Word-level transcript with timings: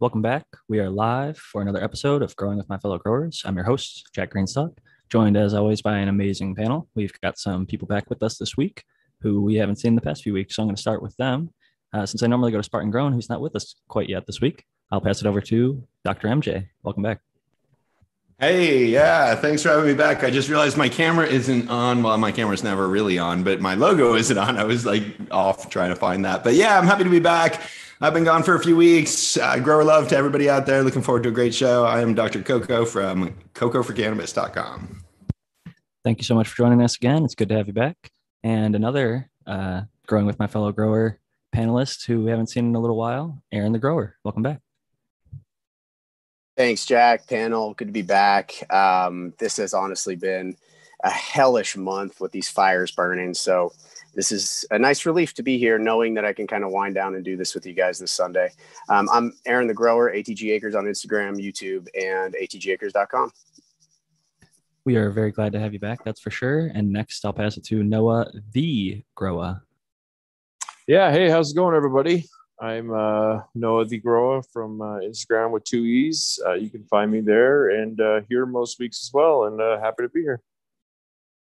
Welcome 0.00 0.22
back. 0.22 0.46
We 0.66 0.78
are 0.78 0.88
live 0.88 1.36
for 1.36 1.60
another 1.60 1.84
episode 1.84 2.22
of 2.22 2.34
Growing 2.34 2.56
with 2.56 2.70
My 2.70 2.78
Fellow 2.78 2.96
Growers. 2.96 3.42
I'm 3.44 3.54
your 3.54 3.66
host, 3.66 4.08
Jack 4.14 4.32
Greenstock, 4.32 4.78
joined 5.10 5.36
as 5.36 5.52
always 5.52 5.82
by 5.82 5.98
an 5.98 6.08
amazing 6.08 6.54
panel. 6.54 6.88
We've 6.94 7.12
got 7.20 7.38
some 7.38 7.66
people 7.66 7.86
back 7.86 8.08
with 8.08 8.22
us 8.22 8.38
this 8.38 8.56
week 8.56 8.82
who 9.20 9.42
we 9.42 9.56
haven't 9.56 9.76
seen 9.76 9.96
the 9.96 10.00
past 10.00 10.22
few 10.22 10.32
weeks. 10.32 10.56
So 10.56 10.62
I'm 10.62 10.68
going 10.68 10.76
to 10.76 10.80
start 10.80 11.02
with 11.02 11.14
them. 11.18 11.50
Uh, 11.92 12.06
since 12.06 12.22
I 12.22 12.28
normally 12.28 12.50
go 12.50 12.56
to 12.56 12.62
Spartan 12.62 12.90
Grown, 12.90 13.12
who's 13.12 13.28
not 13.28 13.42
with 13.42 13.54
us 13.54 13.74
quite 13.88 14.08
yet 14.08 14.26
this 14.26 14.40
week, 14.40 14.64
I'll 14.90 15.02
pass 15.02 15.20
it 15.20 15.26
over 15.26 15.42
to 15.42 15.86
Dr. 16.02 16.28
MJ. 16.28 16.68
Welcome 16.82 17.02
back. 17.02 17.20
Hey, 18.38 18.86
yeah, 18.86 19.34
thanks 19.34 19.62
for 19.62 19.68
having 19.68 19.84
me 19.84 19.92
back. 19.92 20.24
I 20.24 20.30
just 20.30 20.48
realized 20.48 20.78
my 20.78 20.88
camera 20.88 21.26
isn't 21.26 21.68
on. 21.68 22.02
Well, 22.02 22.16
my 22.16 22.32
camera's 22.32 22.64
never 22.64 22.88
really 22.88 23.18
on, 23.18 23.44
but 23.44 23.60
my 23.60 23.74
logo 23.74 24.14
isn't 24.14 24.38
on. 24.38 24.56
I 24.56 24.64
was 24.64 24.86
like 24.86 25.04
off 25.30 25.68
trying 25.68 25.90
to 25.90 25.96
find 25.96 26.24
that. 26.24 26.42
But 26.42 26.54
yeah, 26.54 26.78
I'm 26.78 26.86
happy 26.86 27.04
to 27.04 27.10
be 27.10 27.20
back. 27.20 27.60
I've 28.02 28.14
been 28.14 28.24
gone 28.24 28.42
for 28.42 28.54
a 28.54 28.60
few 28.60 28.76
weeks. 28.76 29.36
Uh, 29.36 29.58
grower 29.58 29.84
love 29.84 30.08
to 30.08 30.16
everybody 30.16 30.48
out 30.48 30.64
there. 30.64 30.82
Looking 30.82 31.02
forward 31.02 31.22
to 31.24 31.28
a 31.28 31.32
great 31.32 31.54
show. 31.54 31.84
I 31.84 32.00
am 32.00 32.14
Dr. 32.14 32.42
Coco 32.42 32.86
from 32.86 33.34
cocoforcannabis.com. 33.52 35.04
Thank 36.02 36.16
you 36.16 36.24
so 36.24 36.34
much 36.34 36.48
for 36.48 36.56
joining 36.56 36.80
us 36.80 36.96
again. 36.96 37.24
It's 37.24 37.34
good 37.34 37.50
to 37.50 37.56
have 37.56 37.66
you 37.66 37.74
back. 37.74 38.10
And 38.42 38.74
another 38.74 39.28
uh, 39.46 39.82
growing 40.06 40.24
with 40.24 40.38
my 40.38 40.46
fellow 40.46 40.72
grower 40.72 41.18
panelist 41.54 42.06
who 42.06 42.24
we 42.24 42.30
haven't 42.30 42.46
seen 42.46 42.68
in 42.68 42.74
a 42.74 42.80
little 42.80 42.96
while, 42.96 43.42
Aaron 43.52 43.72
the 43.72 43.78
Grower. 43.78 44.16
Welcome 44.24 44.44
back. 44.44 44.60
Thanks, 46.56 46.86
Jack. 46.86 47.28
Panel, 47.28 47.74
good 47.74 47.88
to 47.88 47.92
be 47.92 48.00
back. 48.00 48.54
Um, 48.72 49.34
this 49.38 49.58
has 49.58 49.74
honestly 49.74 50.16
been 50.16 50.56
a 51.04 51.10
hellish 51.10 51.76
month 51.76 52.18
with 52.18 52.32
these 52.32 52.48
fires 52.48 52.92
burning. 52.92 53.34
So 53.34 53.74
this 54.14 54.32
is 54.32 54.64
a 54.70 54.78
nice 54.78 55.06
relief 55.06 55.34
to 55.34 55.42
be 55.42 55.58
here, 55.58 55.78
knowing 55.78 56.14
that 56.14 56.24
I 56.24 56.32
can 56.32 56.46
kind 56.46 56.64
of 56.64 56.70
wind 56.70 56.94
down 56.94 57.14
and 57.14 57.24
do 57.24 57.36
this 57.36 57.54
with 57.54 57.64
you 57.66 57.72
guys 57.72 57.98
this 57.98 58.12
Sunday. 58.12 58.50
Um, 58.88 59.08
I'm 59.12 59.32
Aaron 59.46 59.66
the 59.66 59.74
Grower, 59.74 60.12
ATG 60.12 60.52
Acres 60.52 60.74
on 60.74 60.84
Instagram, 60.84 61.36
YouTube, 61.36 61.86
and 61.94 62.34
atgacres.com. 62.34 63.30
We 64.84 64.96
are 64.96 65.10
very 65.10 65.30
glad 65.30 65.52
to 65.52 65.60
have 65.60 65.72
you 65.72 65.78
back. 65.78 66.04
That's 66.04 66.20
for 66.20 66.30
sure. 66.30 66.70
And 66.74 66.90
next, 66.90 67.24
I'll 67.24 67.32
pass 67.32 67.56
it 67.56 67.64
to 67.66 67.82
Noah 67.82 68.30
the 68.52 69.02
Grower. 69.14 69.62
Yeah. 70.86 71.12
Hey, 71.12 71.28
how's 71.28 71.52
it 71.52 71.56
going, 71.56 71.76
everybody? 71.76 72.26
I'm 72.60 72.92
uh, 72.92 73.42
Noah 73.54 73.86
the 73.86 73.98
Grower 73.98 74.42
from 74.42 74.82
uh, 74.82 74.98
Instagram 74.98 75.50
with 75.50 75.64
two 75.64 75.84
E's. 75.84 76.38
Uh, 76.44 76.54
you 76.54 76.68
can 76.68 76.84
find 76.84 77.10
me 77.10 77.20
there 77.20 77.70
and 77.70 78.00
uh, 78.00 78.20
here 78.28 78.44
most 78.44 78.78
weeks 78.78 79.02
as 79.02 79.10
well. 79.12 79.44
And 79.44 79.60
uh, 79.60 79.80
happy 79.80 80.02
to 80.02 80.08
be 80.08 80.20
here. 80.20 80.42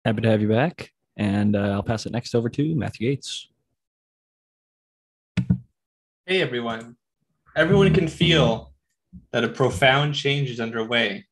Happy 0.06 0.22
to 0.22 0.30
have 0.30 0.42
you 0.42 0.50
back. 0.50 0.93
And 1.18 1.56
uh, 1.56 1.72
I'll 1.72 1.84
pass 1.84 2.06
it 2.06 2.12
next 2.12 2.34
over 2.36 2.50
to 2.50 2.76
Matthew 2.76 3.10
Gates. 3.10 3.50
Hey, 6.26 6.42
everyone. 6.42 6.96
Everyone 7.56 7.94
can 7.94 8.08
feel 8.08 8.74
that 9.32 9.44
a 9.44 9.50
profound 9.50 10.16
change 10.16 10.50
is 10.50 10.60
underway. 10.60 11.26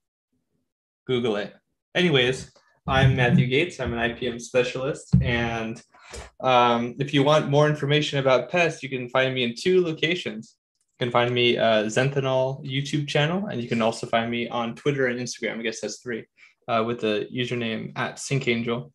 Google 1.07 1.37
it. 1.37 1.55
Anyways, 1.95 2.51
I'm 2.87 3.15
Matthew 3.15 3.47
Gates. 3.47 3.79
I'm 3.79 3.93
an 3.93 3.99
IPM 4.11 4.41
specialist. 4.41 5.13
And 5.21 5.81
um, 6.39 6.95
if 6.99 7.13
you 7.13 7.23
want 7.23 7.49
more 7.49 7.67
information 7.67 8.19
about 8.19 8.49
pests, 8.49 8.83
you 8.83 8.89
can 8.89 9.09
find 9.09 9.33
me 9.33 9.43
in 9.43 9.55
two 9.57 9.83
locations. 9.83 10.57
You 10.99 11.05
can 11.05 11.11
find 11.11 11.33
me 11.33 11.57
uh, 11.57 11.85
Zenthanol 11.85 12.63
YouTube 12.65 13.07
channel, 13.07 13.47
and 13.47 13.61
you 13.61 13.69
can 13.69 13.81
also 13.81 14.07
find 14.07 14.29
me 14.29 14.47
on 14.49 14.75
Twitter 14.75 15.07
and 15.07 15.19
Instagram. 15.19 15.59
I 15.59 15.63
guess 15.63 15.81
that's 15.81 15.99
three, 15.99 16.25
uh, 16.67 16.83
with 16.85 17.01
the 17.01 17.27
username 17.33 17.91
at 17.95 18.17
SyncAngel. 18.17 18.91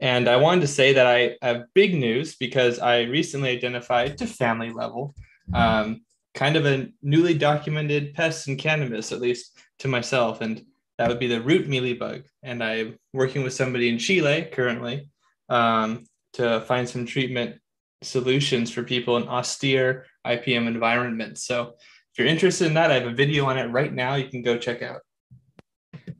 And 0.00 0.28
I 0.28 0.36
wanted 0.36 0.62
to 0.62 0.66
say 0.66 0.94
that 0.94 1.06
I 1.06 1.36
have 1.42 1.64
big 1.74 1.94
news 1.94 2.36
because 2.36 2.78
I 2.78 3.02
recently 3.02 3.50
identified 3.50 4.16
to 4.18 4.26
family 4.26 4.70
level 4.70 5.14
um, 5.52 6.02
kind 6.34 6.56
of 6.56 6.64
a 6.64 6.88
newly 7.02 7.34
documented 7.34 8.14
pest 8.14 8.48
in 8.48 8.56
cannabis, 8.56 9.12
at 9.12 9.20
least 9.20 9.58
to 9.80 9.88
myself. 9.88 10.40
And 10.40 10.64
that 10.98 11.08
would 11.08 11.18
be 11.18 11.26
the 11.26 11.42
root 11.42 11.68
mealybug. 11.68 12.24
And 12.42 12.62
I'm 12.62 12.98
working 13.12 13.42
with 13.42 13.52
somebody 13.52 13.88
in 13.88 13.98
Chile 13.98 14.48
currently 14.52 15.08
um, 15.48 16.04
to 16.34 16.60
find 16.62 16.88
some 16.88 17.06
treatment 17.06 17.56
solutions 18.02 18.70
for 18.70 18.82
people 18.82 19.16
in 19.16 19.28
austere 19.28 20.06
IPM 20.26 20.66
environments. 20.66 21.44
So 21.46 21.74
if 22.12 22.18
you're 22.18 22.28
interested 22.28 22.66
in 22.66 22.74
that, 22.74 22.90
I 22.90 22.94
have 22.94 23.06
a 23.06 23.14
video 23.14 23.46
on 23.46 23.58
it 23.58 23.66
right 23.66 23.92
now. 23.92 24.14
You 24.14 24.28
can 24.28 24.42
go 24.42 24.56
check 24.56 24.82
out. 24.82 25.00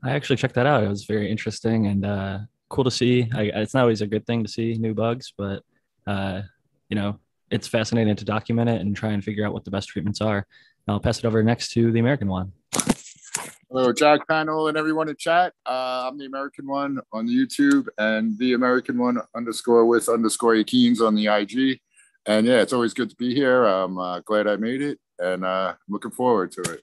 I 0.03 0.11
actually 0.11 0.37
checked 0.37 0.55
that 0.55 0.65
out. 0.65 0.83
It 0.83 0.89
was 0.89 1.05
very 1.05 1.29
interesting 1.29 1.87
and 1.87 2.05
uh, 2.05 2.39
cool 2.71 2.85
to 2.85 2.91
see. 2.91 3.29
I, 3.35 3.43
it's 3.53 3.73
not 3.73 3.81
always 3.81 4.01
a 4.01 4.07
good 4.07 4.25
thing 4.25 4.43
to 4.43 4.49
see 4.49 4.73
new 4.73 4.93
bugs, 4.93 5.33
but 5.37 5.63
uh, 6.07 6.41
you 6.89 6.95
know, 6.95 7.19
it's 7.51 7.67
fascinating 7.67 8.15
to 8.15 8.25
document 8.25 8.69
it 8.69 8.81
and 8.81 8.95
try 8.95 9.11
and 9.11 9.23
figure 9.23 9.45
out 9.45 9.53
what 9.53 9.65
the 9.65 9.71
best 9.71 9.89
treatments 9.89 10.21
are. 10.21 10.47
I'll 10.87 10.99
pass 10.99 11.19
it 11.19 11.25
over 11.25 11.43
next 11.43 11.71
to 11.73 11.91
the 11.91 11.99
American 11.99 12.27
one. 12.27 12.53
Hello, 13.69 13.93
Jack 13.93 14.27
panel 14.27 14.67
and 14.67 14.77
everyone 14.77 15.07
in 15.07 15.15
chat. 15.15 15.53
Uh, 15.65 16.07
I'm 16.07 16.17
the 16.17 16.25
American 16.25 16.67
one 16.67 16.99
on 17.13 17.25
the 17.25 17.33
YouTube 17.33 17.87
and 17.97 18.37
the 18.37 18.53
American 18.53 18.97
one 18.97 19.19
underscore 19.35 19.85
with 19.85 20.09
underscore 20.09 20.55
Akeens 20.55 20.99
on 20.99 21.15
the 21.15 21.27
IG. 21.27 21.79
And 22.25 22.45
yeah, 22.45 22.61
it's 22.61 22.73
always 22.73 22.93
good 22.93 23.09
to 23.09 23.15
be 23.15 23.33
here. 23.33 23.63
I'm 23.63 23.97
uh, 23.97 24.19
glad 24.21 24.47
I 24.47 24.55
made 24.55 24.81
it 24.81 24.99
and 25.19 25.45
uh, 25.45 25.75
looking 25.87 26.11
forward 26.11 26.51
to 26.53 26.61
it. 26.73 26.81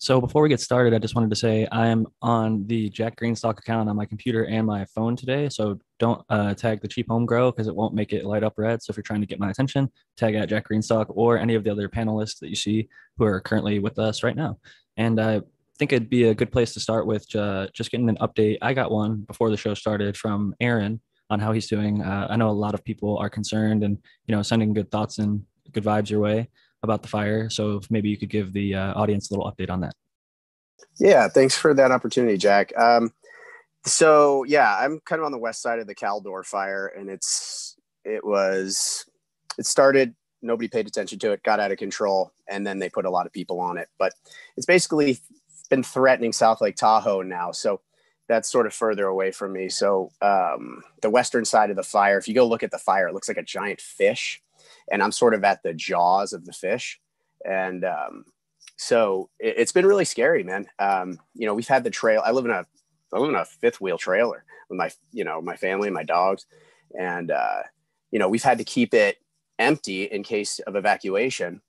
So 0.00 0.18
before 0.18 0.40
we 0.40 0.48
get 0.48 0.60
started, 0.60 0.94
I 0.94 0.98
just 0.98 1.14
wanted 1.14 1.28
to 1.28 1.36
say 1.36 1.66
I 1.70 1.88
am 1.88 2.06
on 2.22 2.66
the 2.66 2.88
Jack 2.88 3.20
Greenstock 3.20 3.58
account 3.58 3.90
on 3.90 3.96
my 3.96 4.06
computer 4.06 4.46
and 4.46 4.66
my 4.66 4.86
phone 4.86 5.14
today. 5.14 5.50
So 5.50 5.78
don't 5.98 6.24
uh, 6.30 6.54
tag 6.54 6.80
the 6.80 6.88
cheap 6.88 7.06
home 7.06 7.26
grow 7.26 7.52
because 7.52 7.66
it 7.66 7.76
won't 7.76 7.92
make 7.92 8.14
it 8.14 8.24
light 8.24 8.42
up 8.42 8.54
red. 8.56 8.82
So 8.82 8.92
if 8.92 8.96
you're 8.96 9.02
trying 9.02 9.20
to 9.20 9.26
get 9.26 9.38
my 9.38 9.50
attention, 9.50 9.92
tag 10.16 10.36
at 10.36 10.48
Jack 10.48 10.68
Greenstock 10.70 11.04
or 11.10 11.36
any 11.36 11.54
of 11.54 11.64
the 11.64 11.70
other 11.70 11.86
panelists 11.86 12.38
that 12.38 12.48
you 12.48 12.56
see 12.56 12.88
who 13.18 13.24
are 13.24 13.42
currently 13.42 13.78
with 13.78 13.98
us 13.98 14.22
right 14.22 14.34
now. 14.34 14.58
And 14.96 15.20
I 15.20 15.42
think 15.78 15.92
it'd 15.92 16.08
be 16.08 16.24
a 16.24 16.34
good 16.34 16.50
place 16.50 16.72
to 16.72 16.80
start 16.80 17.06
with 17.06 17.26
uh, 17.36 17.66
just 17.74 17.90
getting 17.90 18.08
an 18.08 18.16
update. 18.22 18.56
I 18.62 18.72
got 18.72 18.90
one 18.90 19.16
before 19.26 19.50
the 19.50 19.58
show 19.58 19.74
started 19.74 20.16
from 20.16 20.54
Aaron 20.60 21.02
on 21.28 21.40
how 21.40 21.52
he's 21.52 21.68
doing. 21.68 22.00
Uh, 22.00 22.26
I 22.30 22.36
know 22.36 22.48
a 22.48 22.52
lot 22.52 22.72
of 22.72 22.82
people 22.82 23.18
are 23.18 23.28
concerned 23.28 23.84
and 23.84 23.98
you 24.26 24.34
know 24.34 24.40
sending 24.40 24.72
good 24.72 24.90
thoughts 24.90 25.18
and 25.18 25.44
good 25.72 25.84
vibes 25.84 26.08
your 26.08 26.20
way 26.20 26.48
about 26.82 27.02
the 27.02 27.08
fire. 27.08 27.50
So 27.50 27.80
maybe 27.90 28.08
you 28.08 28.16
could 28.16 28.30
give 28.30 28.52
the 28.52 28.74
uh, 28.74 28.94
audience 28.94 29.30
a 29.30 29.34
little 29.34 29.50
update 29.50 29.70
on 29.70 29.80
that. 29.80 29.94
Yeah, 30.98 31.28
thanks 31.28 31.56
for 31.56 31.74
that 31.74 31.90
opportunity, 31.90 32.36
Jack. 32.36 32.76
Um, 32.76 33.12
so 33.84 34.44
yeah, 34.44 34.76
I'm 34.78 35.00
kind 35.00 35.20
of 35.20 35.26
on 35.26 35.32
the 35.32 35.38
west 35.38 35.62
side 35.62 35.78
of 35.78 35.86
the 35.86 35.94
Caldor 35.94 36.44
fire, 36.44 36.86
and 36.86 37.08
it's 37.08 37.76
it 38.04 38.24
was 38.24 39.06
it 39.58 39.66
started. 39.66 40.14
Nobody 40.42 40.68
paid 40.68 40.86
attention 40.86 41.18
to 41.18 41.32
it, 41.32 41.42
got 41.42 41.60
out 41.60 41.70
of 41.70 41.78
control, 41.78 42.32
and 42.48 42.66
then 42.66 42.78
they 42.78 42.88
put 42.88 43.04
a 43.04 43.10
lot 43.10 43.26
of 43.26 43.32
people 43.32 43.60
on 43.60 43.76
it. 43.76 43.88
But 43.98 44.14
it's 44.56 44.66
basically 44.66 45.18
been 45.68 45.82
threatening 45.82 46.32
South 46.32 46.60
Lake 46.60 46.76
Tahoe 46.76 47.22
now. 47.22 47.52
So 47.52 47.80
that's 48.26 48.50
sort 48.50 48.66
of 48.66 48.72
further 48.72 49.06
away 49.06 49.32
from 49.32 49.52
me. 49.52 49.68
So 49.68 50.10
um, 50.22 50.82
the 51.02 51.10
western 51.10 51.44
side 51.44 51.68
of 51.68 51.76
the 51.76 51.82
fire, 51.82 52.16
if 52.16 52.26
you 52.26 52.34
go 52.34 52.46
look 52.46 52.62
at 52.62 52.70
the 52.70 52.78
fire, 52.78 53.08
it 53.08 53.14
looks 53.14 53.28
like 53.28 53.36
a 53.36 53.42
giant 53.42 53.80
fish 53.80 54.42
and 54.90 55.02
I'm 55.02 55.12
sort 55.12 55.34
of 55.34 55.44
at 55.44 55.62
the 55.62 55.74
jaws 55.74 56.32
of 56.32 56.44
the 56.44 56.52
fish. 56.52 57.00
And 57.44 57.84
um, 57.84 58.24
so 58.76 59.30
it, 59.38 59.58
has 59.58 59.72
been 59.72 59.86
really 59.86 60.04
scary, 60.04 60.42
man. 60.42 60.66
Um, 60.78 61.18
you 61.34 61.46
know, 61.46 61.54
we've 61.54 61.68
had 61.68 61.84
the 61.84 61.90
trail. 61.90 62.22
I 62.24 62.30
live 62.32 62.44
in 62.44 62.50
a 62.50 62.66
I 63.12 63.18
live 63.18 63.30
in 63.30 63.36
a 63.36 63.44
fifth 63.44 63.80
wheel 63.80 63.98
trailer 63.98 64.44
with 64.68 64.78
my 64.78 64.90
you 65.12 65.24
know 65.24 65.40
my 65.40 65.56
family, 65.56 65.88
and 65.88 65.94
my 65.94 66.04
dogs, 66.04 66.46
and 66.98 67.30
uh, 67.30 67.62
you 68.10 68.18
know 68.18 68.28
we've 68.28 68.42
had 68.42 68.58
to 68.58 68.64
keep 68.64 68.94
it 68.94 69.18
empty 69.58 70.04
in 70.04 70.22
case 70.22 70.60
of 70.60 70.76
evacuation. 70.76 71.60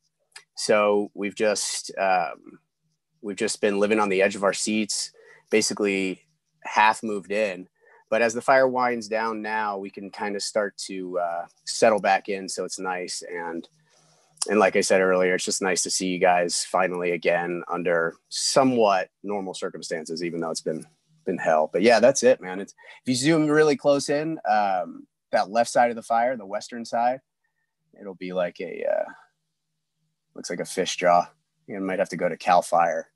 So 0.56 1.12
we've 1.14 1.36
just 1.36 1.92
um, 1.98 2.60
we've 3.22 3.38
just 3.38 3.62
been 3.62 3.80
living 3.80 4.00
on 4.00 4.10
the 4.10 4.22
edge 4.22 4.36
of 4.36 4.44
our 4.44 4.54
seats, 4.54 5.12
basically 5.50 6.22
half 6.64 7.04
moved 7.04 7.32
in 7.32 7.68
but 8.12 8.22
as 8.22 8.34
the 8.34 8.42
fire 8.42 8.68
winds 8.68 9.08
down 9.08 9.42
now, 9.42 9.78
we 9.78 9.90
can 9.90 10.12
kind 10.12 10.36
of 10.36 10.44
start 10.44 10.78
to 10.78 11.18
uh, 11.18 11.46
settle 11.64 12.02
back 12.02 12.28
in. 12.28 12.50
So 12.50 12.66
it's 12.66 12.78
nice. 12.78 13.24
And, 13.24 13.66
and 14.50 14.60
like 14.60 14.76
I 14.76 14.82
said 14.82 15.00
earlier, 15.00 15.36
it's 15.36 15.46
just 15.46 15.62
nice 15.62 15.82
to 15.84 15.90
see 15.90 16.08
you 16.08 16.20
guys 16.20 16.66
finally 16.66 17.12
again 17.12 17.64
under 17.72 18.16
somewhat 18.28 19.10
normal 19.24 19.54
circumstances, 19.54 20.26
even 20.26 20.42
though 20.42 20.52
it's 20.52 20.62
been, 20.62 20.86
been 21.26 21.38
hell. 21.38 21.70
But 21.72 21.84
yeah, 21.84 22.02
that's 22.02 22.22
it, 22.22 22.42
man. 22.42 22.60
It's, 22.60 22.74
if 22.74 23.08
you 23.08 23.16
zoom 23.16 23.48
really 23.48 23.78
close 23.78 24.10
in, 24.10 24.38
um, 24.48 25.08
that 25.32 25.50
left 25.50 25.70
side 25.70 25.90
of 25.90 25.96
the 25.96 26.04
fire, 26.04 26.36
the 26.36 26.46
western 26.46 26.84
side, 26.84 27.22
it'll 27.98 28.16
be 28.16 28.34
like 28.34 28.60
a, 28.60 28.84
uh, 28.84 29.10
looks 30.36 30.50
like 30.50 30.60
a 30.60 30.66
fish 30.66 30.98
jaw. 30.98 31.32
You 31.68 31.80
might 31.80 32.00
have 32.00 32.10
to 32.10 32.18
go 32.18 32.28
to 32.28 32.36
Cal 32.36 32.62
Fire, 32.62 33.08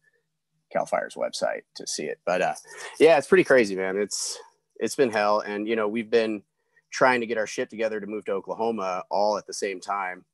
Cal 0.71 0.86
Fire's 0.86 1.15
website 1.15 1.63
to 1.75 1.86
see 1.86 2.06
it. 2.06 2.21
But 2.25 2.41
uh, 2.41 2.53
yeah, 2.98 3.18
it's 3.18 3.27
pretty 3.27 3.44
crazy, 3.44 3.75
man. 3.75 3.98
It's 3.98 4.39
it's 4.80 4.95
been 4.95 5.12
hell. 5.12 5.39
And, 5.39 5.68
you 5.68 5.75
know, 5.75 5.88
we've 5.88 6.10
been 6.10 6.44
trying 6.92 7.22
to 7.22 7.27
get 7.27 7.38
our 7.38 7.48
shit 7.48 7.69
together 7.69 8.00
to 8.00 8.07
move 8.07 8.25
to 8.25 8.33
Oklahoma 8.33 9.04
all 9.10 9.38
at 9.38 9.48
the 9.48 9.54
same 9.54 9.80
time. 9.80 10.25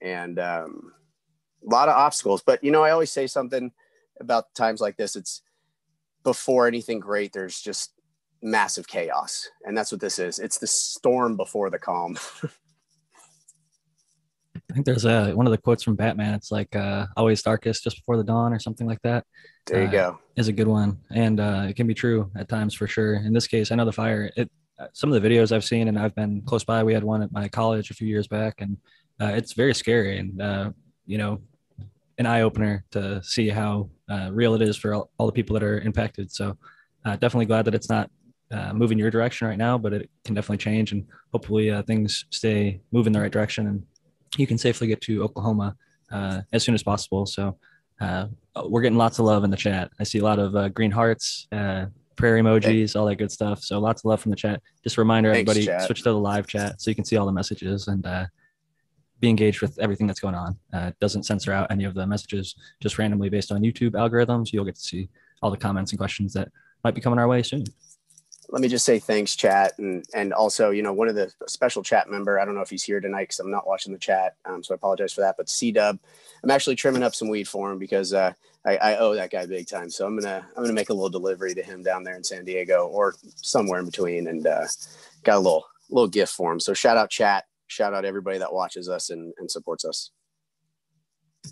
And 0.00 0.38
um, 0.38 0.92
a 1.66 1.70
lot 1.70 1.88
of 1.88 1.96
obstacles. 1.96 2.42
But, 2.42 2.62
you 2.62 2.70
know, 2.70 2.82
I 2.82 2.90
always 2.90 3.10
say 3.10 3.26
something 3.26 3.72
about 4.20 4.54
times 4.54 4.80
like 4.80 4.96
this. 4.96 5.16
It's 5.16 5.42
before 6.22 6.66
anything 6.66 7.00
great, 7.00 7.32
there's 7.32 7.60
just 7.60 7.92
massive 8.42 8.86
chaos. 8.86 9.48
And 9.64 9.76
that's 9.76 9.92
what 9.92 10.00
this 10.00 10.18
is. 10.18 10.38
It's 10.38 10.58
the 10.58 10.66
storm 10.66 11.36
before 11.36 11.70
the 11.70 11.78
calm. 11.78 12.18
I 14.70 14.74
think 14.74 14.84
there's 14.84 15.06
a 15.06 15.32
one 15.32 15.46
of 15.46 15.50
the 15.50 15.58
quotes 15.58 15.82
from 15.82 15.96
Batman. 15.96 16.34
It's 16.34 16.52
like 16.52 16.74
uh, 16.76 17.06
"always 17.16 17.42
darkest 17.42 17.84
just 17.84 17.96
before 17.96 18.16
the 18.16 18.24
dawn" 18.24 18.52
or 18.52 18.58
something 18.58 18.86
like 18.86 19.00
that. 19.02 19.24
There 19.66 19.82
you 19.82 19.88
Uh, 19.88 19.92
go. 19.92 20.18
Is 20.36 20.48
a 20.48 20.52
good 20.52 20.68
one, 20.68 20.98
and 21.10 21.40
uh, 21.40 21.66
it 21.68 21.74
can 21.74 21.86
be 21.86 21.94
true 21.94 22.30
at 22.36 22.48
times 22.48 22.74
for 22.74 22.86
sure. 22.86 23.14
In 23.14 23.32
this 23.32 23.46
case, 23.46 23.72
I 23.72 23.76
know 23.76 23.84
the 23.86 23.92
fire. 23.92 24.30
It 24.36 24.50
uh, 24.78 24.86
some 24.92 25.12
of 25.12 25.20
the 25.20 25.28
videos 25.28 25.52
I've 25.52 25.64
seen, 25.64 25.88
and 25.88 25.98
I've 25.98 26.14
been 26.14 26.42
close 26.42 26.64
by. 26.64 26.84
We 26.84 26.94
had 26.94 27.02
one 27.02 27.22
at 27.22 27.32
my 27.32 27.48
college 27.48 27.90
a 27.90 27.94
few 27.94 28.06
years 28.06 28.28
back, 28.28 28.60
and 28.60 28.76
uh, 29.20 29.32
it's 29.34 29.54
very 29.54 29.74
scary 29.74 30.18
and 30.18 30.40
uh, 30.40 30.70
you 31.06 31.18
know 31.18 31.40
an 32.18 32.26
eye 32.26 32.42
opener 32.42 32.84
to 32.90 33.22
see 33.22 33.48
how 33.48 33.88
uh, 34.10 34.28
real 34.32 34.54
it 34.54 34.62
is 34.62 34.76
for 34.76 34.92
all, 34.92 35.10
all 35.18 35.26
the 35.26 35.32
people 35.32 35.54
that 35.54 35.62
are 35.62 35.80
impacted. 35.80 36.30
So 36.32 36.56
uh, 37.04 37.16
definitely 37.16 37.46
glad 37.46 37.64
that 37.66 37.74
it's 37.76 37.88
not 37.88 38.10
uh, 38.50 38.72
moving 38.72 38.98
your 38.98 39.10
direction 39.10 39.46
right 39.46 39.58
now, 39.58 39.78
but 39.78 39.92
it 39.92 40.10
can 40.24 40.34
definitely 40.34 40.58
change, 40.58 40.92
and 40.92 41.06
hopefully 41.32 41.70
uh, 41.70 41.82
things 41.82 42.26
stay 42.30 42.80
moving 42.92 43.12
the 43.12 43.20
right 43.20 43.32
direction, 43.32 43.66
and 43.66 43.82
you 44.36 44.46
can 44.46 44.58
safely 44.58 44.86
get 44.86 45.00
to 45.02 45.22
Oklahoma 45.22 45.76
uh, 46.10 46.42
as 46.52 46.62
soon 46.62 46.74
as 46.74 46.82
possible. 46.82 47.26
So 47.26 47.56
uh, 48.00 48.26
we're 48.64 48.82
getting 48.82 48.98
lots 48.98 49.18
of 49.18 49.24
love 49.24 49.44
in 49.44 49.50
the 49.50 49.56
chat. 49.56 49.90
I 49.98 50.04
see 50.04 50.18
a 50.18 50.24
lot 50.24 50.38
of 50.38 50.54
uh, 50.54 50.68
green 50.68 50.90
hearts, 50.90 51.46
uh, 51.52 51.86
prayer 52.16 52.36
emojis, 52.36 52.96
all 52.96 53.06
that 53.06 53.16
good 53.16 53.30
stuff. 53.32 53.62
So 53.62 53.78
lots 53.78 54.02
of 54.02 54.06
love 54.06 54.20
from 54.20 54.30
the 54.30 54.36
chat. 54.36 54.62
Just 54.82 54.96
a 54.96 55.00
reminder, 55.00 55.32
Thanks, 55.32 55.50
everybody, 55.50 55.66
chat. 55.66 55.86
switch 55.86 56.02
to 56.02 56.10
the 56.10 56.18
live 56.18 56.46
chat 56.46 56.80
so 56.80 56.90
you 56.90 56.94
can 56.94 57.04
see 57.04 57.16
all 57.16 57.26
the 57.26 57.32
messages 57.32 57.88
and 57.88 58.04
uh, 58.06 58.26
be 59.20 59.28
engaged 59.28 59.60
with 59.60 59.78
everything 59.78 60.06
that's 60.06 60.20
going 60.20 60.34
on. 60.34 60.56
Uh, 60.72 60.86
it 60.88 60.96
doesn't 61.00 61.24
censor 61.24 61.52
out 61.52 61.70
any 61.70 61.84
of 61.84 61.94
the 61.94 62.06
messages 62.06 62.54
just 62.80 62.98
randomly 62.98 63.28
based 63.28 63.50
on 63.50 63.62
YouTube 63.62 63.92
algorithms. 63.92 64.52
You'll 64.52 64.64
get 64.64 64.76
to 64.76 64.80
see 64.80 65.08
all 65.42 65.50
the 65.50 65.56
comments 65.56 65.92
and 65.92 65.98
questions 65.98 66.32
that 66.34 66.48
might 66.84 66.94
be 66.94 67.00
coming 67.00 67.18
our 67.18 67.28
way 67.28 67.42
soon. 67.42 67.64
Let 68.50 68.62
me 68.62 68.68
just 68.68 68.86
say 68.86 68.98
thanks, 68.98 69.36
chat, 69.36 69.78
and 69.78 70.04
and 70.14 70.32
also, 70.32 70.70
you 70.70 70.82
know, 70.82 70.92
one 70.94 71.08
of 71.08 71.14
the 71.14 71.30
special 71.46 71.82
chat 71.82 72.08
member. 72.08 72.40
I 72.40 72.46
don't 72.46 72.54
know 72.54 72.62
if 72.62 72.70
he's 72.70 72.82
here 72.82 72.98
tonight 72.98 73.24
because 73.24 73.40
I'm 73.40 73.50
not 73.50 73.66
watching 73.66 73.92
the 73.92 73.98
chat, 73.98 74.36
um, 74.46 74.62
so 74.62 74.72
I 74.72 74.76
apologize 74.76 75.12
for 75.12 75.20
that. 75.20 75.36
But 75.36 75.50
C 75.50 75.70
Dub, 75.70 75.98
I'm 76.42 76.50
actually 76.50 76.76
trimming 76.76 77.02
up 77.02 77.14
some 77.14 77.28
weed 77.28 77.46
for 77.46 77.70
him 77.70 77.78
because 77.78 78.14
uh, 78.14 78.32
I, 78.64 78.76
I 78.76 78.96
owe 78.98 79.14
that 79.14 79.30
guy 79.30 79.44
big 79.44 79.66
time. 79.66 79.90
So 79.90 80.06
I'm 80.06 80.18
gonna 80.18 80.46
I'm 80.56 80.62
gonna 80.62 80.72
make 80.72 80.88
a 80.88 80.94
little 80.94 81.10
delivery 81.10 81.54
to 81.54 81.62
him 81.62 81.82
down 81.82 82.04
there 82.04 82.16
in 82.16 82.24
San 82.24 82.46
Diego 82.46 82.86
or 82.86 83.14
somewhere 83.36 83.80
in 83.80 83.86
between, 83.86 84.28
and 84.28 84.46
uh, 84.46 84.66
got 85.24 85.36
a 85.36 85.40
little 85.40 85.66
little 85.90 86.08
gift 86.08 86.32
for 86.32 86.50
him. 86.50 86.58
So 86.58 86.72
shout 86.72 86.96
out 86.96 87.10
chat, 87.10 87.44
shout 87.66 87.92
out 87.92 88.06
everybody 88.06 88.38
that 88.38 88.52
watches 88.52 88.88
us 88.88 89.10
and, 89.10 89.34
and 89.38 89.50
supports 89.50 89.84
us. 89.84 90.10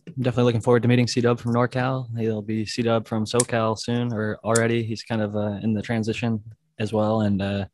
I'm 0.06 0.22
definitely 0.22 0.44
looking 0.44 0.60
forward 0.62 0.82
to 0.82 0.88
meeting 0.88 1.06
C 1.06 1.20
Dub 1.20 1.38
from 1.38 1.52
NorCal. 1.52 2.06
He'll 2.18 2.42
be 2.42 2.64
C 2.64 2.80
Dub 2.80 3.06
from 3.06 3.26
SoCal 3.26 3.78
soon, 3.78 4.14
or 4.14 4.38
already. 4.44 4.82
He's 4.82 5.02
kind 5.02 5.20
of 5.20 5.36
uh, 5.36 5.58
in 5.62 5.74
the 5.74 5.82
transition 5.82 6.42
as 6.78 6.92
well, 6.92 7.22
and 7.22 7.42
uh, 7.42 7.64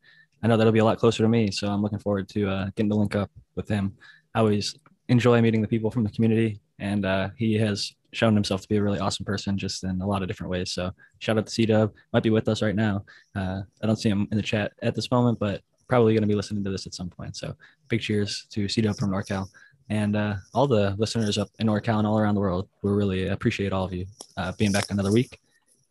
I 0.41 0.47
know 0.47 0.57
that'll 0.57 0.73
be 0.73 0.79
a 0.79 0.85
lot 0.85 0.97
closer 0.97 1.23
to 1.23 1.29
me. 1.29 1.51
So 1.51 1.67
I'm 1.67 1.81
looking 1.81 1.99
forward 1.99 2.29
to 2.29 2.49
uh, 2.49 2.65
getting 2.75 2.89
to 2.89 2.95
link 2.95 3.15
up 3.15 3.31
with 3.55 3.67
him. 3.67 3.95
I 4.35 4.39
always 4.39 4.75
enjoy 5.09 5.41
meeting 5.41 5.61
the 5.61 5.67
people 5.67 5.91
from 5.91 6.03
the 6.03 6.11
community, 6.11 6.59
and 6.79 7.05
uh, 7.05 7.29
he 7.37 7.53
has 7.55 7.93
shown 8.11 8.35
himself 8.35 8.61
to 8.61 8.67
be 8.67 8.77
a 8.77 8.83
really 8.83 8.99
awesome 8.99 9.25
person, 9.25 9.57
just 9.57 9.83
in 9.83 10.01
a 10.01 10.07
lot 10.07 10.21
of 10.21 10.27
different 10.27 10.51
ways. 10.51 10.71
So 10.71 10.91
shout 11.19 11.37
out 11.37 11.47
to 11.47 11.51
C 11.51 11.65
Dub. 11.65 11.93
Might 12.11 12.23
be 12.23 12.29
with 12.29 12.47
us 12.47 12.61
right 12.61 12.75
now. 12.75 13.05
Uh, 13.35 13.61
I 13.81 13.87
don't 13.87 13.95
see 13.95 14.09
him 14.09 14.27
in 14.31 14.37
the 14.37 14.43
chat 14.43 14.73
at 14.81 14.95
this 14.95 15.09
moment, 15.11 15.39
but 15.39 15.61
probably 15.87 16.13
going 16.13 16.21
to 16.21 16.27
be 16.27 16.35
listening 16.35 16.63
to 16.63 16.69
this 16.69 16.87
at 16.87 16.93
some 16.93 17.09
point. 17.09 17.35
So 17.35 17.55
big 17.89 18.01
cheers 18.01 18.45
to 18.51 18.67
C 18.67 18.81
Dub 18.81 18.95
from 18.95 19.11
NorCal 19.11 19.47
and 19.89 20.15
uh, 20.15 20.35
all 20.53 20.67
the 20.67 20.95
listeners 20.97 21.37
up 21.37 21.49
in 21.59 21.67
NorCal 21.67 21.99
and 21.99 22.07
all 22.07 22.17
around 22.17 22.35
the 22.35 22.41
world. 22.41 22.67
We 22.81 22.91
really 22.91 23.27
appreciate 23.27 23.73
all 23.73 23.85
of 23.85 23.93
you 23.93 24.05
uh, 24.37 24.53
being 24.57 24.71
back 24.71 24.85
another 24.89 25.11
week. 25.11 25.39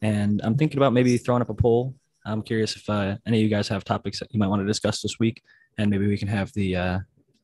And 0.01 0.41
I'm 0.43 0.57
thinking 0.57 0.79
about 0.79 0.93
maybe 0.93 1.17
throwing 1.19 1.43
up 1.43 1.51
a 1.51 1.55
poll. 1.55 1.95
I'm 2.25 2.43
curious 2.43 2.77
if 2.77 2.89
uh, 2.89 3.17
any 3.27 3.39
of 3.39 3.43
you 3.43 3.49
guys 3.49 3.69
have 3.69 3.85
topics 3.85 4.19
that 4.21 4.33
you 4.33 4.39
might 4.39 4.49
want 4.49 4.63
to 4.63 4.67
discuss 4.67 5.03
this 5.03 5.19
week, 5.19 5.43
and 5.79 5.91
maybe 5.91 6.07
we 6.07 6.19
can 6.19 6.29
have 6.29 6.53
the 6.53 6.77
uh, 6.77 6.99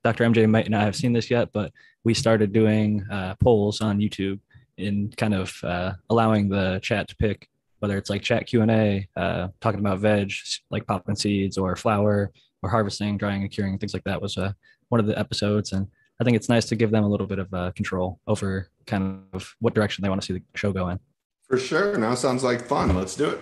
Dr. 0.05 0.25
MJ 0.25 0.49
might 0.49 0.71
not 0.71 0.83
have 0.83 0.97
seen 0.97 1.13
this 1.13 1.31
yet, 1.31 1.51
but 1.53 1.73
we 2.05 2.15
started 2.15 2.53
doing 2.53 3.05
uh, 3.11 3.35
polls 3.41 3.81
on 3.81 3.99
YouTube 3.99 4.41
in 4.77 5.13
kind 5.17 5.35
of 5.35 5.53
uh, 5.65 5.93
allowing 6.09 6.49
the 6.49 6.79
chat 6.83 7.09
to 7.09 7.17
pick 7.17 7.49
whether 7.81 7.97
it's 7.97 8.11
like 8.11 8.23
chat 8.23 8.47
Q 8.47 8.63
and 8.63 8.71
A, 8.71 9.09
uh, 9.17 9.49
talking 9.61 9.81
about 9.81 10.01
veg 10.01 10.33
like 10.71 10.87
popping 10.87 11.17
seeds 11.17 11.59
or 11.59 11.77
flour 11.77 12.33
or 12.63 12.71
harvesting, 12.71 13.17
drying 13.17 13.43
and 13.43 13.51
curing, 13.51 13.79
things 13.79 13.95
like 13.95 14.05
that 14.05 14.21
was 14.21 14.37
uh, 14.37 14.53
one 14.89 15.01
of 15.01 15.07
the 15.07 15.19
episodes. 15.19 15.73
And 15.73 15.87
I 16.21 16.25
think 16.25 16.37
it's 16.37 16.49
nice 16.49 16.67
to 16.67 16.77
give 16.77 16.91
them 16.91 17.05
a 17.05 17.09
little 17.09 17.27
bit 17.27 17.39
of 17.39 17.53
uh, 17.55 17.71
control 17.73 18.19
over 18.27 18.69
kind 18.87 19.23
of 19.33 19.55
what 19.61 19.75
direction 19.75 20.03
they 20.03 20.09
want 20.09 20.21
to 20.21 20.27
see 20.27 20.33
the 20.33 20.43
show 20.55 20.73
go 20.73 20.89
in. 20.89 20.99
For 21.47 21.57
sure. 21.57 21.97
Now 21.97 22.15
sounds 22.15 22.43
like 22.43 22.67
fun. 22.67 22.95
Let's 22.97 23.15
do 23.15 23.31
it. 23.31 23.41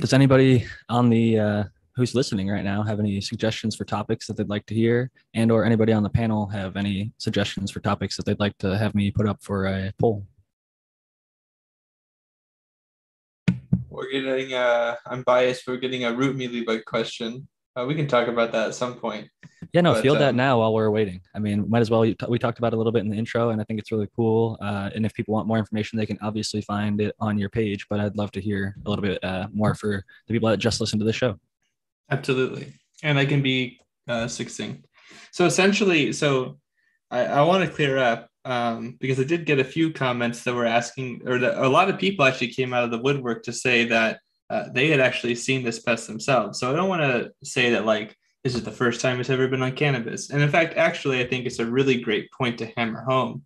Does 0.00 0.14
anybody 0.14 0.64
on 0.88 1.10
the 1.10 1.38
uh, 1.38 1.64
who's 1.94 2.14
listening 2.14 2.48
right 2.48 2.64
now 2.64 2.82
have 2.82 3.00
any 3.00 3.20
suggestions 3.20 3.76
for 3.76 3.84
topics 3.84 4.26
that 4.26 4.38
they'd 4.38 4.48
like 4.48 4.64
to 4.66 4.74
hear, 4.74 5.10
and 5.34 5.52
or 5.52 5.62
anybody 5.66 5.92
on 5.92 6.02
the 6.02 6.08
panel 6.08 6.46
have 6.46 6.78
any 6.78 7.12
suggestions 7.18 7.70
for 7.70 7.80
topics 7.80 8.16
that 8.16 8.24
they'd 8.24 8.40
like 8.40 8.56
to 8.58 8.78
have 8.78 8.94
me 8.94 9.10
put 9.10 9.28
up 9.28 9.42
for 9.42 9.66
a 9.66 9.92
poll? 10.00 10.26
We're 13.90 14.10
getting 14.10 14.54
uh 14.54 14.96
I'm 15.04 15.22
biased 15.22 15.66
we're 15.66 15.76
getting 15.76 16.04
a 16.04 16.14
root 16.14 16.34
mealybug 16.34 16.86
question. 16.86 17.46
Uh, 17.80 17.86
we 17.86 17.94
can 17.94 18.06
talk 18.06 18.28
about 18.28 18.52
that 18.52 18.68
at 18.68 18.74
some 18.74 18.94
point. 18.94 19.28
Yeah, 19.72 19.82
no, 19.82 19.94
But, 19.94 20.02
field 20.02 20.18
that 20.18 20.30
um, 20.30 20.36
now 20.36 20.58
while 20.58 20.74
we're 20.74 20.90
waiting. 20.90 21.20
I 21.34 21.38
mean, 21.38 21.68
might 21.68 21.80
as 21.80 21.90
well. 21.90 22.00
We 22.00 22.38
talked 22.38 22.58
about 22.58 22.72
it 22.72 22.74
a 22.74 22.76
little 22.76 22.92
bit 22.92 23.00
in 23.00 23.10
the 23.10 23.16
intro, 23.16 23.50
and 23.50 23.60
I 23.60 23.64
think 23.64 23.78
it's 23.78 23.92
really 23.92 24.08
cool. 24.16 24.58
Uh, 24.60 24.90
and 24.94 25.06
if 25.06 25.14
people 25.14 25.34
want 25.34 25.46
more 25.46 25.58
information, 25.58 25.98
they 25.98 26.06
can 26.06 26.18
obviously 26.22 26.60
find 26.62 27.00
it 27.00 27.14
on 27.20 27.38
your 27.38 27.48
page. 27.48 27.86
But 27.88 28.00
I'd 28.00 28.16
love 28.16 28.32
to 28.32 28.40
hear 28.40 28.74
a 28.84 28.88
little 28.88 29.02
bit 29.02 29.22
uh, 29.22 29.48
more 29.52 29.74
for 29.74 30.04
the 30.26 30.34
people 30.34 30.48
that 30.48 30.58
just 30.58 30.80
listen 30.80 30.98
to 30.98 31.04
the 31.04 31.12
show. 31.12 31.38
Absolutely. 32.10 32.74
And 33.02 33.18
I 33.18 33.24
can 33.26 33.42
be 33.42 33.80
uh, 34.08 34.26
succinct. 34.28 34.86
So 35.32 35.46
essentially, 35.46 36.12
so 36.12 36.58
I, 37.10 37.24
I 37.26 37.42
want 37.42 37.64
to 37.64 37.74
clear 37.74 37.98
up 37.98 38.28
um, 38.44 38.96
because 39.00 39.20
I 39.20 39.24
did 39.24 39.46
get 39.46 39.58
a 39.58 39.64
few 39.64 39.92
comments 39.92 40.42
that 40.44 40.54
were 40.54 40.66
asking, 40.66 41.22
or 41.26 41.38
that 41.38 41.58
a 41.58 41.68
lot 41.68 41.88
of 41.88 41.98
people 41.98 42.24
actually 42.24 42.48
came 42.48 42.74
out 42.74 42.84
of 42.84 42.90
the 42.90 42.98
woodwork 42.98 43.44
to 43.44 43.52
say 43.52 43.84
that 43.86 44.20
uh, 44.50 44.68
they 44.72 44.88
had 44.88 45.00
actually 45.00 45.34
seen 45.34 45.62
this 45.62 45.78
pest 45.78 46.06
themselves. 46.06 46.58
So 46.58 46.70
I 46.70 46.76
don't 46.76 46.88
want 46.88 47.02
to 47.02 47.32
say 47.42 47.70
that 47.70 47.86
like 47.86 48.16
this 48.44 48.54
is 48.54 48.64
the 48.64 48.70
first 48.70 49.00
time 49.00 49.20
it's 49.20 49.30
ever 49.30 49.48
been 49.48 49.62
on 49.62 49.72
cannabis. 49.72 50.30
And 50.30 50.42
in 50.42 50.50
fact, 50.50 50.76
actually, 50.76 51.20
I 51.20 51.26
think 51.26 51.46
it's 51.46 51.58
a 51.58 51.66
really 51.66 52.00
great 52.00 52.30
point 52.32 52.58
to 52.58 52.72
hammer 52.76 53.02
home 53.02 53.44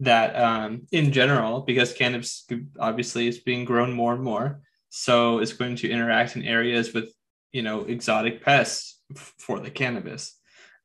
that 0.00 0.34
um, 0.34 0.86
in 0.90 1.12
general, 1.12 1.60
because 1.60 1.92
cannabis 1.92 2.46
obviously 2.80 3.28
is 3.28 3.38
being 3.38 3.64
grown 3.64 3.92
more 3.92 4.14
and 4.14 4.22
more, 4.22 4.62
so 4.88 5.38
it's 5.38 5.52
going 5.52 5.76
to 5.76 5.90
interact 5.90 6.34
in 6.34 6.42
areas 6.42 6.92
with 6.92 7.12
you 7.52 7.62
know 7.62 7.82
exotic 7.82 8.42
pests 8.42 9.00
for 9.38 9.60
the 9.60 9.70
cannabis 9.70 10.38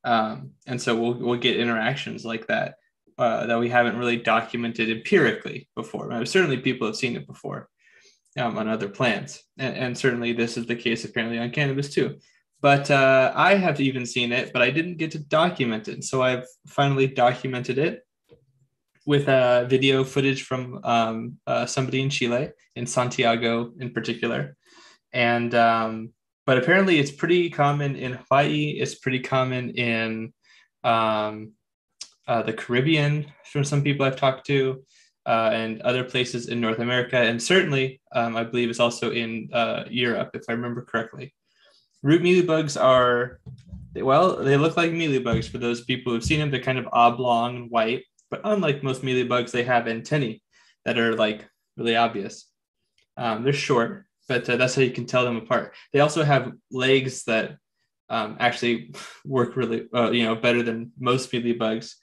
um, 0.04 0.52
and 0.66 0.80
so 0.80 0.94
we'll, 0.94 1.14
we'll 1.14 1.38
get 1.38 1.58
interactions 1.58 2.24
like 2.24 2.46
that 2.46 2.76
uh, 3.18 3.46
that 3.46 3.58
we 3.58 3.68
haven't 3.68 3.98
really 3.98 4.16
documented 4.16 4.90
empirically 4.90 5.68
before 5.74 6.08
Now, 6.08 6.22
certainly 6.24 6.58
people 6.58 6.86
have 6.86 6.96
seen 6.96 7.16
it 7.16 7.26
before 7.26 7.68
um, 8.38 8.58
on 8.58 8.68
other 8.68 8.88
plants 8.88 9.42
and, 9.58 9.76
and 9.76 9.98
certainly 9.98 10.32
this 10.32 10.56
is 10.56 10.66
the 10.66 10.76
case 10.76 11.04
apparently 11.04 11.38
on 11.38 11.50
cannabis 11.50 11.90
too. 11.90 12.18
But 12.60 12.90
uh, 12.90 13.32
i 13.36 13.54
have 13.54 13.80
even 13.80 14.04
seen 14.04 14.32
it 14.32 14.52
but 14.52 14.62
i 14.62 14.70
didn't 14.70 14.98
get 14.98 15.12
to 15.12 15.18
document 15.18 15.88
it. 15.88 16.04
So 16.04 16.22
i've 16.22 16.46
finally 16.66 17.06
documented 17.06 17.78
it 17.78 18.02
with 19.08 19.26
uh, 19.26 19.64
video 19.64 20.04
footage 20.04 20.42
from 20.42 20.80
um, 20.84 21.38
uh, 21.46 21.64
somebody 21.64 22.02
in 22.02 22.10
chile 22.10 22.50
in 22.76 22.86
santiago 22.86 23.72
in 23.80 23.90
particular. 23.90 24.54
And 25.14 25.54
um, 25.54 26.12
but 26.44 26.58
apparently 26.58 26.98
it's 26.98 27.10
pretty 27.10 27.48
common 27.48 27.96
in 27.96 28.12
Hawaii. 28.12 28.76
It's 28.78 28.96
pretty 28.96 29.20
common 29.20 29.70
in 29.70 30.34
um, 30.84 31.52
uh, 32.26 32.42
the 32.42 32.52
Caribbean 32.52 33.32
from 33.50 33.64
some 33.64 33.82
people 33.82 34.04
I've 34.04 34.16
talked 34.16 34.46
to, 34.48 34.84
uh, 35.28 35.50
and 35.52 35.82
other 35.82 36.04
places 36.04 36.48
in 36.48 36.58
North 36.58 36.78
America, 36.78 37.18
and 37.18 37.40
certainly 37.40 38.00
um, 38.12 38.34
I 38.34 38.44
believe 38.44 38.70
it's 38.70 38.80
also 38.80 39.12
in 39.12 39.50
uh, 39.52 39.84
Europe, 39.90 40.30
if 40.32 40.44
I 40.48 40.52
remember 40.52 40.82
correctly. 40.82 41.34
Root 42.02 42.22
mealybugs 42.22 42.80
are 42.80 43.38
well, 43.94 44.36
they 44.36 44.56
look 44.56 44.76
like 44.76 44.92
mealybugs 44.92 45.48
for 45.48 45.58
those 45.58 45.84
people 45.84 46.12
who've 46.12 46.24
seen 46.24 46.40
them. 46.40 46.50
They're 46.50 46.62
kind 46.62 46.78
of 46.78 46.88
oblong 46.92 47.56
and 47.56 47.70
white, 47.70 48.04
but 48.30 48.40
unlike 48.44 48.82
most 48.82 49.02
mealybugs, 49.02 49.50
they 49.50 49.64
have 49.64 49.86
antennae 49.86 50.40
that 50.84 50.98
are 50.98 51.14
like 51.14 51.46
really 51.76 51.96
obvious. 51.96 52.46
Um, 53.18 53.42
they're 53.42 53.52
short, 53.52 54.06
but 54.28 54.48
uh, 54.48 54.56
that's 54.56 54.76
how 54.76 54.82
you 54.82 54.92
can 54.92 55.06
tell 55.06 55.24
them 55.24 55.36
apart. 55.36 55.74
They 55.92 56.00
also 56.00 56.22
have 56.22 56.52
legs 56.70 57.24
that 57.24 57.56
um, 58.08 58.36
actually 58.40 58.94
work 59.26 59.56
really, 59.56 59.88
uh, 59.94 60.10
you 60.10 60.24
know, 60.24 60.36
better 60.36 60.62
than 60.62 60.92
most 60.98 61.30
mealybugs, 61.32 61.94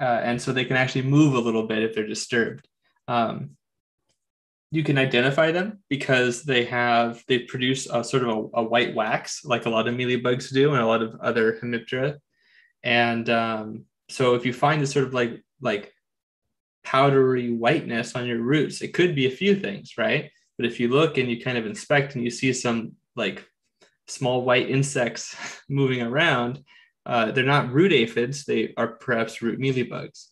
uh, 0.00 0.20
and 0.22 0.40
so 0.40 0.52
they 0.52 0.64
can 0.64 0.76
actually 0.76 1.02
move 1.02 1.34
a 1.34 1.40
little 1.40 1.66
bit 1.66 1.82
if 1.82 1.94
they're 1.94 2.06
disturbed. 2.06 2.66
Um, 3.06 3.50
you 4.70 4.84
can 4.84 4.98
identify 4.98 5.50
them 5.50 5.78
because 5.88 6.42
they 6.42 6.64
have 6.66 7.22
they 7.26 7.40
produce 7.40 7.86
a 7.86 8.04
sort 8.04 8.22
of 8.22 8.28
a, 8.28 8.58
a 8.58 8.62
white 8.62 8.94
wax, 8.94 9.44
like 9.44 9.66
a 9.66 9.70
lot 9.70 9.88
of 9.88 9.94
mealybugs 9.94 10.52
do, 10.52 10.72
and 10.72 10.82
a 10.82 10.86
lot 10.86 11.02
of 11.02 11.18
other 11.20 11.58
hemiptera. 11.62 12.18
And 12.82 13.28
um, 13.30 13.84
so, 14.08 14.34
if 14.34 14.44
you 14.44 14.52
find 14.52 14.80
this 14.80 14.92
sort 14.92 15.06
of 15.06 15.14
like 15.14 15.42
like 15.60 15.92
powdery 16.84 17.50
whiteness 17.50 18.14
on 18.14 18.26
your 18.26 18.40
roots, 18.40 18.82
it 18.82 18.94
could 18.94 19.14
be 19.14 19.26
a 19.26 19.30
few 19.30 19.56
things, 19.56 19.96
right? 19.96 20.30
But 20.58 20.66
if 20.66 20.80
you 20.80 20.88
look 20.88 21.18
and 21.18 21.30
you 21.30 21.40
kind 21.40 21.56
of 21.56 21.66
inspect 21.66 22.14
and 22.14 22.24
you 22.24 22.30
see 22.30 22.52
some 22.52 22.92
like 23.16 23.46
small 24.06 24.42
white 24.44 24.68
insects 24.68 25.36
moving 25.68 26.02
around, 26.02 26.62
uh, 27.08 27.32
they're 27.32 27.42
not 27.42 27.72
root 27.72 27.92
aphids, 27.92 28.44
they 28.44 28.74
are 28.76 28.86
perhaps 28.86 29.40
root 29.40 29.58
mealybugs. 29.58 30.26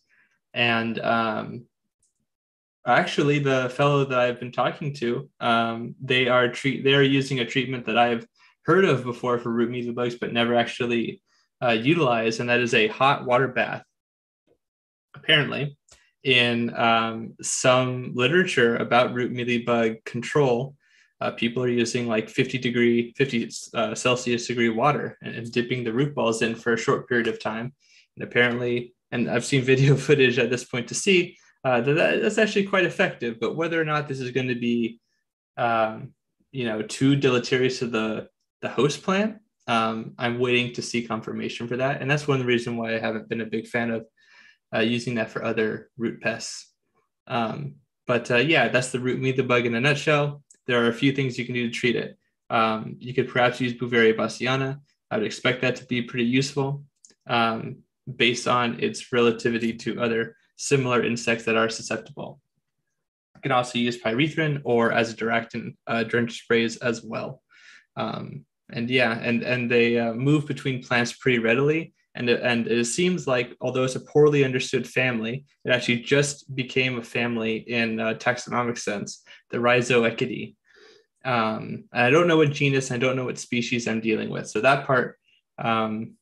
And 0.53 0.99
um, 0.99 1.65
actually, 2.85 3.39
the 3.39 3.69
fellow 3.69 4.05
that 4.05 4.19
I've 4.19 4.39
been 4.39 4.51
talking 4.51 4.93
to, 4.95 5.27
um, 5.39 5.95
they 6.01 6.27
are 6.27 6.49
treat 6.49 6.83
they 6.83 6.93
are 6.93 7.01
using 7.01 7.39
a 7.39 7.45
treatment 7.45 7.85
that 7.87 7.97
I've 7.97 8.27
heard 8.61 8.85
of 8.85 9.03
before 9.03 9.39
for 9.39 9.51
root 9.51 9.71
mealybugs, 9.71 10.19
but 10.19 10.31
never 10.31 10.53
actually 10.53 11.21
uh, 11.63 11.71
utilized, 11.71 12.39
and 12.39 12.49
that 12.49 12.59
is 12.59 12.75
a 12.75 12.87
hot 12.87 13.25
water 13.25 13.47
bath. 13.47 13.83
Apparently, 15.15 15.75
in 16.23 16.75
um, 16.77 17.33
some 17.41 18.11
literature 18.13 18.75
about 18.77 19.15
root 19.15 19.33
mealybug 19.33 20.05
control, 20.05 20.75
uh, 21.19 21.31
people 21.31 21.63
are 21.63 21.69
using 21.69 22.07
like 22.07 22.29
50 22.29 22.57
degree, 22.57 23.13
50 23.17 23.49
uh, 23.73 23.95
Celsius 23.95 24.47
degree 24.47 24.69
water 24.69 25.17
and, 25.21 25.35
and, 25.35 25.51
dipping 25.51 25.83
the 25.83 25.93
root 25.93 26.13
balls 26.13 26.41
in 26.41 26.53
for 26.55 26.73
a 26.73 26.77
short 26.77 27.09
period 27.09 27.27
of 27.27 27.41
time. 27.41 27.73
And 28.15 28.23
apparently, 28.23 28.93
and 29.11 29.29
I've 29.29 29.45
seen 29.45 29.61
video 29.73 29.95
footage 29.95 30.37
at 30.37 30.49
this 30.49 30.63
point 30.63 30.87
to 30.89 30.95
see 30.95 31.37
uh, 31.63 31.81
that, 31.81 31.93
that 31.93 32.21
that's 32.21 32.37
actually 32.37 32.65
quite 32.65 32.85
effective. 32.85 33.39
But 33.39 33.55
whether 33.55 33.81
or 33.81 33.85
not 33.85 34.07
this 34.07 34.19
is 34.19 34.31
going 34.31 34.49
to 34.49 34.55
be, 34.55 34.99
um, 35.57 36.13
you 36.51 36.65
know, 36.65 36.81
too 36.83 37.15
deleterious 37.15 37.79
to 37.79 37.87
the 37.87 38.29
the 38.61 38.69
host 38.69 39.03
plant, 39.03 39.37
um, 39.67 40.13
I'm 40.17 40.39
waiting 40.39 40.73
to 40.73 40.81
see 40.81 41.03
confirmation 41.03 41.67
for 41.67 41.77
that. 41.77 42.01
And 42.01 42.09
that's 42.09 42.27
one 42.27 42.43
reasons 42.43 42.77
why 42.77 42.95
I 42.95 42.99
haven't 42.99 43.29
been 43.29 43.41
a 43.41 43.45
big 43.45 43.67
fan 43.67 43.91
of 43.91 44.05
uh, 44.73 44.79
using 44.79 45.15
that 45.15 45.31
for 45.31 45.43
other 45.43 45.89
root 45.97 46.21
pests. 46.21 46.71
Um, 47.27 47.75
but 48.05 48.31
uh, 48.31 48.37
yeah, 48.37 48.69
that's 48.69 48.91
the 48.91 48.99
root 48.99 49.19
mealybug 49.19 49.65
in 49.65 49.75
a 49.75 49.81
nutshell 49.81 50.41
there 50.67 50.83
are 50.83 50.89
a 50.89 50.93
few 50.93 51.11
things 51.11 51.37
you 51.37 51.45
can 51.45 51.55
do 51.55 51.67
to 51.67 51.73
treat 51.73 51.95
it. 51.95 52.17
Um, 52.49 52.95
you 52.99 53.13
could 53.13 53.29
perhaps 53.29 53.59
use 53.59 53.73
Beauveria 53.73 54.15
bassiana. 54.15 54.79
I 55.09 55.17
would 55.17 55.25
expect 55.25 55.61
that 55.61 55.75
to 55.77 55.85
be 55.85 56.01
pretty 56.01 56.25
useful 56.25 56.83
um, 57.27 57.77
based 58.15 58.47
on 58.47 58.79
its 58.79 59.11
relativity 59.11 59.73
to 59.73 60.01
other 60.01 60.35
similar 60.57 61.03
insects 61.03 61.45
that 61.45 61.57
are 61.57 61.69
susceptible. 61.69 62.39
You 63.35 63.41
can 63.41 63.51
also 63.51 63.79
use 63.79 64.01
pyrethrin 64.01 64.61
or 64.63 64.91
as 64.91 65.11
a 65.11 65.15
direct 65.15 65.55
uh, 65.87 66.03
drench 66.03 66.41
sprays 66.41 66.77
as 66.77 67.03
well. 67.03 67.41
Um, 67.95 68.45
and 68.71 68.89
yeah, 68.89 69.19
and, 69.21 69.43
and 69.43 69.71
they 69.71 69.97
uh, 69.97 70.13
move 70.13 70.45
between 70.47 70.83
plants 70.83 71.13
pretty 71.13 71.39
readily. 71.39 71.93
And, 72.15 72.29
and 72.29 72.65
it 72.67 72.85
seems 72.85 73.27
like, 73.27 73.55
although 73.61 73.83
it's 73.83 73.95
a 73.95 73.99
poorly 73.99 74.43
understood 74.43 74.87
family, 74.87 75.45
it 75.63 75.69
actually 75.69 75.99
just 75.99 76.53
became 76.55 76.97
a 76.97 77.03
family 77.03 77.57
in 77.57 77.99
a 77.99 78.15
taxonomic 78.15 78.79
sense, 78.79 79.23
the 79.51 79.57
Rhizoecidae. 79.57 80.55
Um, 81.25 81.85
I 81.91 82.09
don't 82.09 82.27
know 82.27 82.37
what 82.37 82.51
genus, 82.51 82.91
I 82.91 82.97
don't 82.97 83.15
know 83.15 83.25
what 83.25 83.37
species 83.37 83.87
I'm 83.87 83.99
dealing 83.99 84.29
with. 84.29 84.47
So 84.49 84.61
that 84.61 84.85
part, 84.85 85.17
um, 85.57 86.13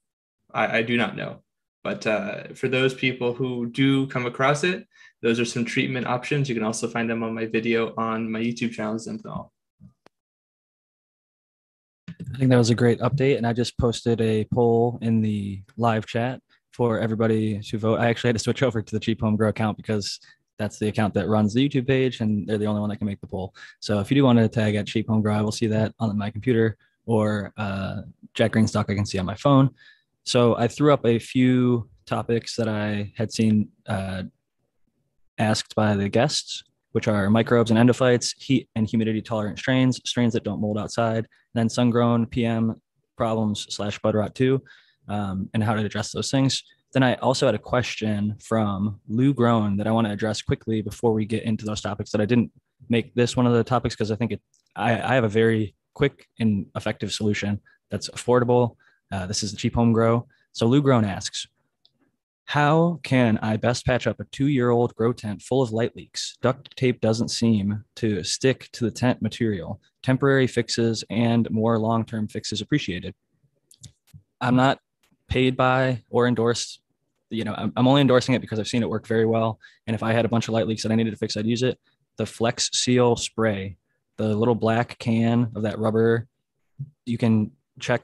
I, 0.54 0.80
I, 0.80 0.82
do 0.82 0.98
not 0.98 1.16
know. 1.16 1.44
But 1.84 2.08
uh, 2.08 2.54
for 2.56 2.68
those 2.68 2.94
people 2.94 3.34
who 3.34 3.68
do 3.68 4.08
come 4.08 4.26
across 4.26 4.64
it, 4.64 4.88
those 5.22 5.40
are 5.40 5.46
some 5.46 5.66
treatment 5.66 6.08
options. 6.08 6.50
You 6.50 6.56
can 6.56 6.64
also 6.64 6.88
find 6.88 7.10
them 7.10 7.22
on 7.22 7.36
my 7.36 7.46
video 7.46 7.94
on 7.98 8.32
my 8.32 8.40
YouTube 8.40 8.72
channel, 8.72 8.96
Zenthal. 8.96 9.50
I 12.10 12.38
think 12.38 12.50
that 12.50 12.58
was 12.58 12.72
a 12.72 12.76
great 12.76 13.00
update. 13.00 13.38
And 13.38 13.46
I 13.46 13.54
just 13.54 13.78
posted 13.78 14.20
a 14.22 14.46
poll 14.54 14.98
in 15.02 15.22
the 15.22 15.62
live 15.78 16.06
chat 16.06 16.42
for 16.74 17.00
everybody 17.00 17.60
to 17.60 17.78
vote. 17.78 18.00
I 18.00 18.08
actually 18.08 18.30
had 18.30 18.36
to 18.36 18.44
switch 18.44 18.64
over 18.64 18.82
to 18.82 18.96
the 18.96 19.00
Cheap 19.00 19.22
Home 19.22 19.36
Grow 19.36 19.50
account 19.50 19.78
because 19.78 20.20
that's 20.58 20.80
the 20.80 20.88
account 20.88 21.14
that 21.16 21.28
runs 21.28 21.54
the 21.54 21.68
YouTube 21.68 21.88
page, 21.88 22.22
and 22.22 22.48
they're 22.48 22.58
the 22.58 22.66
only 22.66 22.82
one 22.82 22.90
that 22.90 22.98
can 22.98 23.08
make 23.08 23.22
the 23.22 23.28
poll. 23.28 23.54
So 23.80 24.00
if 24.00 24.10
you 24.10 24.16
do 24.16 24.24
want 24.24 24.40
to 24.40 24.48
tag 24.48 24.76
at 24.76 24.88
Cheap 24.88 25.08
Home 25.08 25.22
Grow, 25.22 25.36
I 25.36 25.42
will 25.42 25.52
see 25.52 25.68
that 25.68 25.94
on 26.00 26.18
my 26.18 26.30
computer 26.30 26.78
or 27.06 27.54
uh, 27.58 28.02
Jack 28.34 28.54
Greenstock 28.54 28.90
I 28.90 28.96
can 28.96 29.06
see 29.06 29.20
on 29.20 29.26
my 29.26 29.36
phone. 29.36 29.70
So 30.24 30.58
I 30.58 30.68
threw 30.68 30.94
up 30.94 31.06
a 31.06 31.20
few 31.20 31.90
topics 32.06 32.56
that 32.56 32.68
I 32.68 33.14
had 33.16 33.32
seen 33.32 33.70
uh, 33.88 34.24
asked 35.38 35.76
by 35.76 35.96
the 35.96 36.10
guests, 36.10 36.64
which 36.94 37.08
are 37.08 37.30
microbes 37.30 37.72
and 37.72 37.80
endophytes, 37.80 38.34
heat 38.42 38.70
and 38.76 38.88
humidity 38.88 39.22
tolerant 39.22 39.60
strains, 39.60 40.00
strains 40.06 40.34
that 40.34 40.44
don't 40.44 40.62
mold 40.62 40.78
outside, 40.78 41.28
then 41.54 41.70
sun-grown 41.70 42.26
PM 42.26 42.82
problems 43.18 43.68
slash 43.70 44.00
bud 44.00 44.16
rot 44.16 44.34
too, 44.36 44.62
um, 45.08 45.50
and 45.54 45.64
how 45.64 45.74
to 45.74 45.86
address 45.86 46.12
those 46.12 46.32
things. 46.32 46.64
Then 46.96 47.04
I 47.04 47.16
also 47.16 47.46
had 47.46 47.56
a 47.56 47.60
question 47.60 48.38
from 48.40 49.02
Lou 49.10 49.34
Grown 49.34 49.76
that 49.76 49.86
I 49.86 49.92
want 49.92 50.08
to 50.08 50.14
address 50.14 50.42
quickly 50.42 50.82
before 50.82 51.12
we 51.12 51.26
get 51.26 51.44
into 51.44 51.66
those 51.66 51.82
topics 51.82 52.10
that 52.12 52.22
I 52.22 52.26
didn't 52.26 52.54
make 52.88 53.14
this 53.14 53.36
one 53.36 53.46
of 53.46 53.52
the 53.52 53.66
topics 53.66 53.96
because 53.96 54.12
I 54.12 54.16
think 54.16 54.32
it, 54.32 54.42
I, 54.78 54.94
I, 54.94 55.16
have 55.16 55.26
a 55.26 55.30
very 55.30 55.76
quick 55.94 56.30
and 56.40 56.68
effective 56.74 57.12
solution 57.12 57.60
that's 57.92 58.10
affordable. 58.12 58.78
Uh, 59.12 59.26
this 59.26 59.44
is 59.44 59.52
the 59.52 59.58
cheap 59.58 59.76
home 59.76 59.92
grow. 59.92 60.26
So 60.54 60.68
Lou 60.68 60.82
Grown 60.82 61.04
asks, 61.04 61.46
how 62.46 63.02
can 63.04 63.40
I 63.40 63.58
best 63.58 63.86
patch 63.86 64.08
up 64.08 64.22
a 64.22 64.26
two 64.32 64.48
year 64.48 64.70
old 64.70 64.96
grow 64.96 65.12
tent 65.12 65.42
full 65.42 65.62
of 65.62 65.74
light 65.74 65.98
leaks? 65.98 66.38
Duct 66.42 66.78
tape 66.78 67.02
doesn't 67.02 67.28
seem 67.28 67.84
to 67.98 68.24
stick 68.24 68.70
to 68.72 68.86
the 68.86 68.92
tent 68.92 69.22
material. 69.22 69.82
Temporary 70.02 70.48
fixes 70.48 71.04
and 71.10 71.52
more 71.52 71.78
long 71.78 72.06
term 72.06 72.30
fixes 72.30 72.62
appreciated. 72.62 73.14
I'm 74.40 74.56
not 74.56 74.80
paid 75.28 75.58
by 75.58 76.02
or 76.10 76.26
endorsed 76.26 76.80
you 77.36 77.44
know, 77.44 77.54
I'm, 77.58 77.74
I'm 77.76 77.88
only 77.88 78.02
endorsing 78.02 78.36
it 78.36 78.42
because 78.42 78.60
I've 78.60 78.68
seen 78.68 78.82
it 78.82 78.90
work 78.90 79.08
very 79.08 79.26
well. 79.26 79.60
And 79.88 79.96
if 79.96 80.04
I 80.04 80.14
had 80.14 80.26
a 80.26 80.30
bunch 80.30 80.48
of 80.48 80.54
light 80.54 80.68
leaks 80.68 80.84
that 80.84 80.92
I 80.92 80.96
needed 80.96 81.12
to 81.12 81.18
fix, 81.18 81.38
I'd 81.38 81.46
use 81.46 81.64
it. 81.64 81.78
The 82.18 82.26
Flex 82.26 82.70
Seal 82.74 83.16
spray, 83.16 83.78
the 84.18 84.36
little 84.36 84.56
black 84.56 84.98
can 85.00 85.52
of 85.56 85.64
that 85.64 85.78
rubber, 85.78 86.28
you 87.06 87.18
can 87.18 87.52
check 87.80 88.04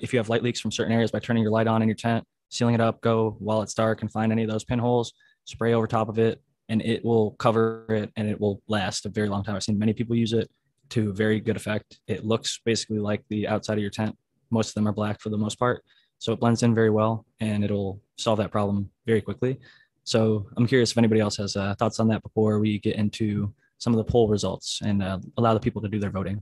if 0.00 0.12
you 0.12 0.18
have 0.18 0.28
light 0.28 0.42
leaks 0.42 0.60
from 0.60 0.70
certain 0.70 0.92
areas 0.92 1.10
by 1.10 1.18
turning 1.18 1.42
your 1.42 1.52
light 1.52 1.66
on 1.66 1.82
in 1.82 1.88
your 1.88 1.96
tent, 1.96 2.24
sealing 2.48 2.74
it 2.74 2.80
up, 2.80 3.00
go 3.02 3.36
while 3.40 3.62
it's 3.62 3.74
dark 3.74 4.00
and 4.00 4.10
find 4.10 4.32
any 4.32 4.42
of 4.42 4.50
those 4.50 4.64
pinholes, 4.64 5.12
spray 5.44 5.74
over 5.74 5.86
top 5.86 6.08
of 6.08 6.18
it, 6.18 6.40
and 6.68 6.80
it 6.82 7.04
will 7.04 7.32
cover 7.32 7.84
it 7.90 8.10
and 8.16 8.28
it 8.28 8.40
will 8.40 8.62
last 8.68 9.04
a 9.06 9.08
very 9.08 9.28
long 9.28 9.44
time. 9.44 9.56
I've 9.56 9.62
seen 9.62 9.78
many 9.78 9.92
people 9.92 10.16
use 10.16 10.32
it 10.32 10.50
to 10.90 11.12
very 11.12 11.40
good 11.40 11.56
effect. 11.56 12.00
It 12.06 12.24
looks 12.24 12.60
basically 12.64 12.98
like 12.98 13.22
the 13.28 13.48
outside 13.48 13.74
of 13.74 13.80
your 13.80 13.90
tent. 13.90 14.16
Most 14.50 14.68
of 14.68 14.74
them 14.74 14.88
are 14.88 14.92
black 14.92 15.20
for 15.20 15.30
the 15.30 15.38
most 15.38 15.58
part. 15.58 15.82
So 16.22 16.32
it 16.32 16.38
blends 16.38 16.62
in 16.62 16.72
very 16.72 16.90
well 16.90 17.26
and 17.40 17.64
it'll 17.64 18.00
solve 18.16 18.38
that 18.38 18.52
problem 18.52 18.88
very 19.06 19.20
quickly. 19.20 19.58
So 20.04 20.46
I'm 20.56 20.68
curious 20.68 20.92
if 20.92 20.98
anybody 20.98 21.20
else 21.20 21.36
has 21.38 21.56
uh, 21.56 21.74
thoughts 21.74 21.98
on 21.98 22.06
that 22.08 22.22
before 22.22 22.60
we 22.60 22.78
get 22.78 22.94
into 22.94 23.52
some 23.78 23.92
of 23.92 23.96
the 23.96 24.04
poll 24.04 24.28
results 24.28 24.80
and 24.84 25.02
uh, 25.02 25.18
allow 25.36 25.52
the 25.52 25.58
people 25.58 25.82
to 25.82 25.88
do 25.88 25.98
their 25.98 26.10
voting. 26.10 26.40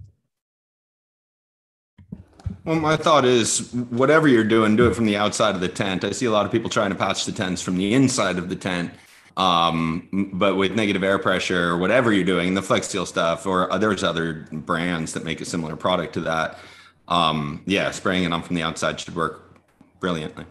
Well, 2.67 2.77
my 2.77 2.95
thought 2.95 3.25
is 3.25 3.73
whatever 3.73 4.29
you're 4.29 4.45
doing, 4.45 4.77
do 4.77 4.87
it 4.87 4.95
from 4.95 5.07
the 5.07 5.17
outside 5.17 5.55
of 5.55 5.63
the 5.63 5.69
tent. 5.69 6.05
I 6.05 6.11
see 6.11 6.27
a 6.27 6.31
lot 6.31 6.45
of 6.45 6.53
people 6.53 6.69
trying 6.69 6.91
to 6.91 6.97
patch 6.97 7.25
the 7.25 7.33
tents 7.33 7.63
from 7.63 7.79
the 7.79 7.95
inside 7.95 8.37
of 8.37 8.51
the 8.51 8.57
tent. 8.57 8.93
Um, 9.39 10.31
but 10.35 10.57
with 10.57 10.73
negative 10.73 11.03
air 11.03 11.19
pressure 11.19 11.71
or 11.71 11.79
whatever 11.79 12.13
you're 12.13 12.25
doing, 12.25 12.53
the 12.53 12.61
Flex 12.61 12.89
Seal 12.89 13.07
stuff, 13.07 13.47
or 13.47 13.67
there's 13.79 14.05
other 14.05 14.47
brands 14.53 15.15
that 15.15 15.25
make 15.25 15.41
a 15.41 15.47
similar 15.47 15.75
product 15.75 16.13
to 16.15 16.21
that. 16.21 16.59
Um, 17.09 17.63
yeah, 17.65 17.91
spraying 17.93 18.25
it 18.25 18.33
on 18.35 18.43
from 18.43 18.57
the 18.57 18.63
outside 18.63 19.01
should 19.01 19.17
work 19.17 19.50
brilliantly. 20.01 20.47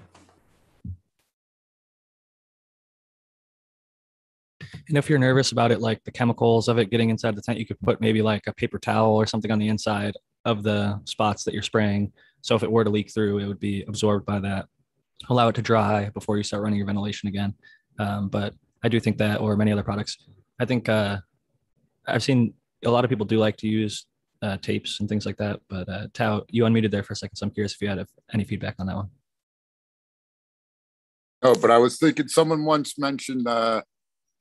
And 4.88 4.98
if 4.98 5.10
you're 5.10 5.20
nervous 5.20 5.52
about 5.52 5.72
it, 5.72 5.82
like 5.82 6.04
the 6.04 6.12
chemicals 6.12 6.68
of 6.68 6.78
it 6.80 6.90
getting 6.90 7.10
inside 7.10 7.36
the 7.36 7.42
tent, 7.42 7.60
you 7.60 7.66
could 7.66 7.80
put 7.82 8.02
maybe 8.02 8.22
like 8.22 8.48
a 8.48 8.54
paper 8.54 8.80
towel 8.80 9.16
or 9.16 9.26
something 9.26 9.52
on 9.52 9.60
the 9.60 9.68
inside 9.68 10.16
of 10.46 10.64
the 10.64 11.00
spots 11.06 11.44
that 11.44 11.54
you're 11.54 11.64
spraying. 11.64 12.12
So 12.42 12.56
if 12.56 12.64
it 12.64 12.72
were 12.72 12.84
to 12.84 12.90
leak 12.90 13.12
through, 13.12 13.40
it 13.40 13.48
would 13.48 13.60
be 13.60 13.84
absorbed 13.88 14.26
by 14.26 14.40
that. 14.40 14.68
Allow 15.30 15.50
it 15.50 15.56
to 15.56 15.62
dry 15.62 16.10
before 16.10 16.38
you 16.38 16.44
start 16.44 16.64
running 16.64 16.78
your 16.78 16.88
ventilation 16.88 17.30
again. 17.30 17.54
Um, 18.00 18.30
but 18.30 18.54
I 18.84 18.90
do 18.90 19.00
think 19.00 19.18
that, 19.18 19.42
or 19.42 19.56
many 19.58 19.72
other 19.72 19.84
products, 19.84 20.18
I 20.60 20.66
think 20.66 20.88
uh, 20.88 21.18
I've 22.08 22.24
seen 22.24 22.54
a 22.86 22.90
lot 22.90 23.04
of 23.04 23.10
people 23.10 23.26
do 23.26 23.38
like 23.38 23.58
to 23.58 23.68
use 23.68 24.06
uh, 24.42 24.58
tapes 24.58 25.02
and 25.02 25.10
things 25.10 25.26
like 25.26 25.38
that. 25.38 25.60
But 25.70 25.90
uh, 25.90 26.08
Tao, 26.14 26.46
you 26.50 26.64
unmuted 26.64 26.92
there 26.92 27.04
for 27.04 27.14
a 27.14 27.16
second, 27.16 27.36
so 27.36 27.46
I'm 27.46 27.52
curious 27.52 27.74
if 27.74 27.82
you 27.82 27.90
had 27.90 28.06
any 28.34 28.46
feedback 28.46 28.76
on 28.80 28.88
that 28.88 28.96
one. 28.96 29.10
Oh, 31.42 31.56
but 31.56 31.72
I 31.72 31.78
was 31.78 31.98
thinking 31.98 32.28
someone 32.28 32.66
once 32.66 32.98
mentioned 33.00 33.48
uh, 33.48 33.82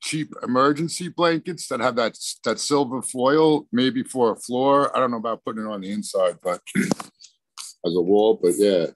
cheap 0.01 0.33
emergency 0.43 1.09
blankets 1.09 1.67
that 1.67 1.79
have 1.79 1.95
that 1.95 2.17
that 2.43 2.59
silver 2.59 3.01
foil, 3.01 3.67
maybe 3.71 4.03
for 4.03 4.33
a 4.33 4.35
floor. 4.35 4.95
I 4.95 4.99
don't 4.99 5.11
know 5.11 5.17
about 5.17 5.43
putting 5.45 5.65
it 5.65 5.69
on 5.69 5.81
the 5.81 5.91
inside, 5.91 6.37
but 6.43 6.61
as 6.77 7.95
a 7.95 8.01
wall. 8.01 8.39
But 8.41 8.53
yeah, 8.57 8.87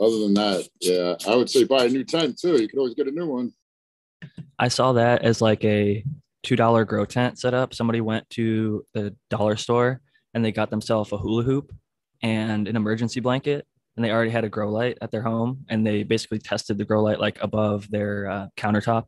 other 0.00 0.18
than 0.20 0.34
that, 0.34 0.68
yeah, 0.80 1.16
I 1.26 1.34
would 1.36 1.50
say 1.50 1.64
buy 1.64 1.84
a 1.84 1.88
new 1.88 2.04
tent 2.04 2.38
too. 2.38 2.60
You 2.60 2.68
could 2.68 2.78
always 2.78 2.94
get 2.94 3.08
a 3.08 3.12
new 3.12 3.26
one. 3.26 3.52
I 4.58 4.68
saw 4.68 4.92
that 4.92 5.22
as 5.22 5.40
like 5.40 5.64
a 5.64 6.04
two 6.44 6.56
dollar 6.56 6.84
grow 6.84 7.04
tent 7.04 7.38
setup. 7.38 7.74
Somebody 7.74 8.00
went 8.00 8.28
to 8.30 8.84
the 8.94 9.14
dollar 9.30 9.56
store 9.56 10.00
and 10.34 10.44
they 10.44 10.52
got 10.52 10.70
themselves 10.70 11.10
a 11.12 11.16
hula 11.16 11.42
hoop 11.42 11.72
and 12.22 12.68
an 12.68 12.76
emergency 12.76 13.20
blanket 13.20 13.66
and 13.96 14.04
they 14.04 14.10
already 14.10 14.30
had 14.30 14.44
a 14.44 14.48
grow 14.48 14.70
light 14.70 14.98
at 15.00 15.10
their 15.10 15.22
home 15.22 15.64
and 15.68 15.86
they 15.86 16.02
basically 16.02 16.38
tested 16.38 16.78
the 16.78 16.84
grow 16.84 17.02
light 17.02 17.20
like 17.20 17.38
above 17.42 17.90
their 17.90 18.28
uh, 18.28 18.46
countertop 18.56 19.06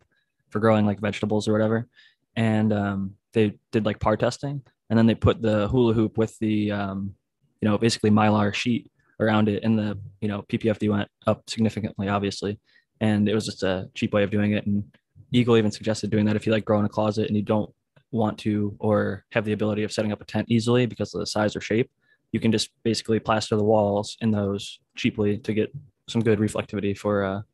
for 0.51 0.61
growing 0.61 0.87
like 0.87 1.01
vegetables 1.01 1.49
or 1.49 1.53
whatever 1.53 1.89
and 2.37 2.73
um, 2.73 3.15
they 3.33 3.59
did 3.73 3.85
like 3.85 4.01
par 4.01 4.17
testing 4.17 4.63
and 4.91 4.99
then 4.99 5.07
they 5.07 5.15
put 5.15 5.43
the 5.43 5.69
hula 5.69 5.93
hoop 5.93 6.19
with 6.19 6.39
the 6.39 6.71
um, 6.71 7.15
you 7.61 7.69
know 7.69 7.79
basically 7.79 8.11
mylar 8.11 8.53
sheet 8.55 8.91
around 9.21 9.49
it, 9.49 9.63
and 9.65 9.79
the 9.79 9.99
you 10.21 10.29
know 10.29 10.43
PPFD 10.43 10.91
went 10.91 11.09
up 11.27 11.49
significantly, 11.49 12.09
obviously, 12.09 12.59
and 13.01 13.29
it 13.29 13.35
was 13.35 13.47
just 13.47 13.63
a 13.63 13.89
cheap 13.95 14.13
way 14.13 14.23
of 14.23 14.31
doing 14.31 14.53
it. 14.53 14.67
And 14.67 14.85
Eagle 15.33 15.57
even 15.57 15.73
suggested 15.73 16.11
doing 16.11 16.25
that 16.27 16.37
if 16.37 16.47
you 16.47 16.53
like 16.53 16.65
grow 16.65 16.79
in 16.79 16.85
a 16.85 16.91
closet 16.91 17.29
and 17.29 17.37
you 17.37 17.43
don't 17.43 17.73
want 18.13 18.39
to 18.39 18.77
or 18.79 19.25
have 19.33 19.45
the 19.45 19.53
ability 19.53 19.83
of 19.83 19.93
setting 19.93 20.13
up 20.13 20.21
a 20.21 20.25
tent 20.25 20.47
easily 20.49 20.87
because 20.87 21.15
of 21.15 21.21
the 21.21 21.27
size 21.27 21.57
or 21.57 21.61
shape, 21.61 21.91
you 22.33 22.41
can 22.41 22.53
just 22.53 22.71
basically 22.83 23.19
plaster 23.19 23.57
the 23.57 23.65
walls 23.65 24.17
in 24.21 24.31
those 24.31 24.79
cheaply 24.97 25.39
to 25.39 25.55
get 25.55 25.73
some 26.09 26.23
good 26.23 26.39
reflectivity 26.39 26.97
for 26.97 27.23
a 27.23 27.45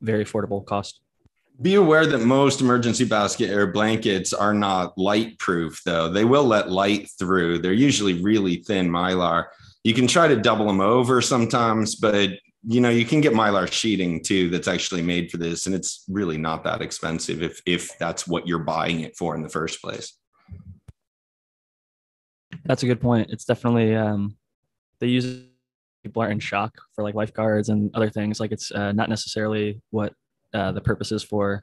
very 0.00 0.24
affordable 0.24 0.64
cost. 0.64 1.00
Be 1.60 1.74
aware 1.74 2.06
that 2.06 2.18
most 2.18 2.60
emergency 2.60 3.04
basket 3.04 3.50
air 3.50 3.66
blankets 3.66 4.32
are 4.32 4.54
not 4.54 4.96
light 4.98 5.38
proof, 5.38 5.80
though. 5.84 6.08
They 6.08 6.24
will 6.24 6.44
let 6.44 6.70
light 6.70 7.08
through. 7.18 7.58
They're 7.58 7.72
usually 7.72 8.22
really 8.22 8.56
thin 8.56 8.88
mylar. 8.88 9.46
You 9.84 9.94
can 9.94 10.06
try 10.06 10.28
to 10.28 10.36
double 10.36 10.66
them 10.66 10.80
over 10.80 11.20
sometimes, 11.20 11.94
but 11.94 12.30
you 12.64 12.80
know 12.80 12.90
you 12.90 13.04
can 13.04 13.20
get 13.20 13.32
mylar 13.32 13.70
sheeting 13.70 14.22
too 14.22 14.48
that's 14.48 14.68
actually 14.68 15.02
made 15.02 15.30
for 15.30 15.36
this 15.36 15.66
and 15.66 15.74
it's 15.74 16.04
really 16.08 16.38
not 16.38 16.62
that 16.62 16.80
expensive 16.80 17.42
if 17.42 17.60
if 17.66 17.98
that's 17.98 18.26
what 18.28 18.46
you're 18.46 18.60
buying 18.60 19.00
it 19.00 19.16
for 19.16 19.34
in 19.34 19.42
the 19.42 19.48
first 19.48 19.82
place 19.82 20.16
that's 22.72 22.82
a 22.82 22.86
good 22.86 23.02
point 23.02 23.28
it's 23.30 23.44
definitely 23.44 23.94
um 23.94 24.34
they 24.98 25.06
use 25.06 25.42
people 26.02 26.22
are 26.22 26.30
in 26.30 26.40
shock 26.40 26.74
for 26.94 27.04
like 27.04 27.14
lifeguards 27.14 27.68
and 27.68 27.94
other 27.94 28.08
things 28.08 28.40
like 28.40 28.50
it's 28.50 28.72
uh, 28.72 28.92
not 28.92 29.10
necessarily 29.10 29.78
what 29.90 30.14
uh, 30.54 30.72
the 30.72 30.80
purpose 30.80 31.12
is 31.12 31.22
for 31.22 31.62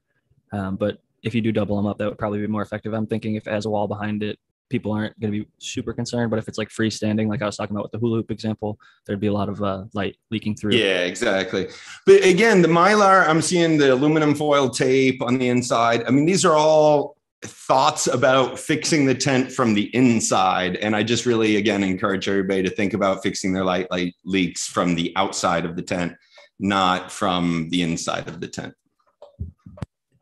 um, 0.52 0.76
but 0.76 1.00
if 1.24 1.34
you 1.34 1.42
do 1.42 1.52
double 1.52 1.76
them 1.76 1.88
up 1.88 1.98
that 1.98 2.08
would 2.08 2.20
probably 2.20 2.40
be 2.40 2.46
more 2.46 2.62
effective 2.62 2.94
i'm 2.94 3.08
thinking 3.08 3.34
if 3.34 3.48
it 3.48 3.52
has 3.52 3.66
a 3.66 3.70
wall 3.72 3.88
behind 3.88 4.22
it 4.22 4.38
people 4.70 4.92
aren't 4.92 5.20
going 5.20 5.34
to 5.34 5.40
be 5.40 5.48
super 5.58 5.94
concerned. 5.94 6.30
But 6.30 6.38
if 6.38 6.48
it's 6.48 6.60
like 6.60 6.70
freestanding, 6.70 7.28
like 7.28 7.42
I 7.42 7.48
was 7.48 7.58
talking 7.58 7.76
about 7.76 7.86
with 7.86 7.92
the 7.92 7.98
hula 7.98 8.18
hoop 8.18 8.30
example, 8.30 8.78
there'd 9.08 9.20
be 9.20 9.26
a 9.26 9.34
lot 9.34 9.50
of 9.50 9.64
uh, 9.64 9.86
light 9.96 10.18
leaking 10.30 10.58
through. 10.58 10.76
Yeah, 10.76 11.06
exactly. 11.06 11.70
But 12.06 12.24
again, 12.24 12.62
the 12.62 12.68
mylar, 12.68 13.28
I'm 13.28 13.42
seeing 13.42 13.80
the 13.80 13.94
aluminum 13.94 14.36
foil 14.36 14.70
tape 14.70 15.24
on 15.24 15.40
the 15.40 15.50
inside. 15.50 16.04
I 16.06 16.12
mean, 16.12 16.28
these 16.28 16.46
are 16.46 16.56
all 16.56 17.18
thoughts 17.44 18.08
about 18.08 18.60
fixing 18.60 19.06
the 19.06 19.16
tent 19.16 19.52
from 19.52 19.74
the 19.74 19.94
inside 19.96 20.76
and 20.78 20.96
i 20.96 21.02
just 21.02 21.26
really 21.26 21.56
again 21.56 21.84
encourage 21.84 22.28
everybody 22.28 22.62
to 22.62 22.70
think 22.70 22.94
about 22.94 23.24
fixing 23.24 23.54
their 23.54 23.64
light 23.64 23.90
light 23.92 24.14
leaks 24.26 24.68
from 24.68 24.96
the 24.96 25.14
outside 25.16 25.64
of 25.64 25.76
the 25.76 25.82
tent 25.82 26.14
not 26.60 27.10
from 27.12 27.70
the 27.70 27.82
inside 27.82 28.28
of 28.28 28.42
the 28.42 28.48
tent 28.48 28.74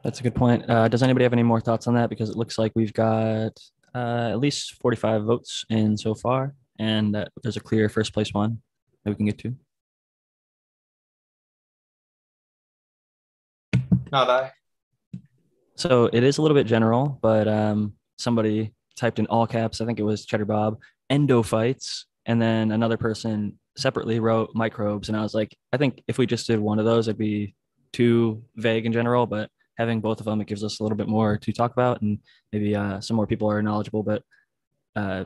that's 0.04 0.20
a 0.20 0.24
good 0.24 0.36
point 0.36 0.64
uh, 0.70 0.88
does 0.88 1.02
anybody 1.02 1.24
have 1.24 1.34
any 1.34 1.44
more 1.44 1.60
thoughts 1.60 1.88
on 1.88 1.96
that 1.96 2.10
because 2.10 2.30
it 2.30 2.36
looks 2.36 2.60
like 2.60 2.72
we've 2.76 2.94
got 2.94 3.52
uh, 3.98 4.30
at 4.32 4.40
least 4.40 4.76
45 4.76 5.24
votes 5.24 5.66
in 5.70 5.98
so 5.98 6.14
far, 6.14 6.54
and 6.78 7.16
uh, 7.16 7.26
there's 7.42 7.58
a 7.58 7.62
clear 7.62 7.90
first 7.90 8.14
place 8.14 8.34
one 8.34 8.62
that 9.04 9.10
we 9.10 9.16
can 9.16 9.26
get 9.26 9.40
to. 9.40 9.56
Not 14.12 14.30
I. 14.30 14.52
So 15.78 16.10
it 16.12 16.24
is 16.24 16.40
a 16.40 16.42
little 16.42 16.56
bit 16.56 16.66
general, 16.66 17.20
but 17.22 17.48
um, 17.48 17.94
somebody 18.18 18.74
typed 18.96 19.20
in 19.20 19.28
all 19.28 19.46
caps. 19.46 19.80
I 19.80 19.86
think 19.86 20.00
it 20.00 20.04
was 20.04 20.26
Cheddar 20.26 20.46
Bob 20.46 20.80
endophytes, 21.12 22.06
and 22.26 22.42
then 22.42 22.72
another 22.72 22.98
person 22.98 23.60
separately 23.78 24.20
wrote 24.20 24.50
microbes. 24.56 25.08
And 25.08 25.16
I 25.16 25.22
was 25.22 25.36
like, 25.36 25.56
I 25.72 25.78
think 25.78 26.02
if 26.08 26.18
we 26.18 26.26
just 26.26 26.48
did 26.48 26.60
one 26.60 26.80
of 26.80 26.86
those, 26.86 27.08
it'd 27.08 27.20
be 27.20 27.54
too 27.94 28.44
vague 28.56 28.88
in 28.88 28.92
general. 28.92 29.28
But 29.28 29.52
having 29.78 30.02
both 30.02 30.20
of 30.20 30.26
them, 30.26 30.42
it 30.42 30.48
gives 30.48 30.64
us 30.64 30.80
a 30.80 30.84
little 30.84 30.98
bit 30.98 31.08
more 31.08 31.38
to 31.38 31.54
talk 31.54 31.74
about, 31.74 32.02
and 32.02 32.18
maybe 32.52 32.76
uh, 32.76 33.00
some 33.00 33.16
more 33.16 33.28
people 33.28 33.48
are 33.48 33.62
knowledgeable. 33.62 34.02
But 34.02 34.24
uh, 34.96 35.26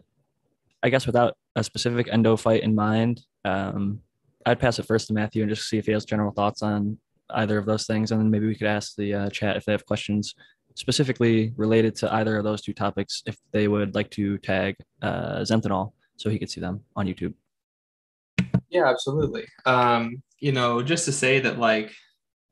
I 0.83 0.89
guess 0.89 1.05
without 1.05 1.37
a 1.55 1.63
specific 1.63 2.07
endophyte 2.07 2.59
in 2.59 2.75
mind, 2.75 3.21
um, 3.45 4.01
I'd 4.45 4.59
pass 4.59 4.79
it 4.79 4.85
first 4.85 5.07
to 5.07 5.13
Matthew 5.13 5.43
and 5.43 5.49
just 5.49 5.69
see 5.69 5.77
if 5.77 5.85
he 5.85 5.93
has 5.93 6.03
general 6.03 6.31
thoughts 6.33 6.61
on 6.61 6.97
either 7.33 7.57
of 7.57 7.65
those 7.65 7.85
things, 7.85 8.11
and 8.11 8.19
then 8.19 8.29
maybe 8.29 8.47
we 8.47 8.55
could 8.55 8.67
ask 8.67 8.95
the 8.95 9.13
uh, 9.13 9.29
chat 9.29 9.57
if 9.57 9.65
they 9.65 9.71
have 9.71 9.85
questions 9.85 10.35
specifically 10.75 11.53
related 11.57 11.95
to 11.95 12.13
either 12.15 12.37
of 12.37 12.43
those 12.43 12.61
two 12.61 12.73
topics, 12.73 13.23
if 13.25 13.37
they 13.51 13.67
would 13.67 13.93
like 13.95 14.09
to 14.11 14.37
tag 14.37 14.75
uh, 15.01 15.39
Zenthanol 15.39 15.91
so 16.15 16.29
he 16.29 16.39
could 16.39 16.49
see 16.49 16.61
them 16.61 16.81
on 16.95 17.07
YouTube. 17.07 17.33
Yeah, 18.69 18.89
absolutely. 18.89 19.45
Um, 19.65 20.23
you 20.39 20.51
know, 20.51 20.81
just 20.81 21.05
to 21.05 21.11
say 21.11 21.39
that, 21.41 21.59
like, 21.59 21.93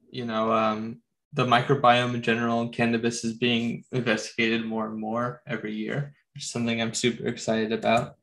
you 0.10 0.26
know, 0.26 0.52
um, 0.52 1.02
the 1.34 1.46
microbiome 1.46 2.13
in 2.13 2.22
general 2.22 2.62
in 2.62 2.70
cannabis 2.70 3.24
is 3.24 3.34
being 3.34 3.84
investigated 3.92 4.65
more 4.65 4.88
and 4.88 5.00
more 5.00 5.42
every 5.48 5.74
year, 5.74 6.13
which 6.34 6.44
is 6.44 6.52
something 6.52 6.82
I'm 6.82 6.94
super 6.94 7.28
excited 7.28 7.72
about. 7.72 8.15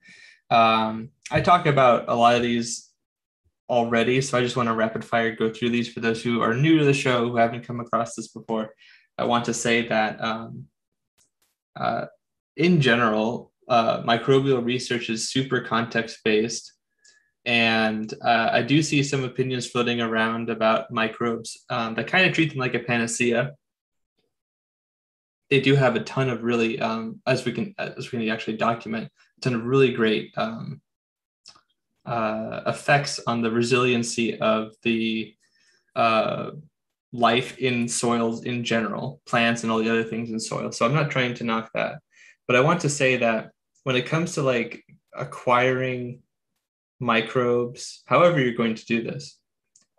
Um, 0.51 1.11
I 1.31 1.41
talk 1.41 1.67
about 1.67 2.05
a 2.09 2.15
lot 2.15 2.37
of 2.37 2.43
these 2.43 2.86
already, 3.69 4.21
so 4.21 4.39
I 4.39 4.43
just 4.43 4.57
want 4.57 4.69
to 4.69 4.75
rapid 4.75 5.05
fire 5.05 5.35
go 5.35 5.53
through 5.53 5.71
these 5.71 5.93
for 5.93 6.01
those 6.01 6.23
who 6.23 6.41
are 6.41 6.55
new 6.55 6.79
to 6.79 6.85
the 6.85 6.95
show 6.95 7.29
who 7.29 7.37
haven't 7.37 7.67
come 7.67 7.81
across 7.81 8.15
this 8.15 8.29
before. 8.29 8.75
I 9.19 9.25
want 9.25 9.47
to 9.47 9.55
say 9.55 9.87
that 9.89 10.23
um, 10.23 10.67
uh, 11.75 12.07
in 12.57 12.81
general, 12.81 13.53
uh, 13.69 14.03
microbial 14.03 14.65
research 14.65 15.11
is 15.11 15.31
super 15.31 15.61
context 15.61 16.21
based 16.25 16.77
and 17.47 18.13
uh, 18.23 18.51
I 18.53 18.63
do 18.63 18.83
see 18.83 19.05
some 19.05 19.23
opinions 19.23 19.69
floating 19.69 20.01
around 20.01 20.51
about 20.51 20.91
microbes 20.91 21.65
um, 21.71 21.95
that 21.95 22.09
kind 22.09 22.27
of 22.27 22.35
treat 22.35 22.51
them 22.51 22.59
like 22.59 22.75
a 22.75 22.81
panacea. 22.81 23.53
They 25.49 25.61
do 25.61 25.77
have 25.77 25.95
a 25.95 26.03
ton 26.03 26.29
of 26.29 26.43
really, 26.43 26.81
um, 26.81 27.21
as 27.25 27.45
we 27.45 27.53
can 27.53 27.73
as 27.79 28.11
we 28.11 28.19
can 28.19 28.29
actually 28.31 28.57
document, 28.57 29.09
a 29.39 29.41
ton 29.41 29.55
of 29.55 29.63
really 29.63 29.93
great 29.93 30.35
um, 30.37 30.81
uh, 32.07 32.63
effects 32.67 33.21
on 33.27 33.43
the 33.43 33.51
resiliency 33.51 34.39
of 34.39 34.73
the 34.83 35.35
uh, 35.95 36.51
life 37.13 37.59
in 37.59 37.89
soils 37.89 38.45
in 38.45 38.65
general, 38.65 39.21
plants 39.27 39.63
and 39.63 39.73
all 39.73 39.79
the 39.79 39.91
other 39.91 40.05
things 40.05 40.31
in 40.31 40.39
soil. 40.39 40.71
So 40.73 40.87
I'm 40.87 40.95
not 40.95 41.11
trying 41.11 41.35
to 41.35 41.45
knock 41.45 41.71
that, 41.75 42.01
but 42.47 42.57
I 42.57 42.61
want 42.61 42.81
to 42.83 42.89
say 42.89 43.17
that 43.17 43.51
when 43.85 43.97
it 43.97 44.07
comes 44.07 44.35
to 44.35 44.43
like 44.43 44.85
acquiring 45.15 46.21
microbes, 47.01 48.03
however 48.07 48.41
you're 48.41 48.55
going 48.55 48.75
to 48.75 48.87
do 48.87 49.03
this. 49.03 49.39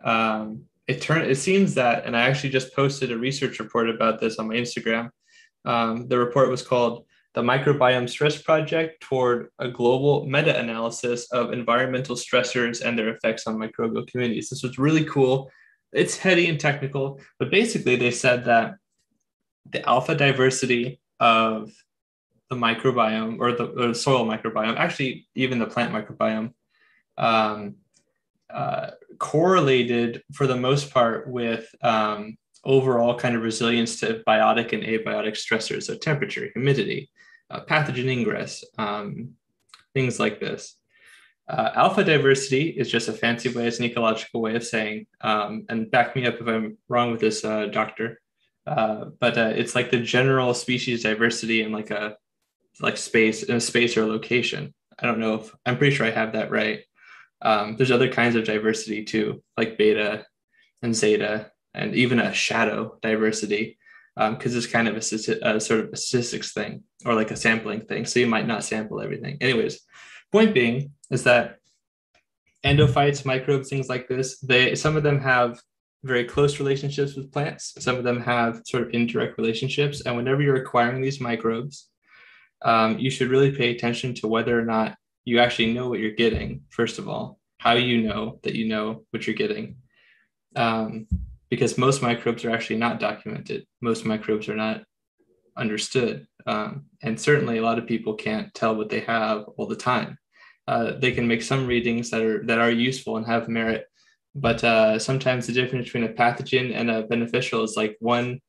Um, 0.02 0.64
it 0.86 1.02
turn 1.02 1.22
it 1.22 1.34
seems 1.34 1.74
that, 1.74 2.06
and 2.06 2.16
I 2.16 2.22
actually 2.22 2.50
just 2.50 2.74
posted 2.74 3.12
a 3.12 3.18
research 3.18 3.58
report 3.58 3.90
about 3.90 4.20
this 4.20 4.38
on 4.38 4.48
my 4.48 4.54
Instagram. 4.54 5.10
Um, 5.64 6.08
the 6.08 6.18
report 6.18 6.48
was 6.48 6.62
called 6.62 7.04
the 7.34 7.42
Microbiome 7.42 8.08
Stress 8.08 8.40
Project 8.40 9.02
toward 9.02 9.48
a 9.58 9.68
global 9.68 10.26
meta-analysis 10.26 11.30
of 11.30 11.52
environmental 11.52 12.16
stressors 12.16 12.82
and 12.82 12.98
their 12.98 13.10
effects 13.10 13.46
on 13.46 13.56
microbial 13.56 14.06
communities. 14.06 14.48
This 14.48 14.62
was 14.62 14.78
really 14.78 15.04
cool. 15.04 15.50
It's 15.92 16.16
heady 16.16 16.48
and 16.48 16.58
technical, 16.58 17.20
but 17.38 17.50
basically 17.50 17.96
they 17.96 18.10
said 18.10 18.44
that 18.46 18.76
the 19.70 19.86
alpha 19.88 20.14
diversity 20.14 21.00
of 21.20 21.70
the 22.50 22.56
microbiome 22.56 23.38
or 23.40 23.52
the, 23.52 23.66
or 23.66 23.88
the 23.88 23.94
soil 23.94 24.26
microbiome, 24.26 24.76
actually 24.76 25.26
even 25.34 25.58
the 25.58 25.66
plant 25.66 25.92
microbiome, 25.92 26.52
um, 27.18 27.76
uh, 28.50 28.90
correlated 29.18 30.22
for 30.32 30.46
the 30.46 30.56
most 30.56 30.90
part 30.90 31.28
with 31.28 31.68
um, 31.82 32.38
overall 32.64 33.14
kind 33.14 33.36
of 33.36 33.42
resilience 33.42 34.00
to 34.00 34.22
biotic 34.26 34.72
and 34.72 34.82
abiotic 34.82 35.36
stressors, 35.36 35.84
so 35.84 35.96
temperature, 35.96 36.48
humidity, 36.54 37.10
uh, 37.50 37.60
pathogen 37.60 38.08
ingress, 38.08 38.64
um, 38.78 39.30
things 39.94 40.20
like 40.20 40.40
this. 40.40 40.76
Uh, 41.48 41.70
alpha 41.74 42.04
diversity 42.04 42.68
is 42.68 42.90
just 42.90 43.08
a 43.08 43.12
fancy 43.12 43.48
way, 43.48 43.66
it's 43.66 43.78
an 43.78 43.86
ecological 43.86 44.42
way 44.42 44.54
of 44.54 44.64
saying, 44.64 45.06
um, 45.22 45.64
and 45.70 45.90
back 45.90 46.14
me 46.14 46.26
up 46.26 46.34
if 46.40 46.46
I'm 46.46 46.76
wrong 46.88 47.10
with 47.10 47.20
this, 47.20 47.44
uh, 47.44 47.66
doctor. 47.66 48.20
Uh, 48.66 49.06
but 49.18 49.38
uh, 49.38 49.52
it's 49.54 49.74
like 49.74 49.90
the 49.90 49.98
general 49.98 50.52
species 50.52 51.02
diversity 51.02 51.62
in 51.62 51.72
like 51.72 51.90
a 51.90 52.16
like 52.80 52.98
space 52.98 53.42
in 53.42 53.56
a 53.56 53.60
space 53.60 53.96
or 53.96 54.04
location. 54.04 54.74
I 54.98 55.06
don't 55.06 55.20
know 55.20 55.36
if 55.36 55.54
I'm 55.64 55.78
pretty 55.78 55.96
sure 55.96 56.06
I 56.06 56.10
have 56.10 56.34
that 56.34 56.50
right. 56.50 56.80
Um, 57.40 57.76
there's 57.76 57.90
other 57.90 58.10
kinds 58.10 58.36
of 58.36 58.44
diversity 58.44 59.04
too, 59.04 59.42
like 59.56 59.78
beta 59.78 60.26
and 60.82 60.94
zeta, 60.94 61.50
and 61.72 61.94
even 61.94 62.20
a 62.20 62.34
shadow 62.34 62.98
diversity, 63.00 63.78
because 64.18 64.52
um, 64.52 64.58
it's 64.58 64.66
kind 64.66 64.88
of 64.88 64.96
a, 64.96 65.56
a, 65.56 65.60
sort 65.60 65.80
of 65.80 65.90
a 65.92 65.96
statistics 65.96 66.52
thing 66.52 66.82
or 67.04 67.14
like 67.14 67.30
a 67.30 67.36
sampling 67.36 67.82
thing. 67.82 68.04
So 68.04 68.18
you 68.18 68.26
might 68.26 68.48
not 68.48 68.64
sample 68.64 69.00
everything. 69.00 69.38
Anyways, 69.40 69.80
point 70.32 70.54
being 70.54 70.90
is 71.12 71.22
that 71.22 71.58
endophytes, 72.64 73.24
microbes, 73.24 73.68
things 73.68 73.88
like 73.88 74.08
this, 74.08 74.40
they 74.40 74.74
some 74.74 74.96
of 74.96 75.04
them 75.04 75.20
have 75.20 75.60
very 76.02 76.24
close 76.24 76.58
relationships 76.58 77.14
with 77.14 77.32
plants. 77.32 77.74
Some 77.78 77.96
of 77.96 78.02
them 78.02 78.20
have 78.20 78.62
sort 78.66 78.82
of 78.82 78.90
indirect 78.92 79.38
relationships. 79.38 80.02
And 80.04 80.16
whenever 80.16 80.42
you're 80.42 80.56
acquiring 80.56 81.00
these 81.00 81.20
microbes, 81.20 81.88
um, 82.62 82.98
you 82.98 83.10
should 83.10 83.30
really 83.30 83.52
pay 83.52 83.70
attention 83.70 84.14
to 84.14 84.26
whether 84.26 84.58
or 84.58 84.64
not 84.64 84.96
you 85.24 85.38
actually 85.38 85.72
know 85.72 85.88
what 85.88 86.00
you're 86.00 86.10
getting, 86.10 86.62
first 86.70 86.98
of 86.98 87.08
all, 87.08 87.38
how 87.58 87.74
you 87.74 88.02
know 88.02 88.40
that 88.42 88.54
you 88.56 88.66
know 88.66 89.04
what 89.10 89.26
you're 89.26 89.36
getting. 89.36 89.76
Um, 90.56 91.06
because 91.50 91.78
most 91.78 92.02
microbes 92.02 92.44
are 92.44 92.50
actually 92.50 92.78
not 92.78 93.00
documented, 93.00 93.66
most 93.80 94.04
microbes 94.04 94.48
are 94.48 94.56
not 94.56 94.82
understood. 95.56 96.26
Um, 96.46 96.86
and 97.02 97.20
certainly 97.20 97.58
a 97.58 97.62
lot 97.62 97.78
of 97.78 97.86
people 97.86 98.14
can't 98.14 98.52
tell 98.54 98.76
what 98.76 98.88
they 98.90 99.00
have 99.00 99.44
all 99.56 99.66
the 99.66 99.76
time. 99.76 100.18
uh, 100.68 100.92
they 100.98 101.12
can 101.12 101.26
make 101.26 101.42
some 101.42 101.66
readings 101.66 102.10
that 102.10 102.22
are 102.22 102.44
that 102.46 102.58
are 102.58 102.70
useful 102.70 103.16
and 103.16 103.26
have 103.26 103.48
merit. 103.48 103.86
But 104.34 104.62
uh, 104.62 104.98
sometimes 104.98 105.46
the 105.46 105.52
difference 105.54 105.86
between 105.86 106.04
a 106.04 106.12
pathogen 106.12 106.74
and 106.74 106.90
a 106.90 107.02
beneficial 107.04 107.64
is 107.64 107.76
like 107.76 107.96
one 108.00 108.40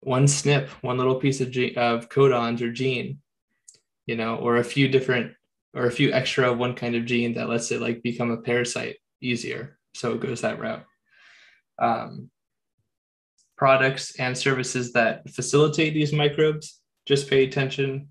one 0.00 0.24
SNP, 0.24 0.68
one 0.82 0.96
little 0.98 1.16
piece 1.16 1.40
of, 1.42 1.50
ge- 1.50 1.76
of 1.76 2.08
codons 2.08 2.62
or 2.62 2.72
gene, 2.72 3.20
you 4.06 4.16
know, 4.16 4.36
or 4.36 4.56
a 4.56 4.64
few 4.64 4.88
different 4.88 5.32
or 5.74 5.86
a 5.86 5.92
few 5.92 6.12
extra 6.12 6.50
of 6.50 6.58
one 6.58 6.74
kind 6.74 6.96
of 6.96 7.04
gene 7.04 7.34
that 7.34 7.48
lets 7.48 7.70
it 7.70 7.80
like 7.82 8.02
become 8.02 8.30
a 8.30 8.38
parasite 8.42 8.96
easier. 9.20 9.78
So 9.94 10.14
it 10.14 10.20
goes 10.20 10.40
that 10.40 10.58
route. 10.58 10.84
Um, 11.80 12.30
products 13.56 14.18
and 14.18 14.36
services 14.36 14.92
that 14.92 15.28
facilitate 15.28 15.92
these 15.92 16.14
microbes, 16.14 16.80
just 17.04 17.28
pay 17.28 17.44
attention. 17.44 18.10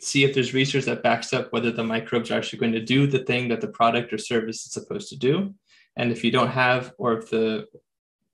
See 0.00 0.24
if 0.24 0.34
there's 0.34 0.52
research 0.52 0.84
that 0.84 1.02
backs 1.02 1.32
up 1.32 1.50
whether 1.50 1.70
the 1.70 1.82
microbes 1.82 2.30
are 2.30 2.36
actually 2.36 2.58
going 2.58 2.72
to 2.72 2.84
do 2.84 3.06
the 3.06 3.24
thing 3.24 3.48
that 3.48 3.62
the 3.62 3.68
product 3.68 4.12
or 4.12 4.18
service 4.18 4.66
is 4.66 4.72
supposed 4.72 5.08
to 5.10 5.16
do. 5.16 5.54
And 5.96 6.12
if 6.12 6.22
you 6.24 6.30
don't 6.30 6.50
have, 6.50 6.92
or 6.98 7.18
if 7.18 7.30
the 7.30 7.66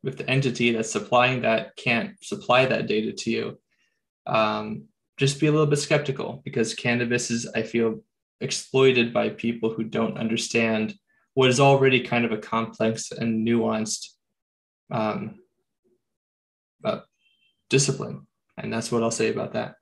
if 0.02 0.16
the 0.16 0.28
entity 0.28 0.72
that's 0.72 0.90
supplying 0.90 1.42
that 1.42 1.76
can't 1.76 2.12
supply 2.22 2.66
that 2.66 2.87
data 2.87 3.12
to 3.12 3.30
you, 3.30 3.59
um, 4.26 4.85
just 5.16 5.40
be 5.40 5.46
a 5.46 5.52
little 5.52 5.66
bit 5.66 5.78
skeptical 5.78 6.42
because 6.44 6.74
cannabis 6.74 7.30
is, 7.30 7.48
I 7.54 7.62
feel, 7.62 8.02
exploited 8.40 9.14
by 9.14 9.30
people 9.30 9.72
who 9.72 9.85
don't 9.85 10.18
understand 10.18 10.94
what 11.35 11.48
is 11.48 11.61
already 11.61 12.00
kind 12.00 12.24
of 12.24 12.32
a 12.32 12.38
complex 12.38 13.12
and 13.12 13.46
nuanced 13.46 14.09
um, 14.90 15.40
uh, 16.85 17.01
discipline. 17.68 18.27
And 18.59 18.72
that's 18.72 18.90
what 18.90 19.03
I'll 19.03 19.11
say 19.11 19.31
about 19.31 19.53
that. 19.53 19.77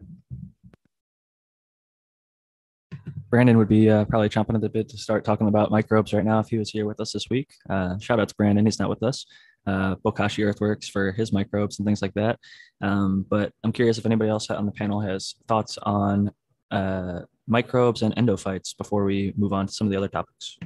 Brandon 3.30 3.58
would 3.58 3.68
be 3.68 3.90
uh, 3.90 4.04
probably 4.04 4.28
chomping 4.28 4.54
at 4.54 4.60
the 4.60 4.68
bit 4.68 4.88
to 4.90 4.96
start 4.96 5.24
talking 5.24 5.48
about 5.48 5.70
microbes 5.70 6.12
right 6.12 6.24
now 6.24 6.38
if 6.38 6.48
he 6.48 6.58
was 6.58 6.70
here 6.70 6.86
with 6.86 7.00
us 7.00 7.12
this 7.12 7.28
week. 7.30 7.50
Uh, 7.68 7.98
shout 7.98 8.20
out 8.20 8.28
to 8.28 8.34
Brandon, 8.36 8.64
he's 8.64 8.78
not 8.78 8.88
with 8.88 9.02
us. 9.02 9.26
Uh, 9.66 9.96
Bokashi 9.96 10.46
Earthworks 10.46 10.88
for 10.88 11.10
his 11.10 11.32
microbes 11.32 11.78
and 11.78 11.86
things 11.86 12.02
like 12.02 12.14
that. 12.14 12.38
Um, 12.80 13.26
but 13.28 13.52
I'm 13.64 13.72
curious 13.72 13.98
if 13.98 14.06
anybody 14.06 14.30
else 14.30 14.50
on 14.50 14.66
the 14.66 14.72
panel 14.72 15.00
has 15.00 15.34
thoughts 15.48 15.78
on 15.82 16.30
uh, 16.70 17.20
microbes 17.48 18.02
and 18.02 18.14
endophytes 18.14 18.76
before 18.76 19.04
we 19.04 19.32
move 19.36 19.52
on 19.52 19.66
to 19.66 19.72
some 19.72 19.86
of 19.86 19.90
the 19.90 19.96
other 19.96 20.08
topics. 20.08 20.56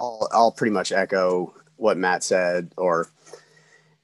I'll, 0.00 0.28
I'll 0.32 0.52
pretty 0.52 0.72
much 0.72 0.90
echo 0.90 1.54
what 1.82 1.98
Matt 1.98 2.22
said 2.22 2.72
or 2.76 3.10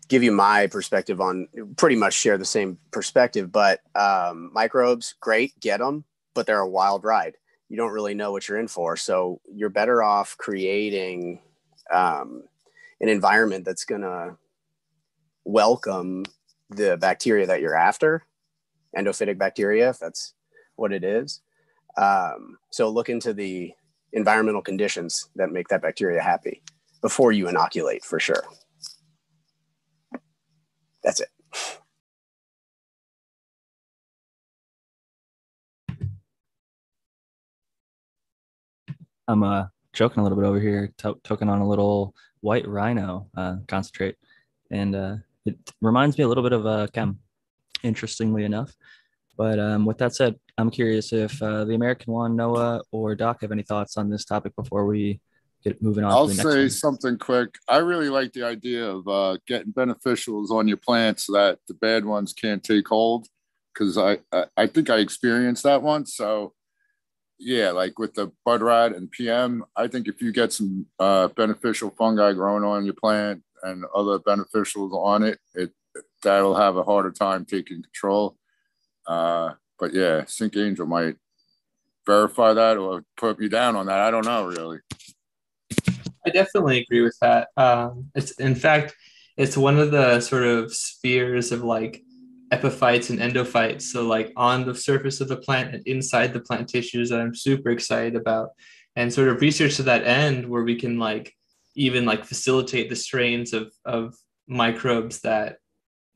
give 0.09 0.23
you 0.23 0.33
my 0.33 0.67
perspective 0.67 1.21
on 1.21 1.47
pretty 1.77 1.95
much 1.95 2.13
share 2.13 2.37
the 2.37 2.45
same 2.45 2.77
perspective. 2.91 3.53
But 3.53 3.81
um, 3.95 4.51
microbes, 4.53 5.15
great, 5.21 5.59
get 5.61 5.79
them, 5.79 6.05
but 6.35 6.47
they're 6.47 6.59
a 6.59 6.69
wild 6.69 7.05
ride. 7.05 7.37
You 7.69 7.77
don't 7.77 7.93
really 7.93 8.15
know 8.15 8.33
what 8.33 8.49
you're 8.49 8.59
in 8.59 8.69
for. 8.69 8.97
So 8.97 9.41
you're 9.55 9.69
better 9.69 10.03
off 10.03 10.37
creating 10.39 11.41
um, 11.93 12.43
an 13.01 13.09
environment 13.09 13.65
that's 13.65 13.85
going 13.85 14.01
to 14.01 14.37
welcome 15.45 16.25
the 16.71 16.97
bacteria 16.97 17.47
that 17.47 17.61
you're 17.61 17.77
after, 17.77 18.25
endophytic 18.97 19.39
bacteria, 19.39 19.91
if 19.91 19.99
that's 19.99 20.35
what 20.77 20.93
it 20.93 21.05
is. 21.05 21.43
Um, 21.97 22.59
so 22.71 22.89
look 22.89 23.09
into 23.09 23.33
the 23.33 23.73
environmental 24.13 24.63
conditions 24.63 25.29
that 25.37 25.53
make 25.53 25.69
that 25.69 25.83
bacteria 25.83 26.21
happy 26.21 26.63
before 27.01 27.33
you 27.33 27.49
inoculate 27.49 28.05
for 28.05 28.21
sure. 28.21 28.45
That's 31.03 31.21
it. 31.21 31.29
I'm 39.29 39.43
uh, 39.43 39.67
joking 39.93 40.21
a 40.21 40.23
little 40.23 40.39
bit 40.39 40.47
over 40.47 40.59
here, 40.59 40.93
to- 40.99 41.21
toking 41.23 41.51
on 41.51 41.61
a 41.61 41.69
little 41.69 42.15
white 42.41 42.67
rhino 42.67 43.29
uh, 43.37 43.57
concentrate, 43.67 44.17
and 44.71 44.97
uh, 44.97 45.17
it 45.45 45.57
reminds 45.83 46.17
me 46.17 46.25
a 46.25 46.29
little 46.29 46.43
bit 46.43 46.53
of 46.53 46.67
uh, 46.67 46.87
chem, 46.93 47.19
interestingly 47.83 48.45
enough. 48.45 48.73
But 49.37 49.59
um, 49.59 49.85
with 49.85 49.99
that 49.99 50.15
said, 50.15 50.37
I'm 50.57 50.71
curious 50.71 51.13
if 51.13 51.41
uh, 51.43 51.65
the 51.65 51.75
American 51.75 52.13
one, 52.13 52.37
Noah 52.37 52.83
or 52.91 53.15
Doc, 53.15 53.43
have 53.43 53.53
any 53.53 53.63
thoughts 53.63 53.97
on 53.97 54.09
this 54.09 54.25
topic 54.25 54.57
before 54.57 54.87
we 54.87 55.21
get 55.65 55.83
moving 55.83 56.05
on. 56.05 56.13
I'll 56.13 56.29
say 56.29 56.61
one. 56.61 56.71
something 56.71 57.19
quick. 57.19 57.57
I 57.69 57.79
really 57.79 58.09
like 58.09 58.33
the 58.33 58.45
idea 58.45 58.89
of 58.89 59.09
uh, 59.09 59.39
getting 59.47 59.73
beneficials 59.73 60.51
on 60.51 60.69
your 60.69 60.77
plants 60.77 61.25
so 61.25 61.33
that 61.35 61.59
the 61.69 61.75
bad 61.75 62.05
ones 62.05 62.33
can't 62.33 62.63
take 62.63 62.89
hold. 62.89 63.27
Because 63.73 63.97
I, 63.97 64.19
I, 64.33 64.45
I 64.57 64.67
think 64.67 64.91
I 64.91 64.99
experienced 64.99 65.63
that 65.63 65.83
once. 65.83 66.15
So 66.15 66.55
yeah, 67.39 67.71
like 67.71 67.99
with 67.99 68.15
the 68.15 68.33
bud 68.45 68.63
rot 68.63 68.95
and 68.95 69.11
PM, 69.11 69.65
I 69.77 69.87
think 69.87 70.09
if 70.09 70.21
you 70.21 70.33
get 70.33 70.53
some 70.53 70.87
uh, 70.99 71.29
beneficial 71.29 71.91
fungi 71.97 72.33
growing 72.33 72.65
on 72.65 72.85
your 72.85 72.95
plant 72.95 73.43
and 73.63 73.85
other 73.95 74.19
beneficials 74.19 74.93
on 74.93 75.23
it, 75.23 75.39
it 75.55 75.73
that'll 76.23 76.57
have 76.57 76.77
a 76.77 76.83
harder 76.83 77.13
time 77.13 77.45
taking 77.45 77.83
control. 77.83 78.37
Uh, 79.07 79.53
but 79.79 79.95
yeah, 79.95 80.25
Sync 80.27 80.57
Angel 80.57 80.87
might 80.87 81.17
verify 82.07 82.55
that 82.55 82.77
or 82.77 83.05
put 83.17 83.39
me 83.39 83.49
down 83.49 83.77
on 83.77 83.87
that. 83.87 84.01
I 84.01 84.11
don't 84.11 84.27
know 84.27 84.47
really. 84.47 84.79
I 86.29 86.31
definitely 86.31 86.81
agree 86.81 87.01
with 87.01 87.17
that. 87.21 87.49
Um, 87.57 88.11
it's 88.15 88.33
in 88.33 88.55
fact, 88.55 88.95
it's 89.37 89.57
one 89.57 89.79
of 89.79 89.91
the 89.91 90.21
sort 90.21 90.45
of 90.45 90.75
spheres 90.75 91.53
of 91.53 91.65
like 91.65 92.03
epiphytes 92.51 93.11
and 93.11 93.19
endophytes. 93.19 93.83
So 93.83 94.07
like 94.07 94.33
on 94.37 94.67
the 94.67 94.75
surface 94.75 95.21
of 95.21 95.29
the 95.29 95.37
plant 95.37 95.75
and 95.75 95.87
inside 95.87 96.33
the 96.33 96.41
plant 96.41 96.69
tissues 96.69 97.09
that 97.11 97.21
I'm 97.21 97.35
super 97.35 97.71
excited 97.71 98.15
about, 98.15 98.51
and 98.95 99.13
sort 99.13 99.29
of 99.29 99.41
research 99.41 99.77
to 99.77 99.85
that 99.85 100.05
end 100.05 100.49
where 100.49 100.65
we 100.65 100.77
can 100.77 100.99
like 100.99 101.35
even 101.75 102.05
like 102.05 102.25
facilitate 102.25 102.91
the 102.91 102.97
strains 102.97 103.53
of 103.53 103.73
of 103.85 104.15
microbes 104.49 105.21
that 105.21 105.59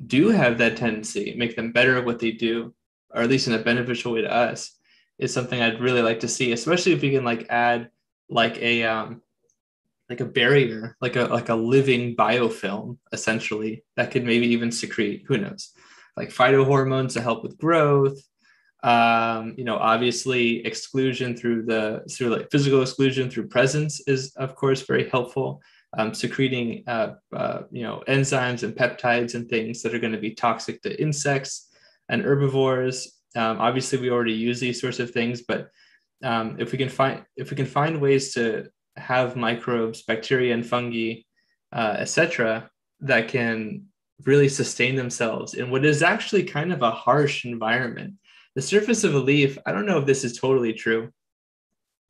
do 0.06 0.28
have 0.28 0.58
that 0.58 0.76
tendency, 0.76 1.34
make 1.36 1.56
them 1.56 1.72
better 1.72 1.96
at 1.96 2.04
what 2.04 2.18
they 2.18 2.32
do, 2.32 2.74
or 3.14 3.22
at 3.22 3.30
least 3.30 3.46
in 3.46 3.54
a 3.54 3.58
beneficial 3.58 4.12
way 4.12 4.22
to 4.22 4.32
us, 4.32 4.76
is 5.18 5.32
something 5.32 5.60
I'd 5.62 5.80
really 5.80 6.02
like 6.02 6.20
to 6.20 6.28
see, 6.28 6.52
especially 6.52 6.92
if 6.92 7.02
we 7.02 7.12
can 7.12 7.24
like 7.24 7.46
add 7.48 7.90
like 8.28 8.60
a 8.60 8.82
um, 8.84 9.22
like 10.12 10.20
a 10.20 10.26
barrier, 10.26 10.94
like 11.00 11.16
a 11.16 11.22
like 11.22 11.48
a 11.48 11.54
living 11.54 12.14
biofilm, 12.14 12.98
essentially, 13.12 13.82
that 13.96 14.10
could 14.10 14.24
maybe 14.24 14.46
even 14.48 14.70
secrete, 14.70 15.24
who 15.26 15.38
knows, 15.38 15.72
like 16.18 16.28
phytohormones 16.28 17.14
to 17.14 17.22
help 17.22 17.42
with 17.42 17.56
growth. 17.56 18.18
Um, 18.82 19.54
you 19.56 19.64
know, 19.64 19.78
obviously 19.78 20.66
exclusion 20.66 21.34
through 21.34 21.64
the 21.64 22.04
through 22.12 22.28
like 22.28 22.50
physical 22.50 22.82
exclusion 22.82 23.30
through 23.30 23.48
presence 23.48 24.06
is 24.06 24.34
of 24.36 24.54
course 24.54 24.82
very 24.82 25.08
helpful. 25.08 25.62
Um, 25.96 26.12
secreting 26.12 26.84
uh, 26.86 27.14
uh, 27.34 27.62
you 27.70 27.82
know 27.82 28.02
enzymes 28.06 28.64
and 28.64 28.74
peptides 28.74 29.34
and 29.34 29.48
things 29.48 29.80
that 29.82 29.94
are 29.94 29.98
going 29.98 30.18
to 30.18 30.26
be 30.28 30.34
toxic 30.34 30.82
to 30.82 31.00
insects 31.00 31.70
and 32.10 32.20
herbivores. 32.20 33.18
Um, 33.34 33.60
obviously, 33.60 33.98
we 33.98 34.10
already 34.10 34.34
use 34.34 34.60
these 34.60 34.78
sorts 34.78 35.00
of 35.00 35.10
things, 35.10 35.40
but 35.40 35.70
um, 36.22 36.56
if 36.58 36.70
we 36.70 36.76
can 36.76 36.90
find 36.90 37.24
if 37.34 37.50
we 37.50 37.56
can 37.56 37.66
find 37.66 37.98
ways 37.98 38.34
to 38.34 38.68
have 38.96 39.36
microbes, 39.36 40.02
bacteria, 40.02 40.54
and 40.54 40.66
fungi, 40.66 41.22
uh, 41.72 41.96
etc., 41.98 42.70
that 43.00 43.28
can 43.28 43.86
really 44.24 44.48
sustain 44.48 44.94
themselves 44.94 45.54
in 45.54 45.70
what 45.70 45.84
is 45.84 46.02
actually 46.02 46.44
kind 46.44 46.72
of 46.72 46.82
a 46.82 46.90
harsh 46.90 47.44
environment. 47.44 48.14
The 48.54 48.62
surface 48.62 49.02
of 49.04 49.14
a 49.14 49.18
leaf, 49.18 49.58
I 49.66 49.72
don't 49.72 49.86
know 49.86 49.98
if 49.98 50.06
this 50.06 50.24
is 50.24 50.38
totally 50.38 50.72
true, 50.72 51.10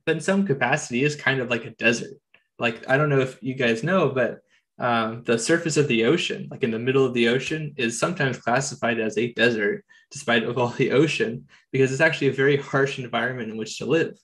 but 0.05 0.17
in 0.17 0.21
some 0.21 0.47
capacity 0.47 1.05
is 1.05 1.17
kind 1.17 1.41
of 1.41 1.49
like 1.49 1.65
a 1.65 1.71
desert. 1.71 2.15
Like, 2.59 2.89
I 2.89 2.97
don't 2.97 3.09
know 3.09 3.21
if 3.21 3.39
you 3.43 3.55
guys 3.55 3.83
know, 3.83 4.11
but 4.11 4.41
um, 4.79 5.23
the 5.23 5.39
surface 5.39 5.77
of 5.77 5.89
the 5.89 6.05
ocean, 6.05 6.49
like 6.51 6.63
in 6.63 6.71
the 6.71 6.79
middle 6.79 7.05
of 7.05 7.15
the 7.15 7.29
ocean, 7.29 7.73
is 7.77 7.99
sometimes 7.99 8.39
classified 8.39 8.99
as 8.99 9.17
a 9.17 9.33
desert, 9.35 9.85
despite 10.11 10.43
of 10.43 10.59
all 10.59 10.69
the 10.69 10.93
ocean, 10.93 11.47
because 11.71 11.93
it's 11.93 12.01
actually 12.01 12.29
a 12.29 12.33
very 12.33 12.57
harsh 12.57 12.99
environment 12.99 13.51
in 13.51 13.57
which 13.57 13.79
to 13.79 13.87
live. 13.87 14.19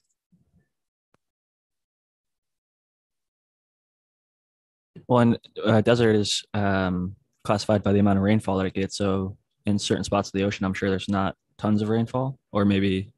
Well, 5.08 5.20
and 5.20 5.38
uh, 5.64 5.80
desert 5.80 6.14
is 6.16 6.44
um, 6.52 7.16
classified 7.42 7.82
by 7.82 7.92
the 7.92 7.98
amount 7.98 8.18
of 8.18 8.24
rainfall 8.24 8.58
that 8.58 8.66
it 8.66 8.74
gets. 8.74 8.96
So 8.96 9.36
in 9.64 9.78
certain 9.78 10.04
spots 10.04 10.28
of 10.28 10.32
the 10.32 10.44
ocean, 10.44 10.66
I'm 10.66 10.74
sure 10.74 10.90
there's 10.90 11.08
not 11.08 11.34
tons 11.56 11.82
of 11.82 11.88
rainfall, 11.88 12.38
or 12.52 12.64
maybe 12.64 13.10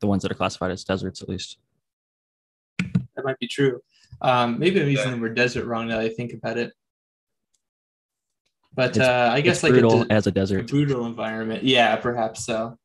the 0.00 0.06
ones 0.06 0.22
that 0.22 0.30
are 0.30 0.34
classified 0.34 0.70
as 0.70 0.84
deserts 0.84 1.22
at 1.22 1.28
least. 1.28 1.58
That 2.78 3.24
might 3.24 3.38
be 3.38 3.48
true. 3.48 3.80
Um, 4.20 4.58
maybe 4.58 4.80
I'm 4.80 4.88
using 4.88 5.08
yeah. 5.08 5.14
the 5.14 5.20
word 5.20 5.34
desert 5.34 5.64
wrong 5.64 5.88
now 5.88 5.96
that 5.96 6.04
I 6.04 6.08
think 6.10 6.34
about 6.34 6.58
it. 6.58 6.72
But 8.74 8.98
uh, 8.98 9.30
I 9.32 9.40
guess 9.40 9.62
like 9.62 9.72
brutal 9.72 10.02
a 10.02 10.04
de- 10.06 10.12
as 10.12 10.26
a 10.26 10.30
desert, 10.30 10.60
a 10.60 10.64
brutal 10.64 11.06
environment. 11.06 11.64
Yeah, 11.64 11.96
perhaps 11.96 12.44
so. 12.44 12.78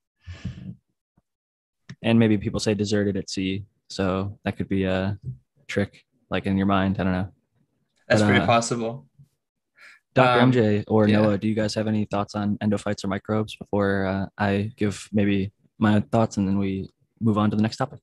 And 2.01 2.17
maybe 2.19 2.37
people 2.37 2.59
say 2.59 2.73
deserted 2.73 3.17
at 3.17 3.29
sea, 3.29 3.65
so 3.89 4.39
that 4.43 4.57
could 4.57 4.67
be 4.67 4.85
a 4.85 5.17
trick, 5.67 6.03
like 6.29 6.47
in 6.47 6.57
your 6.57 6.65
mind. 6.65 6.99
I 6.99 7.03
don't 7.03 7.13
know. 7.13 7.29
That's 8.07 8.21
but, 8.21 8.27
very 8.27 8.39
uh, 8.39 8.45
possible. 8.45 9.07
Dr. 10.13 10.39
Um, 10.39 10.51
MJ 10.51 10.83
or 10.87 11.07
yeah. 11.07 11.21
Noah, 11.21 11.37
do 11.37 11.47
you 11.47 11.55
guys 11.55 11.73
have 11.75 11.87
any 11.87 12.05
thoughts 12.05 12.35
on 12.35 12.57
endophytes 12.59 13.03
or 13.03 13.07
microbes 13.09 13.55
before 13.55 14.05
uh, 14.05 14.25
I 14.37 14.71
give 14.77 15.09
maybe 15.11 15.51
my 15.77 15.99
thoughts 15.99 16.37
and 16.37 16.47
then 16.47 16.57
we 16.57 16.89
move 17.19 17.37
on 17.37 17.49
to 17.51 17.55
the 17.55 17.61
next 17.61 17.77
topic? 17.77 17.99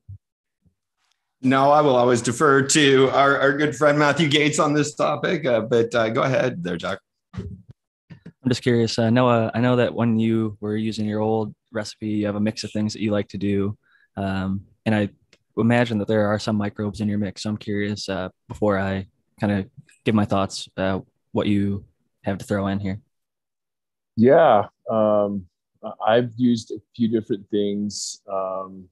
No, 1.41 1.71
I 1.71 1.81
will 1.81 1.97
always 1.97 2.23
defer 2.23 2.63
to 2.63 3.11
our, 3.11 3.41
our 3.41 3.57
good 3.57 3.75
friend 3.75 3.99
Matthew 3.99 4.29
Gates 4.29 4.59
on 4.61 4.75
this 4.75 4.95
topic, 4.95 5.45
uh, 5.45 5.63
but 5.63 5.93
uh, 5.95 6.11
go 6.11 6.23
ahead 6.23 6.63
there, 6.63 6.77
Jack. 6.77 6.99
I'm 7.35 8.49
just 8.49 8.63
curious, 8.63 8.99
uh, 8.99 9.11
Noah. 9.11 9.51
I 9.55 9.61
know 9.61 9.77
that 9.77 9.93
when 9.93 10.19
you 10.19 10.57
were 10.61 10.77
using 10.77 11.07
your 11.07 11.21
old 11.21 11.53
recipe, 11.73 12.09
you 12.09 12.27
have 12.27 12.37
a 12.37 12.41
mix 12.41 12.63
of 12.63 12.71
things 12.71 12.93
that 12.93 13.03
you 13.03 13.11
like 13.11 13.29
to 13.29 13.39
do, 13.39 13.77
um, 14.17 14.63
and 14.87 14.95
I 14.95 15.09
imagine 15.57 15.99
that 15.99 16.09
there 16.09 16.27
are 16.29 16.39
some 16.39 16.57
microbes 16.57 17.01
in 17.01 17.09
your 17.09 17.19
mix. 17.19 17.43
So 17.43 17.51
I'm 17.51 17.57
curious 17.57 18.09
uh, 18.09 18.29
before 18.49 18.79
I 18.79 19.07
kind 19.41 19.53
of 19.53 19.71
give 20.05 20.15
my 20.15 20.25
thoughts, 20.25 20.69
uh, 20.77 21.01
what 21.33 21.47
you 21.47 21.85
have 22.25 22.39
to 22.39 22.45
throw 22.45 22.67
in 22.67 22.81
here. 22.81 23.01
Yeah, 24.17 24.67
um, 24.91 25.47
I've 26.07 26.33
used 26.37 26.71
a 26.71 26.81
few 26.95 27.09
different 27.09 27.49
things. 27.51 28.21
Um, 28.31 28.89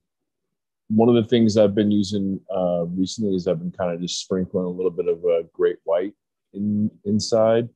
one 0.88 1.08
of 1.08 1.14
the 1.14 1.28
things 1.28 1.56
I've 1.56 1.74
been 1.74 1.90
using 1.90 2.40
uh, 2.54 2.84
recently 2.86 3.36
is 3.36 3.46
I've 3.46 3.60
been 3.60 3.70
kind 3.70 3.92
of 3.94 4.00
just 4.00 4.20
sprinkling 4.20 4.64
a 4.64 4.68
little 4.68 4.90
bit 4.90 5.06
of 5.06 5.22
a 5.24 5.44
great 5.52 5.76
white 5.84 6.14
in 6.52 6.90
inside. 7.04 7.68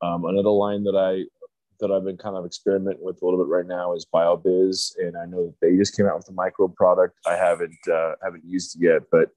Um, 0.00 0.24
another 0.24 0.50
line 0.50 0.84
that 0.84 0.96
I 0.96 1.24
that 1.80 1.90
I've 1.90 2.04
been 2.04 2.16
kind 2.16 2.36
of 2.36 2.46
experimenting 2.46 3.04
with 3.04 3.20
a 3.20 3.24
little 3.24 3.42
bit 3.44 3.50
right 3.50 3.66
now 3.66 3.94
is 3.94 4.06
BioBizz, 4.06 4.96
and 4.98 5.16
I 5.16 5.26
know 5.26 5.46
that 5.46 5.54
they 5.60 5.76
just 5.76 5.94
came 5.94 6.06
out 6.06 6.16
with 6.16 6.28
a 6.28 6.32
micro 6.32 6.68
product. 6.68 7.18
I 7.26 7.34
haven't 7.34 7.76
uh, 7.92 8.12
haven't 8.22 8.44
used 8.44 8.76
it 8.76 8.86
yet, 8.86 9.02
but 9.10 9.30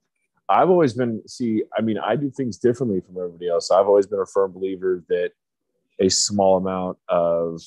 I've 0.50 0.70
always 0.70 0.94
been 0.94 1.22
see. 1.28 1.64
I 1.78 1.82
mean, 1.82 2.00
I 2.00 2.16
do 2.16 2.32
things 2.32 2.58
differently 2.58 3.02
from 3.02 3.18
everybody 3.18 3.50
else. 3.50 3.70
I've 3.70 3.88
always 3.88 4.08
been 4.08 4.20
a 4.20 4.26
firm 4.26 4.52
believer 4.52 5.04
that 5.08 5.32
a 6.00 6.10
small 6.10 6.58
amount 6.58 6.98
of 7.08 7.62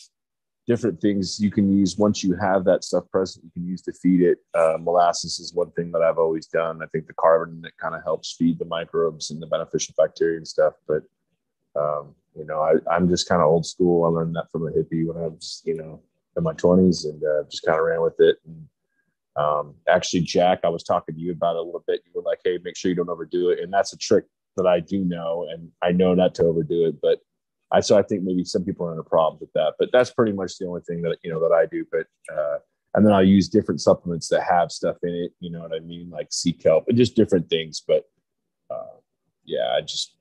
different 0.67 1.01
things 1.01 1.41
you 1.41 1.51
can 1.51 1.77
use 1.77 1.99
once 1.99 2.23
you 2.23 2.35
have 2.35 2.65
that 2.65 2.85
stuff 2.85 3.05
present 3.11 3.45
you 3.45 3.51
can 3.51 3.67
use 3.67 3.83
to 3.83 3.93
feed 3.93 4.21
it 4.21 4.39
uh, 4.55 4.77
molasses 4.81 5.41
is 5.41 5.53
one 5.53 5.71
thing 5.73 5.91
that 5.91 6.03
i've 6.03 6.19
always 6.19 6.47
done 6.47 6.81
i 6.83 6.87
think 6.87 7.07
the 7.07 7.15
carbon 7.15 7.61
that 7.61 7.77
kind 7.79 7.95
of 7.95 8.03
helps 8.05 8.37
feed 8.39 8.59
the 8.59 8.65
microbes 8.65 9.31
and 9.31 9.43
the 9.43 9.47
beneficial 9.47 9.93
bacteria 9.99 10.37
and 10.37 10.47
stuff 10.47 10.75
but 10.87 11.03
um, 11.75 12.15
you 12.37 12.45
know 12.45 12.61
I, 12.61 12.97
am 12.97 13.09
just 13.09 13.29
kind 13.29 13.43
of 13.43 13.49
old 13.49 13.67
school 13.67 14.05
i 14.05 14.09
learned 14.09 14.37
that 14.37 14.51
from 14.53 14.69
a 14.69 14.71
hippie 14.71 15.07
when 15.07 15.17
i 15.17 15.27
was 15.27 15.63
you 15.65 15.77
know 15.77 16.01
in 16.37 16.45
my 16.45 16.53
20s 16.53 17.07
and 17.07 17.23
uh, 17.23 17.43
just 17.51 17.65
kind 17.65 17.79
of 17.79 17.85
ran 17.85 18.01
with 18.01 18.21
it 18.21 18.37
and 18.47 18.67
um, 19.37 19.75
actually 19.89 20.21
jack 20.21 20.61
i 20.65 20.69
was 20.69 20.83
talking 20.83 21.15
to 21.15 21.21
you 21.21 21.33
about 21.33 21.57
it 21.57 21.61
a 21.61 21.63
little 21.63 21.85
bit 21.87 22.03
you 22.05 22.13
were 22.15 22.23
like 22.23 22.41
hey 22.45 22.59
make 22.63 22.77
sure 22.77 22.91
you 22.91 22.95
don't 22.95 23.09
overdo 23.09 23.51
it 23.51 23.61
and 23.61 23.73
that's 23.73 23.93
a 23.93 23.99
trick 23.99 24.25
that 24.57 24.67
i 24.67 24.79
do 24.79 25.05
know 25.05 25.47
and 25.51 25.71
i 25.83 25.91
know 25.91 26.15
not 26.15 26.35
to 26.35 26.45
overdo 26.45 26.87
it 26.87 27.01
but 27.01 27.21
I 27.73 27.81
so 27.81 27.99
I 27.99 28.03
think 28.03 28.23
maybe 28.23 28.45
some 28.45 28.65
people 28.65 28.87
are 28.87 28.93
in 28.93 28.99
a 28.99 29.05
problem 29.05 29.39
with 29.41 29.53
that, 29.55 29.75
but 29.79 29.89
that's 29.93 30.11
pretty 30.11 30.33
much 30.33 30.59
the 30.59 30.67
only 30.67 30.83
thing 30.83 31.01
that 31.03 31.17
you 31.23 31.33
know 31.33 31.41
that 31.41 31.55
I 31.55 31.67
do. 31.67 31.87
But 31.91 32.07
uh, 32.33 32.59
and 32.95 33.05
then 33.05 33.13
I'll 33.13 33.25
use 33.25 33.49
different 33.49 33.81
supplements 33.81 34.29
that 34.29 34.43
have 34.43 34.71
stuff 34.71 34.97
in 35.03 35.15
it. 35.15 35.33
You 35.41 35.51
know 35.51 35.61
what 35.61 35.75
I 35.75 35.81
mean, 35.81 36.11
like 36.11 36.29
sea 36.31 36.53
kelp 36.53 36.85
and 36.89 36.97
just 36.97 37.17
different 37.17 37.49
things. 37.49 37.83
But 37.87 38.05
uh, 38.71 38.99
yeah, 39.45 39.75
I 39.77 39.81
just 39.81 40.17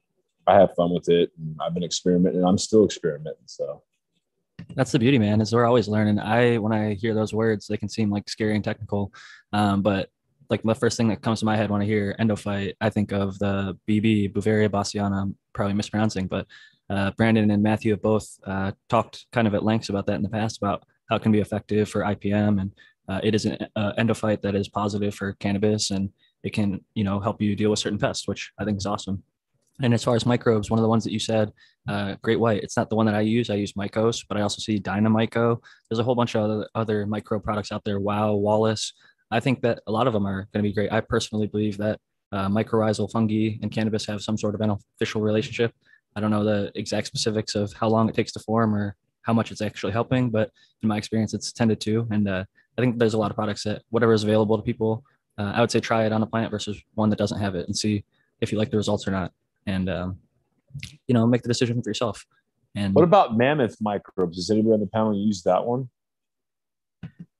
I 0.48 0.56
have 0.56 0.74
fun 0.76 0.94
with 0.94 1.10
it, 1.10 1.32
and 1.38 1.58
I've 1.60 1.74
been 1.74 1.84
experimenting. 1.84 2.44
I'm 2.44 2.58
still 2.58 2.86
experimenting. 2.86 3.44
So 3.46 3.84
that's 4.76 4.92
the 4.92 5.00
beauty, 5.00 5.20
man. 5.20 5.42
Is 5.42 5.54
we're 5.54 5.66
always 5.66 5.88
learning. 5.88 6.20
I 6.20 6.58
when 6.58 6.74
I 6.74 6.94
hear 6.94 7.14
those 7.14 7.34
words, 7.34 7.68
they 7.68 7.78
can 7.78 7.90
seem 7.90 8.10
like 8.10 8.30
scary 8.30 8.56
and 8.56 8.64
technical, 8.64 9.14
um, 9.54 9.82
but 9.82 10.10
like 10.50 10.64
the 10.64 10.76
first 10.76 10.98
thing 10.98 11.08
that 11.08 11.22
comes 11.22 11.40
to 11.40 11.46
my 11.46 11.56
head 11.56 11.70
when 11.70 11.82
I 11.82 11.86
hear 11.86 12.16
endophyte, 12.20 12.74
I 12.82 12.90
think 12.90 13.12
of 13.14 13.40
the 13.40 13.78
BB 13.88 14.34
Beauveria 14.34 14.70
bassiana. 14.70 15.22
I'm 15.22 15.36
probably 15.54 15.74
mispronouncing, 15.74 16.28
but 16.28 16.46
uh, 16.90 17.12
Brandon 17.12 17.50
and 17.50 17.64
Matthew 17.64 17.92
have 17.92 18.02
both 18.02 18.28
uh, 18.46 18.72
talked 18.90 19.26
kind 19.32 19.48
of 19.48 19.56
at 19.56 19.64
lengths 19.64 19.90
about 19.90 20.06
that 20.08 20.16
in 20.16 20.24
the 20.24 20.30
past 20.30 20.58
about 20.58 20.84
how 21.10 21.16
it 21.16 21.22
can 21.22 21.32
be 21.32 21.40
effective 21.40 21.88
for 21.90 22.02
IPM, 22.02 22.60
and 22.60 22.72
uh, 23.08 23.22
it 23.24 23.34
is 23.34 23.46
an 23.46 23.58
uh, 23.76 23.94
endophyte 23.98 24.42
that 24.42 24.56
is 24.56 24.68
positive 24.68 25.16
for 25.16 25.34
cannabis, 25.34 25.92
and 25.92 26.10
it 26.44 26.52
can 26.52 26.84
you 26.94 27.04
know 27.04 27.20
help 27.20 27.42
you 27.42 27.56
deal 27.56 27.70
with 27.70 27.80
certain 27.80 28.00
pests, 28.00 28.28
which 28.28 28.52
I 28.60 28.66
think 28.66 28.78
is 28.78 28.86
awesome. 28.86 29.24
And 29.84 29.94
as 29.94 30.04
far 30.04 30.16
as 30.16 30.26
microbes, 30.26 30.70
one 30.70 30.80
of 30.80 30.84
the 30.84 30.90
ones 30.90 31.04
that 31.04 31.12
you 31.12 31.20
said, 31.20 31.52
uh, 31.88 32.16
Great 32.22 32.40
White, 32.40 32.64
it's 32.64 32.78
not 32.78 32.90
the 32.90 32.96
one 32.96 33.06
that 33.08 33.16
I 33.16 33.22
use. 33.22 33.50
I 33.50 33.56
use 33.56 33.74
Mykos, 33.74 34.26
but 34.28 34.38
I 34.38 34.42
also 34.42 34.60
see 34.60 34.80
Dynomyco. 34.80 35.60
There's 35.90 36.00
a 36.00 36.04
whole 36.04 36.16
bunch 36.16 36.36
of 36.36 36.44
other, 36.44 36.70
other 36.76 37.06
micro 37.06 37.40
products 37.40 37.72
out 37.72 37.84
there. 37.84 38.00
Wow, 38.00 38.34
Wallace. 38.34 38.94
I 39.32 39.40
think 39.40 39.62
that 39.62 39.80
a 39.88 39.92
lot 39.92 40.08
of 40.08 40.14
them 40.14 40.28
are 40.28 40.48
going 40.54 40.64
to 40.64 40.70
be 40.70 40.74
great. 40.74 40.92
I 40.92 41.02
personally 41.02 41.48
believe 41.48 41.78
that 41.78 42.00
uh, 42.32 42.48
mycorrhizal 42.48 43.12
fungi 43.12 43.58
and 43.62 43.72
cannabis 43.72 44.06
have 44.06 44.22
some 44.22 44.38
sort 44.38 44.54
of 44.54 44.60
beneficial 44.60 45.22
relationship. 45.22 45.74
I 46.16 46.20
don't 46.20 46.32
know 46.32 46.44
the 46.44 46.72
exact 46.76 47.08
specifics 47.08 47.56
of 47.56 47.74
how 47.74 47.88
long 47.88 48.10
it 48.10 48.16
takes 48.16 48.34
to 48.34 48.40
form 48.40 48.76
or 48.76 48.96
how 49.24 49.34
much 49.34 49.52
it's 49.52 49.62
actually 49.62 49.94
helping, 49.94 50.30
but 50.30 50.52
in 50.84 50.90
my 50.90 50.98
experience, 50.98 51.34
it's 51.34 51.52
tended 51.52 51.80
to. 51.82 52.08
And 52.12 52.28
uh, 52.28 52.44
I 52.78 52.82
think 52.82 53.00
there's 53.00 53.14
a 53.14 53.18
lot 53.18 53.32
of 53.32 53.36
products 53.36 53.64
that 53.64 53.84
whatever 53.90 54.14
is 54.14 54.24
available 54.24 54.58
to 54.58 54.64
people, 54.64 55.04
uh, 55.38 55.54
I 55.56 55.62
would 55.62 55.72
say 55.72 55.80
try 55.80 56.06
it 56.06 56.12
on 56.12 56.22
a 56.22 56.28
plant 56.28 56.52
versus 56.52 56.82
one 56.96 57.10
that 57.10 57.20
doesn't 57.20 57.40
have 57.40 57.56
it 57.56 57.68
and 57.68 57.78
see 57.78 58.04
if 58.42 58.52
you 58.52 58.58
like 58.58 58.72
the 58.72 58.78
results 58.78 59.08
or 59.08 59.12
not. 59.12 59.32
And 59.66 59.90
um, 59.90 60.20
you 61.08 61.14
know, 61.14 61.26
make 61.28 61.42
the 61.42 61.48
decision 61.48 61.82
for 61.82 61.90
yourself. 61.90 62.26
And 62.76 62.96
what 62.96 63.04
about 63.04 63.38
mammoth 63.38 63.76
microbes? 63.82 64.38
Does 64.38 64.50
anybody 64.50 64.74
on 64.74 64.80
the 64.80 64.88
panel 64.88 65.14
use 65.14 65.44
that 65.44 65.66
one? 65.66 65.90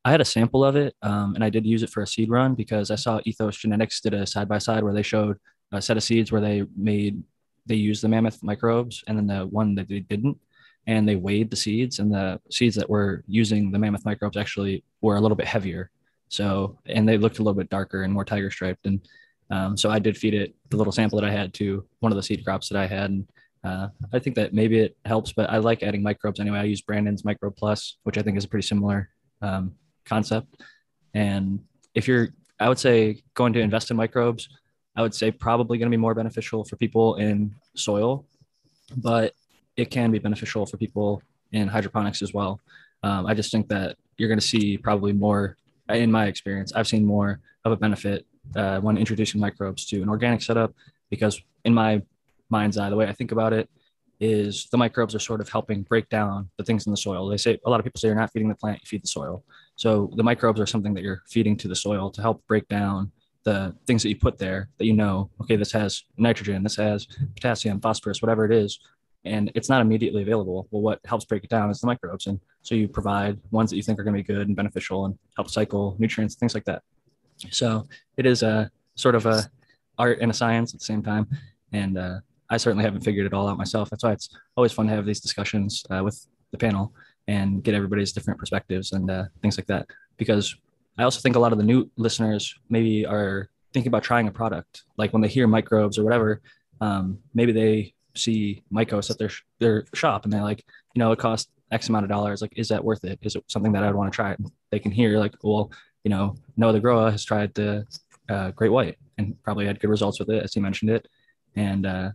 I 0.04 0.10
had 0.10 0.22
a 0.22 0.26
sample 0.26 0.66
of 0.66 0.76
it, 0.76 0.96
um, 1.04 1.36
and 1.36 1.44
I 1.44 1.50
did 1.50 1.66
use 1.66 1.84
it 1.84 1.90
for 1.92 2.02
a 2.02 2.08
seed 2.08 2.30
run 2.30 2.56
because 2.56 2.90
I 2.90 2.96
saw 2.96 3.22
Ethos 3.24 3.58
Genetics 3.58 4.02
did 4.02 4.16
a 4.16 4.26
side 4.26 4.50
by 4.50 4.58
side 4.58 4.84
where 4.84 4.94
they 4.94 5.04
showed 5.04 5.38
a 5.72 5.82
set 5.82 5.96
of 5.98 6.04
seeds 6.04 6.32
where 6.32 6.42
they 6.42 6.64
made 6.76 7.24
they 7.66 7.76
used 7.76 8.04
the 8.04 8.10
mammoth 8.10 8.42
microbes 8.44 9.04
and 9.08 9.18
then 9.18 9.28
the 9.28 9.46
one 9.46 9.76
that 9.76 9.88
they 9.88 10.00
didn't 10.00 10.38
and 10.88 11.08
they 11.08 11.16
weighed 11.16 11.50
the 11.50 11.56
seeds 11.56 12.00
and 12.00 12.12
the 12.12 12.40
seeds 12.50 12.76
that 12.76 12.90
were 12.90 13.24
using 13.28 13.72
the 13.72 13.80
mammoth 13.80 14.04
microbes 14.04 14.36
actually 14.36 14.84
were 15.02 15.16
a 15.16 15.22
little 15.22 15.36
bit 15.36 15.48
heavier 15.48 15.90
so 16.28 16.78
and 16.88 17.08
they 17.08 17.18
looked 17.18 17.40
a 17.40 17.44
little 17.44 17.58
bit 17.58 17.70
darker 17.70 18.04
and 18.04 18.12
more 18.12 18.26
tiger 18.26 18.50
striped 18.50 18.86
and 18.86 19.00
um, 19.52 19.78
so 19.78 19.90
i 19.90 20.00
did 20.00 20.18
feed 20.18 20.34
it 20.34 20.56
the 20.70 20.78
little 20.78 20.94
sample 20.94 21.20
that 21.20 21.28
i 21.28 21.32
had 21.32 21.54
to 21.54 21.86
one 22.00 22.12
of 22.12 22.16
the 22.16 22.24
seed 22.24 22.44
crops 22.44 22.70
that 22.70 22.78
i 22.78 22.88
had. 22.88 23.12
And 23.12 23.28
uh, 23.64 23.88
i 24.14 24.20
think 24.20 24.36
that 24.36 24.54
maybe 24.54 24.80
it 24.80 24.98
helps 25.06 25.34
but 25.34 25.50
i 25.50 25.58
like 25.58 25.84
adding 25.84 26.02
microbes 26.02 26.40
anyway. 26.40 26.60
I 26.60 26.64
use 26.64 26.82
brandon's 26.82 27.24
micro 27.24 27.52
plus 27.52 27.98
which 28.04 28.18
i 28.18 28.22
think 28.22 28.38
is 28.38 28.46
a 28.46 28.48
pretty 28.48 28.68
similar 28.68 29.10
um, 29.42 29.74
concept. 30.06 30.62
And 31.14 31.60
if 31.94 32.08
you're 32.08 32.30
i 32.60 32.68
would 32.68 32.80
say 32.80 33.22
going 33.34 33.54
to 33.54 33.60
invest 33.60 33.92
in 33.92 33.98
microbes 33.98 34.50
I 34.96 35.02
would 35.02 35.14
say 35.14 35.32
probably 35.32 35.78
going 35.78 35.90
to 35.90 35.96
be 35.96 36.02
more 36.02 36.14
beneficial 36.14 36.64
for 36.66 36.76
people 36.76 37.16
in 37.16 37.56
soil, 37.76 38.26
but 38.98 39.34
it 39.78 39.90
can 39.90 40.12
be 40.12 40.20
beneficial 40.20 40.66
for 40.66 40.78
people 40.78 41.22
in 41.52 41.68
hydroponics 41.68 42.22
as 42.22 42.34
well. 42.34 42.60
Um, 43.04 43.26
I 43.26 43.34
just 43.34 43.52
think 43.52 43.70
that 43.70 43.98
you're 44.18 44.28
going 44.28 44.40
to 44.40 44.46
see 44.46 44.78
probably 44.78 45.14
more, 45.14 45.58
in 45.90 46.12
my 46.12 46.28
experience, 46.28 46.74
I've 46.74 46.88
seen 46.88 47.06
more 47.06 47.40
of 47.64 47.72
a 47.72 47.78
benefit 47.78 48.26
uh, 48.56 48.80
when 48.80 48.98
introducing 48.98 49.40
microbes 49.40 49.86
to 49.88 50.02
an 50.02 50.10
organic 50.10 50.42
setup 50.42 50.74
because, 51.10 51.42
in 51.66 51.74
my 51.74 52.02
mind's 52.50 52.78
eye, 52.78 52.90
the 52.90 52.96
way 52.96 53.08
I 53.08 53.14
think 53.14 53.32
about 53.32 53.54
it 53.54 53.70
is 54.20 54.68
the 54.72 54.78
microbes 54.78 55.16
are 55.16 55.20
sort 55.20 55.42
of 55.42 55.50
helping 55.50 55.82
break 55.82 56.08
down 56.10 56.50
the 56.58 56.64
things 56.64 56.86
in 56.86 56.92
the 56.92 56.98
soil. 56.98 57.28
They 57.28 57.38
say 57.38 57.60
a 57.66 57.70
lot 57.70 57.80
of 57.80 57.84
people 57.84 58.00
say 58.00 58.08
you're 58.08 58.16
not 58.16 58.32
feeding 58.32 58.50
the 58.50 58.56
plant, 58.56 58.80
you 58.82 58.88
feed 58.88 59.04
the 59.04 59.08
soil. 59.08 59.44
So 59.76 60.12
the 60.16 60.24
microbes 60.24 60.60
are 60.60 60.68
something 60.68 60.94
that 60.94 61.04
you're 61.04 61.24
feeding 61.28 61.58
to 61.58 61.68
the 61.68 61.76
soil 61.76 62.12
to 62.12 62.22
help 62.22 62.46
break 62.48 62.68
down 62.68 63.12
the 63.44 63.76
things 63.88 64.04
that 64.04 64.10
you 64.10 64.16
put 64.16 64.38
there 64.38 64.70
that 64.78 64.86
you 64.86 64.94
know, 64.94 65.32
okay, 65.42 65.56
this 65.56 65.72
has 65.72 66.04
nitrogen, 66.18 66.62
this 66.62 66.76
has 66.76 67.08
potassium, 67.36 67.82
phosphorus, 67.82 68.22
whatever 68.22 68.46
it 68.46 68.52
is, 68.52 68.80
and 69.26 69.52
it's 69.56 69.70
not 69.70 69.82
immediately 69.82 70.22
available. 70.22 70.68
Well, 70.72 70.82
what 70.82 71.00
helps 71.06 71.26
break 71.26 71.44
it 71.44 71.50
down 71.50 71.70
is 71.70 71.80
the 71.80 71.88
microbes. 71.88 72.28
And 72.28 72.40
so 72.62 72.76
you 72.76 72.88
provide 72.88 73.40
ones 73.52 73.70
that 73.70 73.78
you 73.78 73.84
think 73.84 74.00
are 74.00 74.04
going 74.04 74.16
to 74.16 74.24
be 74.24 74.34
good 74.34 74.48
and 74.48 74.56
beneficial 74.56 75.06
and 75.06 75.18
help 75.36 75.50
cycle 75.50 75.96
nutrients, 76.00 76.36
things 76.36 76.54
like 76.54 76.66
that. 76.66 76.84
So 77.50 77.88
it 78.18 78.26
is 78.26 78.44
a 78.44 78.72
sort 78.96 79.16
of 79.16 79.26
a 79.26 79.50
art 79.98 80.20
and 80.22 80.32
a 80.32 80.34
science 80.34 80.74
at 80.74 80.80
the 80.80 80.86
same 80.86 81.04
time. 81.04 81.28
And 81.72 81.98
uh, 81.98 82.20
I 82.50 82.58
certainly 82.58 82.84
haven't 82.84 83.02
figured 83.02 83.26
it 83.26 83.34
all 83.34 83.48
out 83.48 83.58
myself. 83.58 83.90
That's 83.90 84.04
why 84.04 84.12
it's 84.12 84.30
always 84.56 84.72
fun 84.72 84.88
to 84.88 84.94
have 84.94 85.06
these 85.06 85.20
discussions 85.20 85.86
uh, 85.90 86.04
with 86.04 86.28
the 86.52 86.58
panel 86.58 86.94
and 87.28 87.64
get 87.64 87.76
everybody's 87.76 88.12
different 88.12 88.40
perspectives 88.40 88.92
and 88.92 89.10
uh, 89.10 89.26
things 89.42 89.58
like 89.58 89.68
that. 89.68 89.88
Because 90.18 90.56
I 90.98 91.04
also 91.04 91.22
think 91.22 91.36
a 91.36 91.40
lot 91.40 91.52
of 91.52 91.58
the 91.58 91.64
new 91.64 91.90
listeners 91.96 92.54
maybe 92.70 93.06
are 93.06 93.50
thinking 93.74 93.90
about 93.90 94.04
trying 94.04 94.28
a 94.28 94.32
product. 94.32 94.84
Like 94.98 95.14
when 95.14 95.22
they 95.22 95.28
hear 95.28 95.48
microbes 95.48 95.98
or 95.98 96.04
whatever, 96.04 96.42
um, 96.82 97.20
maybe 97.34 97.52
they 97.52 97.94
see 98.16 98.64
Mykos 98.74 99.10
at 99.10 99.18
their 99.18 99.30
their 99.60 99.86
shop 99.94 100.26
and 100.26 100.34
they're 100.34 100.42
like, 100.42 100.66
you 100.94 101.00
know, 101.00 101.12
it 101.12 101.20
costs 101.20 101.50
X 101.72 101.88
amount 101.88 102.04
of 102.04 102.10
dollars. 102.10 102.42
Like, 102.42 102.54
is 102.58 102.68
that 102.70 102.84
worth 102.84 103.04
it? 103.06 103.20
Is 103.22 103.36
it 103.36 103.44
something 103.48 103.72
that 103.72 103.84
I'd 103.84 103.96
want 103.96 104.12
to 104.12 104.16
try? 104.16 104.32
And 104.32 104.52
they 104.72 104.80
can 104.80 104.92
hear 104.92 105.18
like, 105.20 105.36
well, 105.42 105.72
you 106.04 106.10
know, 106.10 106.36
Noah 106.58 106.74
the 106.74 106.80
Grower 106.80 107.12
has 107.12 107.24
tried 107.24 107.54
the 107.54 107.86
uh, 108.30 108.52
Great 108.52 108.72
White 108.72 108.98
and 109.18 109.42
probably 109.44 109.66
had 109.66 109.80
good 109.80 109.90
results 109.90 110.20
with 110.20 110.30
it, 110.30 110.44
as 110.44 110.54
he 110.54 110.60
mentioned 110.60 110.92
it. 110.92 111.08
And 111.56 111.86
uh, 111.86 112.12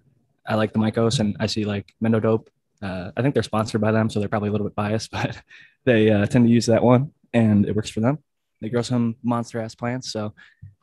I 0.46 0.55
like 0.55 0.72
the 0.72 0.79
Mykos, 0.79 1.20
and 1.20 1.37
I 1.40 1.46
see 1.46 1.64
like 1.64 1.92
Mendo 2.03 2.20
Dope. 2.20 2.51
Uh, 2.83 3.11
I 3.16 3.22
think 3.22 3.35
they're 3.35 3.42
sponsored 3.42 3.81
by 3.81 3.92
them, 3.92 4.11
so 4.11 4.18
they're 4.18 4.29
probably 4.29 4.49
a 4.49 4.53
little 4.53 4.66
bit 4.66 4.75
biased, 4.75 5.11
but 5.12 5.40
they 5.85 6.11
uh, 6.11 6.27
tend 6.27 6.46
to 6.46 6.53
use 6.53 6.66
that 6.66 6.83
one, 6.83 7.12
and 7.33 7.66
it 7.66 7.75
works 7.77 7.90
for 7.90 8.01
them. 8.01 8.18
They 8.61 8.68
grow 8.68 8.83
some 8.83 9.16
monster 9.22 9.61
ass 9.61 9.75
plants. 9.75 10.12
So 10.12 10.35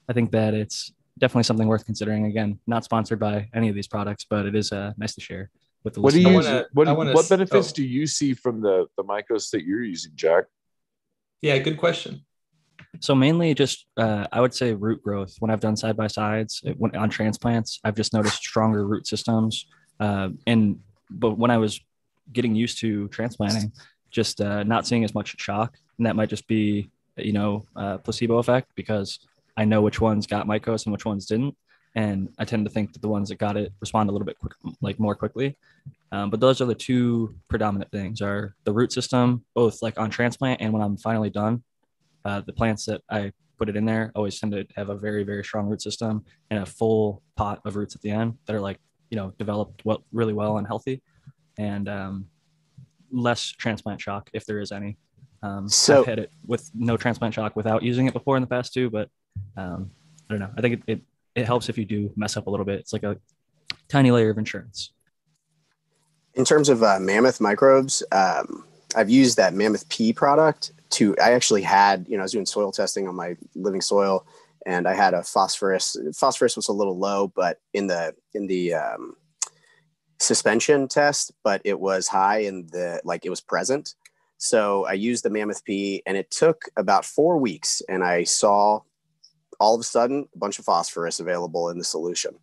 I 0.07 0.13
think 0.13 0.31
that 0.31 0.53
it's 0.53 0.93
definitely 1.17 1.43
something 1.43 1.67
worth 1.67 1.85
considering. 1.85 2.25
Again, 2.25 2.59
not 2.67 2.83
sponsored 2.83 3.19
by 3.19 3.49
any 3.53 3.69
of 3.69 3.75
these 3.75 3.87
products, 3.87 4.25
but 4.29 4.45
it 4.45 4.55
is 4.55 4.71
uh, 4.71 4.93
nice 4.97 5.15
to 5.15 5.21
share 5.21 5.49
with 5.83 5.95
the 5.95 6.01
what 6.01 6.13
do 6.13 6.21
you 6.21 6.33
wanna, 6.33 6.65
what, 6.73 6.87
what 7.13 7.29
benefits 7.29 7.71
oh. 7.71 7.75
do 7.75 7.83
you 7.83 8.07
see 8.07 8.33
from 8.33 8.61
the 8.61 8.87
the 8.97 9.03
mykos 9.03 9.49
that 9.51 9.63
you're 9.63 9.83
using, 9.83 10.11
Jack? 10.15 10.45
Yeah, 11.41 11.57
good 11.57 11.77
question. 11.77 12.25
So 12.99 13.15
mainly 13.15 13.53
just 13.53 13.85
uh, 13.97 14.27
I 14.31 14.39
would 14.39 14.53
say 14.53 14.73
root 14.73 15.01
growth. 15.03 15.35
When 15.39 15.49
I've 15.49 15.59
done 15.59 15.75
side 15.75 15.97
by 15.97 16.07
sides 16.07 16.63
on 16.95 17.09
transplants, 17.09 17.79
I've 17.83 17.95
just 17.95 18.13
noticed 18.13 18.37
stronger 18.37 18.85
root 18.85 19.07
systems. 19.07 19.65
Uh, 19.99 20.29
and 20.47 20.79
but 21.09 21.37
when 21.37 21.51
I 21.51 21.57
was 21.57 21.79
getting 22.31 22.55
used 22.55 22.79
to 22.79 23.07
transplanting, 23.09 23.71
just 24.11 24.41
uh, 24.41 24.63
not 24.63 24.87
seeing 24.87 25.03
as 25.03 25.13
much 25.13 25.35
shock, 25.39 25.77
and 25.97 26.05
that 26.05 26.15
might 26.15 26.29
just 26.29 26.47
be 26.47 26.89
you 27.17 27.33
know 27.33 27.65
placebo 28.03 28.37
effect 28.37 28.71
because 28.75 29.19
I 29.57 29.65
know 29.65 29.81
which 29.81 29.99
ones 29.99 30.27
got 30.27 30.47
mykos 30.47 30.85
and 30.85 30.93
which 30.93 31.05
ones 31.05 31.25
didn't, 31.25 31.55
and 31.95 32.29
I 32.37 32.45
tend 32.45 32.65
to 32.65 32.71
think 32.71 32.93
that 32.93 33.01
the 33.01 33.09
ones 33.09 33.29
that 33.29 33.35
got 33.35 33.57
it 33.57 33.73
respond 33.81 34.09
a 34.09 34.13
little 34.13 34.25
bit 34.25 34.39
quick, 34.39 34.53
like 34.81 34.99
more 34.99 35.15
quickly. 35.15 35.55
Um, 36.11 36.29
but 36.29 36.39
those 36.39 36.61
are 36.61 36.65
the 36.65 36.75
two 36.75 37.35
predominant 37.49 37.91
things: 37.91 38.21
are 38.21 38.55
the 38.65 38.73
root 38.73 38.93
system, 38.93 39.43
both 39.55 39.81
like 39.81 39.99
on 39.99 40.11
transplant 40.11 40.61
and 40.61 40.71
when 40.71 40.81
I'm 40.81 40.97
finally 40.97 41.31
done. 41.31 41.63
Uh, 42.25 42.41
the 42.41 42.53
plants 42.53 42.85
that 42.85 43.01
I 43.09 43.31
put 43.57 43.69
it 43.69 43.75
in 43.75 43.85
there 43.85 44.11
always 44.15 44.39
tend 44.39 44.51
to 44.53 44.65
have 44.75 44.89
a 44.89 44.95
very 44.95 45.23
very 45.23 45.43
strong 45.43 45.67
root 45.67 45.81
system 45.81 46.23
and 46.49 46.63
a 46.63 46.65
full 46.65 47.21
pot 47.35 47.61
of 47.65 47.75
roots 47.75 47.95
at 47.95 48.01
the 48.01 48.11
end 48.11 48.37
that 48.45 48.55
are 48.55 48.61
like 48.61 48.79
you 49.09 49.17
know 49.17 49.33
developed 49.37 49.83
well 49.85 50.03
really 50.11 50.33
well 50.33 50.57
and 50.57 50.67
healthy, 50.67 51.01
and 51.57 51.87
um, 51.87 52.27
less 53.11 53.51
transplant 53.51 54.01
shock 54.01 54.29
if 54.33 54.45
there 54.45 54.59
is 54.59 54.71
any. 54.71 54.97
Um, 55.43 55.67
so 55.67 55.99
I've 55.99 56.05
had 56.05 56.19
it 56.19 56.31
with 56.45 56.71
no 56.73 56.95
transplant 56.95 57.33
shock 57.33 57.55
without 57.55 57.83
using 57.83 58.07
it 58.07 58.13
before 58.13 58.37
in 58.37 58.41
the 58.41 58.47
past 58.47 58.73
too, 58.73 58.89
but 58.89 59.09
um, 59.57 59.91
I 60.29 60.33
don't 60.33 60.39
know. 60.39 60.49
I 60.57 60.61
think 60.61 60.75
it, 60.75 60.83
it, 60.87 61.01
it 61.35 61.45
helps 61.45 61.67
if 61.67 61.77
you 61.77 61.85
do 61.85 62.11
mess 62.15 62.37
up 62.37 62.47
a 62.47 62.49
little 62.49 62.65
bit. 62.65 62.79
It's 62.79 62.93
like 62.93 63.03
a 63.03 63.17
tiny 63.89 64.09
layer 64.09 64.29
of 64.29 64.37
insurance. 64.37 64.93
In 66.35 66.45
terms 66.45 66.69
of 66.69 66.81
uh, 66.81 66.97
mammoth 66.99 67.41
microbes, 67.41 68.01
um, 68.11 68.65
I've 68.95 69.09
used 69.09 69.37
that 69.37 69.53
Mammoth 69.53 69.87
P 69.89 70.13
product 70.13 70.71
to. 70.93 71.15
I 71.21 71.31
actually 71.31 71.61
had, 71.61 72.05
you 72.07 72.17
know, 72.17 72.21
I 72.21 72.25
was 72.25 72.31
doing 72.31 72.45
soil 72.45 72.71
testing 72.71 73.07
on 73.07 73.15
my 73.15 73.35
living 73.55 73.81
soil, 73.81 74.25
and 74.65 74.87
I 74.87 74.93
had 74.93 75.13
a 75.13 75.23
phosphorus. 75.23 75.97
Phosphorus 76.15 76.55
was 76.55 76.67
a 76.67 76.73
little 76.73 76.97
low, 76.97 77.27
but 77.35 77.59
in 77.73 77.87
the 77.87 78.15
in 78.33 78.47
the 78.47 78.73
um, 78.73 79.15
suspension 80.19 80.87
test, 80.87 81.33
but 81.43 81.61
it 81.65 81.79
was 81.79 82.07
high 82.07 82.39
in 82.39 82.67
the 82.67 83.01
like 83.03 83.25
it 83.25 83.29
was 83.29 83.41
present. 83.41 83.95
So 84.37 84.85
I 84.85 84.93
used 84.93 85.23
the 85.23 85.29
Mammoth 85.29 85.63
P, 85.63 86.01
and 86.05 86.17
it 86.17 86.31
took 86.31 86.65
about 86.75 87.05
four 87.05 87.37
weeks, 87.37 87.81
and 87.87 88.03
I 88.03 88.23
saw 88.23 88.81
all 89.59 89.75
of 89.75 89.81
a 89.81 89.85
sudden 89.85 90.27
a 90.33 90.37
bunch 90.37 90.59
of 90.59 90.65
phosphorus 90.65 91.19
available 91.19 91.69
in 91.69 91.77
the 91.77 91.83
solution. 91.83 92.35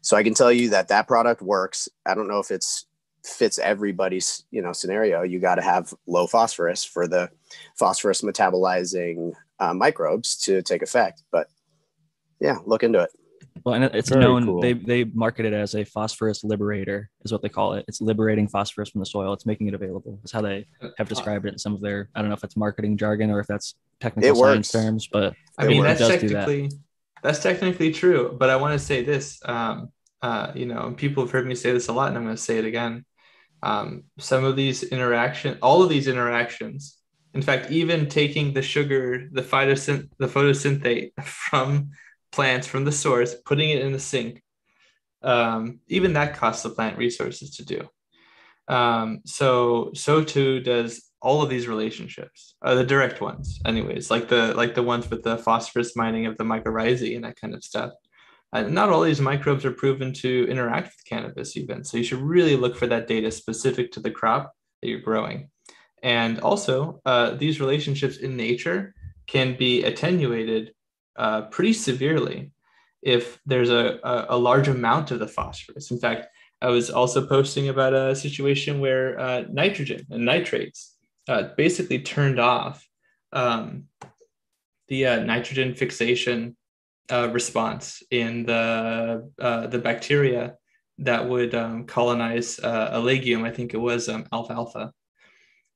So 0.00 0.16
I 0.16 0.22
can 0.22 0.34
tell 0.34 0.52
you 0.52 0.70
that 0.70 0.88
that 0.88 1.08
product 1.08 1.42
works. 1.42 1.88
I 2.06 2.14
don't 2.14 2.28
know 2.28 2.38
if 2.38 2.50
it's 2.50 2.86
fits 3.24 3.58
everybody's 3.58 4.44
you 4.50 4.62
know 4.62 4.72
scenario. 4.72 5.22
You 5.22 5.38
got 5.38 5.56
to 5.56 5.62
have 5.62 5.92
low 6.06 6.26
phosphorus 6.26 6.84
for 6.84 7.06
the 7.06 7.30
phosphorus 7.78 8.22
metabolizing 8.22 9.32
uh, 9.58 9.74
microbes 9.74 10.36
to 10.44 10.62
take 10.62 10.82
effect. 10.82 11.22
But 11.30 11.48
yeah, 12.40 12.58
look 12.64 12.82
into 12.82 13.00
it. 13.00 13.10
Well, 13.64 13.74
and 13.74 13.84
it's 13.84 14.08
Very 14.08 14.20
known 14.20 14.46
cool. 14.46 14.60
they 14.60 14.72
they 14.72 15.04
market 15.04 15.44
it 15.44 15.52
as 15.52 15.74
a 15.74 15.84
phosphorus 15.84 16.44
liberator, 16.44 17.10
is 17.24 17.32
what 17.32 17.42
they 17.42 17.48
call 17.48 17.74
it. 17.74 17.84
It's 17.88 18.00
liberating 18.00 18.48
phosphorus 18.48 18.90
from 18.90 19.00
the 19.00 19.06
soil. 19.06 19.32
It's 19.32 19.46
making 19.46 19.68
it 19.68 19.74
available. 19.74 20.18
That's 20.22 20.32
how 20.32 20.42
they 20.42 20.66
have 20.96 21.08
described 21.08 21.46
it 21.46 21.52
in 21.52 21.58
some 21.58 21.74
of 21.74 21.80
their. 21.80 22.08
I 22.14 22.20
don't 22.20 22.28
know 22.28 22.34
if 22.36 22.44
it's 22.44 22.56
marketing 22.56 22.96
jargon 22.96 23.30
or 23.30 23.40
if 23.40 23.46
that's 23.46 23.74
technical 24.00 24.30
it 24.30 24.36
science 24.36 24.74
works. 24.74 24.84
terms, 24.84 25.08
but 25.10 25.34
I 25.58 25.66
mean 25.66 25.82
that's 25.82 26.00
technically 26.00 26.68
that. 26.68 26.78
that's 27.22 27.42
technically 27.42 27.92
true. 27.92 28.36
But 28.38 28.50
I 28.50 28.56
want 28.56 28.78
to 28.78 28.84
say 28.84 29.02
this. 29.02 29.40
Um, 29.44 29.90
uh, 30.20 30.52
you 30.54 30.66
know, 30.66 30.94
people 30.96 31.22
have 31.22 31.30
heard 31.30 31.46
me 31.46 31.54
say 31.54 31.72
this 31.72 31.88
a 31.88 31.92
lot, 31.92 32.08
and 32.08 32.16
I'm 32.16 32.24
going 32.24 32.36
to 32.36 32.42
say 32.42 32.58
it 32.58 32.64
again. 32.64 33.04
Um, 33.62 34.04
some 34.18 34.44
of 34.44 34.56
these 34.56 34.82
interaction, 34.82 35.58
all 35.62 35.82
of 35.82 35.88
these 35.88 36.08
interactions, 36.08 36.97
in 37.38 37.42
fact, 37.42 37.70
even 37.70 38.08
taking 38.08 38.52
the 38.52 38.62
sugar, 38.62 39.28
the 39.30 39.42
photosynth, 39.42 40.08
the 40.18 40.26
photosynthate 40.26 41.12
from 41.22 41.90
plants 42.32 42.66
from 42.66 42.84
the 42.84 42.90
source, 42.90 43.36
putting 43.46 43.70
it 43.70 43.80
in 43.80 43.92
the 43.92 44.00
sink, 44.00 44.42
um, 45.22 45.78
even 45.86 46.14
that 46.14 46.34
costs 46.34 46.64
the 46.64 46.70
plant 46.70 46.98
resources 46.98 47.54
to 47.54 47.64
do. 47.64 47.88
Um, 48.66 49.20
so 49.24 49.92
so 49.94 50.24
too 50.24 50.58
does 50.58 51.12
all 51.22 51.40
of 51.40 51.48
these 51.48 51.68
relationships, 51.68 52.56
uh, 52.60 52.74
the 52.74 52.82
direct 52.82 53.20
ones, 53.20 53.60
anyways, 53.64 54.10
like 54.10 54.26
the 54.26 54.52
like 54.54 54.74
the 54.74 54.82
ones 54.82 55.08
with 55.08 55.22
the 55.22 55.38
phosphorus 55.38 55.94
mining 55.94 56.26
of 56.26 56.36
the 56.38 56.44
mycorrhizae 56.44 57.14
and 57.14 57.24
that 57.24 57.40
kind 57.40 57.54
of 57.54 57.62
stuff. 57.62 57.92
And 58.52 58.74
not 58.74 58.88
all 58.88 59.02
these 59.02 59.20
microbes 59.20 59.64
are 59.64 59.70
proven 59.70 60.12
to 60.14 60.48
interact 60.50 60.88
with 60.88 61.04
cannabis 61.04 61.56
even. 61.56 61.84
So 61.84 61.98
you 61.98 62.02
should 62.02 62.20
really 62.20 62.56
look 62.56 62.74
for 62.74 62.88
that 62.88 63.06
data 63.06 63.30
specific 63.30 63.92
to 63.92 64.00
the 64.00 64.10
crop 64.10 64.52
that 64.82 64.88
you're 64.88 64.98
growing. 64.98 65.50
And 66.02 66.40
also, 66.40 67.00
uh, 67.04 67.30
these 67.32 67.60
relationships 67.60 68.18
in 68.18 68.36
nature 68.36 68.94
can 69.26 69.56
be 69.56 69.84
attenuated 69.84 70.72
uh, 71.16 71.42
pretty 71.42 71.72
severely 71.72 72.52
if 73.02 73.40
there's 73.46 73.70
a, 73.70 73.98
a, 74.02 74.26
a, 74.30 74.36
large 74.36 74.68
amount 74.68 75.10
of 75.10 75.18
the 75.18 75.28
phosphorus. 75.28 75.90
In 75.90 75.98
fact, 75.98 76.26
I 76.60 76.68
was 76.68 76.90
also 76.90 77.26
posting 77.26 77.68
about 77.68 77.94
a 77.94 78.16
situation 78.16 78.80
where 78.80 79.18
uh, 79.18 79.44
nitrogen 79.50 80.06
and 80.10 80.24
nitrates 80.24 80.96
uh, 81.28 81.50
basically 81.56 82.00
turned 82.00 82.40
off 82.40 82.86
um, 83.32 83.84
the 84.88 85.06
uh, 85.06 85.20
nitrogen 85.20 85.74
fixation 85.74 86.56
uh, 87.10 87.28
response 87.32 88.02
in 88.10 88.44
the 88.44 89.30
the 89.38 89.78
bacteria 89.78 90.54
that 90.98 91.28
would 91.28 91.54
um, 91.54 91.84
colonize 91.84 92.58
a 92.62 92.98
legume. 92.98 93.44
I 93.44 93.50
think 93.50 93.72
it 93.72 93.78
was 93.78 94.08
um, 94.08 94.26
alfalfa. 94.32 94.92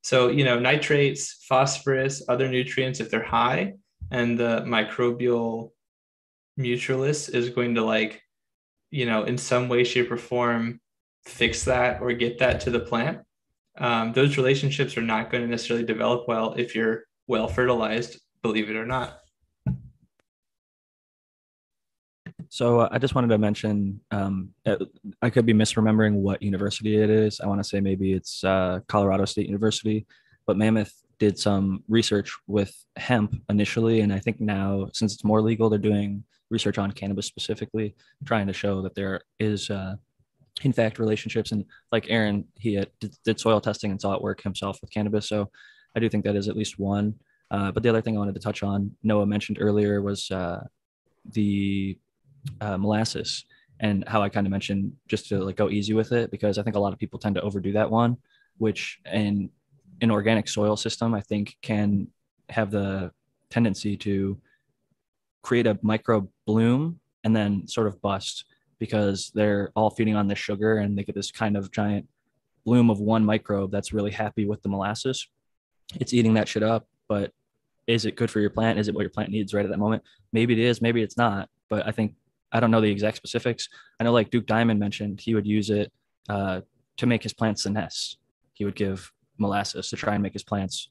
So 0.03 0.29
you 0.29 0.45
know, 0.45 0.59
nitrates, 0.59 1.45
phosphorus, 1.49 2.23
other 2.29 2.49
nutrients, 2.49 3.01
if 3.01 3.11
they're 3.11 3.23
high, 3.23 3.75
and 4.11 4.39
the 4.39 4.63
microbial 4.67 5.71
mutualist 6.59 7.35
is 7.35 7.49
going 7.49 7.75
to 7.77 7.83
like 7.83 8.21
you 8.91 9.07
know 9.07 9.25
in 9.25 9.39
some 9.39 9.69
way 9.69 9.85
shape 9.85 10.11
or 10.11 10.19
form 10.19 10.79
fix 11.25 11.65
that 11.65 12.03
or 12.03 12.13
get 12.13 12.39
that 12.39 12.61
to 12.61 12.71
the 12.71 12.81
plant. 12.81 13.21
Um, 13.79 14.13
those 14.13 14.37
relationships 14.37 14.99
are 14.99 15.03
not 15.03 15.31
going 15.31 15.43
to 15.43 15.49
necessarily 15.49 15.87
develop 15.87 16.29
well 16.29 16.53
if 16.59 16.75
you're 16.75 17.05
well 17.27 17.49
fertilized 17.49 18.21
believe 18.43 18.69
it 18.69 18.77
or 18.77 18.85
not 18.85 19.22
so 22.49 22.81
uh, 22.81 22.89
i 22.93 22.99
just 22.99 23.15
wanted 23.15 23.29
to 23.29 23.39
mention 23.39 24.01
um, 24.11 24.51
i 25.23 25.31
could 25.31 25.47
be 25.47 25.53
misremembering 25.53 26.15
what 26.15 26.43
university 26.43 26.97
it 26.97 27.11
is 27.11 27.41
i 27.41 27.47
want 27.47 27.61
to 27.61 27.69
say 27.69 27.81
maybe 27.81 28.13
it's 28.13 28.45
uh, 28.45 28.81
colorado 28.89 29.25
state 29.25 29.47
university 29.47 30.07
but 30.47 30.57
mammoth 30.57 31.03
did 31.23 31.39
some 31.39 31.85
research 31.87 32.37
with 32.49 32.75
hemp 32.97 33.41
initially, 33.49 34.01
and 34.01 34.13
I 34.13 34.19
think 34.19 34.41
now 34.41 34.89
since 34.93 35.15
it's 35.15 35.23
more 35.23 35.41
legal, 35.41 35.71
they're 35.71 35.79
doing 35.79 36.25
research 36.51 36.79
on 36.79 36.91
cannabis 36.91 37.27
specifically, 37.27 37.95
trying 38.25 38.49
to 38.49 38.53
show 38.53 38.83
that 38.83 38.97
there 38.97 39.21
is, 39.39 39.71
uh, 39.71 39.95
in 40.63 40.73
fact, 40.73 40.99
relationships. 40.99 41.53
And 41.53 41.65
like 41.93 42.07
Aaron, 42.09 42.47
he 42.59 42.85
did, 43.25 43.39
soil 43.39 43.61
testing 43.61 43.93
and 43.93 44.01
saw 44.01 44.15
it 44.15 44.21
work 44.21 44.43
himself 44.43 44.81
with 44.81 44.91
cannabis. 44.91 45.29
So 45.29 45.49
I 45.95 46.01
do 46.01 46.09
think 46.09 46.25
that 46.25 46.35
is 46.35 46.49
at 46.49 46.57
least 46.57 46.81
one. 46.81 47.15
Uh, 47.53 47.71
but 47.71 47.85
the 47.85 47.89
other 47.89 48.03
thing 48.03 48.17
I 48.17 48.19
wanted 48.19 48.35
to 48.35 48.41
touch 48.41 48.65
on, 48.65 48.91
Noah 49.05 49.25
mentioned 49.25 49.59
earlier, 49.61 50.03
was 50.03 50.29
uh, 50.33 50.67
the 51.31 51.97
uh, 52.61 52.77
molasses 52.77 53.45
and 53.81 54.07
how 54.07 54.23
I 54.23 54.29
kind 54.29 54.47
of 54.47 54.51
mentioned 54.51 54.93
just 55.09 55.29
to 55.29 55.39
like 55.43 55.57
go 55.57 55.69
easy 55.69 55.93
with 55.93 56.13
it 56.13 56.31
because 56.31 56.59
I 56.59 56.63
think 56.63 56.77
a 56.77 56.81
lot 56.81 56.93
of 56.93 56.99
people 56.99 57.19
tend 57.19 57.35
to 57.35 57.43
overdo 57.43 57.73
that 57.73 57.91
one, 57.91 58.17
which 58.59 59.01
in 59.13 59.51
an 60.01 60.11
organic 60.11 60.49
soil 60.49 60.77
system, 60.77 61.15
I 61.15 61.21
think, 61.21 61.57
can 61.63 62.09
have 62.49 62.71
the 62.71 63.11
tendency 63.51 63.97
to 63.99 64.39
create 65.43 65.67
a 65.67 65.79
micro 65.83 66.29
bloom 66.47 67.01
and 67.25 67.35
then 67.35 67.67
sort 67.67 67.87
of 67.87 68.01
bust 68.01 68.45
because 68.79 69.31
they're 69.35 69.71
all 69.77 69.91
feeding 69.91 70.17
on 70.17 70.29
this 70.29 70.39
sugar 70.39 70.79
and 70.79 70.97
they 70.97 71.05
get 71.05 71.15
this 71.15 71.31
kind 71.31 71.57
of 71.57 71.71
giant 71.71 72.07
bloom 72.65 72.91
of 72.91 73.01
one 73.01 73.25
microbe 73.25 73.71
that's 73.71 73.93
really 73.93 74.11
happy 74.11 74.45
with 74.45 74.63
the 74.63 74.69
molasses. 74.69 75.29
It's 76.01 76.15
eating 76.15 76.35
that 76.35 76.49
shit 76.49 76.63
up, 76.63 76.87
but 77.09 77.33
is 77.87 78.05
it 78.05 78.17
good 78.17 78.31
for 78.31 78.41
your 78.41 78.51
plant? 78.51 78.79
Is 78.79 78.89
it 78.89 78.95
what 78.95 79.03
your 79.03 79.11
plant 79.11 79.31
needs 79.31 79.53
right 79.53 79.65
at 79.65 79.71
that 79.71 79.79
moment? 79.79 80.03
Maybe 80.33 80.53
it 80.53 80.61
is, 80.61 80.81
maybe 80.81 81.03
it's 81.03 81.17
not. 81.17 81.49
But 81.69 81.87
I 81.87 81.91
think 81.91 82.15
I 82.53 82.61
don't 82.61 82.71
know 82.71 82.81
the 82.81 82.91
exact 82.91 83.17
specifics. 83.17 83.69
I 83.99 84.05
know, 84.05 84.13
like 84.13 84.31
Duke 84.31 84.47
Diamond 84.47 84.79
mentioned, 84.79 85.21
he 85.21 85.35
would 85.35 85.47
use 85.47 85.71
it 85.71 85.93
uh, 86.29 86.61
to 86.99 87.07
make 87.07 87.23
his 87.23 87.33
plants 87.33 87.67
senesce. 87.67 88.17
He 88.53 88.65
would 88.65 88.77
give 88.77 89.11
molasses 89.39 89.89
to 89.91 89.97
try 89.97 90.15
and 90.15 90.23
make 90.23 90.35
his 90.35 90.45
plants 90.45 90.89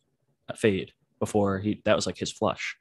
fade 0.56 0.92
before 1.20 1.60
he 1.60 1.82
that 1.86 1.96
was 1.96 2.06
like 2.06 2.18
his 2.18 2.32
flush 2.32 2.76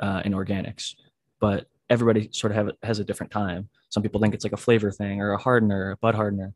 uh, 0.00 0.22
in 0.24 0.32
organics 0.32 0.94
but 1.40 1.66
everybody 1.90 2.28
sort 2.32 2.52
of 2.52 2.56
have, 2.56 2.70
has 2.82 2.98
a 2.98 3.04
different 3.04 3.32
time 3.32 3.68
some 3.88 4.02
people 4.02 4.20
think 4.20 4.34
it's 4.34 4.44
like 4.44 4.52
a 4.52 4.56
flavor 4.56 4.90
thing 4.90 5.20
or 5.20 5.32
a 5.32 5.38
hardener 5.38 5.92
a 5.92 5.96
bud 5.96 6.14
hardener 6.14 6.52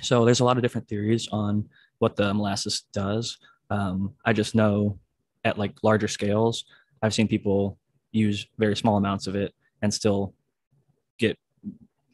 so 0.00 0.24
there's 0.24 0.40
a 0.40 0.44
lot 0.44 0.56
of 0.56 0.62
different 0.62 0.88
theories 0.88 1.28
on 1.30 1.68
what 1.98 2.16
the 2.16 2.32
molasses 2.34 2.84
does 2.92 3.38
um, 3.70 4.12
i 4.24 4.32
just 4.32 4.54
know 4.54 4.98
at 5.44 5.58
like 5.58 5.74
larger 5.82 6.08
scales 6.08 6.64
i've 7.02 7.14
seen 7.14 7.28
people 7.28 7.78
use 8.10 8.46
very 8.58 8.76
small 8.76 8.96
amounts 8.96 9.26
of 9.26 9.36
it 9.36 9.54
and 9.82 9.92
still 9.92 10.34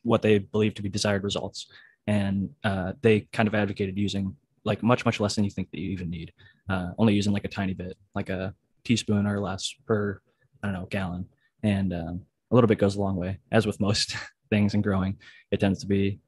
what 0.09 0.22
they 0.22 0.38
believe 0.38 0.74
to 0.74 0.82
be 0.82 0.88
desired 0.88 1.22
results 1.22 1.66
and 2.06 2.50
uh, 2.64 2.92
they 3.02 3.28
kind 3.32 3.46
of 3.46 3.54
advocated 3.54 3.96
using 3.96 4.34
like 4.64 4.82
much 4.82 5.04
much 5.04 5.20
less 5.20 5.34
than 5.34 5.44
you 5.44 5.50
think 5.50 5.70
that 5.70 5.80
you 5.80 5.90
even 5.90 6.11
need 6.11 6.32
uh, 6.68 6.90
only 6.98 7.14
using 7.14 7.32
like 7.32 7.44
a 7.44 7.48
tiny 7.48 7.74
bit 7.74 7.96
like 8.14 8.28
a 8.28 8.54
teaspoon 8.84 9.26
or 9.26 9.40
less 9.40 9.74
per 9.86 10.20
I 10.62 10.66
don't 10.66 10.74
know, 10.74 10.86
gallon. 10.86 11.26
And 11.62 11.92
um, 11.92 12.20
a 12.50 12.54
little 12.54 12.68
bit 12.68 12.78
goes 12.78 12.96
a 12.96 13.00
long 13.00 13.16
way. 13.16 13.38
As 13.52 13.66
with 13.66 13.80
most 13.80 14.16
things 14.50 14.74
in 14.74 14.82
growing, 14.82 15.16
it 15.50 15.61
tends 15.61 15.80
to 15.80 15.86
be 15.86 16.20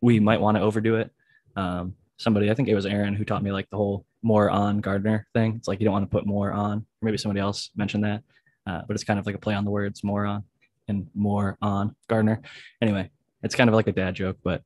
we 0.00 0.20
might 0.20 0.40
want 0.40 0.56
to 0.56 0.62
overdo 0.62 0.96
it. 0.96 1.10
Um, 1.56 1.94
somebody, 2.18 2.50
I 2.50 2.54
think 2.54 2.68
it 2.68 2.74
was 2.74 2.86
Aaron 2.86 3.14
who 3.14 3.24
taught 3.24 3.42
me 3.42 3.52
like 3.52 3.68
the 3.70 3.76
whole 3.76 4.04
more 4.22 4.50
on 4.50 4.80
gardener 4.80 5.26
thing. 5.34 5.54
It's 5.56 5.68
like 5.68 5.80
you 5.80 5.84
don't 5.84 5.92
want 5.92 6.04
to 6.04 6.14
put 6.14 6.26
more 6.26 6.52
on. 6.52 6.86
Maybe 7.02 7.18
somebody 7.18 7.40
else 7.40 7.70
mentioned 7.76 8.04
that, 8.04 8.22
uh, 8.66 8.82
but 8.86 8.94
it's 8.94 9.04
kind 9.04 9.18
of 9.18 9.26
like 9.26 9.34
a 9.34 9.38
play 9.38 9.54
on 9.54 9.64
the 9.64 9.70
words 9.70 10.04
more 10.04 10.26
on 10.26 10.44
and 10.88 11.08
more 11.14 11.56
on 11.62 11.94
gardener. 12.08 12.42
Anyway, 12.82 13.10
it's 13.46 13.54
kind 13.54 13.70
of 13.70 13.74
like 13.74 13.86
a 13.86 13.92
dad 13.92 14.14
joke, 14.14 14.36
but 14.42 14.62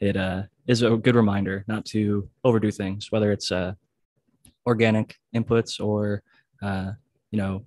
it 0.00 0.16
uh, 0.16 0.42
is 0.66 0.82
a 0.82 0.96
good 0.96 1.14
reminder 1.14 1.64
not 1.68 1.84
to 1.86 2.28
overdo 2.42 2.70
things, 2.70 3.12
whether 3.12 3.30
it's 3.30 3.52
uh, 3.52 3.74
organic 4.66 5.16
inputs 5.34 5.80
or 5.82 6.22
uh, 6.62 6.90
you 7.30 7.38
know 7.38 7.64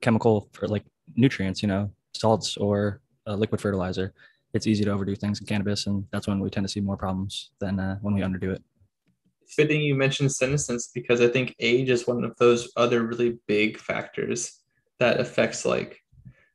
chemical 0.00 0.48
for 0.52 0.66
like 0.66 0.84
nutrients, 1.14 1.62
you 1.62 1.68
know 1.68 1.90
salts 2.14 2.56
or 2.56 3.00
liquid 3.26 3.60
fertilizer. 3.60 4.12
It's 4.54 4.66
easy 4.66 4.84
to 4.84 4.90
overdo 4.90 5.14
things 5.14 5.40
in 5.40 5.46
cannabis, 5.46 5.86
and 5.86 6.04
that's 6.10 6.26
when 6.26 6.40
we 6.40 6.50
tend 6.50 6.66
to 6.66 6.72
see 6.72 6.80
more 6.80 6.96
problems 6.96 7.50
than 7.60 7.78
uh, 7.78 7.98
when 8.00 8.14
we 8.14 8.22
underdo 8.22 8.50
it. 8.54 8.62
Fitting 9.46 9.80
you 9.80 9.94
mentioned 9.94 10.32
senescence 10.32 10.90
because 10.92 11.20
I 11.20 11.28
think 11.28 11.54
age 11.60 11.90
is 11.90 12.06
one 12.06 12.24
of 12.24 12.36
those 12.38 12.72
other 12.76 13.06
really 13.06 13.38
big 13.46 13.78
factors 13.78 14.60
that 14.98 15.20
affects 15.20 15.64
like 15.64 16.02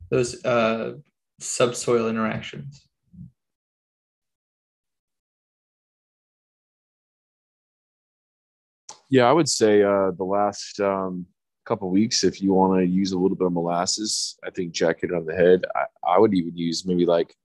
those 0.09 0.43
uh, 0.43 0.93
subsoil 1.39 2.09
interactions. 2.09 2.87
Yeah, 9.13 9.29
I 9.29 9.31
would 9.31 9.47
say 9.47 9.83
uh, 9.83 10.09
the 10.09 10.23
last 10.23 10.79
um, 10.79 11.27
couple 11.65 11.87
weeks, 11.91 12.23
if 12.23 12.41
you 12.41 12.51
want 12.51 12.79
to 12.79 12.83
use 12.83 13.11
a 13.11 13.19
little 13.19 13.37
bit 13.37 13.45
of 13.45 13.53
molasses, 13.53 14.39
I 14.43 14.49
think 14.49 14.73
Jack 14.73 15.01
hit 15.01 15.11
it 15.11 15.15
on 15.15 15.27
the 15.27 15.35
head. 15.35 15.65
I, 15.75 15.83
I 16.15 16.17
would 16.17 16.33
even 16.33 16.57
use 16.57 16.83
maybe 16.83 17.05
like 17.05 17.35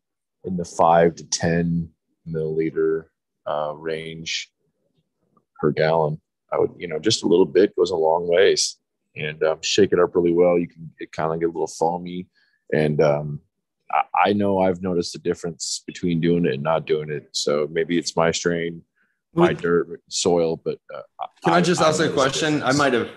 in 0.44 0.56
the 0.56 0.64
five 0.64 1.14
to 1.16 1.24
10 1.26 1.86
milliliter 2.26 3.08
uh, 3.46 3.74
range 3.76 4.50
per 5.60 5.70
gallon. 5.70 6.18
I 6.50 6.58
would, 6.58 6.70
you 6.78 6.88
know, 6.88 6.98
just 6.98 7.22
a 7.22 7.28
little 7.28 7.44
bit 7.44 7.76
goes 7.76 7.90
a 7.90 7.96
long 7.96 8.26
ways 8.26 8.78
and 9.14 9.42
um, 9.42 9.58
shake 9.60 9.92
it 9.92 10.00
up 10.00 10.16
really 10.16 10.32
well. 10.32 10.58
You 10.58 10.68
can 10.68 10.90
it 10.98 11.12
kind 11.12 11.34
of 11.34 11.38
get 11.38 11.50
a 11.50 11.52
little 11.52 11.66
foamy. 11.66 12.28
And 12.72 12.98
um, 13.02 13.40
I, 13.92 14.30
I 14.30 14.32
know 14.32 14.60
I've 14.60 14.80
noticed 14.80 15.12
the 15.12 15.18
difference 15.18 15.82
between 15.86 16.18
doing 16.18 16.46
it 16.46 16.54
and 16.54 16.62
not 16.62 16.86
doing 16.86 17.10
it. 17.10 17.28
So 17.32 17.68
maybe 17.70 17.98
it's 17.98 18.16
my 18.16 18.30
strain 18.30 18.80
my 19.34 19.52
dirt 19.52 20.00
soil. 20.08 20.56
But 20.56 20.78
uh, 20.94 21.02
can 21.44 21.54
I, 21.54 21.58
I 21.58 21.60
just 21.60 21.80
ask 21.80 22.00
a 22.00 22.10
question? 22.10 22.62
I 22.62 22.72
might 22.72 22.92
have. 22.92 23.08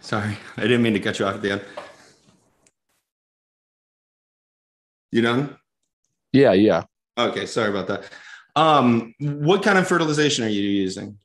Sorry, 0.00 0.36
I 0.56 0.62
didn't 0.62 0.82
mean 0.82 0.94
to 0.94 1.00
cut 1.00 1.18
you 1.18 1.26
off 1.26 1.36
at 1.36 1.42
the 1.42 1.52
end. 1.52 1.62
You 5.12 5.22
done? 5.22 5.56
Yeah, 6.32 6.52
yeah. 6.52 6.84
Okay, 7.18 7.46
sorry 7.46 7.70
about 7.70 7.88
that. 7.88 8.04
Um, 8.56 9.14
what 9.18 9.62
kind 9.62 9.78
of 9.78 9.86
fertilization 9.86 10.44
are 10.44 10.48
you 10.48 10.62
using? 10.62 11.18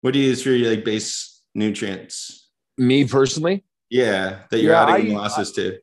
What 0.00 0.14
do 0.14 0.18
you 0.18 0.28
use 0.28 0.42
for 0.42 0.50
your 0.50 0.70
like 0.70 0.84
base 0.84 1.42
nutrients? 1.54 2.50
Me 2.78 3.04
personally? 3.04 3.64
Yeah, 3.90 4.40
that 4.50 4.60
you're 4.60 4.72
yeah, 4.72 4.86
adding 4.86 5.10
I, 5.10 5.14
molasses 5.14 5.52
I, 5.52 5.62
to. 5.62 5.78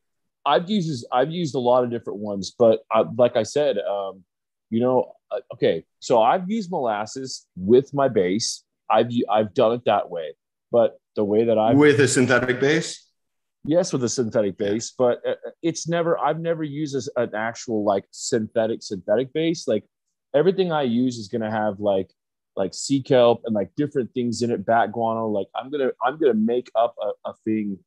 I've 0.46 0.70
used 0.70 1.06
I've 1.12 1.32
used 1.32 1.56
a 1.56 1.60
lot 1.60 1.84
of 1.84 1.92
different 1.92 2.20
ones, 2.20 2.54
but 2.58 2.82
I, 2.92 3.04
like 3.18 3.36
I 3.36 3.44
said, 3.44 3.78
um, 3.78 4.24
you 4.70 4.82
know, 4.82 5.04
uh, 5.04 5.19
okay, 5.54 5.84
so 6.00 6.22
I've 6.22 6.50
used 6.50 6.72
molasses 6.72 7.46
with 7.56 7.94
my 7.94 8.08
base. 8.08 8.64
I've 8.90 9.10
I've 9.30 9.54
done 9.54 9.74
it 9.74 9.86
that 9.86 10.10
way, 10.10 10.34
but 10.72 11.00
the 11.16 11.24
way 11.24 11.46
that 11.46 11.58
I 11.58 11.74
with 11.74 12.00
a 12.00 12.08
synthetic 12.08 12.60
base. 12.60 13.06
Yes, 13.66 13.92
with 13.92 14.04
a 14.04 14.10
synthetic 14.10 14.58
base, 14.58 14.94
but 14.98 15.20
uh, 15.28 15.32
uh, 15.32 15.52
it's 15.62 15.88
never. 15.88 16.18
I've 16.18 16.40
never 16.40 16.64
used 16.64 17.10
an 17.16 17.36
actual 17.36 17.84
like 17.84 18.06
synthetic 18.12 18.82
synthetic 18.82 19.34
base. 19.34 19.68
Like 19.68 19.84
everything 20.34 20.72
I 20.72 20.84
use 20.84 21.18
is 21.18 21.28
gonna 21.28 21.52
have 21.52 21.80
like 21.80 22.10
like 22.56 22.74
sea 22.74 23.02
kelp 23.02 23.42
and 23.46 23.54
like 23.54 23.70
different 23.76 24.14
things 24.14 24.42
in 24.42 24.52
it, 24.52 24.66
bat 24.66 24.92
guano. 24.92 25.28
Like 25.28 25.48
I'm 25.56 25.70
gonna 25.70 25.92
I'm 26.04 26.18
gonna 26.18 26.34
make 26.34 26.72
up 26.76 26.96
a, 27.02 27.30
a 27.30 27.34
thing 27.46 27.78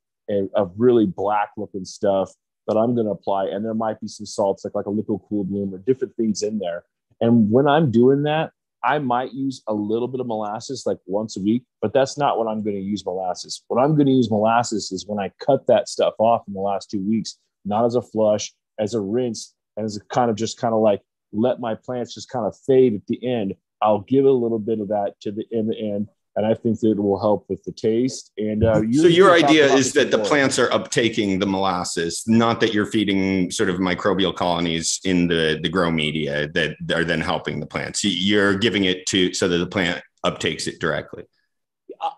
of 0.55 0.73
really 0.77 1.07
black 1.07 1.51
looking 1.57 1.85
stuff 1.85 2.31
that 2.69 2.77
I'm 2.77 2.95
gonna 2.95 3.11
apply, 3.11 3.47
and 3.47 3.65
there 3.65 3.75
might 3.75 4.01
be 4.01 4.09
some 4.09 4.27
salts 4.27 4.65
like 4.65 4.75
like 4.75 4.87
a 4.87 4.91
liquid 4.91 5.21
cool 5.29 5.45
bloom 5.45 5.75
or 5.75 5.79
different 5.79 6.15
things 6.17 6.43
in 6.43 6.59
there 6.59 6.85
and 7.23 7.51
when 7.51 7.67
I'm 7.67 7.91
doing 7.91 8.25
that, 8.25 8.51
I 8.85 8.99
might 8.99 9.33
use 9.33 9.63
a 9.69 9.73
little 9.73 10.09
bit 10.09 10.21
of 10.21 10.27
molasses 10.27 10.83
like 10.85 10.99
once 11.07 11.37
a 11.37 11.41
week, 11.41 11.63
but 11.81 11.93
that's 11.93 12.19
not 12.19 12.37
what 12.37 12.49
I'm 12.49 12.65
going 12.65 12.75
to 12.75 12.83
use 12.83 13.07
molasses. 13.07 13.63
What 13.69 13.81
I'm 13.81 13.95
going 13.95 14.09
to 14.09 14.13
use 14.13 14.29
molasses 14.29 14.91
is 14.91 15.07
when 15.07 15.21
I 15.21 15.31
cut 15.39 15.67
that 15.69 15.89
stuff 15.89 16.15
off 16.19 16.43
in 16.49 16.55
the 16.55 16.61
last 16.61 16.91
two 16.91 17.01
weeks, 17.01 17.39
not 17.65 17.85
as 17.85 17.95
a 17.95 18.03
flush, 18.03 18.53
as 18.81 18.95
a 18.95 19.01
rinse, 19.01 19.55
and 19.77 19.87
as 19.87 19.97
a 19.97 20.01
kind 20.13 20.31
of 20.31 20.37
just 20.37 20.59
kind 20.59 20.75
of 20.75 20.81
like 20.81 21.01
let 21.33 21.61
my 21.61 21.77
plants 21.77 22.13
just 22.13 22.29
kind 22.29 22.45
of 22.45 22.57
fade 22.67 22.95
at 22.95 23.07
the 23.07 23.25
end. 23.25 23.55
I'll 23.81 24.01
give 24.01 24.25
a 24.25 24.31
little 24.31 24.59
bit 24.59 24.81
of 24.81 24.89
that 24.89 25.15
to 25.21 25.31
the 25.31 25.45
in 25.53 25.69
the 25.69 25.79
end 25.79 26.09
and 26.37 26.47
I 26.47 26.55
think 26.55 26.81
that 26.81 26.93
it 26.93 26.99
will 26.99 27.21
help 27.21 27.45
with 27.49 27.63
the 27.65 27.73
taste. 27.73 28.33
And 28.39 28.65
uh, 28.65 28.81
so 28.93 29.07
your 29.07 29.33
idea 29.33 29.67
is 29.67 29.93
that 29.93 30.11
the 30.11 30.19
plants 30.19 30.59
are 30.59 30.69
uptaking 30.69 31.41
the 31.41 31.47
molasses, 31.47 32.25
not 32.27 32.61
that 32.61 32.73
you're 32.73 32.87
feeding 32.87 33.51
sort 33.51 33.69
of 33.69 33.77
microbial 33.77 34.35
colonies 34.35 35.01
in 35.05 35.29
the 35.29 35.59
the 35.63 35.69
grow 35.69 35.91
media 35.91 36.49
that 36.49 36.77
are 36.95 37.05
then 37.05 37.21
helping 37.21 37.61
the 37.61 37.67
plants. 37.67 38.03
You're 38.05 38.57
giving 38.57 38.85
it 38.85 39.07
to 39.07 39.35
so 39.35 39.49
that 39.49 39.59
the 39.59 39.67
plant 39.67 40.03
uptakes 40.25 40.67
it 40.67 40.81
directly. 40.81 41.25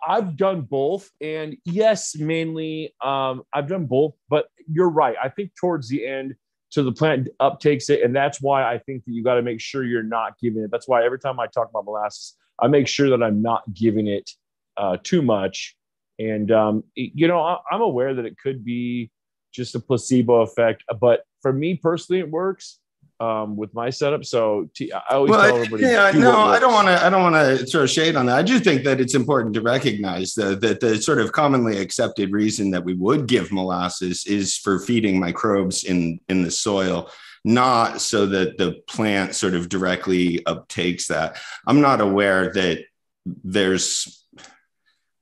I've 0.07 0.37
done 0.37 0.63
both, 0.63 1.11
and 1.21 1.57
yes, 1.65 2.17
mainly 2.17 2.95
um, 3.03 3.43
I've 3.53 3.69
done 3.69 3.87
both. 3.87 4.15
But 4.29 4.47
you're 4.67 4.89
right. 4.89 5.17
I 5.23 5.29
think 5.29 5.51
towards 5.61 5.89
the 5.89 6.07
end, 6.07 6.37
so 6.71 6.85
the 6.85 6.93
plant 6.93 7.29
uptakes 7.41 7.91
it, 7.91 8.03
and 8.03 8.15
that's 8.15 8.41
why 8.41 8.65
I 8.65 8.79
think 8.79 9.05
that 9.05 9.13
you 9.13 9.23
got 9.23 9.35
to 9.35 9.43
make 9.43 9.61
sure 9.61 9.85
you're 9.85 10.03
not 10.03 10.39
giving 10.41 10.63
it. 10.63 10.71
That's 10.71 10.89
why 10.89 11.05
every 11.05 11.19
time 11.19 11.39
I 11.39 11.49
talk 11.49 11.69
about 11.69 11.85
molasses 11.85 12.37
I 12.61 12.69
make 12.69 12.89
sure 12.89 13.11
that 13.11 13.23
I'm 13.23 13.43
not 13.43 13.63
giving 13.73 14.07
it 14.07 14.31
uh, 14.77 14.97
too 15.03 15.23
much. 15.23 15.77
And, 16.19 16.51
um, 16.53 16.85
you 16.95 17.27
know, 17.27 17.41
I, 17.41 17.59
I'm 17.71 17.81
aware 17.81 18.15
that 18.15 18.25
it 18.25 18.39
could 18.39 18.65
be 18.65 19.11
just 19.53 19.75
a 19.75 19.81
placebo 19.81 20.43
effect, 20.43 20.85
but 21.01 21.25
for 21.43 21.53
me 21.53 21.75
personally, 21.75 22.21
it 22.21 22.31
works 22.31 22.79
um, 23.21 23.57
with 23.57 23.73
my 23.75 23.91
setup. 23.91 24.25
So 24.25 24.69
t- 24.75 24.93
I 24.93 25.15
always 25.15 25.31
well, 25.31 25.43
tell 25.43 25.57
everybody. 25.57 25.83
Yeah, 25.85 26.11
no, 26.15 26.37
I 26.37 26.59
don't 26.59 26.73
want 26.73 26.89
to. 26.89 27.05
I 27.05 27.11
don't 27.11 27.23
want 27.23 27.35
to 27.37 27.65
throw 27.67 27.87
shade 27.87 28.17
on 28.17 28.27
that. 28.27 28.39
I 28.39 28.43
do 28.43 28.59
think 28.59 28.85
that 28.85 29.01
it's 29.01 29.15
important 29.15 29.55
to 29.55 29.61
recognize 29.61 30.35
the, 30.35 30.57
that 30.57 30.81
the 30.81 31.01
sort 31.01 31.21
of 31.21 31.33
commonly 31.33 31.79
accepted 31.79 32.33
reason 32.33 32.71
that 32.73 32.85
we 32.85 32.95
would 32.95 33.27
give 33.27 33.53
molasses 33.53 34.27
is 34.27 34.57
for 34.57 34.81
feeding 34.81 35.21
microbes 35.21 35.85
in 35.85 36.21
in 36.29 36.43
the 36.43 36.51
soil 36.51 37.11
not 37.45 38.01
so 38.01 38.27
that 38.27 38.59
the 38.59 38.83
plant 38.89 39.35
sort 39.35 39.55
of 39.55 39.69
directly 39.69 40.39
uptakes 40.41 41.09
that. 41.09 41.39
I'm 41.67 41.81
not 41.81 42.01
aware 42.01 42.53
that 42.53 42.85
there's 43.27 44.25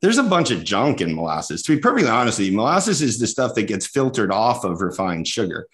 there's 0.00 0.18
a 0.18 0.24
bunch 0.24 0.50
of 0.50 0.64
junk 0.64 1.00
in 1.00 1.14
molasses. 1.14 1.62
To 1.62 1.76
be 1.76 1.80
perfectly 1.80 2.10
honest 2.10 2.38
with 2.38 2.48
you, 2.48 2.56
molasses 2.56 3.02
is 3.02 3.18
the 3.18 3.26
stuff 3.26 3.54
that 3.54 3.68
gets 3.68 3.86
filtered 3.86 4.32
off 4.32 4.64
of 4.64 4.80
refined 4.80 5.28
sugar. 5.28 5.68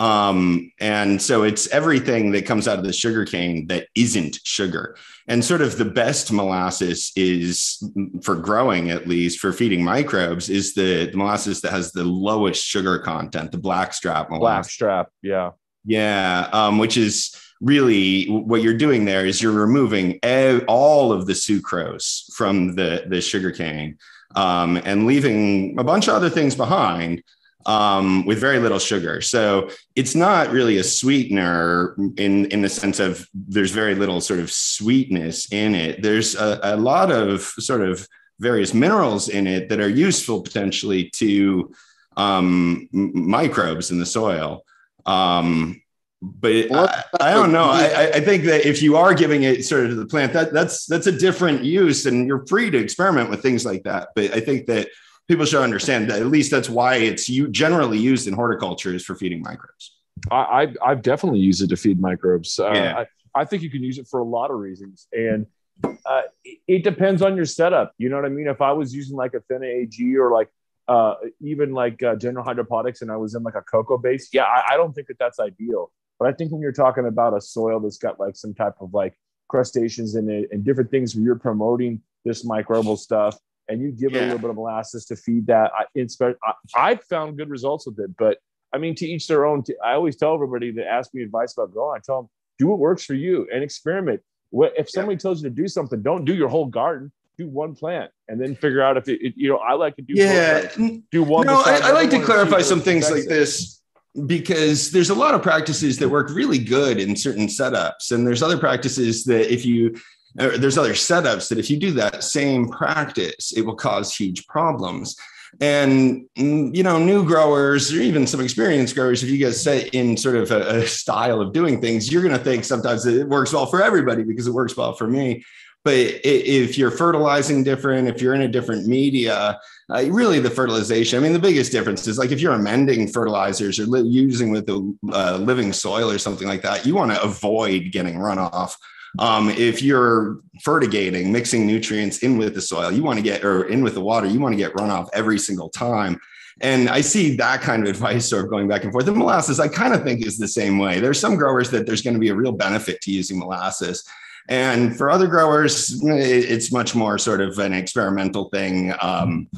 Um, 0.00 0.72
and 0.80 1.20
so 1.20 1.42
it's 1.42 1.66
everything 1.68 2.30
that 2.32 2.46
comes 2.46 2.68
out 2.68 2.78
of 2.78 2.84
the 2.84 2.92
sugar 2.92 3.24
cane 3.24 3.66
that 3.68 3.88
isn't 3.94 4.38
sugar. 4.44 4.96
And 5.26 5.44
sort 5.44 5.60
of 5.60 5.76
the 5.76 5.84
best 5.84 6.32
molasses 6.32 7.12
is 7.16 7.82
for 8.22 8.36
growing, 8.36 8.90
at 8.90 9.08
least 9.08 9.40
for 9.40 9.52
feeding 9.52 9.82
microbes, 9.82 10.50
is 10.50 10.74
the, 10.74 11.10
the 11.10 11.16
molasses 11.16 11.60
that 11.62 11.72
has 11.72 11.92
the 11.92 12.04
lowest 12.04 12.64
sugar 12.64 12.98
content, 12.98 13.52
the 13.52 13.58
blackstrap 13.58 14.30
molasses. 14.30 14.76
Blackstrap, 14.78 15.08
yeah. 15.22 15.50
Yeah, 15.88 16.50
um, 16.52 16.76
which 16.76 16.98
is 16.98 17.34
really 17.62 18.26
what 18.26 18.60
you're 18.62 18.76
doing 18.76 19.06
there 19.06 19.24
is 19.26 19.42
you're 19.42 19.52
removing 19.52 20.20
all 20.68 21.12
of 21.12 21.26
the 21.26 21.32
sucrose 21.32 22.30
from 22.34 22.76
the 22.76 23.04
the 23.08 23.20
sugar 23.22 23.50
cane 23.50 23.96
um, 24.36 24.76
and 24.84 25.06
leaving 25.06 25.78
a 25.78 25.82
bunch 25.82 26.06
of 26.06 26.14
other 26.14 26.28
things 26.28 26.54
behind 26.54 27.22
um, 27.64 28.26
with 28.26 28.38
very 28.38 28.58
little 28.58 28.78
sugar. 28.78 29.22
So 29.22 29.70
it's 29.96 30.14
not 30.14 30.50
really 30.50 30.76
a 30.76 30.84
sweetener 30.84 31.96
in 32.18 32.44
in 32.46 32.60
the 32.60 32.68
sense 32.68 33.00
of 33.00 33.26
there's 33.32 33.72
very 33.72 33.94
little 33.94 34.20
sort 34.20 34.40
of 34.40 34.52
sweetness 34.52 35.50
in 35.50 35.74
it. 35.74 36.02
There's 36.02 36.36
a, 36.36 36.60
a 36.62 36.76
lot 36.76 37.10
of 37.10 37.40
sort 37.40 37.80
of 37.80 38.06
various 38.40 38.74
minerals 38.74 39.30
in 39.30 39.46
it 39.46 39.70
that 39.70 39.80
are 39.80 39.88
useful 39.88 40.42
potentially 40.42 41.10
to 41.16 41.72
um, 42.18 42.88
microbes 42.92 43.90
in 43.90 43.98
the 43.98 44.06
soil. 44.06 44.64
Um, 45.08 45.80
but 46.20 46.68
well, 46.68 46.88
I, 46.88 47.30
I, 47.30 47.30
don't 47.32 47.52
know. 47.52 47.64
I, 47.64 48.10
I, 48.14 48.20
think 48.20 48.44
that 48.44 48.66
if 48.66 48.82
you 48.82 48.96
are 48.96 49.14
giving 49.14 49.44
it 49.44 49.64
sort 49.64 49.84
of 49.84 49.90
to 49.90 49.94
the 49.94 50.06
plant, 50.06 50.32
that 50.32 50.52
that's 50.52 50.84
that's 50.86 51.06
a 51.06 51.12
different 51.12 51.64
use, 51.64 52.06
and 52.06 52.26
you're 52.26 52.44
free 52.46 52.70
to 52.70 52.78
experiment 52.78 53.30
with 53.30 53.40
things 53.40 53.64
like 53.64 53.84
that. 53.84 54.08
But 54.16 54.32
I 54.32 54.40
think 54.40 54.66
that 54.66 54.88
people 55.28 55.44
should 55.44 55.62
understand 55.62 56.10
that 56.10 56.20
at 56.20 56.26
least 56.26 56.50
that's 56.50 56.68
why 56.68 56.96
it's 56.96 57.28
you 57.28 57.48
generally 57.48 57.98
used 57.98 58.26
in 58.26 58.34
horticulture 58.34 58.92
is 58.92 59.04
for 59.04 59.14
feeding 59.14 59.42
microbes. 59.42 59.96
I, 60.30 60.74
I've 60.84 61.02
definitely 61.02 61.38
used 61.38 61.62
it 61.62 61.68
to 61.68 61.76
feed 61.76 62.00
microbes. 62.00 62.58
Uh, 62.58 62.72
yeah. 62.72 62.98
I, 62.98 63.42
I 63.42 63.44
think 63.44 63.62
you 63.62 63.70
can 63.70 63.84
use 63.84 63.98
it 63.98 64.08
for 64.08 64.18
a 64.18 64.24
lot 64.24 64.50
of 64.50 64.58
reasons, 64.58 65.06
and 65.12 65.46
uh, 65.84 66.22
it, 66.44 66.58
it 66.66 66.84
depends 66.84 67.22
on 67.22 67.36
your 67.36 67.46
setup. 67.46 67.92
You 67.96 68.08
know 68.08 68.16
what 68.16 68.24
I 68.24 68.30
mean? 68.30 68.48
If 68.48 68.60
I 68.60 68.72
was 68.72 68.92
using 68.92 69.16
like 69.16 69.34
Athena 69.34 69.66
AG 69.66 70.16
or 70.16 70.32
like 70.32 70.48
uh, 70.88 71.14
even 71.40 71.72
like 71.72 72.02
uh, 72.02 72.16
General 72.16 72.44
Hydroponics, 72.44 73.02
and 73.02 73.10
I 73.10 73.16
was 73.16 73.34
in 73.34 73.42
like 73.42 73.54
a 73.54 73.62
coco 73.62 73.98
base. 73.98 74.28
Yeah, 74.32 74.44
I, 74.44 74.74
I 74.74 74.76
don't 74.76 74.94
think 74.94 75.06
that 75.08 75.18
that's 75.18 75.38
ideal. 75.38 75.92
But 76.18 76.28
I 76.28 76.32
think 76.32 76.50
when 76.50 76.60
you're 76.60 76.72
talking 76.72 77.06
about 77.06 77.36
a 77.36 77.40
soil 77.40 77.78
that's 77.78 77.98
got 77.98 78.18
like 78.18 78.36
some 78.36 78.54
type 78.54 78.74
of 78.80 78.92
like 78.92 79.16
crustaceans 79.48 80.14
in 80.14 80.28
it 80.28 80.48
and 80.50 80.64
different 80.64 80.90
things 80.90 81.14
where 81.14 81.24
you're 81.24 81.38
promoting 81.38 82.02
this 82.24 82.44
microbial 82.44 82.98
stuff 82.98 83.38
and 83.68 83.80
you 83.80 83.92
give 83.92 84.14
it 84.14 84.22
a 84.22 84.24
little 84.24 84.38
bit 84.38 84.50
of 84.50 84.56
molasses 84.56 85.04
to 85.06 85.16
feed 85.16 85.46
that. 85.46 85.70
I, 85.78 85.84
it's, 85.94 86.20
I, 86.20 86.34
I've 86.74 87.04
found 87.04 87.36
good 87.36 87.50
results 87.50 87.86
with 87.86 87.98
it, 88.00 88.16
but 88.16 88.38
I 88.72 88.78
mean, 88.78 88.94
to 88.96 89.06
each 89.06 89.26
their 89.28 89.46
own. 89.46 89.62
I 89.84 89.92
always 89.92 90.16
tell 90.16 90.34
everybody 90.34 90.70
that 90.72 90.86
ask 90.86 91.14
me 91.14 91.22
advice 91.22 91.54
about 91.56 91.72
growing, 91.72 91.98
I 91.98 92.00
tell 92.04 92.22
them, 92.22 92.30
do 92.58 92.66
what 92.66 92.78
works 92.78 93.04
for 93.04 93.14
you 93.14 93.46
and 93.52 93.62
experiment. 93.62 94.20
What 94.50 94.72
If 94.76 94.90
somebody 94.90 95.16
tells 95.16 95.42
you 95.42 95.48
to 95.48 95.54
do 95.54 95.68
something, 95.68 96.02
don't 96.02 96.24
do 96.24 96.34
your 96.34 96.48
whole 96.48 96.66
garden. 96.66 97.12
Do 97.38 97.46
one 97.48 97.76
plant 97.76 98.10
and 98.26 98.40
then 98.40 98.56
figure 98.56 98.82
out 98.82 98.96
if 98.96 99.08
it, 99.08 99.20
it- 99.24 99.34
you 99.36 99.48
know, 99.48 99.58
I 99.58 99.74
like 99.74 99.94
to 99.96 100.02
do, 100.02 100.14
Yeah. 100.14 100.68
do 101.12 101.22
one. 101.22 101.46
No, 101.46 101.62
I, 101.64 101.80
I 101.84 101.92
like 101.92 102.10
to 102.10 102.20
clarify 102.22 102.60
some 102.62 102.80
things 102.80 103.10
like 103.10 103.26
this 103.26 103.80
because 104.26 104.90
there's 104.90 105.10
a 105.10 105.14
lot 105.14 105.34
of 105.34 105.42
practices 105.42 105.98
that 105.98 106.08
work 106.08 106.30
really 106.30 106.58
good 106.58 106.98
in 106.98 107.14
certain 107.14 107.46
setups, 107.46 108.10
and 108.10 108.26
there's 108.26 108.42
other 108.42 108.58
practices 108.58 109.24
that 109.24 109.52
if 109.52 109.64
you 109.64 109.94
there's 110.34 110.76
other 110.78 110.92
setups 110.92 111.48
that 111.48 111.58
if 111.58 111.70
you 111.70 111.76
do 111.78 111.92
that 111.92 112.22
same 112.22 112.68
practice, 112.68 113.52
it 113.56 113.62
will 113.62 113.74
cause 113.76 114.14
huge 114.14 114.46
problems. 114.46 115.16
And 115.60 116.26
mm, 116.36 116.74
you 116.76 116.82
know, 116.82 116.98
new 116.98 117.24
growers 117.24 117.92
or 117.92 118.00
even 118.00 118.26
some 118.26 118.40
experienced 118.40 118.94
growers, 118.94 119.22
if 119.22 119.30
you 119.30 119.38
guys 119.38 119.62
set 119.62 119.94
in 119.94 120.16
sort 120.16 120.36
of 120.36 120.50
a, 120.50 120.80
a 120.82 120.86
style 120.86 121.40
of 121.40 121.52
doing 121.52 121.80
things, 121.80 122.12
you're 122.12 122.22
going 122.22 122.36
to 122.36 122.42
think 122.44 122.64
sometimes 122.64 123.04
that 123.04 123.18
it 123.18 123.28
works 123.28 123.52
well 123.52 123.66
for 123.66 123.82
everybody 123.82 124.24
because 124.24 124.46
it 124.46 124.52
works 124.52 124.76
well 124.76 124.92
for 124.92 125.06
me. 125.06 125.44
But 125.88 126.20
if 126.22 126.76
you're 126.76 126.90
fertilizing 126.90 127.64
different, 127.64 128.08
if 128.08 128.20
you're 128.20 128.34
in 128.34 128.42
a 128.42 128.48
different 128.48 128.86
media, 128.86 129.58
uh, 129.88 130.04
really 130.10 130.38
the 130.38 130.50
fertilization. 130.50 131.18
I 131.18 131.22
mean, 131.22 131.32
the 131.32 131.38
biggest 131.38 131.72
difference 131.72 132.06
is 132.06 132.18
like 132.18 132.30
if 132.30 132.42
you're 132.42 132.52
amending 132.52 133.08
fertilizers 133.08 133.80
or 133.80 133.86
li- 133.86 134.06
using 134.06 134.50
with 134.50 134.66
the 134.66 134.94
uh, 135.10 135.38
living 135.38 135.72
soil 135.72 136.10
or 136.10 136.18
something 136.18 136.46
like 136.46 136.60
that, 136.60 136.84
you 136.84 136.94
want 136.94 137.12
to 137.12 137.22
avoid 137.22 137.90
getting 137.90 138.16
runoff. 138.16 138.74
Um, 139.18 139.48
if 139.48 139.80
you're 139.80 140.40
fertigating, 140.62 141.32
mixing 141.32 141.66
nutrients 141.66 142.18
in 142.18 142.36
with 142.36 142.54
the 142.54 142.60
soil, 142.60 142.92
you 142.92 143.02
want 143.02 143.18
to 143.18 143.22
get 143.22 143.42
or 143.42 143.64
in 143.64 143.82
with 143.82 143.94
the 143.94 144.02
water, 144.02 144.26
you 144.26 144.40
want 144.40 144.52
to 144.52 144.58
get 144.58 144.74
runoff 144.74 145.08
every 145.14 145.38
single 145.38 145.70
time. 145.70 146.20
And 146.60 146.90
I 146.90 147.00
see 147.00 147.34
that 147.36 147.62
kind 147.62 147.82
of 147.82 147.88
advice 147.88 148.28
sort 148.28 148.44
of 148.44 148.50
going 148.50 148.68
back 148.68 148.84
and 148.84 148.92
forth. 148.92 149.06
The 149.06 149.12
molasses, 149.12 149.58
I 149.58 149.68
kind 149.68 149.94
of 149.94 150.02
think 150.02 150.26
is 150.26 150.36
the 150.36 150.48
same 150.48 150.78
way. 150.78 151.00
There's 151.00 151.18
some 151.18 151.36
growers 151.36 151.70
that 151.70 151.86
there's 151.86 152.02
going 152.02 152.12
to 152.12 152.20
be 152.20 152.28
a 152.28 152.34
real 152.34 152.52
benefit 152.52 153.00
to 153.00 153.10
using 153.10 153.38
molasses. 153.38 154.04
And 154.48 154.96
for 154.96 155.10
other 155.10 155.26
growers, 155.26 156.00
it's 156.02 156.72
much 156.72 156.94
more 156.94 157.18
sort 157.18 157.40
of 157.40 157.58
an 157.58 157.74
experimental 157.74 158.48
thing 158.48 158.94
um, 159.00 159.48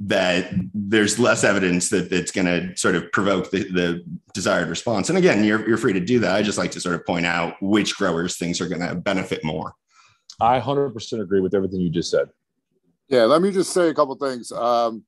that 0.00 0.52
there's 0.74 1.18
less 1.18 1.44
evidence 1.44 1.90
that 1.90 2.10
it's 2.10 2.30
going 2.30 2.46
to 2.46 2.74
sort 2.76 2.94
of 2.94 3.10
provoke 3.12 3.50
the, 3.50 3.64
the 3.70 4.04
desired 4.32 4.68
response. 4.68 5.10
And 5.10 5.18
again, 5.18 5.44
you're, 5.44 5.66
you're 5.68 5.76
free 5.76 5.92
to 5.92 6.00
do 6.00 6.18
that. 6.20 6.34
I 6.34 6.42
just 6.42 6.58
like 6.58 6.70
to 6.72 6.80
sort 6.80 6.94
of 6.94 7.04
point 7.04 7.26
out 7.26 7.54
which 7.60 7.96
growers 7.96 8.36
things 8.36 8.60
are 8.60 8.68
going 8.68 8.86
to 8.86 8.94
benefit 8.94 9.44
more. 9.44 9.74
I 10.40 10.58
100% 10.58 11.20
agree 11.20 11.40
with 11.40 11.54
everything 11.54 11.80
you 11.80 11.90
just 11.90 12.10
said. 12.10 12.30
Yeah, 13.08 13.24
let 13.24 13.42
me 13.42 13.50
just 13.50 13.72
say 13.72 13.88
a 13.88 13.94
couple 13.94 14.14
things. 14.14 14.52
Um, 14.52 15.04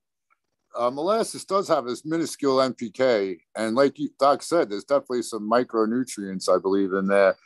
uh, 0.77 0.91
molasses 0.91 1.45
does 1.45 1.69
have 1.69 1.85
this 1.85 2.05
minuscule 2.05 2.57
NPK, 2.57 3.39
and 3.55 3.77
like 3.77 3.99
you, 3.99 4.11
Doc 4.19 4.43
said, 4.43 4.71
there's 4.71 4.85
definitely 4.85 5.23
some 5.23 5.49
micronutrients, 5.49 6.49
I 6.49 6.59
believe, 6.59 6.93
in 6.95 7.07
there. 7.07 7.37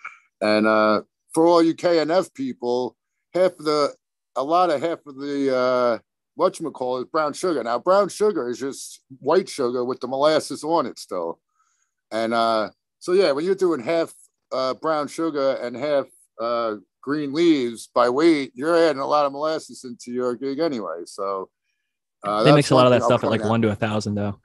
And 0.41 0.66
uh, 0.66 1.03
for 1.37 1.45
all 1.45 1.62
you 1.62 1.74
KNF 1.74 2.32
people, 2.32 2.97
half 3.34 3.53
of 3.59 3.66
the, 3.66 3.95
a 4.37 4.43
lot 4.43 4.70
of 4.70 4.80
half 4.80 5.05
of 5.05 5.16
the, 5.16 5.55
uh, 5.55 5.99
whatchamacallit 6.41 7.03
is 7.03 7.11
brown 7.11 7.34
sugar. 7.34 7.62
Now, 7.62 7.78
brown 7.78 8.09
sugar 8.09 8.49
is 8.49 8.59
just 8.59 9.03
white 9.20 9.47
sugar 9.47 9.84
with 9.84 10.01
the 10.01 10.09
molasses 10.09 10.64
on 10.64 10.87
it 10.87 10.99
still. 10.99 11.39
And 12.11 12.32
uh, 12.32 12.70
so, 13.01 13.12
yeah, 13.12 13.32
when 13.32 13.45
you're 13.45 13.55
doing 13.55 13.80
half 13.80 14.14
uh, 14.51 14.72
brown 14.80 15.09
sugar 15.09 15.59
and 15.61 15.76
half 15.76 16.07
uh, 16.41 16.76
green 17.03 17.34
leaves 17.34 17.91
by 17.95 18.09
weight, 18.09 18.53
you're 18.55 18.74
adding 18.74 19.03
a 19.03 19.07
lot 19.07 19.26
of 19.26 19.32
molasses 19.32 19.84
into 19.84 20.12
your 20.12 20.37
gig 20.37 20.59
anyway. 20.59 21.03
So 21.05 21.51
uh, 22.24 22.45
they 22.45 22.55
mix 22.55 22.70
a 22.70 22.74
lot 22.74 22.87
of 22.87 22.93
that 22.93 23.03
I'll 23.03 23.09
stuff 23.09 23.24
at 23.24 23.30
like 23.30 23.43
out. 23.43 23.51
one 23.51 23.61
to 23.61 23.68
a 23.68 23.74
thousand 23.74 24.14
though. 24.14 24.41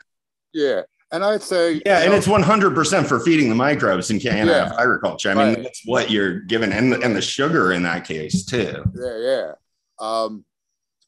Yeah, 0.54 0.82
and 1.12 1.24
I'd 1.24 1.42
say 1.42 1.82
Yeah, 1.86 2.00
and 2.02 2.12
know, 2.12 2.18
it's 2.18 2.28
100% 2.28 3.06
for 3.08 3.20
feeding 3.20 3.50
the 3.50 3.56
microbes 3.56 4.10
in 4.12 4.18
KNF 4.20 4.46
Yeah. 4.48 4.76
agriculture. 4.80 5.30
I 5.30 5.34
mean, 5.34 5.54
Right. 5.56 5.64
that's 5.64 5.82
what 5.86 6.10
you're 6.10 6.40
given, 6.42 6.72
and, 6.72 6.94
and 6.94 7.16
the 7.16 7.22
sugar 7.22 7.74
in 7.74 7.84
that 7.84 8.06
case 8.06 8.46
too. 8.46 8.84
yeah, 8.96 9.18
yeah. 9.18 9.52
Um, 10.00 10.46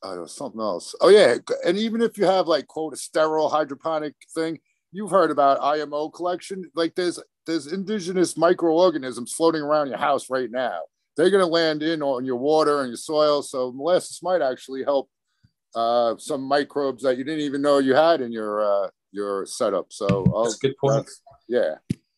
oh, 0.03 0.25
something 0.25 0.61
else. 0.61 0.93
Oh 1.01 1.09
yeah, 1.09 1.37
and 1.65 1.77
even 1.77 2.01
if 2.01 2.17
you 2.17 2.25
have 2.25 2.47
like 2.47 2.67
quote 2.67 2.93
a 2.93 2.97
sterile 2.97 3.49
hydroponic 3.49 4.13
thing, 4.35 4.59
you've 4.91 5.11
heard 5.11 5.31
about 5.31 5.59
IMO 5.61 6.09
collection. 6.09 6.69
Like 6.75 6.95
there's 6.95 7.19
there's 7.45 7.67
indigenous 7.73 8.37
microorganisms 8.37 9.33
floating 9.33 9.61
around 9.61 9.89
your 9.89 9.97
house 9.97 10.29
right 10.29 10.49
now. 10.51 10.79
They're 11.17 11.29
gonna 11.31 11.47
land 11.47 11.81
in 11.83 12.01
on 12.03 12.25
your 12.25 12.37
water 12.37 12.81
and 12.81 12.89
your 12.89 12.97
soil. 12.97 13.41
So 13.41 13.71
molasses 13.71 14.19
might 14.21 14.41
actually 14.41 14.83
help 14.83 15.09
uh, 15.75 16.15
some 16.19 16.41
microbes 16.43 17.03
that 17.03 17.17
you 17.17 17.23
didn't 17.23 17.41
even 17.41 17.61
know 17.61 17.79
you 17.79 17.95
had 17.95 18.21
in 18.21 18.31
your 18.31 18.63
uh, 18.63 18.89
your 19.13 19.45
setup. 19.45 19.93
So 19.93 20.25
I'll, 20.35 20.43
That's 20.43 20.55
a 20.55 20.67
good 20.67 20.77
point. 20.77 21.05
that's- 21.05 21.21
yeah, 21.47 21.75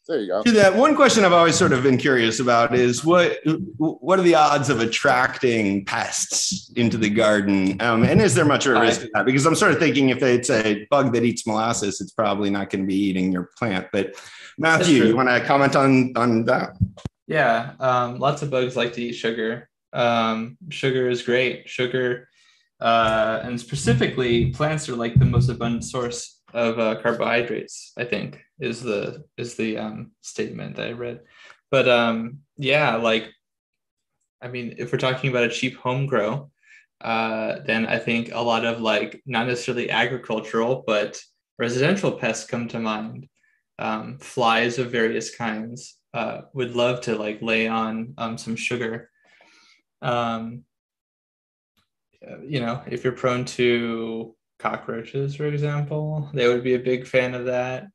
there 0.07 0.19
you 0.19 0.27
go. 0.27 0.43
To 0.43 0.51
that 0.51 0.75
one 0.75 0.95
question 0.95 1.25
I've 1.25 1.33
always 1.33 1.55
sort 1.55 1.73
of 1.73 1.81
been 1.81 1.97
curious 1.97 2.39
about 2.39 2.75
is 2.75 3.03
what 3.03 3.39
what 3.77 4.19
are 4.19 4.21
the 4.21 4.35
odds 4.35 4.69
of 4.69 4.79
attracting 4.79 5.83
pests 5.85 6.71
into 6.75 6.97
the 6.97 7.09
garden? 7.09 7.81
Um, 7.81 8.03
and 8.03 8.21
is 8.21 8.35
there 8.35 8.45
much 8.45 8.67
of 8.67 8.75
a 8.75 8.81
risk 8.81 9.01
of 9.01 9.09
that? 9.13 9.25
Because 9.25 9.45
I'm 9.47 9.55
sort 9.55 9.71
of 9.71 9.79
thinking 9.79 10.09
if 10.09 10.21
it's 10.21 10.49
a 10.51 10.85
bug 10.91 11.11
that 11.13 11.23
eats 11.23 11.47
molasses, 11.47 12.01
it's 12.01 12.11
probably 12.11 12.51
not 12.51 12.69
going 12.69 12.81
to 12.83 12.87
be 12.87 12.95
eating 12.95 13.31
your 13.31 13.49
plant. 13.57 13.87
But 13.91 14.15
Matthew, 14.59 14.99
true. 14.99 15.07
you 15.09 15.15
want 15.15 15.29
to 15.29 15.41
comment 15.41 15.75
on 15.75 16.13
on 16.15 16.45
that? 16.45 16.77
Yeah, 17.27 17.73
um, 17.79 18.19
lots 18.19 18.43
of 18.43 18.51
bugs 18.51 18.75
like 18.75 18.93
to 18.93 19.01
eat 19.01 19.13
sugar. 19.13 19.69
Um, 19.91 20.57
sugar 20.69 21.09
is 21.09 21.23
great. 21.23 21.67
Sugar, 21.67 22.29
uh, 22.79 23.39
and 23.43 23.59
specifically, 23.59 24.51
plants 24.51 24.87
are 24.87 24.95
like 24.95 25.17
the 25.17 25.25
most 25.25 25.49
abundant 25.49 25.83
source 25.83 26.34
of 26.55 26.79
uh, 26.79 26.95
carbohydrates. 27.01 27.91
I 27.97 28.05
think 28.05 28.41
is 28.59 28.81
the 28.81 29.25
is 29.37 29.55
the 29.55 29.77
um, 29.77 30.11
statement 30.21 30.77
that 30.77 30.87
I 30.87 30.91
read. 30.93 31.19
But 31.69 31.87
um, 31.89 32.39
yeah, 32.57 32.95
like, 32.95 33.29
I 34.41 34.47
mean, 34.47 34.75
if 34.77 34.91
we're 34.91 34.97
talking 34.97 35.29
about 35.29 35.43
a 35.43 35.49
cheap 35.49 35.75
home 35.77 36.05
grow, 36.05 36.49
uh, 37.01 37.59
then 37.65 37.85
I 37.85 37.99
think 37.99 38.31
a 38.31 38.39
lot 38.39 38.65
of 38.65 38.79
like 38.79 39.21
not 39.25 39.47
necessarily 39.47 39.89
agricultural, 39.89 40.83
but 40.87 41.21
residential 41.59 42.13
pests 42.13 42.49
come 42.49 42.67
to 42.69 42.79
mind. 42.79 43.27
Um, 43.77 44.19
flies 44.19 44.79
of 44.79 44.89
various 44.89 45.35
kinds 45.35 45.97
uh, 46.13 46.43
would 46.53 46.77
love 46.77 47.01
to 47.01 47.17
like 47.17 47.41
lay 47.41 47.67
on 47.67 48.13
um, 48.17 48.37
some 48.37 48.55
sugar. 48.55 49.09
Um, 50.01 50.63
you 52.47 52.61
know, 52.61 52.81
if 52.87 53.03
you're 53.03 53.13
prone 53.13 53.43
to 53.45 54.33
cockroaches, 54.66 55.36
for 55.36 55.45
example, 55.45 56.30
they 56.34 56.47
would 56.47 56.63
be 56.63 56.76
a 56.76 56.89
big 56.91 57.05
fan 57.05 57.34
of 57.36 57.45
that. 57.45 57.88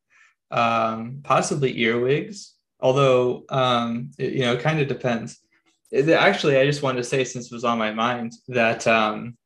Um, 0.52 1.20
possibly 1.22 1.78
earwigs, 1.78 2.54
although 2.80 3.44
um, 3.48 4.10
it, 4.18 4.32
you 4.34 4.40
know, 4.40 4.54
it 4.54 4.60
kind 4.60 4.80
of 4.80 4.88
depends. 4.88 5.38
Actually, 5.92 6.56
I 6.56 6.64
just 6.66 6.82
wanted 6.82 6.98
to 6.98 7.10
say, 7.12 7.24
since 7.24 7.46
it 7.46 7.54
was 7.54 7.64
on 7.64 7.78
my 7.78 7.92
mind, 7.92 8.32
that 8.48 8.86
um, 8.86 9.36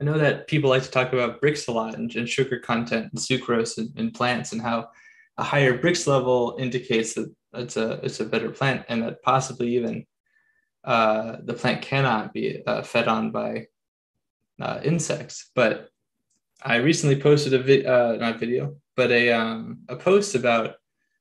I 0.00 0.04
know 0.04 0.18
that 0.18 0.48
people 0.48 0.70
like 0.70 0.82
to 0.82 0.90
talk 0.90 1.12
about 1.12 1.40
Brix 1.40 1.68
a 1.68 1.72
lot 1.72 1.94
and, 1.94 2.14
and 2.14 2.28
sugar 2.28 2.58
content 2.58 3.10
and 3.12 3.20
sucrose 3.20 3.78
in, 3.78 3.92
in 3.96 4.10
plants 4.10 4.52
and 4.52 4.62
how 4.62 4.88
a 5.36 5.42
higher 5.42 5.78
Brix 5.78 6.06
level 6.06 6.56
indicates 6.58 7.14
that 7.14 7.32
it's 7.54 7.76
a 7.76 7.92
it's 8.02 8.20
a 8.20 8.26
better 8.26 8.50
plant 8.50 8.84
and 8.88 9.02
that 9.02 9.22
possibly 9.22 9.76
even 9.76 10.04
uh, 10.84 11.36
the 11.44 11.54
plant 11.54 11.82
cannot 11.82 12.32
be 12.32 12.62
uh, 12.66 12.82
fed 12.82 13.08
on 13.08 13.30
by 13.30 13.66
uh, 14.60 14.80
insects. 14.84 15.50
But 15.54 15.88
I 16.62 16.76
recently 16.76 17.20
posted 17.20 17.54
a 17.54 17.58
vi- 17.58 17.84
uh, 17.84 18.16
not 18.16 18.38
video, 18.38 18.76
but 18.96 19.10
a 19.10 19.32
um, 19.32 19.80
a 19.88 19.96
post 19.96 20.34
about 20.34 20.76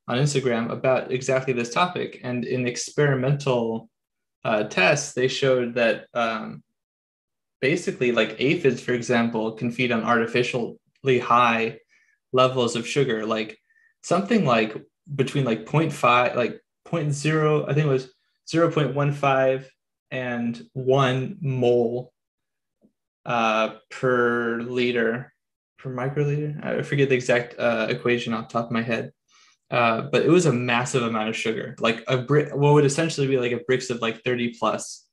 on 0.07 0.17
Instagram 0.17 0.71
about 0.71 1.11
exactly 1.11 1.53
this 1.53 1.73
topic. 1.73 2.21
And 2.23 2.45
in 2.45 2.65
experimental 2.65 3.89
uh, 4.43 4.63
tests, 4.63 5.13
they 5.13 5.27
showed 5.27 5.75
that 5.75 6.07
um, 6.13 6.63
basically, 7.61 8.11
like 8.11 8.35
aphids, 8.39 8.81
for 8.81 8.93
example, 8.93 9.51
can 9.53 9.71
feed 9.71 9.91
on 9.91 10.03
artificially 10.03 11.19
high 11.19 11.79
levels 12.31 12.75
of 12.75 12.87
sugar, 12.87 13.25
like 13.25 13.59
something 14.01 14.45
like 14.45 14.75
between 15.15 15.45
like 15.45 15.65
0.5, 15.65 16.35
like 16.35 16.61
0.0, 16.87 17.69
I 17.69 17.73
think 17.73 17.85
it 17.85 17.89
was 17.89 18.13
0.15 18.47 19.65
and 20.11 20.61
one 20.73 21.37
mole 21.41 22.13
uh, 23.27 23.75
per 23.91 24.61
liter, 24.61 25.33
per 25.77 25.93
microliter. 25.93 26.65
I 26.65 26.81
forget 26.81 27.09
the 27.09 27.15
exact 27.15 27.59
uh, 27.59 27.87
equation 27.89 28.33
off 28.33 28.47
top 28.47 28.67
of 28.67 28.71
my 28.71 28.81
head. 28.81 29.11
Uh, 29.69 30.03
but 30.11 30.25
it 30.25 30.29
was 30.29 30.45
a 30.45 30.53
massive 30.53 31.03
amount 31.03 31.27
of 31.27 31.35
sugar, 31.35 31.75
like 31.79 32.01
a 32.07 32.17
brick, 32.17 32.55
what 32.55 32.73
would 32.73 32.85
essentially 32.85 33.27
be 33.27 33.37
like 33.37 33.51
a 33.51 33.59
Brix 33.59 33.89
of 33.89 34.01
like 34.01 34.23
30 34.23 34.55
plus, 34.57 35.05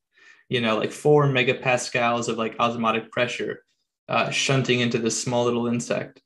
you 0.48 0.60
know, 0.60 0.76
like 0.76 0.92
four 0.92 1.26
megapascals 1.26 2.28
of 2.28 2.38
like 2.38 2.54
osmotic 2.60 3.10
pressure 3.10 3.64
uh, 4.08 4.30
shunting 4.30 4.78
into 4.78 4.98
this 4.98 5.20
small 5.20 5.44
little 5.44 5.66
insect. 5.66 6.22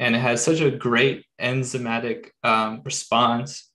And 0.00 0.16
it 0.16 0.20
has 0.20 0.42
such 0.42 0.60
a 0.60 0.70
great 0.70 1.26
enzymatic 1.38 2.28
um, 2.42 2.80
response 2.84 3.70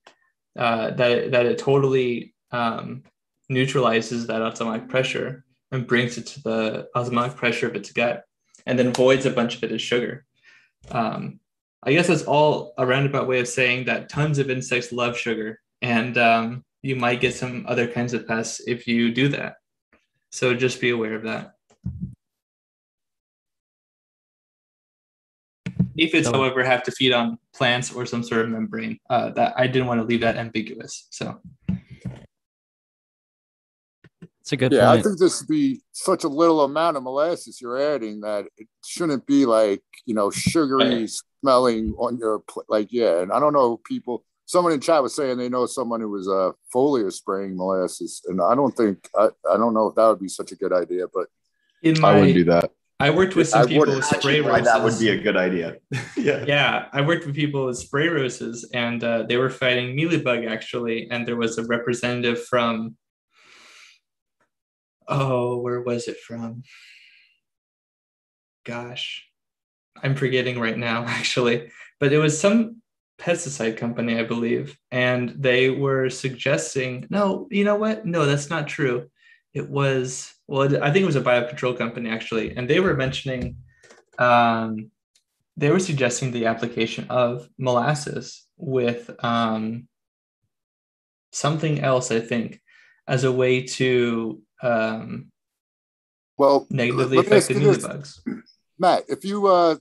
uh, 0.57 0.89
that, 0.91 1.11
it, 1.11 1.31
that 1.31 1.45
it 1.45 1.59
totally 1.59 2.33
um, 2.49 3.03
neutralizes 3.47 4.25
that 4.25 4.41
osmotic 4.41 4.89
pressure 4.89 5.45
and 5.73 5.87
brings 5.87 6.17
it 6.17 6.27
to 6.27 6.43
the 6.43 6.87
osmotic 6.95 7.35
pressure 7.35 7.67
of 7.67 7.75
its 7.75 7.91
gut 7.91 8.23
and 8.65 8.77
then 8.77 8.93
voids 8.93 9.25
a 9.25 9.31
bunch 9.31 9.55
of 9.55 9.63
it 9.63 9.71
as 9.71 9.81
sugar. 9.81 10.23
Um, 10.91 11.39
I 11.81 11.91
guess 11.91 12.07
that's 12.07 12.23
all 12.23 12.73
a 12.77 12.85
roundabout 12.85 13.27
way 13.27 13.39
of 13.39 13.47
saying 13.47 13.85
that 13.85 14.07
tons 14.07 14.37
of 14.39 14.49
insects 14.49 14.91
love 14.93 15.17
sugar 15.17 15.59
and 15.81 16.17
um, 16.17 16.63
you 16.81 16.95
might 16.95 17.19
get 17.19 17.33
some 17.33 17.65
other 17.67 17.87
kinds 17.87 18.13
of 18.13 18.27
pests 18.27 18.61
if 18.67 18.87
you 18.87 19.11
do 19.11 19.27
that. 19.29 19.55
So 20.31 20.53
just 20.53 20.79
be 20.79 20.91
aware 20.91 21.15
of 21.15 21.23
that. 21.23 21.55
Aphids, 25.99 26.27
So- 26.27 26.33
however, 26.33 26.63
have 26.63 26.83
to 26.83 26.91
feed 26.91 27.13
on 27.13 27.37
plants 27.53 27.93
or 27.93 28.05
some 28.05 28.23
sort 28.23 28.41
of 28.41 28.49
membrane. 28.49 28.99
Uh, 29.09 29.29
that 29.31 29.53
I 29.57 29.67
didn't 29.67 29.87
want 29.87 30.01
to 30.01 30.05
leave 30.05 30.21
that 30.21 30.37
ambiguous. 30.37 31.07
So 31.11 31.39
It's 34.43 34.51
a 34.51 34.57
good 34.57 34.73
Yeah, 34.73 34.91
I 34.91 35.01
think 35.01 35.19
this 35.19 35.39
would 35.39 35.47
be 35.47 35.79
such 35.93 36.25
a 36.25 36.27
little 36.27 36.65
amount 36.65 36.97
of 36.97 37.03
molasses 37.03 37.61
you're 37.61 37.79
adding 37.79 38.19
that 38.21 38.45
it 38.57 38.67
shouldn't 38.85 39.25
be 39.25 39.45
like 39.45 39.81
you 40.05 40.13
know 40.13 40.31
sugary 40.31 41.07
smelling 41.39 41.95
on 41.97 42.17
your 42.17 42.39
pl- 42.39 42.65
like 42.67 42.91
yeah. 42.91 43.21
And 43.21 43.31
I 43.31 43.39
don't 43.39 43.53
know 43.53 43.77
people. 43.77 44.25
Someone 44.45 44.73
in 44.73 44.81
chat 44.81 45.01
was 45.01 45.15
saying 45.15 45.37
they 45.37 45.47
know 45.47 45.65
someone 45.65 46.01
who 46.01 46.09
was 46.09 46.27
uh, 46.27 46.51
foliar 46.75 47.09
spraying 47.09 47.55
molasses, 47.55 48.21
and 48.27 48.41
I 48.41 48.53
don't 48.53 48.75
think 48.75 49.07
I, 49.17 49.29
I 49.49 49.55
don't 49.55 49.73
know 49.73 49.87
if 49.87 49.95
that 49.95 50.07
would 50.07 50.19
be 50.19 50.27
such 50.27 50.51
a 50.51 50.57
good 50.57 50.73
idea, 50.73 51.05
but 51.13 51.27
in 51.81 52.01
my, 52.01 52.11
I 52.11 52.15
wouldn't 52.15 52.33
do 52.33 52.43
that. 52.43 52.69
I 52.99 53.09
worked 53.11 53.37
with 53.37 53.47
some 53.47 53.61
I 53.61 53.65
people 53.65 53.95
with 53.95 54.03
spray 54.03 54.41
Why 54.41 54.59
that 54.59 54.83
would 54.83 54.99
be 54.99 55.09
a 55.09 55.17
good 55.17 55.37
idea. 55.37 55.77
yeah. 56.17 56.43
yeah, 56.45 56.87
I 56.91 56.99
worked 56.99 57.25
with 57.25 57.35
people 57.35 57.65
with 57.67 57.77
spray 57.77 58.09
roses, 58.09 58.69
and 58.73 59.01
uh, 59.03 59.23
they 59.23 59.37
were 59.37 59.49
fighting 59.49 59.95
mealybug 59.95 60.49
actually, 60.49 61.09
and 61.09 61.25
there 61.25 61.37
was 61.37 61.57
a 61.57 61.63
representative 61.65 62.43
from. 62.45 62.97
Oh, 65.07 65.57
where 65.59 65.81
was 65.81 66.07
it 66.07 66.17
from? 66.17 66.63
Gosh, 68.65 69.27
I'm 70.01 70.15
forgetting 70.15 70.59
right 70.59 70.77
now 70.77 71.03
actually, 71.07 71.71
but 71.99 72.13
it 72.13 72.17
was 72.17 72.39
some 72.39 72.81
pesticide 73.19 73.77
company, 73.77 74.19
I 74.19 74.23
believe, 74.23 74.77
and 74.91 75.29
they 75.29 75.69
were 75.69 76.09
suggesting. 76.09 77.07
No, 77.09 77.47
you 77.51 77.63
know 77.63 77.75
what? 77.75 78.05
No, 78.05 78.25
that's 78.25 78.49
not 78.49 78.67
true. 78.67 79.09
It 79.53 79.69
was 79.69 80.33
well, 80.47 80.83
I 80.83 80.91
think 80.91 81.03
it 81.03 81.07
was 81.07 81.15
a 81.15 81.21
biocontrol 81.21 81.77
company 81.77 82.09
actually, 82.09 82.55
and 82.55 82.69
they 82.69 82.79
were 82.79 82.95
mentioning. 82.95 83.57
Um, 84.19 84.91
they 85.55 85.69
were 85.69 85.79
suggesting 85.79 86.31
the 86.31 86.47
application 86.47 87.05
of 87.09 87.47
molasses 87.59 88.47
with 88.57 89.11
um, 89.23 89.87
something 91.31 91.79
else, 91.79 92.11
I 92.11 92.19
think, 92.19 92.59
as 93.07 93.23
a 93.23 93.31
way 93.31 93.63
to 93.63 94.41
um, 94.63 95.31
well, 96.37 96.65
negatively 96.69 97.17
let 97.17 97.29
me 97.29 97.37
affect 97.37 97.51
ask 97.51 97.53
the 97.53 97.59
you 97.59 97.71
mealybugs. 97.71 98.19
Matt. 98.79 99.03
If 99.07 99.23
you 99.23 99.47
uh, 99.47 99.75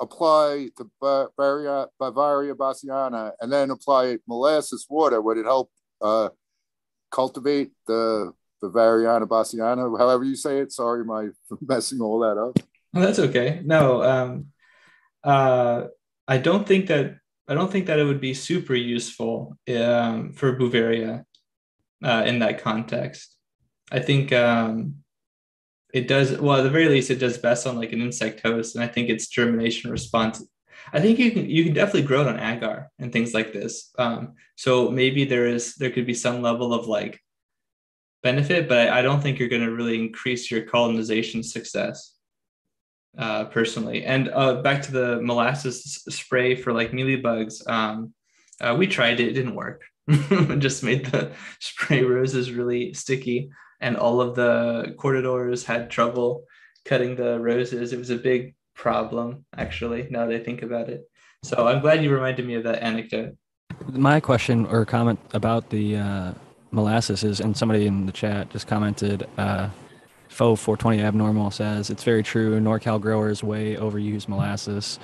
apply 0.00 0.70
the 0.76 0.88
Beauveria, 1.02 1.88
Beauveria 2.00 2.54
bassiana 2.54 3.32
and 3.40 3.52
then 3.52 3.70
apply 3.70 4.18
molasses 4.26 4.86
water, 4.88 5.20
would 5.20 5.38
it 5.38 5.44
help 5.44 5.70
uh, 6.00 6.30
cultivate 7.10 7.72
the 7.86 8.32
Bavariana 8.62 9.26
bassiana? 9.26 9.98
However 9.98 10.24
you 10.24 10.36
say 10.36 10.58
it. 10.60 10.72
Sorry, 10.72 11.04
I 11.08 11.28
messing 11.60 12.00
all 12.00 12.20
that 12.20 12.38
up? 12.38 12.58
That's 12.92 13.18
okay. 13.18 13.60
No, 13.64 14.02
um, 14.02 14.46
uh, 15.22 15.88
I 16.26 16.38
don't 16.38 16.66
think 16.66 16.86
that 16.86 17.16
I 17.48 17.54
don't 17.54 17.70
think 17.70 17.86
that 17.86 17.98
it 17.98 18.04
would 18.04 18.20
be 18.20 18.34
super 18.34 18.74
useful 18.74 19.56
um, 19.68 20.32
for 20.32 20.56
Beauveria 20.56 21.24
uh, 22.02 22.24
in 22.26 22.40
that 22.40 22.62
context. 22.62 23.35
I 23.90 24.00
think 24.00 24.32
um, 24.32 24.96
it 25.94 26.08
does 26.08 26.38
well 26.38 26.58
at 26.58 26.62
the 26.62 26.70
very 26.70 26.88
least 26.88 27.10
it 27.10 27.18
does 27.18 27.38
best 27.38 27.66
on 27.66 27.76
like 27.76 27.92
an 27.92 28.02
insect 28.02 28.40
host, 28.40 28.74
and 28.74 28.84
I 28.84 28.88
think 28.88 29.08
its 29.08 29.28
germination 29.28 29.90
response. 29.90 30.44
I 30.92 31.00
think 31.00 31.18
you 31.18 31.30
can 31.30 31.48
you 31.48 31.64
can 31.64 31.74
definitely 31.74 32.02
grow 32.02 32.22
it 32.22 32.28
on 32.28 32.40
agar 32.40 32.90
and 32.98 33.12
things 33.12 33.34
like 33.34 33.52
this. 33.52 33.90
Um, 33.98 34.34
so 34.56 34.90
maybe 34.90 35.24
there 35.24 35.46
is 35.46 35.74
there 35.76 35.90
could 35.90 36.06
be 36.06 36.14
some 36.14 36.42
level 36.42 36.74
of 36.74 36.86
like 36.86 37.20
benefit, 38.22 38.68
but 38.68 38.88
I, 38.88 38.98
I 38.98 39.02
don't 39.02 39.20
think 39.20 39.38
you're 39.38 39.48
going 39.48 39.64
to 39.64 39.74
really 39.74 39.98
increase 39.98 40.50
your 40.50 40.62
colonization 40.62 41.42
success 41.42 42.16
uh, 43.18 43.44
personally. 43.44 44.04
And 44.04 44.28
uh, 44.28 44.62
back 44.62 44.82
to 44.82 44.92
the 44.92 45.20
molasses 45.22 46.02
spray 46.08 46.54
for 46.54 46.72
like 46.72 46.92
mealybugs. 46.92 47.66
Um, 47.68 48.12
uh, 48.60 48.74
we 48.78 48.86
tried 48.86 49.20
it; 49.20 49.28
it 49.28 49.32
didn't 49.32 49.54
work. 49.54 49.82
it 50.08 50.58
just 50.58 50.82
made 50.82 51.06
the 51.06 51.32
spray 51.60 52.02
roses 52.02 52.52
really 52.52 52.94
sticky, 52.94 53.50
and 53.80 53.96
all 53.96 54.20
of 54.20 54.34
the 54.34 54.94
cortadors 54.98 55.64
had 55.64 55.90
trouble 55.90 56.44
cutting 56.84 57.16
the 57.16 57.38
roses. 57.38 57.92
It 57.92 57.98
was 57.98 58.10
a 58.10 58.16
big 58.16 58.54
problem, 58.74 59.44
actually. 59.56 60.06
Now 60.10 60.26
that 60.26 60.34
I 60.34 60.42
think 60.42 60.62
about 60.62 60.88
it, 60.88 61.08
so 61.42 61.66
I'm 61.66 61.80
glad 61.80 62.02
you 62.02 62.12
reminded 62.12 62.46
me 62.46 62.54
of 62.54 62.64
that 62.64 62.82
anecdote. 62.82 63.36
My 63.88 64.20
question 64.20 64.66
or 64.66 64.84
comment 64.84 65.20
about 65.32 65.70
the 65.70 65.96
uh, 65.96 66.32
molasses 66.70 67.22
is, 67.24 67.40
and 67.40 67.56
somebody 67.56 67.86
in 67.86 68.06
the 68.06 68.12
chat 68.12 68.50
just 68.50 68.66
commented, 68.66 69.26
uh, 69.38 69.68
Faux 70.28 70.60
420 70.60 71.02
Abnormal 71.02 71.50
says, 71.50 71.88
it's 71.88 72.02
very 72.02 72.22
true. 72.22 72.58
NorCal 72.60 73.00
growers 73.00 73.42
way 73.42 73.76
overuse 73.76 74.28
molasses. 74.28 74.98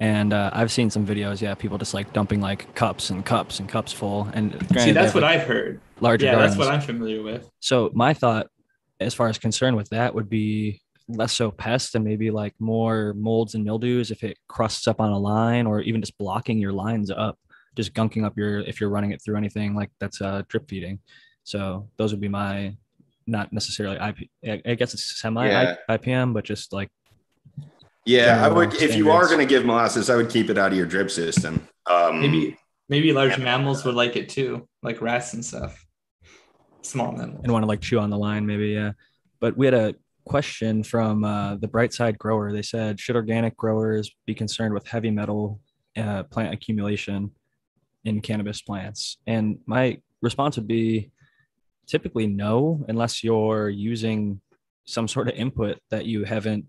And 0.00 0.32
uh, 0.32 0.50
I've 0.52 0.70
seen 0.70 0.90
some 0.90 1.04
videos, 1.06 1.40
yeah, 1.40 1.54
people 1.54 1.76
just 1.78 1.92
like 1.94 2.12
dumping 2.12 2.40
like 2.40 2.74
cups 2.74 3.10
and 3.10 3.24
cups 3.24 3.58
and 3.58 3.68
cups 3.68 3.92
full. 3.92 4.28
And 4.32 4.52
See, 4.52 4.58
granted, 4.58 4.84
they 4.86 4.92
that's 4.92 5.14
what 5.14 5.22
like, 5.24 5.40
I've 5.40 5.46
heard. 5.46 5.80
larger 6.00 6.26
Yeah, 6.26 6.32
gardens. 6.32 6.56
that's 6.56 6.66
what 6.68 6.72
I'm 6.74 6.80
familiar 6.80 7.22
with. 7.22 7.48
So 7.60 7.90
my 7.94 8.14
thought, 8.14 8.46
as 9.00 9.14
far 9.14 9.28
as 9.28 9.38
concern 9.38 9.74
with 9.76 9.88
that, 9.90 10.14
would 10.14 10.28
be 10.28 10.80
less 11.08 11.32
so 11.32 11.50
pests 11.50 11.94
and 11.94 12.04
maybe 12.04 12.30
like 12.30 12.54
more 12.60 13.14
molds 13.16 13.54
and 13.54 13.64
mildews 13.64 14.10
if 14.10 14.22
it 14.22 14.36
crusts 14.46 14.86
up 14.86 15.00
on 15.00 15.10
a 15.10 15.18
line 15.18 15.66
or 15.66 15.80
even 15.80 16.00
just 16.00 16.16
blocking 16.18 16.58
your 16.58 16.72
lines 16.72 17.10
up, 17.10 17.38
just 17.76 17.94
gunking 17.94 18.24
up 18.24 18.36
your 18.36 18.60
if 18.60 18.80
you're 18.80 18.90
running 18.90 19.10
it 19.12 19.22
through 19.22 19.36
anything 19.36 19.74
like 19.74 19.90
that's 20.00 20.20
uh, 20.20 20.42
drip 20.48 20.68
feeding. 20.68 20.98
So 21.44 21.88
those 21.96 22.12
would 22.12 22.20
be 22.20 22.28
my 22.28 22.76
not 23.26 23.52
necessarily 23.52 23.96
IP. 23.96 24.28
I 24.44 24.70
I 24.70 24.74
guess 24.74 24.94
it's 24.94 25.20
semi 25.20 25.48
Yeah. 25.48 25.76
IPM, 25.88 26.34
but 26.34 26.44
just 26.44 26.72
like 26.72 26.90
Yeah, 28.08 28.38
I 28.38 28.48
General 28.48 28.54
would. 28.56 28.74
If 28.82 28.96
you 28.96 29.10
are 29.10 29.26
going 29.26 29.38
to 29.38 29.46
give 29.46 29.64
molasses, 29.66 30.08
I 30.08 30.16
would 30.16 30.30
keep 30.30 30.48
it 30.48 30.56
out 30.56 30.72
of 30.72 30.78
your 30.78 30.86
drip 30.86 31.10
system. 31.10 31.68
Um, 31.86 32.20
Maybe 32.20 32.56
maybe 32.88 33.12
large 33.12 33.38
mammals 33.38 33.84
would 33.84 33.94
like 33.94 34.16
it 34.16 34.28
too, 34.30 34.66
like 34.82 35.02
rats 35.02 35.34
and 35.34 35.44
stuff. 35.44 35.84
Small 36.82 37.12
mammals. 37.12 37.40
and 37.42 37.52
want 37.52 37.64
to 37.64 37.66
like 37.66 37.82
chew 37.82 37.98
on 37.98 38.08
the 38.08 38.16
line 38.16 38.46
maybe 38.46 38.68
yeah 38.68 38.92
but 39.40 39.56
we 39.58 39.66
had 39.66 39.74
a 39.74 39.94
question 40.24 40.82
from 40.82 41.24
uh, 41.24 41.56
the 41.56 41.68
bright 41.68 41.92
side 41.92 42.16
grower 42.18 42.52
they 42.52 42.62
said 42.62 42.98
should 42.98 43.16
organic 43.16 43.56
growers 43.56 44.10
be 44.26 44.34
concerned 44.34 44.72
with 44.72 44.86
heavy 44.86 45.10
metal 45.10 45.60
uh, 45.96 46.22
plant 46.24 46.54
accumulation 46.54 47.30
in 48.04 48.20
cannabis 48.20 48.62
plants 48.62 49.18
and 49.26 49.58
my 49.66 49.98
response 50.22 50.56
would 50.56 50.68
be 50.68 51.10
typically 51.86 52.26
no 52.26 52.84
unless 52.88 53.24
you're 53.24 53.68
using 53.68 54.40
some 54.84 55.08
sort 55.08 55.28
of 55.28 55.34
input 55.34 55.78
that 55.90 56.06
you 56.06 56.24
haven't 56.24 56.64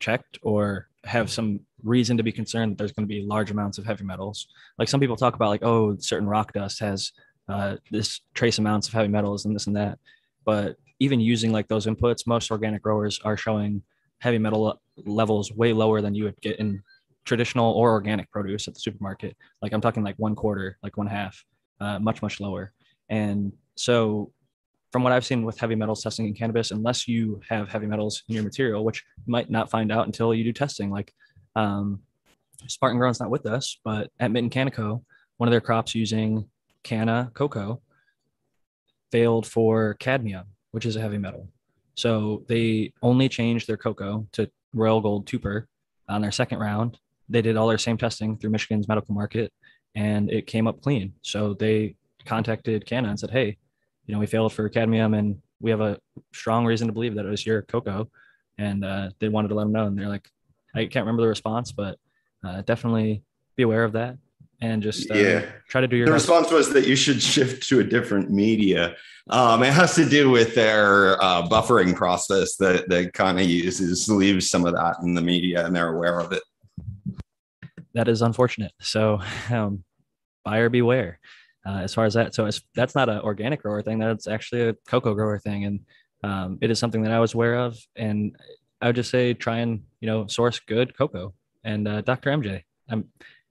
checked 0.00 0.38
or 0.42 0.88
have 1.04 1.30
some 1.30 1.60
reason 1.82 2.16
to 2.16 2.22
be 2.22 2.32
concerned 2.32 2.72
that 2.72 2.78
there's 2.78 2.92
going 2.92 3.06
to 3.06 3.14
be 3.14 3.22
large 3.22 3.50
amounts 3.50 3.78
of 3.78 3.86
heavy 3.86 4.04
metals 4.04 4.48
like 4.78 4.88
some 4.88 4.98
people 5.00 5.16
talk 5.16 5.34
about 5.34 5.48
like 5.48 5.62
oh 5.62 5.96
certain 5.98 6.28
rock 6.28 6.52
dust 6.52 6.80
has 6.80 7.12
uh, 7.48 7.76
this 7.90 8.20
trace 8.34 8.58
amounts 8.58 8.88
of 8.88 8.94
heavy 8.94 9.08
metals 9.08 9.44
and 9.44 9.54
this 9.54 9.66
and 9.66 9.76
that. 9.76 9.98
But 10.44 10.76
even 11.00 11.20
using 11.20 11.52
like 11.52 11.68
those 11.68 11.86
inputs, 11.86 12.26
most 12.26 12.50
organic 12.50 12.82
growers 12.82 13.20
are 13.24 13.36
showing 13.36 13.82
heavy 14.18 14.38
metal 14.38 14.80
levels 14.96 15.52
way 15.52 15.72
lower 15.72 16.00
than 16.00 16.14
you 16.14 16.24
would 16.24 16.40
get 16.40 16.58
in 16.58 16.82
traditional 17.24 17.72
or 17.72 17.92
organic 17.92 18.30
produce 18.30 18.68
at 18.68 18.74
the 18.74 18.80
supermarket. 18.80 19.36
Like 19.62 19.72
I'm 19.72 19.80
talking 19.80 20.02
like 20.02 20.16
one 20.18 20.34
quarter, 20.34 20.76
like 20.82 20.96
one 20.96 21.06
half, 21.06 21.44
uh, 21.80 21.98
much 21.98 22.22
much 22.22 22.40
lower. 22.40 22.72
And 23.08 23.52
so, 23.76 24.32
from 24.92 25.02
what 25.02 25.12
I've 25.12 25.24
seen 25.24 25.44
with 25.44 25.58
heavy 25.58 25.74
metals 25.74 26.02
testing 26.02 26.26
in 26.26 26.34
cannabis, 26.34 26.70
unless 26.70 27.06
you 27.06 27.40
have 27.48 27.68
heavy 27.68 27.86
metals 27.86 28.22
in 28.28 28.34
your 28.34 28.44
material, 28.44 28.84
which 28.84 29.04
you 29.18 29.30
might 29.30 29.50
not 29.50 29.70
find 29.70 29.92
out 29.92 30.06
until 30.06 30.34
you 30.34 30.44
do 30.44 30.52
testing, 30.52 30.90
like 30.90 31.12
um, 31.56 32.00
Spartan 32.66 32.98
Grown's 32.98 33.20
not 33.20 33.30
with 33.30 33.46
us, 33.46 33.78
but 33.84 34.10
at 34.18 34.30
Mitten 34.30 34.50
Canico, 34.50 35.02
one 35.36 35.48
of 35.48 35.50
their 35.50 35.60
crops 35.60 35.94
using 35.94 36.48
canna 36.82 37.30
coco 37.34 37.80
failed 39.12 39.46
for 39.46 39.94
cadmium, 39.94 40.46
which 40.72 40.86
is 40.86 40.96
a 40.96 41.00
heavy 41.00 41.18
metal. 41.18 41.48
So 41.94 42.44
they 42.48 42.92
only 43.02 43.28
changed 43.28 43.66
their 43.66 43.76
coco 43.76 44.26
to 44.32 44.50
Royal 44.72 45.00
Gold 45.00 45.26
Tupur 45.26 45.64
on 46.08 46.22
their 46.22 46.32
second 46.32 46.58
round. 46.58 46.98
They 47.28 47.42
did 47.42 47.56
all 47.56 47.68
their 47.68 47.78
same 47.78 47.96
testing 47.96 48.38
through 48.38 48.50
Michigan's 48.50 48.88
medical 48.88 49.14
market 49.14 49.52
and 49.94 50.30
it 50.30 50.46
came 50.46 50.66
up 50.66 50.80
clean. 50.80 51.14
So 51.22 51.54
they 51.54 51.96
contacted 52.24 52.86
Canna 52.86 53.08
and 53.08 53.18
said, 53.18 53.30
Hey, 53.30 53.58
you 54.08 54.14
know, 54.14 54.18
we 54.18 54.26
failed 54.26 54.52
for 54.52 54.68
cadmium 54.70 55.12
and 55.14 55.40
we 55.60 55.70
have 55.70 55.82
a 55.82 56.00
strong 56.32 56.64
reason 56.64 56.86
to 56.88 56.92
believe 56.92 57.14
that 57.14 57.26
it 57.26 57.28
was 57.28 57.44
your 57.46 57.62
coco. 57.62 58.10
and 58.56 58.84
uh, 58.84 59.10
they 59.20 59.28
wanted 59.28 59.48
to 59.48 59.54
let 59.54 59.64
them 59.64 59.72
know. 59.72 59.84
And 59.86 59.96
they're 59.96 60.08
like, 60.08 60.28
I 60.74 60.86
can't 60.86 61.04
remember 61.04 61.22
the 61.22 61.28
response, 61.28 61.70
but 61.70 61.96
uh, 62.44 62.62
definitely 62.62 63.22
be 63.56 63.62
aware 63.64 63.84
of 63.84 63.92
that 63.92 64.16
and 64.60 64.82
just 64.82 65.08
uh, 65.10 65.14
Yeah. 65.14 65.44
try 65.68 65.80
to 65.82 65.86
do 65.86 65.96
your 65.96 66.06
The 66.06 66.12
best. 66.12 66.26
response 66.26 66.50
was 66.50 66.72
that 66.72 66.86
you 66.86 66.96
should 66.96 67.20
shift 67.22 67.68
to 67.68 67.80
a 67.80 67.84
different 67.84 68.30
media. 68.30 68.96
Um, 69.30 69.62
it 69.62 69.72
has 69.74 69.94
to 69.96 70.08
do 70.08 70.30
with 70.30 70.54
their 70.54 71.22
uh, 71.22 71.46
buffering 71.46 71.94
process 71.94 72.56
that 72.56 72.88
that 72.88 73.12
kind 73.12 73.38
of 73.38 73.46
uses 73.46 74.08
leaves 74.08 74.48
some 74.48 74.64
of 74.64 74.72
that 74.74 74.96
in 75.02 75.14
the 75.14 75.20
media, 75.20 75.66
and 75.66 75.76
they're 75.76 75.94
aware 75.94 76.18
of 76.18 76.32
it. 76.32 76.42
that 77.94 78.08
is 78.08 78.22
unfortunate. 78.22 78.72
So, 78.80 79.20
um, 79.50 79.84
buyer 80.44 80.68
beware. 80.70 81.20
Uh, 81.68 81.80
as 81.80 81.92
far 81.92 82.06
as 82.06 82.14
that, 82.14 82.34
so 82.34 82.48
that's 82.74 82.94
not 82.94 83.10
an 83.10 83.18
organic 83.20 83.60
grower 83.60 83.82
thing. 83.82 83.98
That's 83.98 84.26
actually 84.26 84.68
a 84.68 84.74
coco 84.86 85.12
grower 85.12 85.38
thing, 85.38 85.66
and 85.66 85.80
um, 86.24 86.58
it 86.62 86.70
is 86.70 86.78
something 86.78 87.02
that 87.02 87.12
I 87.12 87.20
was 87.20 87.34
aware 87.34 87.56
of. 87.56 87.76
And 87.94 88.34
I 88.80 88.86
would 88.86 88.96
just 88.96 89.10
say 89.10 89.34
try 89.34 89.58
and 89.58 89.82
you 90.00 90.06
know 90.06 90.26
source 90.28 90.60
good 90.60 90.96
coco. 90.96 91.34
And 91.64 91.86
uh, 91.86 92.00
Dr. 92.00 92.30
MJ, 92.30 92.62
I'm 92.88 93.08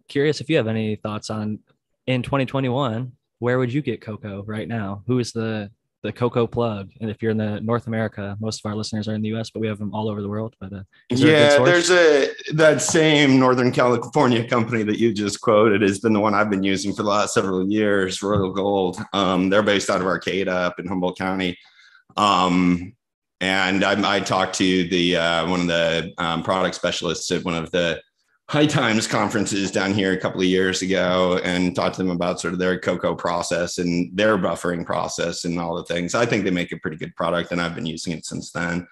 curious 0.08 0.42
if 0.42 0.50
you 0.50 0.58
have 0.58 0.68
any 0.68 0.96
thoughts 0.96 1.30
on 1.30 1.60
in 2.08 2.24
2021, 2.24 3.12
where 3.38 3.60
would 3.60 3.72
you 3.72 3.84
get 3.84 4.02
coco 4.02 4.44
right 4.48 4.68
now? 4.68 5.04
Who 5.06 5.20
is 5.20 5.32
the 5.32 5.70
the 6.04 6.12
coco 6.12 6.48
plug? 6.48 6.92
And 7.02 7.10
if 7.10 7.22
you're 7.22 7.32
in 7.32 7.38
the 7.38 7.60
North 7.62 7.88
America, 7.88 8.38
most 8.40 8.64
of 8.64 8.70
our 8.70 8.76
listeners 8.76 9.08
are 9.08 9.16
in 9.16 9.22
the 9.22 9.30
U.S., 9.30 9.50
but 9.50 9.60
we 9.60 9.68
have 9.68 9.80
them 9.80 9.94
all 9.94 10.10
over 10.10 10.22
the 10.22 10.30
world. 10.30 10.56
But 10.60 10.74
uh, 10.74 10.84
a 11.12 11.16
Yeah, 11.16 11.50
source? 11.50 11.70
there's 11.70 11.92
a 11.92 12.54
that 12.54 12.82
same 12.82 13.40
Northern 13.40 13.72
California 13.72 14.48
company 14.48 14.84
that 14.84 15.00
you 15.00 15.14
just 15.14 15.42
quoted 15.42 15.82
has 15.82 16.00
been 16.00 16.14
the 16.14 16.20
one 16.20 16.34
I've 16.34 16.50
been 16.50 16.64
using 16.64 16.94
for 16.94 17.04
the 17.04 17.10
last 17.10 17.34
several 17.34 17.70
years. 17.70 18.22
Royal 18.22 18.52
Gold. 18.52 19.00
Um, 19.14 19.50
they're 19.50 19.64
based 19.64 19.90
out 19.90 20.02
of 20.02 20.08
Arcata 20.08 20.52
up 20.52 20.80
in 20.80 20.88
Humboldt 20.88 21.18
County. 21.18 21.58
Um, 22.16 22.94
and 23.40 23.84
I, 23.84 24.16
I 24.16 24.20
talked 24.20 24.56
to 24.56 24.88
the 24.90 25.16
uh, 25.16 25.50
one 25.50 25.62
of 25.62 25.68
the 25.68 26.14
um, 26.18 26.44
product 26.44 26.76
specialists 26.76 27.32
at 27.32 27.44
one 27.44 27.54
of 27.54 27.70
the 27.72 28.02
High 28.50 28.66
Times 28.66 29.08
conferences 29.08 29.72
down 29.72 29.94
here 29.94 30.14
a 30.14 30.18
couple 30.18 30.40
of 30.40 30.48
years 30.48 30.82
ago, 30.82 31.40
and 31.44 31.76
talked 31.76 31.96
to 31.96 32.04
them 32.04 32.12
about 32.12 32.40
sort 32.40 32.54
of 32.54 32.60
their 32.60 32.80
coco 32.80 33.14
process 33.14 33.78
and 33.78 34.16
their 34.16 34.38
buffering 34.38 34.86
process 34.86 35.44
and 35.44 35.60
all 35.60 35.76
the 35.76 35.84
things. 35.84 36.16
I 36.16 36.26
think 36.26 36.46
they 36.46 36.52
make 36.52 36.72
a 36.72 36.78
pretty 36.78 36.96
good 36.96 37.14
product, 37.16 37.52
and 37.52 37.62
I've 37.62 37.76
been 37.76 37.86
using 37.86 38.14
it 38.14 38.26
since 38.26 38.52
then. 38.52 38.88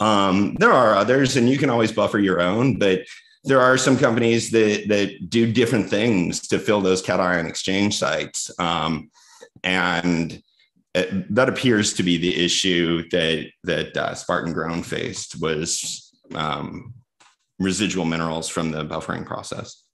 Um, 0.00 0.56
there 0.56 0.72
are 0.72 0.96
others, 0.96 1.36
and 1.36 1.48
you 1.48 1.58
can 1.58 1.70
always 1.70 1.92
buffer 1.92 2.18
your 2.18 2.40
own, 2.40 2.78
but 2.78 3.02
there 3.44 3.60
are 3.60 3.78
some 3.78 3.96
companies 3.96 4.50
that 4.50 4.88
that 4.88 5.30
do 5.30 5.52
different 5.52 5.88
things 5.88 6.48
to 6.48 6.58
fill 6.58 6.80
those 6.80 7.00
cation 7.00 7.46
exchange 7.46 7.96
sites, 7.96 8.50
um, 8.58 9.10
and 9.62 10.42
it, 10.94 11.32
that 11.32 11.48
appears 11.48 11.94
to 11.94 12.02
be 12.02 12.18
the 12.18 12.44
issue 12.44 13.08
that 13.10 13.48
that 13.62 13.96
uh, 13.96 14.14
Spartan 14.16 14.52
Ground 14.52 14.84
faced 14.84 15.40
was 15.40 16.12
um, 16.34 16.94
residual 17.58 18.04
minerals 18.04 18.48
from 18.48 18.70
the 18.70 18.84
buffering 18.84 19.26
process. 19.26 19.84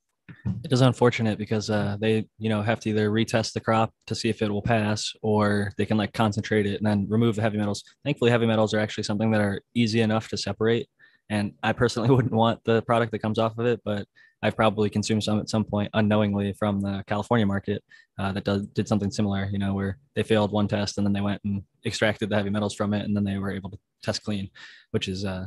It 0.65 0.73
is 0.73 0.81
unfortunate 0.81 1.39
because 1.39 1.69
uh, 1.69 1.97
they, 2.01 2.27
you 2.39 2.49
know, 2.49 2.63
have 2.63 2.81
to 2.81 2.91
either 2.91 3.11
retest 3.11 3.53
the 3.53 3.61
crop 3.61 3.93
to 4.07 4.15
see 4.15 4.29
if 4.29 4.41
it 4.41 4.51
will 4.51 4.63
pass, 4.63 5.13
or 5.23 5.73
they 5.77 5.85
can 5.85 5.99
like 5.99 6.13
concentrate 6.15 6.67
it 6.67 6.77
and 6.77 6.87
then 6.87 7.07
remove 7.09 7.37
the 7.37 7.43
heavy 7.43 7.59
metals. 7.59 7.85
Thankfully, 8.05 8.31
heavy 8.31 8.47
metals 8.47 8.73
are 8.73 8.79
actually 8.79 9.05
something 9.05 9.31
that 9.33 9.41
are 9.41 9.61
easy 9.75 10.01
enough 10.01 10.29
to 10.29 10.37
separate. 10.39 10.89
And 11.29 11.53
I 11.63 11.73
personally 11.73 12.11
wouldn't 12.15 12.33
want 12.33 12.65
the 12.65 12.83
product 12.83 13.13
that 13.13 13.21
comes 13.21 13.39
off 13.39 13.59
of 13.59 13.67
it, 13.67 13.81
but 13.85 14.07
I've 14.43 14.57
probably 14.57 14.91
consumed 14.91 15.25
some 15.25 15.41
at 15.41 15.49
some 15.49 15.65
point 15.65 15.91
unknowingly 15.95 16.53
from 16.53 16.81
the 16.83 17.03
California 17.07 17.47
market 17.47 17.83
uh, 18.19 18.33
that 18.33 18.45
does, 18.45 18.67
did 18.69 18.87
something 18.87 19.11
similar. 19.11 19.49
You 19.51 19.59
know, 19.59 19.75
where 19.75 19.99
they 20.15 20.23
failed 20.23 20.53
one 20.53 20.69
test 20.69 20.99
and 20.99 21.07
then 21.07 21.13
they 21.13 21.23
went 21.23 21.41
and 21.45 21.63
extracted 21.85 22.29
the 22.29 22.37
heavy 22.37 22.51
metals 22.51 22.75
from 22.75 22.93
it, 22.95 23.05
and 23.05 23.17
then 23.17 23.25
they 23.25 23.39
were 23.39 23.53
able 23.53 23.71
to 23.71 23.79
test 24.03 24.23
clean, 24.23 24.51
which 24.91 25.09
is 25.09 25.25
uh, 25.25 25.47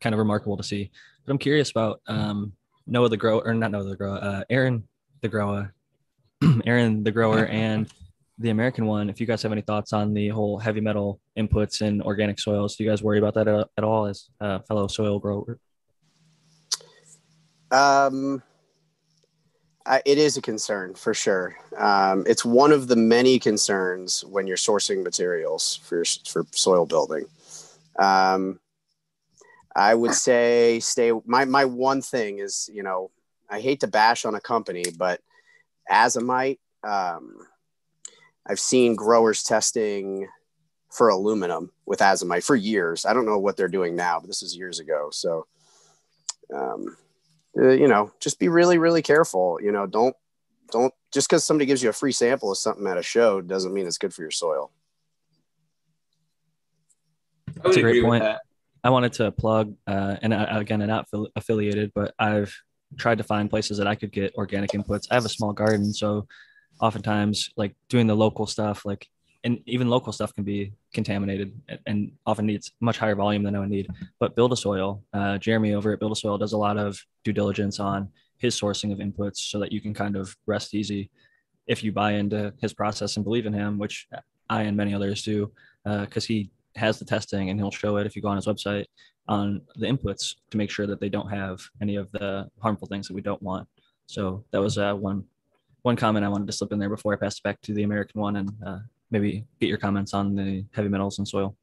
kind 0.00 0.14
of 0.14 0.18
remarkable 0.18 0.56
to 0.56 0.62
see. 0.62 0.90
But 1.26 1.32
I'm 1.32 1.38
curious 1.38 1.70
about 1.70 2.00
um, 2.06 2.52
Noah 2.86 3.08
the 3.08 3.16
grower, 3.16 3.42
or 3.44 3.52
not 3.52 3.72
Noah 3.72 3.84
the 3.84 3.96
grower, 3.96 4.18
uh, 4.22 4.44
Aaron 4.48 4.84
the 5.22 5.28
grower, 5.28 5.74
Aaron 6.66 7.02
the 7.02 7.10
grower, 7.10 7.46
and 7.50 7.92
the 8.38 8.50
American 8.50 8.86
one. 8.86 9.10
If 9.10 9.20
you 9.20 9.26
guys 9.26 9.42
have 9.42 9.52
any 9.52 9.62
thoughts 9.62 9.92
on 9.92 10.14
the 10.14 10.28
whole 10.28 10.58
heavy 10.58 10.80
metal 10.80 11.20
inputs 11.36 11.82
in 11.82 12.00
organic 12.00 12.38
soils, 12.38 12.76
do 12.76 12.84
you 12.84 12.90
guys 12.90 13.02
worry 13.02 13.18
about 13.18 13.34
that 13.34 13.48
at, 13.48 13.68
at 13.76 13.84
all 13.84 14.06
as 14.06 14.28
a 14.40 14.62
fellow 14.62 14.86
soil 14.86 15.18
grower? 15.18 15.58
Um, 17.72 18.40
I, 19.84 20.02
it 20.04 20.18
is 20.18 20.36
a 20.36 20.42
concern 20.42 20.94
for 20.94 21.12
sure. 21.12 21.56
Um, 21.76 22.24
it's 22.28 22.44
one 22.44 22.70
of 22.70 22.86
the 22.86 22.96
many 22.96 23.40
concerns 23.40 24.24
when 24.24 24.46
you're 24.46 24.56
sourcing 24.56 25.02
materials 25.02 25.80
for 25.82 26.04
for 26.04 26.46
soil 26.52 26.86
building. 26.86 27.26
Um, 27.98 28.60
I 29.76 29.94
would 29.94 30.14
say 30.14 30.80
stay. 30.80 31.12
My 31.26 31.44
my 31.44 31.66
one 31.66 32.00
thing 32.00 32.38
is, 32.38 32.70
you 32.72 32.82
know, 32.82 33.10
I 33.50 33.60
hate 33.60 33.80
to 33.80 33.86
bash 33.86 34.24
on 34.24 34.34
a 34.34 34.40
company, 34.40 34.84
but 34.96 35.20
as 35.88 36.16
azomite. 36.16 36.58
Um, 36.82 37.46
I've 38.48 38.60
seen 38.60 38.94
growers 38.94 39.42
testing 39.42 40.28
for 40.90 41.08
aluminum 41.08 41.72
with 41.84 41.98
azomite 41.98 42.44
for 42.44 42.56
years. 42.56 43.04
I 43.04 43.12
don't 43.12 43.26
know 43.26 43.38
what 43.38 43.56
they're 43.56 43.68
doing 43.68 43.96
now, 43.96 44.20
but 44.20 44.28
this 44.28 44.42
is 44.42 44.56
years 44.56 44.78
ago. 44.78 45.08
So, 45.10 45.46
um, 46.54 46.96
uh, 47.58 47.70
you 47.70 47.88
know, 47.88 48.12
just 48.20 48.38
be 48.38 48.48
really, 48.48 48.78
really 48.78 49.02
careful. 49.02 49.58
You 49.60 49.72
know, 49.72 49.86
don't 49.86 50.16
don't 50.70 50.94
just 51.12 51.28
because 51.28 51.44
somebody 51.44 51.66
gives 51.66 51.82
you 51.82 51.90
a 51.90 51.94
free 51.94 52.12
sample 52.12 52.50
of 52.50 52.58
something 52.58 52.86
at 52.86 52.98
a 52.98 53.02
show 53.02 53.40
doesn't 53.40 53.74
mean 53.74 53.86
it's 53.86 53.98
good 53.98 54.14
for 54.14 54.22
your 54.22 54.30
soil. 54.30 54.70
That's 57.62 57.76
a 57.76 57.80
great 57.80 57.96
agree 57.96 58.02
with 58.02 58.08
point. 58.08 58.24
that. 58.24 58.40
I 58.86 58.90
wanted 58.90 59.14
to 59.14 59.32
plug, 59.32 59.74
uh, 59.88 60.14
and 60.22 60.32
I, 60.32 60.60
again, 60.60 60.80
I'm 60.80 60.86
not 60.86 61.10
affili- 61.10 61.32
affiliated, 61.34 61.90
but 61.92 62.14
I've 62.20 62.54
tried 62.96 63.18
to 63.18 63.24
find 63.24 63.50
places 63.50 63.78
that 63.78 63.88
I 63.88 63.96
could 63.96 64.12
get 64.12 64.32
organic 64.36 64.70
inputs. 64.70 65.08
I 65.10 65.14
have 65.14 65.24
a 65.24 65.28
small 65.28 65.52
garden, 65.52 65.92
so 65.92 66.28
oftentimes, 66.80 67.50
like 67.56 67.74
doing 67.88 68.06
the 68.06 68.14
local 68.14 68.46
stuff, 68.46 68.84
like 68.84 69.08
and 69.42 69.58
even 69.66 69.88
local 69.88 70.12
stuff 70.12 70.32
can 70.34 70.44
be 70.44 70.72
contaminated 70.94 71.48
and- 71.86 72.12
often 72.26 72.46
needs 72.46 72.72
much 72.80 72.98
higher 72.98 73.16
volume 73.16 73.42
than 73.42 73.56
I 73.56 73.60
would 73.60 73.70
need. 73.70 73.88
But 74.20 74.36
Build 74.36 74.52
a 74.52 74.56
Soil, 74.56 75.02
uh, 75.12 75.38
Jeremy 75.38 75.74
over 75.74 75.92
at 75.92 75.98
Build 75.98 76.12
a 76.12 76.16
Soil 76.16 76.38
does 76.38 76.52
a 76.52 76.58
lot 76.58 76.78
of 76.78 77.04
due 77.24 77.32
diligence 77.32 77.80
on 77.80 78.08
his 78.38 78.58
sourcing 78.60 78.92
of 78.92 78.98
inputs, 78.98 79.38
so 79.50 79.58
that 79.58 79.72
you 79.72 79.80
can 79.80 79.94
kind 79.94 80.14
of 80.16 80.36
rest 80.46 80.74
easy 80.74 81.10
if 81.66 81.82
you 81.82 81.90
buy 81.90 82.12
into 82.12 82.54
his 82.60 82.72
process 82.72 83.16
and 83.16 83.24
believe 83.24 83.46
in 83.46 83.52
him, 83.52 83.78
which 83.78 84.06
I 84.48 84.62
and 84.62 84.76
many 84.76 84.94
others 84.94 85.24
do, 85.24 85.50
because 85.84 86.24
he 86.24 86.50
has 86.76 86.98
the 86.98 87.04
testing 87.04 87.50
and 87.50 87.58
he'll 87.58 87.70
show 87.70 87.96
it 87.96 88.06
if 88.06 88.14
you 88.14 88.22
go 88.22 88.28
on 88.28 88.36
his 88.36 88.46
website 88.46 88.84
on 89.28 89.60
the 89.76 89.86
inputs 89.86 90.36
to 90.50 90.56
make 90.56 90.70
sure 90.70 90.86
that 90.86 91.00
they 91.00 91.08
don't 91.08 91.28
have 91.28 91.60
any 91.82 91.96
of 91.96 92.10
the 92.12 92.48
harmful 92.60 92.86
things 92.86 93.08
that 93.08 93.14
we 93.14 93.20
don't 93.20 93.42
want. 93.42 93.66
So 94.06 94.44
that 94.52 94.60
was 94.60 94.78
uh, 94.78 94.94
one 94.94 95.24
one 95.82 95.96
comment 95.96 96.24
I 96.24 96.28
wanted 96.28 96.46
to 96.48 96.52
slip 96.52 96.72
in 96.72 96.80
there 96.80 96.88
before 96.88 97.12
I 97.12 97.16
pass 97.16 97.36
it 97.36 97.42
back 97.44 97.60
to 97.62 97.72
the 97.72 97.84
American 97.84 98.20
one 98.20 98.36
and 98.36 98.50
uh, 98.64 98.78
maybe 99.10 99.44
get 99.60 99.68
your 99.68 99.78
comments 99.78 100.14
on 100.14 100.34
the 100.34 100.64
heavy 100.72 100.88
metals 100.88 101.18
and 101.18 101.26
soil. 101.26 101.56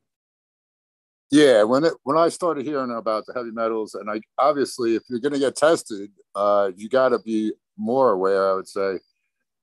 Yeah, 1.30 1.64
when 1.64 1.84
it 1.84 1.93
when 2.03 2.18
I 2.18 2.30
started 2.30 2.66
hearing 2.66 2.91
about 2.91 3.26
the 3.26 3.34
heavy 3.34 3.51
metals, 3.51 3.95
and 3.95 4.09
I 4.09 4.22
obviously, 4.38 4.95
if 4.95 5.03
you're 5.09 5.20
going 5.20 5.34
to 5.34 5.39
get 5.39 5.55
tested, 5.55 6.11
uh, 6.36 6.72
you 6.76 6.89
got 6.89 7.09
to 7.09 7.20
be 7.20 7.53
more 7.76 8.11
aware. 8.11 8.51
I 8.51 8.53
would 8.53 8.68
say, 8.68 8.99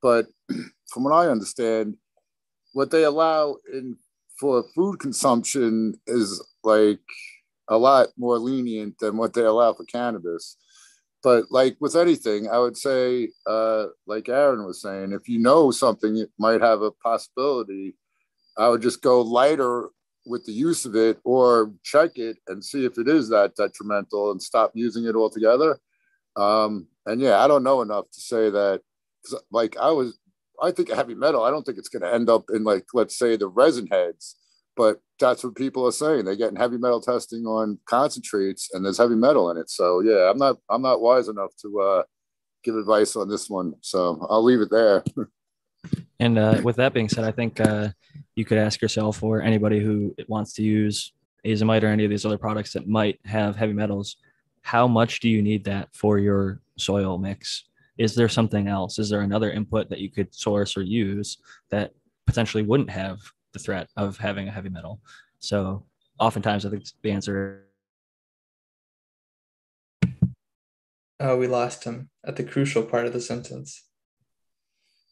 but 0.01 0.27
from 0.87 1.05
what 1.05 1.13
I 1.13 1.29
understand, 1.29 1.95
what 2.73 2.91
they 2.91 3.03
allow 3.03 3.55
in 3.71 3.97
for 4.41 4.65
food 4.75 4.99
consumption 4.99 5.93
is 6.07 6.43
like 6.63 6.99
a 7.69 7.77
lot 7.77 8.07
more 8.17 8.39
lenient 8.39 8.97
than 8.97 9.15
what 9.15 9.33
they 9.33 9.43
allow 9.43 9.71
for 9.71 9.85
cannabis. 9.85 10.57
But 11.23 11.45
like 11.51 11.77
with 11.79 11.95
anything, 11.95 12.49
I 12.49 12.57
would 12.57 12.75
say, 12.75 13.29
uh, 13.45 13.85
like 14.07 14.27
Aaron 14.27 14.65
was 14.65 14.81
saying, 14.81 15.11
if 15.11 15.29
you 15.29 15.37
know 15.37 15.69
something 15.69 16.17
it 16.17 16.31
might 16.39 16.61
have 16.61 16.81
a 16.81 16.89
possibility, 16.91 17.95
I 18.57 18.67
would 18.67 18.81
just 18.81 19.03
go 19.03 19.21
lighter 19.21 19.89
with 20.25 20.43
the 20.45 20.51
use 20.51 20.85
of 20.85 20.95
it 20.95 21.19
or 21.23 21.71
check 21.83 22.17
it 22.17 22.37
and 22.47 22.65
see 22.65 22.85
if 22.85 22.97
it 22.97 23.07
is 23.07 23.29
that 23.29 23.55
detrimental 23.55 24.31
and 24.31 24.41
stop 24.41 24.71
using 24.73 25.05
it 25.05 25.15
altogether. 25.15 25.79
Um, 26.35 26.87
and 27.05 27.21
yeah, 27.21 27.39
I 27.39 27.47
don't 27.47 27.63
know 27.63 27.83
enough 27.83 28.09
to 28.11 28.19
say 28.19 28.49
that. 28.49 28.81
Like 29.51 29.77
I 29.77 29.91
was, 29.91 30.17
I 30.61 30.71
think 30.71 30.91
heavy 30.91 31.15
metal. 31.15 31.43
I 31.43 31.49
don't 31.49 31.65
think 31.65 31.77
it's 31.77 31.89
going 31.89 32.03
to 32.03 32.13
end 32.13 32.29
up 32.29 32.45
in 32.53 32.63
like 32.63 32.85
let's 32.93 33.17
say 33.17 33.35
the 33.35 33.47
resin 33.47 33.87
heads, 33.87 34.35
but 34.75 35.01
that's 35.19 35.43
what 35.43 35.55
people 35.55 35.85
are 35.87 35.91
saying. 35.91 36.25
They're 36.25 36.35
getting 36.35 36.57
heavy 36.57 36.77
metal 36.77 37.01
testing 37.01 37.45
on 37.45 37.79
concentrates, 37.85 38.69
and 38.73 38.85
there's 38.85 38.97
heavy 38.97 39.15
metal 39.15 39.49
in 39.51 39.57
it. 39.57 39.69
So 39.69 40.01
yeah, 40.01 40.29
I'm 40.29 40.37
not 40.37 40.57
I'm 40.69 40.81
not 40.81 41.01
wise 41.01 41.27
enough 41.27 41.55
to 41.63 41.81
uh, 41.81 42.03
give 42.63 42.75
advice 42.75 43.15
on 43.15 43.29
this 43.29 43.49
one. 43.49 43.73
So 43.81 44.25
I'll 44.29 44.43
leave 44.43 44.61
it 44.61 44.71
there. 44.71 45.03
And 46.19 46.37
uh, 46.37 46.61
with 46.63 46.75
that 46.75 46.93
being 46.93 47.09
said, 47.09 47.23
I 47.23 47.31
think 47.31 47.59
uh, 47.59 47.89
you 48.35 48.45
could 48.45 48.59
ask 48.59 48.79
yourself 48.79 49.23
or 49.23 49.41
anybody 49.41 49.79
who 49.79 50.13
wants 50.27 50.53
to 50.53 50.61
use 50.61 51.13
azomite 51.43 51.81
or 51.81 51.87
any 51.87 52.03
of 52.03 52.11
these 52.11 52.27
other 52.27 52.37
products 52.37 52.73
that 52.73 52.87
might 52.87 53.19
have 53.25 53.55
heavy 53.55 53.73
metals, 53.73 54.17
how 54.61 54.87
much 54.87 55.19
do 55.19 55.29
you 55.29 55.41
need 55.41 55.63
that 55.65 55.89
for 55.95 56.19
your 56.19 56.61
soil 56.77 57.17
mix? 57.17 57.63
is 58.01 58.15
there 58.15 58.27
something 58.27 58.67
else? 58.67 58.97
Is 58.97 59.11
there 59.11 59.21
another 59.21 59.51
input 59.51 59.87
that 59.89 59.99
you 59.99 60.09
could 60.09 60.33
source 60.33 60.75
or 60.75 60.81
use 60.81 61.37
that 61.69 61.91
potentially 62.25 62.63
wouldn't 62.63 62.89
have 62.89 63.19
the 63.53 63.59
threat 63.59 63.89
of 63.95 64.17
having 64.17 64.47
a 64.47 64.51
heavy 64.51 64.69
metal? 64.69 64.99
So 65.37 65.85
oftentimes, 66.19 66.65
I 66.65 66.71
think 66.71 66.83
the 67.03 67.11
answer. 67.11 67.67
Oh, 71.19 71.37
we 71.37 71.45
lost 71.45 71.83
him 71.83 72.09
at 72.25 72.37
the 72.37 72.43
crucial 72.43 72.81
part 72.81 73.05
of 73.05 73.13
the 73.13 73.21
sentence. 73.21 73.83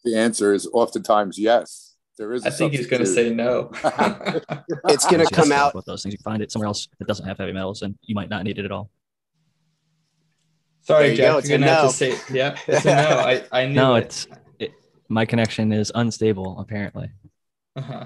The 0.03 0.17
answer 0.17 0.51
is 0.51 0.67
oftentimes 0.73 1.37
yes. 1.37 1.95
There 2.17 2.33
is. 2.33 2.43
I 2.43 2.49
think 2.49 2.73
he's 2.73 2.87
going 2.87 3.03
to 3.03 3.05
say 3.05 3.29
no. 3.29 3.69
it's 4.85 5.05
going 5.05 5.25
to 5.25 5.31
come 5.31 5.51
out. 5.51 5.75
With 5.75 5.85
those 5.85 6.01
things, 6.01 6.13
you 6.13 6.19
find 6.23 6.41
it 6.41 6.51
somewhere 6.51 6.67
else 6.67 6.87
that 6.97 7.07
doesn't 7.07 7.27
have 7.27 7.37
heavy 7.37 7.53
metals, 7.53 7.83
and 7.83 7.95
you 8.01 8.15
might 8.15 8.29
not 8.29 8.43
need 8.43 8.57
it 8.57 8.65
at 8.65 8.71
all. 8.71 8.89
Sorry, 10.89 11.11
you 11.11 11.17
Jack. 11.17 11.27
Go. 11.27 11.33
You're 11.33 11.41
going 11.41 11.61
to 11.61 11.67
no. 11.67 11.73
have 11.73 11.89
to 11.91 11.95
say, 11.95 12.15
yeah, 12.33 12.57
it's 12.67 12.83
a 12.83 12.95
no. 12.95 13.19
I, 13.19 13.43
I 13.51 13.65
knew 13.67 13.75
no, 13.75 13.93
it. 13.93 14.05
it's 14.05 14.27
it, 14.57 14.71
my 15.07 15.23
connection 15.23 15.71
is 15.71 15.91
unstable 15.93 16.59
apparently. 16.59 17.11
Uh-huh. 17.75 18.05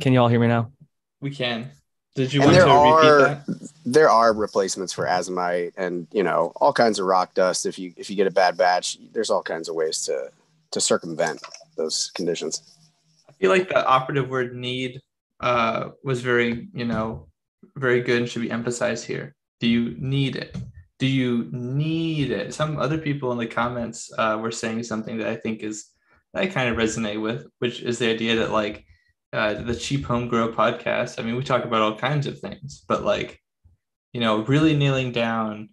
Can 0.00 0.12
you 0.12 0.20
all 0.20 0.26
hear 0.26 0.40
me 0.40 0.48
now? 0.48 0.72
We 1.20 1.30
can. 1.30 1.70
Did 2.16 2.32
you 2.32 2.42
and 2.42 2.50
want 2.50 2.64
to 2.64 2.68
are, 2.68 3.28
repeat 3.28 3.46
that? 3.46 3.70
There 3.86 4.10
are 4.10 4.32
replacements 4.32 4.92
for 4.92 5.06
azomite 5.06 5.74
and 5.76 6.08
you 6.10 6.24
know 6.24 6.52
all 6.56 6.72
kinds 6.72 6.98
of 6.98 7.06
rock 7.06 7.32
dust. 7.34 7.64
If 7.64 7.78
you 7.78 7.94
if 7.96 8.10
you 8.10 8.16
get 8.16 8.26
a 8.26 8.32
bad 8.32 8.56
batch, 8.56 8.98
there's 9.12 9.30
all 9.30 9.42
kinds 9.44 9.68
of 9.68 9.76
ways 9.76 10.02
to 10.06 10.32
to 10.72 10.80
circumvent 10.80 11.40
those 11.76 12.10
conditions. 12.16 12.76
I 13.28 13.32
feel 13.34 13.50
like 13.50 13.68
the 13.68 13.86
operative 13.86 14.28
word 14.28 14.56
need 14.56 15.00
uh, 15.38 15.90
was 16.02 16.22
very 16.22 16.66
you 16.74 16.86
know 16.86 17.28
very 17.76 18.00
good 18.00 18.22
and 18.22 18.28
should 18.28 18.42
be 18.42 18.50
emphasized 18.50 19.06
here. 19.06 19.36
Do 19.60 19.68
you 19.68 19.94
need 20.00 20.34
it? 20.34 20.56
Do 21.02 21.08
you 21.08 21.48
need 21.50 22.30
it? 22.30 22.54
Some 22.54 22.78
other 22.78 22.96
people 22.96 23.32
in 23.32 23.38
the 23.38 23.44
comments 23.44 24.08
uh, 24.16 24.38
were 24.40 24.52
saying 24.52 24.84
something 24.84 25.18
that 25.18 25.26
I 25.26 25.34
think 25.34 25.64
is 25.64 25.86
I 26.32 26.46
kind 26.46 26.68
of 26.68 26.76
resonate 26.76 27.20
with, 27.20 27.44
which 27.58 27.82
is 27.82 27.98
the 27.98 28.08
idea 28.08 28.36
that 28.36 28.52
like 28.52 28.86
uh, 29.32 29.54
the 29.54 29.74
cheap 29.74 30.04
home 30.04 30.28
grow 30.28 30.52
podcast. 30.52 31.18
I 31.18 31.24
mean, 31.24 31.34
we 31.34 31.42
talk 31.42 31.64
about 31.64 31.82
all 31.82 31.98
kinds 31.98 32.28
of 32.28 32.38
things, 32.38 32.84
but 32.86 33.02
like, 33.02 33.40
you 34.12 34.20
know, 34.20 34.44
really 34.44 34.76
nailing 34.76 35.10
down 35.10 35.70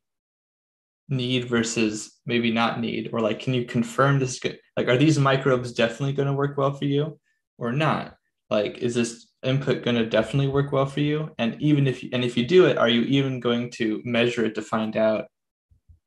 need 1.09 1.45
versus 1.45 2.19
maybe 2.25 2.51
not 2.51 2.82
need, 2.82 3.11
or 3.13 3.19
like, 3.19 3.39
can 3.39 3.53
you 3.53 3.65
confirm 3.65 4.17
this? 4.17 4.39
Good? 4.39 4.57
Like, 4.75 4.88
are 4.88 4.97
these 4.97 5.19
microbes 5.19 5.73
definitely 5.73 6.13
going 6.13 6.27
to 6.27 6.34
work 6.34 6.57
well 6.57 6.73
for 6.73 6.86
you 6.86 7.19
or 7.59 7.71
not? 7.71 8.15
Like, 8.49 8.80
is 8.80 8.95
this 8.95 9.28
input 9.43 9.83
going 9.83 9.95
to 9.95 10.05
definitely 10.05 10.47
work 10.47 10.71
well 10.71 10.85
for 10.85 10.99
you? 10.99 11.31
And 11.37 11.55
even 11.61 11.87
if 11.87 12.03
you, 12.03 12.09
and 12.13 12.23
if 12.23 12.35
you 12.37 12.45
do 12.45 12.65
it, 12.65 12.77
are 12.77 12.89
you 12.89 13.01
even 13.03 13.39
going 13.39 13.71
to 13.71 14.01
measure 14.03 14.45
it 14.45 14.55
to 14.55 14.61
find 14.61 14.97
out 14.97 15.25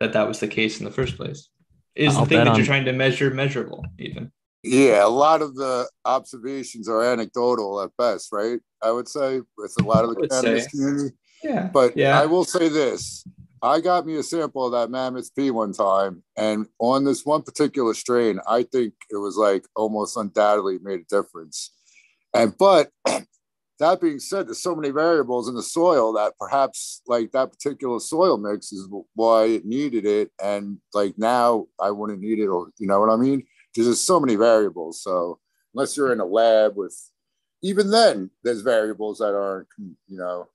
that 0.01 0.12
that 0.12 0.28
was 0.28 0.41
the 0.41 0.49
case 0.49 0.78
in 0.78 0.85
the 0.85 0.91
first 0.91 1.16
place? 1.16 1.49
Is 1.95 2.14
I'll 2.14 2.24
the 2.24 2.28
thing 2.28 2.39
that 2.39 2.49
on... 2.49 2.57
you're 2.57 2.66
trying 2.66 2.85
to 2.87 2.93
measure 2.93 3.30
measurable 3.30 3.85
even? 3.99 4.33
Yeah, 4.62 5.05
a 5.05 5.09
lot 5.09 5.43
of 5.43 5.57
the 5.57 5.89
observations 6.05 6.89
are 6.89 7.03
anecdotal 7.03 7.83
at 7.83 7.91
best, 7.99 8.28
right? 8.33 8.61
I 8.83 8.93
would 8.93 9.09
say 9.09 9.41
with 9.59 9.74
a 9.80 9.83
lot 9.83 10.05
of 10.05 10.14
the 10.14 10.28
cannabis 10.28 10.64
say. 10.64 10.70
community. 10.70 11.16
Yeah. 11.43 11.68
But 11.72 11.97
yeah. 11.97 12.20
I 12.20 12.26
will 12.26 12.45
say 12.45 12.68
this. 12.68 13.24
I 13.61 13.80
got 13.80 14.07
me 14.07 14.16
a 14.16 14.22
sample 14.22 14.66
of 14.66 14.72
that 14.72 14.91
Mammoth 14.91 15.35
P 15.37 15.51
one 15.53 15.72
time, 15.72 16.24
and 16.37 16.66
on 16.80 17.05
this 17.05 17.24
one 17.24 17.43
particular 17.43 17.95
strain, 17.95 18.41
I 18.49 18.64
think 18.64 18.95
it 19.09 19.16
was 19.16 19.37
like 19.37 19.64
almost 19.76 20.16
undoubtedly 20.16 20.78
made 20.83 21.01
a 21.01 21.05
difference. 21.05 21.72
And 22.35 22.57
but 22.59 22.91
that 23.78 24.01
being 24.01 24.18
said, 24.18 24.47
there's 24.47 24.62
so 24.62 24.74
many 24.74 24.91
variables 24.91 25.49
in 25.49 25.55
the 25.55 25.62
soil 25.62 26.12
that 26.14 26.33
perhaps 26.39 27.03
like 27.07 27.33
that 27.33 27.51
particular 27.53 28.01
soil 28.01 28.37
mix 28.37 28.72
is 28.72 28.89
why 29.14 29.45
it 29.45 29.64
needed 29.64 30.07
it, 30.07 30.30
and 30.43 30.78
like 30.95 31.14
now 31.18 31.66
I 31.80 31.91
wouldn't 31.91 32.20
need 32.20 32.39
it, 32.39 32.47
or 32.47 32.70
you 32.78 32.87
know 32.87 33.01
what 33.01 33.11
I 33.11 33.16
mean? 33.16 33.45
because 33.72 33.87
there's 33.87 34.01
so 34.01 34.20
many 34.20 34.37
variables. 34.37 35.03
So 35.03 35.39
unless 35.74 35.97
you're 35.97 36.12
in 36.12 36.20
a 36.20 36.24
lab 36.24 36.76
with, 36.76 36.97
even 37.62 37.91
then, 37.91 38.30
there's 38.43 38.62
variables 38.62 39.18
that 39.18 39.35
aren't, 39.35 39.68
you 39.78 40.18
know. 40.18 40.49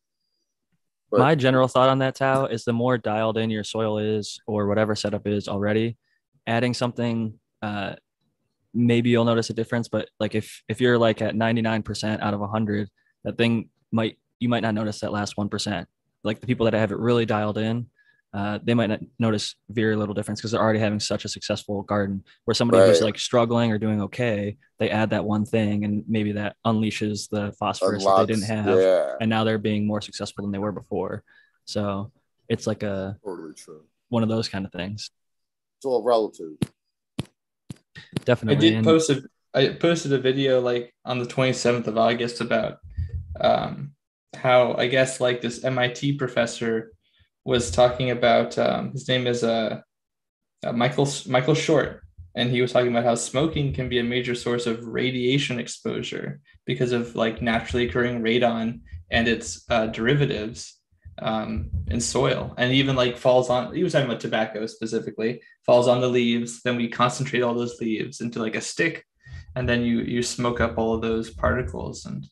But, 1.10 1.20
My 1.22 1.36
general 1.36 1.70
thought 1.70 1.90
on 1.90 2.00
that, 2.00 2.16
Tao, 2.16 2.46
is 2.46 2.66
the 2.66 2.74
more 2.74 2.98
dialed 2.98 3.38
in 3.38 3.50
your 3.50 3.64
soil 3.64 3.98
is, 3.98 4.42
or 4.46 4.68
whatever 4.68 4.94
setup 4.94 5.26
is 5.26 5.48
already, 5.48 5.98
adding 6.46 6.74
something, 6.74 7.40
uh, 7.62 7.96
maybe 8.78 9.10
you'll 9.10 9.26
notice 9.26 9.50
a 9.50 9.54
difference. 9.54 9.88
But 9.88 10.10
like 10.20 10.36
if 10.36 10.62
if 10.70 10.80
you're 10.80 10.98
like 10.98 11.22
at 11.22 11.36
99% 11.36 12.22
out 12.22 12.34
of 12.34 12.40
100, 12.40 12.90
that 13.24 13.38
thing 13.38 13.70
might 13.92 14.18
you 14.40 14.50
might 14.50 14.62
not 14.62 14.76
notice 14.76 15.00
that 15.00 15.12
last 15.12 15.36
one 15.36 15.50
percent. 15.50 15.88
Like 16.24 16.40
the 16.40 16.48
people 16.48 16.66
that 16.66 16.74
have 16.74 16.92
it 16.92 16.98
really 16.98 17.26
dialed 17.26 17.58
in, 17.58 17.88
uh, 18.34 18.60
they 18.64 18.74
might 18.74 18.88
not 18.88 19.00
notice 19.18 19.56
very 19.70 19.96
little 19.96 20.14
difference 20.14 20.40
because 20.40 20.52
they're 20.52 20.62
already 20.62 20.80
having 20.80 21.00
such 21.00 21.26
a 21.26 21.30
successful 21.30 21.82
garden. 21.84 22.24
Where 22.46 22.54
somebody 22.54 22.82
right. 22.82 22.90
who's 22.90 23.02
like 23.02 23.18
struggling 23.18 23.72
or 23.72 23.78
doing 23.78 24.02
okay, 24.04 24.58
they 24.78 24.90
add 24.90 25.10
that 25.10 25.26
one 25.26 25.46
thing 25.46 25.86
and 25.86 26.04
maybe 26.08 26.34
that 26.34 26.56
unleashes 26.66 27.30
the 27.30 27.54
phosphorus 27.60 28.04
Unlocks, 28.04 28.22
that 28.22 28.28
they 28.28 28.34
didn't 28.34 28.48
have, 28.48 28.80
yeah. 28.80 29.16
and 29.20 29.30
now 29.30 29.44
they're 29.44 29.58
being 29.58 29.88
more 29.88 30.02
successful 30.02 30.44
than 30.44 30.52
they 30.52 30.60
were 30.60 30.72
before. 30.72 31.24
So 31.66 32.12
it's 32.48 32.68
like 32.68 32.84
a 32.84 33.18
totally 33.24 33.54
true. 33.54 33.84
one 34.10 34.24
of 34.24 34.30
those 34.30 34.50
kind 34.50 34.66
of 34.66 34.72
things. 34.72 35.10
It's 35.78 35.86
all 35.86 36.04
relative. 36.04 36.58
Definitely. 38.26 38.68
I 38.68 38.72
did 38.72 38.84
post 38.84 39.10
a 39.10 39.24
I 39.54 39.70
posted 39.70 40.14
a 40.14 40.20
video 40.20 40.60
like 40.62 40.94
on 41.06 41.20
the 41.20 41.26
27th 41.26 41.88
of 41.88 41.98
August 41.98 42.42
about 42.42 42.78
um, 43.40 43.94
how 44.36 44.76
I 44.76 44.88
guess 44.88 45.20
like 45.20 45.42
this 45.42 45.64
MIT 45.64 46.14
professor 46.14 46.92
was 47.44 47.72
talking 47.72 48.12
about 48.12 48.58
um, 48.58 48.92
his 48.92 49.08
name 49.08 49.26
is 49.26 49.44
uh, 49.44 49.82
uh, 50.66 50.74
Michael 50.74 51.08
Michael 51.28 51.56
Short, 51.56 52.02
and 52.36 52.52
he 52.52 52.62
was 52.62 52.72
talking 52.72 52.92
about 52.92 53.06
how 53.06 53.16
smoking 53.16 53.74
can 53.74 53.90
be 53.90 54.00
a 54.00 54.04
major 54.04 54.36
source 54.36 54.68
of 54.68 54.86
radiation 54.86 55.60
exposure 55.60 56.40
because 56.66 56.92
of 56.92 57.16
like 57.16 57.42
naturally 57.42 57.88
occurring 57.88 58.22
radon 58.22 58.82
and 59.10 59.28
its 59.28 59.64
uh, 59.70 59.88
derivatives 59.88 60.78
um, 61.20 61.70
in 61.88 62.00
soil, 62.00 62.54
and 62.58 62.74
even 62.74 62.96
like 62.96 63.18
falls 63.18 63.50
on. 63.50 63.74
He 63.74 63.84
was 63.84 63.94
talking 63.94 64.08
about 64.08 64.22
tobacco 64.22 64.66
specifically, 64.66 65.42
falls 65.66 65.88
on 65.88 66.02
the 66.02 66.10
leaves. 66.10 66.62
Then 66.62 66.78
we 66.78 66.90
concentrate 66.90 67.42
all 67.42 67.54
those 67.54 67.80
leaves 67.80 68.22
into 68.22 68.40
like 68.40 68.56
a 68.56 68.62
stick, 68.62 69.06
and 69.56 69.68
then 69.68 69.84
you 69.84 70.00
you 70.00 70.22
smoke 70.24 70.62
up 70.62 70.78
all 70.78 70.94
of 70.94 71.02
those 71.02 71.30
particles 71.30 72.06
and 72.06 72.26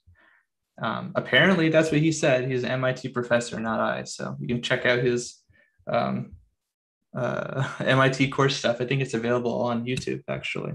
um, 0.82 1.14
apparently, 1.16 1.70
that's 1.70 1.92
what 1.92 2.02
he 2.02 2.12
said. 2.12 2.50
He's 2.50 2.64
an 2.64 2.72
MIT 2.72 3.10
professor, 3.10 3.60
not 3.60 3.80
I. 3.80 4.04
So 4.04 4.36
you 4.40 4.48
can 4.48 4.62
check 4.62 4.86
out 4.86 5.00
his 5.00 5.42
um, 5.88 6.34
uh, 7.16 7.68
MIT 7.80 8.30
course 8.30 8.58
stuff. 8.58 8.82
I 8.82 8.86
think 8.86 9.02
it's 9.02 9.14
available 9.14 9.62
on 9.62 9.86
YouTube, 9.86 10.22
actually. 10.30 10.74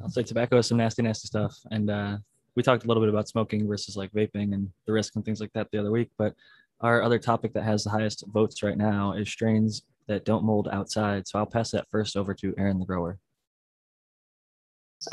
I'll 0.00 0.10
say 0.10 0.22
tobacco 0.22 0.58
is 0.58 0.68
some 0.68 0.78
nasty, 0.78 1.02
nasty 1.02 1.26
stuff. 1.26 1.56
And 1.70 1.90
uh, 1.90 2.18
we 2.54 2.62
talked 2.62 2.84
a 2.84 2.86
little 2.86 3.02
bit 3.02 3.10
about 3.10 3.28
smoking 3.28 3.66
versus 3.66 3.96
like 3.96 4.12
vaping 4.12 4.54
and 4.54 4.70
the 4.86 4.92
risk 4.92 5.16
and 5.16 5.24
things 5.24 5.40
like 5.40 5.52
that 5.54 5.68
the 5.72 5.78
other 5.78 5.90
week. 5.90 6.10
But 6.16 6.34
our 6.80 7.02
other 7.02 7.18
topic 7.18 7.52
that 7.54 7.64
has 7.64 7.84
the 7.84 7.90
highest 7.90 8.24
votes 8.28 8.62
right 8.62 8.78
now 8.78 9.12
is 9.12 9.28
strains 9.28 9.82
that 10.08 10.24
don't 10.24 10.44
mold 10.44 10.68
outside. 10.72 11.28
So 11.28 11.38
I'll 11.38 11.46
pass 11.46 11.70
that 11.70 11.88
first 11.90 12.16
over 12.16 12.34
to 12.34 12.54
Aaron 12.58 12.78
the 12.78 12.86
grower. 12.86 13.18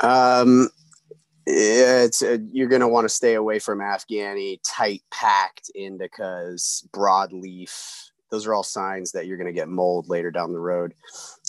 Um, 0.00 0.68
it's 1.46 2.22
uh, 2.22 2.38
you're 2.52 2.68
going 2.68 2.80
to 2.80 2.88
want 2.88 3.06
to 3.06 3.08
stay 3.08 3.34
away 3.34 3.58
from 3.58 3.78
Afghani 3.78 4.58
tight 4.64 5.02
packed 5.10 5.70
indicas, 5.78 6.86
broadleaf. 6.90 8.10
Those 8.30 8.46
are 8.46 8.52
all 8.52 8.62
signs 8.62 9.12
that 9.12 9.26
you're 9.26 9.38
going 9.38 9.46
to 9.46 9.58
get 9.58 9.68
mold 9.68 10.08
later 10.08 10.30
down 10.30 10.52
the 10.52 10.58
road. 10.58 10.92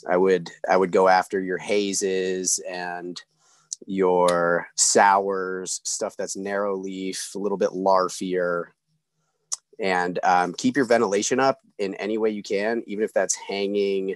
I 0.10 0.16
would 0.16 0.50
I 0.70 0.78
would 0.78 0.94
go 0.94 1.10
after 1.10 1.42
your 1.42 1.58
hazes 1.58 2.60
and 2.70 3.22
your 3.88 4.68
sours, 4.76 5.82
stuff 5.84 6.16
that's 6.18 6.38
narrow 6.38 6.78
leaf, 6.78 7.32
a 7.36 7.40
little 7.40 7.58
bit 7.58 7.72
larfier, 7.72 8.68
and 9.80 10.20
um, 10.24 10.54
keep 10.54 10.76
your 10.76 10.86
ventilation 10.86 11.40
up 11.40 11.60
in 11.78 11.96
any 11.96 12.18
way 12.18 12.30
you 12.30 12.44
can, 12.44 12.84
even 12.86 13.04
if 13.04 13.14
that's 13.14 13.36
hanging 13.36 14.16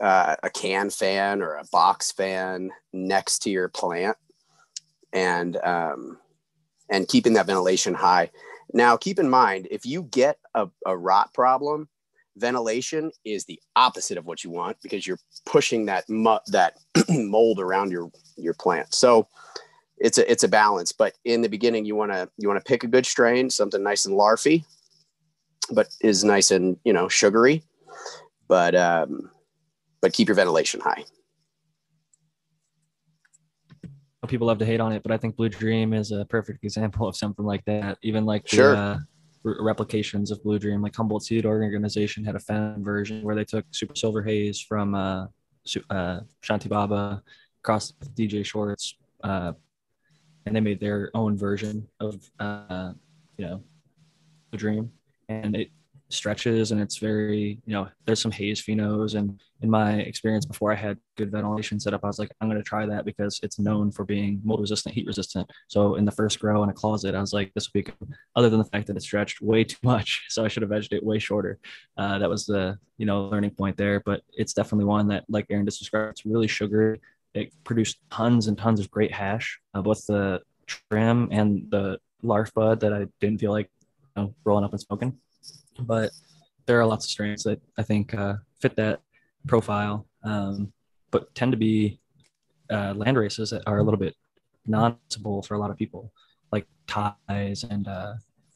uh, 0.00 0.36
a 0.42 0.50
can 0.50 0.90
fan 0.90 1.42
or 1.42 1.54
a 1.54 1.64
box 1.72 2.12
fan 2.12 2.70
next 2.92 3.40
to 3.40 3.50
your 3.50 3.68
plant 3.68 4.16
and 5.12 5.56
um, 5.58 6.18
and 6.90 7.08
keeping 7.08 7.32
that 7.34 7.46
ventilation 7.46 7.94
high. 7.94 8.30
Now, 8.72 8.96
keep 8.96 9.18
in 9.18 9.28
mind 9.28 9.68
if 9.70 9.86
you 9.86 10.04
get 10.04 10.38
a, 10.54 10.68
a 10.84 10.96
rot 10.96 11.32
problem, 11.32 11.88
ventilation 12.36 13.10
is 13.24 13.44
the 13.44 13.60
opposite 13.74 14.18
of 14.18 14.26
what 14.26 14.44
you 14.44 14.50
want 14.50 14.76
because 14.82 15.06
you're 15.06 15.18
pushing 15.46 15.86
that 15.86 16.08
mu- 16.08 16.38
that 16.48 16.74
mold 17.08 17.60
around 17.60 17.90
your 17.90 18.10
your 18.36 18.54
plant. 18.54 18.94
So 18.94 19.28
it's 19.98 20.18
a 20.18 20.30
it's 20.30 20.44
a 20.44 20.48
balance. 20.48 20.92
But 20.92 21.14
in 21.24 21.42
the 21.42 21.48
beginning, 21.48 21.84
you 21.84 21.96
want 21.96 22.12
to 22.12 22.28
you 22.38 22.48
want 22.48 22.64
to 22.64 22.68
pick 22.68 22.84
a 22.84 22.88
good 22.88 23.06
strain, 23.06 23.50
something 23.50 23.82
nice 23.82 24.06
and 24.06 24.18
larfy, 24.18 24.64
but 25.72 25.88
is 26.00 26.24
nice 26.24 26.50
and 26.50 26.78
you 26.84 26.92
know 26.92 27.08
sugary, 27.08 27.64
but 28.48 28.74
um, 28.74 29.30
but 30.00 30.12
keep 30.12 30.28
your 30.28 30.36
ventilation 30.36 30.80
high 30.80 31.04
people 34.26 34.46
love 34.46 34.58
to 34.58 34.66
hate 34.66 34.80
on 34.80 34.92
it, 34.92 35.02
but 35.02 35.12
I 35.12 35.16
think 35.16 35.36
Blue 35.36 35.48
Dream 35.48 35.92
is 35.92 36.12
a 36.12 36.24
perfect 36.24 36.64
example 36.64 37.06
of 37.06 37.16
something 37.16 37.44
like 37.44 37.64
that. 37.64 37.98
Even 38.02 38.24
like 38.24 38.48
sure. 38.48 38.72
the 38.72 38.78
uh, 38.78 38.98
re- 39.42 39.56
replications 39.60 40.30
of 40.30 40.42
Blue 40.42 40.58
Dream, 40.58 40.82
like 40.82 40.94
Humboldt 40.94 41.24
Seed 41.24 41.46
Organization 41.46 42.24
had 42.24 42.36
a 42.36 42.40
fan 42.40 42.82
version 42.82 43.22
where 43.22 43.34
they 43.34 43.44
took 43.44 43.64
Super 43.70 43.94
Silver 43.94 44.22
Haze 44.22 44.60
from 44.60 44.94
uh, 44.94 45.26
uh, 45.90 46.20
Shanti 46.42 46.68
Baba, 46.68 47.22
across 47.62 47.92
DJ 48.14 48.44
Short's, 48.44 48.94
uh, 49.24 49.52
and 50.46 50.54
they 50.54 50.60
made 50.60 50.80
their 50.80 51.10
own 51.14 51.36
version 51.36 51.86
of 52.00 52.30
uh, 52.38 52.92
you 53.36 53.46
know 53.46 53.62
Blue 54.50 54.58
Dream, 54.58 54.92
and 55.28 55.56
it 55.56 55.70
stretches 56.08 56.70
and 56.70 56.80
it's 56.80 56.98
very 56.98 57.60
you 57.66 57.72
know 57.72 57.88
there's 58.04 58.22
some 58.22 58.30
haze 58.30 58.62
phenos 58.62 59.16
and 59.16 59.40
in 59.62 59.68
my 59.68 59.94
experience 59.94 60.46
before 60.46 60.72
i 60.72 60.74
had 60.74 60.96
good 61.16 61.32
ventilation 61.32 61.80
set 61.80 61.92
up 61.92 62.04
i 62.04 62.06
was 62.06 62.20
like 62.20 62.30
i'm 62.40 62.48
going 62.48 62.60
to 62.60 62.68
try 62.68 62.86
that 62.86 63.04
because 63.04 63.40
it's 63.42 63.58
known 63.58 63.90
for 63.90 64.04
being 64.04 64.40
mold 64.44 64.60
resistant 64.60 64.94
heat 64.94 65.06
resistant. 65.06 65.50
So 65.66 65.96
in 65.96 66.04
the 66.04 66.12
first 66.12 66.38
grow 66.38 66.62
in 66.62 66.68
a 66.68 66.72
closet 66.72 67.16
i 67.16 67.20
was 67.20 67.32
like 67.32 67.52
this 67.54 67.66
will 67.66 67.80
be 67.80 67.82
good. 67.82 68.14
other 68.36 68.48
than 68.48 68.60
the 68.60 68.64
fact 68.66 68.86
that 68.86 68.96
it 68.96 69.02
stretched 69.02 69.42
way 69.42 69.64
too 69.64 69.78
much 69.82 70.26
so 70.28 70.44
i 70.44 70.48
should 70.48 70.62
have 70.62 70.72
edged 70.72 70.92
it 70.92 71.02
way 71.02 71.18
shorter. 71.18 71.58
Uh, 71.96 72.18
that 72.18 72.30
was 72.30 72.46
the 72.46 72.78
you 72.98 73.06
know 73.06 73.24
learning 73.24 73.50
point 73.50 73.76
there. 73.76 74.00
But 74.00 74.22
it's 74.32 74.54
definitely 74.54 74.84
one 74.84 75.08
that 75.08 75.24
like 75.28 75.46
aaron 75.50 75.66
just 75.66 75.80
described 75.80 76.10
it's 76.10 76.26
really 76.26 76.46
sugary 76.46 77.00
it 77.36 77.52
produced 77.64 77.98
tons 78.10 78.46
and 78.46 78.58
tons 78.58 78.80
of 78.80 78.90
great 78.90 79.12
hash 79.12 79.60
uh, 79.74 79.82
both 79.82 80.06
the 80.06 80.40
trim 80.66 81.28
and 81.30 81.70
the 81.70 81.98
larf 82.22 82.52
bud 82.54 82.80
that 82.80 82.92
i 82.92 83.06
didn't 83.20 83.38
feel 83.38 83.52
like 83.52 83.70
you 84.16 84.22
know, 84.22 84.34
rolling 84.44 84.64
up 84.64 84.72
and 84.72 84.80
smoking. 84.80 85.16
But 85.78 86.10
there 86.66 86.80
are 86.80 86.86
lots 86.86 87.04
of 87.04 87.10
strains 87.10 87.42
that 87.44 87.60
I 87.78 87.82
think 87.82 88.14
uh, 88.14 88.34
fit 88.60 88.76
that 88.76 89.00
profile, 89.46 90.06
um, 90.24 90.72
but 91.10 91.32
tend 91.34 91.52
to 91.52 91.58
be 91.58 92.00
uh, 92.70 92.94
land 92.94 93.18
races 93.18 93.50
that 93.50 93.62
are 93.66 93.78
a 93.78 93.82
little 93.82 94.00
bit 94.00 94.14
non-possible 94.66 95.42
for 95.42 95.54
a 95.54 95.58
lot 95.58 95.70
of 95.70 95.76
people, 95.76 96.12
like 96.50 96.66
Thais 96.86 97.64
and 97.64 97.86
uh, 97.86 98.14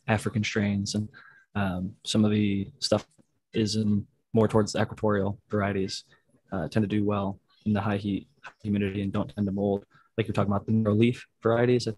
African 0.09 0.43
strains, 0.43 0.95
and 0.95 1.09
um, 1.55 1.93
some 2.05 2.25
of 2.25 2.31
the 2.31 2.69
stuff 2.81 3.07
is 3.53 3.77
in 3.77 4.07
more 4.33 4.49
towards 4.49 4.73
the 4.73 4.81
equatorial 4.81 5.39
varieties 5.51 6.05
uh, 6.53 6.69
tend 6.69 6.83
to 6.83 6.89
do 6.89 7.05
well 7.05 7.39
in 7.71 7.75
the 7.75 7.81
high 7.81 7.97
heat, 7.97 8.27
humidity, 8.63 9.01
and 9.03 9.13
don't 9.13 9.33
tend 9.35 9.47
to 9.47 9.53
mold. 9.53 9.85
Like 10.17 10.27
you're 10.27 10.35
talking 10.35 10.53
about 10.53 10.67
the 10.67 10.73
narrow 10.73 10.95
leaf 10.95 11.25
varieties 11.43 11.85
that 11.85 11.97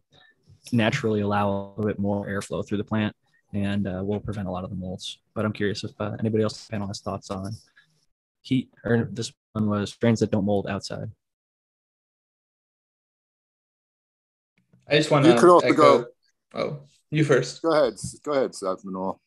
naturally 0.70 1.22
allow 1.22 1.48
a 1.50 1.54
little 1.76 1.86
bit 1.86 1.98
more 1.98 2.26
airflow 2.28 2.64
through 2.66 2.78
the 2.78 2.84
plant 2.84 3.16
and 3.54 3.88
uh, 3.88 4.02
will 4.04 4.20
prevent 4.20 4.46
a 4.48 4.50
lot 4.50 4.64
of 4.64 4.70
the 4.70 4.76
molds. 4.76 5.18
But 5.34 5.44
I'm 5.46 5.52
curious 5.52 5.82
if 5.82 5.92
uh, 5.98 6.12
anybody 6.20 6.42
else 6.42 6.66
on 6.66 6.72
panel 6.72 6.86
has 6.88 7.00
thoughts 7.00 7.30
on 7.30 7.52
heat, 8.42 8.68
or 8.84 9.08
this 9.10 9.32
one 9.54 9.68
was 9.68 9.92
strains 9.92 10.20
that 10.20 10.30
don't 10.30 10.44
mold 10.44 10.66
outside. 10.68 11.10
I 14.88 14.96
just 14.98 15.10
want 15.10 15.24
to. 15.24 15.30
You 15.30 15.34
to 15.34 15.40
could 15.40 15.50
also 15.50 15.66
echo. 15.66 15.74
go- 16.02 16.06
Oh, 16.54 16.80
you 17.10 17.24
first. 17.24 17.62
Go 17.62 17.72
ahead. 17.72 17.94
Go 18.22 18.32
ahead, 18.32 18.54
Seth 18.54 18.84
Manol. 18.84 19.18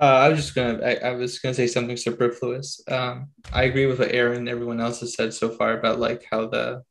Uh, 0.00 0.04
I 0.04 0.28
was 0.28 0.40
just 0.40 0.54
gonna. 0.54 0.82
I, 0.84 1.10
I 1.10 1.10
was 1.12 1.38
gonna 1.38 1.54
say 1.54 1.68
something 1.68 1.96
superfluous. 1.96 2.82
Um, 2.90 3.28
I 3.52 3.64
agree 3.64 3.86
with 3.86 4.00
what 4.00 4.12
Aaron 4.12 4.38
and 4.38 4.48
everyone 4.48 4.80
else 4.80 5.00
has 5.00 5.14
said 5.14 5.32
so 5.32 5.50
far 5.50 5.78
about 5.78 6.00
like 6.00 6.24
how 6.28 6.48
the 6.48 6.82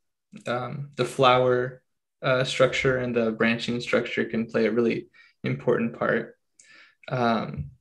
um, 0.48 0.92
the 0.96 1.06
flower 1.06 1.82
uh, 2.22 2.44
structure 2.46 2.98
and 2.98 3.14
the 3.14 3.32
branching 3.32 3.82
structure 3.82 4.24
can 4.26 4.46
play 4.46 4.66
a 4.66 4.72
really 4.72 5.08
important 5.44 6.00
part. 6.00 6.38
Um, 7.10 7.72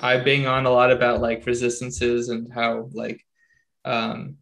I 0.00 0.18
bang 0.18 0.46
on 0.46 0.66
a 0.66 0.70
lot 0.70 0.90
about 0.92 1.22
like 1.22 1.46
resistances 1.46 2.28
and 2.28 2.52
how 2.52 2.90
like 2.92 3.24
um, 3.84 4.36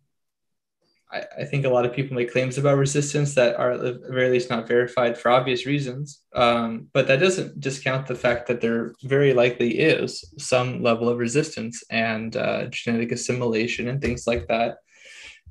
I, 1.13 1.25
I 1.41 1.45
think 1.45 1.65
a 1.65 1.71
lot 1.71 1.85
of 1.85 1.93
people 1.93 2.17
make 2.17 2.33
claims 2.33 2.59
about 2.59 2.79
resistance 2.79 3.35
that 3.35 3.57
are 3.57 3.73
at 3.73 3.81
the 3.81 4.01
very 4.11 4.31
least 4.31 4.51
not 4.51 4.69
verified 4.69 5.19
for 5.19 5.31
obvious 5.31 5.67
reasons. 5.67 6.23
Um, 6.35 6.89
but 6.93 7.07
that 7.09 7.21
doesn't 7.21 7.61
discount 7.61 8.07
the 8.07 8.15
fact 8.15 8.47
that 8.49 8.61
there 8.61 8.95
very 9.03 9.35
likely 9.35 9.79
is 9.79 10.33
some 10.39 10.83
level 10.83 11.09
of 11.09 11.19
resistance 11.19 11.83
and 11.91 12.37
uh, 12.37 12.67
genetic 12.67 13.13
assimilation 13.13 13.89
and 13.89 14.01
things 14.01 14.27
like 14.27 14.47
that 14.49 14.79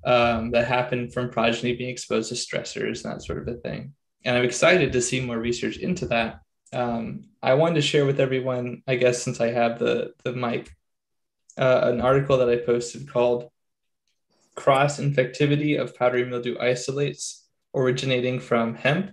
um, 0.06 0.52
that 0.52 0.68
happen 0.68 1.10
from 1.10 1.30
progeny 1.30 1.76
being 1.76 1.90
exposed 1.90 2.30
to 2.30 2.36
stressors 2.36 3.04
and 3.04 3.14
that 3.14 3.24
sort 3.24 3.40
of 3.40 3.48
a 3.48 3.58
thing. 3.58 3.94
And 4.26 4.38
I'm 4.38 4.46
excited 4.46 4.94
to 4.94 5.02
see 5.02 5.22
more 5.22 5.40
research 5.40 5.78
into 5.78 6.06
that. 6.08 6.40
Um, 6.72 7.26
I 7.42 7.56
wanted 7.56 7.76
to 7.76 7.82
share 7.82 8.06
with 8.06 8.20
everyone, 8.20 8.84
I 8.88 8.96
guess, 8.96 9.24
since 9.24 9.42
I 9.42 9.52
have 9.52 9.80
the 9.80 10.14
the 10.24 10.34
mic, 10.34 10.72
uh, 11.58 11.82
an 11.84 12.02
article 12.02 12.38
that 12.38 12.50
I 12.50 12.58
posted 12.58 13.10
called 13.12 13.50
cross 14.60 15.00
infectivity 15.00 15.80
of 15.80 15.96
powdery 15.96 16.26
mildew 16.26 16.58
isolates 16.60 17.48
originating 17.74 18.40
from 18.40 18.76
hemp 18.76 19.12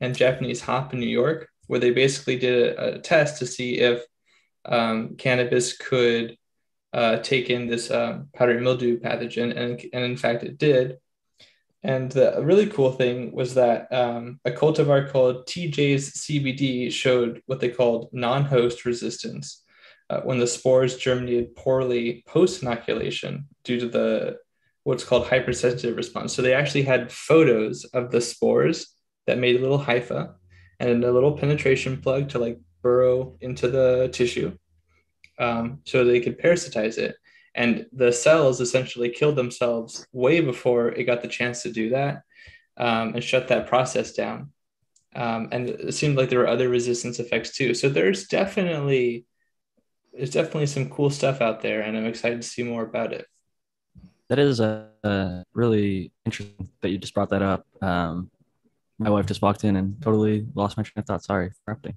and 0.00 0.16
Japanese 0.16 0.60
hop 0.60 0.92
in 0.92 1.00
New 1.00 1.14
York, 1.22 1.48
where 1.66 1.80
they 1.80 1.90
basically 1.90 2.38
did 2.38 2.56
a, 2.78 2.96
a 2.96 2.98
test 3.00 3.38
to 3.38 3.46
see 3.46 3.78
if 3.78 4.04
um, 4.64 5.16
cannabis 5.16 5.76
could 5.76 6.36
uh, 6.92 7.18
take 7.18 7.50
in 7.50 7.66
this 7.66 7.90
um, 7.90 8.28
powdery 8.32 8.60
mildew 8.60 9.00
pathogen, 9.00 9.56
and, 9.56 9.82
and 9.92 10.04
in 10.04 10.16
fact 10.16 10.44
it 10.44 10.56
did. 10.56 10.98
And 11.82 12.10
the 12.10 12.40
really 12.42 12.66
cool 12.66 12.92
thing 12.92 13.32
was 13.32 13.54
that 13.54 13.92
um, 13.92 14.40
a 14.44 14.50
cultivar 14.50 15.10
called 15.10 15.46
TJ's 15.46 16.12
CBD 16.22 16.92
showed 16.92 17.42
what 17.46 17.60
they 17.60 17.68
called 17.68 18.10
non-host 18.12 18.84
resistance 18.84 19.64
uh, 20.10 20.20
when 20.22 20.38
the 20.38 20.46
spores 20.46 20.96
germinated 20.96 21.54
poorly 21.56 22.24
post 22.26 22.62
inoculation 22.62 23.46
due 23.64 23.78
to 23.80 23.88
the 23.88 24.36
what's 24.86 25.02
called 25.02 25.26
hypersensitive 25.26 25.96
response. 25.96 26.32
So 26.32 26.42
they 26.42 26.54
actually 26.54 26.84
had 26.84 27.10
photos 27.10 27.84
of 27.86 28.12
the 28.12 28.20
spores 28.20 28.94
that 29.26 29.36
made 29.36 29.56
a 29.56 29.60
little 29.60 29.80
hypha 29.80 30.34
and 30.78 31.02
a 31.02 31.10
little 31.10 31.36
penetration 31.36 32.00
plug 32.00 32.28
to 32.28 32.38
like 32.38 32.60
burrow 32.82 33.36
into 33.40 33.66
the 33.66 34.08
tissue 34.12 34.56
um, 35.40 35.80
so 35.84 36.04
they 36.04 36.20
could 36.20 36.40
parasitize 36.40 36.98
it. 36.98 37.16
And 37.56 37.86
the 37.92 38.12
cells 38.12 38.60
essentially 38.60 39.08
killed 39.10 39.34
themselves 39.34 40.06
way 40.12 40.38
before 40.38 40.90
it 40.90 41.02
got 41.02 41.20
the 41.20 41.26
chance 41.26 41.64
to 41.64 41.72
do 41.72 41.88
that 41.88 42.22
um, 42.76 43.14
and 43.14 43.24
shut 43.24 43.48
that 43.48 43.66
process 43.66 44.12
down. 44.12 44.52
Um, 45.16 45.48
and 45.50 45.68
it 45.68 45.94
seemed 45.94 46.16
like 46.16 46.28
there 46.28 46.38
were 46.38 46.46
other 46.46 46.68
resistance 46.68 47.18
effects 47.18 47.56
too. 47.56 47.74
So 47.74 47.88
there's 47.88 48.28
definitely 48.28 49.26
there's 50.12 50.30
definitely 50.30 50.66
some 50.66 50.88
cool 50.88 51.10
stuff 51.10 51.40
out 51.40 51.60
there, 51.60 51.82
and 51.82 51.96
I'm 51.96 52.06
excited 52.06 52.40
to 52.40 52.48
see 52.48 52.62
more 52.62 52.84
about 52.84 53.12
it. 53.12 53.26
That 54.28 54.38
is 54.38 54.60
a, 54.60 54.88
a 55.04 55.44
really 55.54 56.12
interesting 56.24 56.68
that 56.80 56.90
you 56.90 56.98
just 56.98 57.14
brought 57.14 57.30
that 57.30 57.42
up. 57.42 57.66
Um, 57.80 58.30
my 58.98 59.10
wife 59.10 59.26
just 59.26 59.42
walked 59.42 59.64
in 59.64 59.76
and 59.76 60.00
totally 60.02 60.46
lost 60.54 60.76
my 60.76 60.82
train 60.82 60.94
of 60.96 61.06
thought. 61.06 61.22
Sorry 61.22 61.50
for 61.50 61.56
interrupting. 61.66 61.96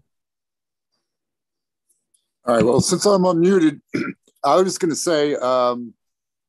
All 2.46 2.56
right. 2.56 2.66
Well, 2.66 2.82
since 2.82 3.06
I'm 3.06 3.24
unmuted, 3.24 3.82
I 4.44 4.56
was 4.56 4.66
just 4.66 4.80
going 4.80 4.90
to 4.90 4.96
say 4.96 5.36
um, 5.36 5.94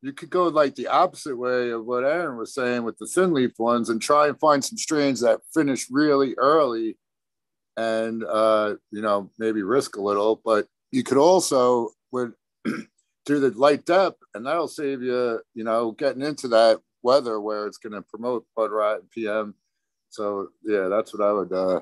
you 0.03 0.13
could 0.13 0.31
go 0.31 0.49
like 0.49 0.75
the 0.75 0.89
opposite 0.89 1.37
way 1.37 1.71
of 1.71 1.85
what 1.85 2.05
Aaron 2.05 2.37
was 2.37 2.55
saying 2.55 2.85
with 2.85 2.99
the 2.99 3.07
thin 3.07 3.33
leaf 3.33 3.53
ones 3.59 3.91
and 3.91 4.01
try 4.01 4.29
and 4.29 4.39
find 4.39 4.65
some 4.65 4.79
strains 4.79 5.21
that 5.21 5.41
finish 5.53 5.87
really 5.91 6.35
early 6.39 6.97
and, 7.77 8.25
uh, 8.25 8.75
you 8.91 9.03
know, 9.03 9.31
maybe 9.39 9.63
risk 9.63 9.97
a 9.97 10.03
little. 10.03 10.41
But 10.45 10.67
you 10.91 11.03
could 11.03 11.19
also 11.19 11.91
with 12.13 12.33
do 13.31 13.39
the 13.39 13.57
light 13.57 13.87
dep, 13.87 14.17
and 14.35 14.45
that'll 14.45 14.69
save 14.69 15.03
you, 15.03 15.41
you 15.55 15.63
know, 15.63 15.93
getting 15.93 16.23
into 16.23 16.49
that 16.49 16.81
weather 17.03 17.41
where 17.41 17.67
it's 17.67 17.79
going 17.79 17.93
to 17.93 18.03
promote 18.03 18.45
bud 18.57 18.73
rot 18.73 19.01
and 19.01 19.11
PM. 19.11 19.55
So, 20.09 20.49
yeah, 20.65 20.89
that's 20.89 21.15
what 21.15 21.25
I 21.25 21.33
would. 21.33 21.53
Uh, 21.53 21.81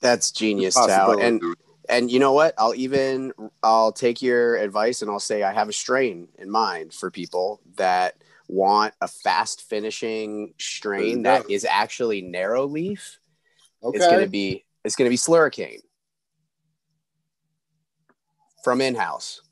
That's 0.00 0.30
genius, 0.30 0.74
Tao. 0.74 1.18
And 1.18 1.42
and 1.90 2.10
you 2.10 2.18
know 2.18 2.32
what? 2.32 2.54
I'll 2.56 2.74
even 2.74 3.32
I'll 3.62 3.92
take 3.92 4.22
your 4.22 4.56
advice 4.56 5.02
and 5.02 5.10
I'll 5.10 5.20
say 5.20 5.42
I 5.42 5.52
have 5.52 5.68
a 5.68 5.72
strain 5.72 6.28
in 6.38 6.50
mind 6.50 6.94
for 6.94 7.10
people 7.10 7.60
that 7.76 8.16
want 8.46 8.94
a 9.02 9.08
fast 9.08 9.68
finishing 9.68 10.54
strain 10.58 11.22
that 11.24 11.50
is 11.50 11.66
actually 11.68 12.22
narrow 12.22 12.66
leaf. 12.66 13.18
okay. 13.82 13.96
It's 13.96 14.06
gonna 14.06 14.26
be 14.26 14.64
it's 14.84 14.96
gonna 14.96 15.10
be 15.10 15.16
slurricane 15.16 15.80
from 18.64 18.80
in 18.80 18.94
house. 18.94 19.42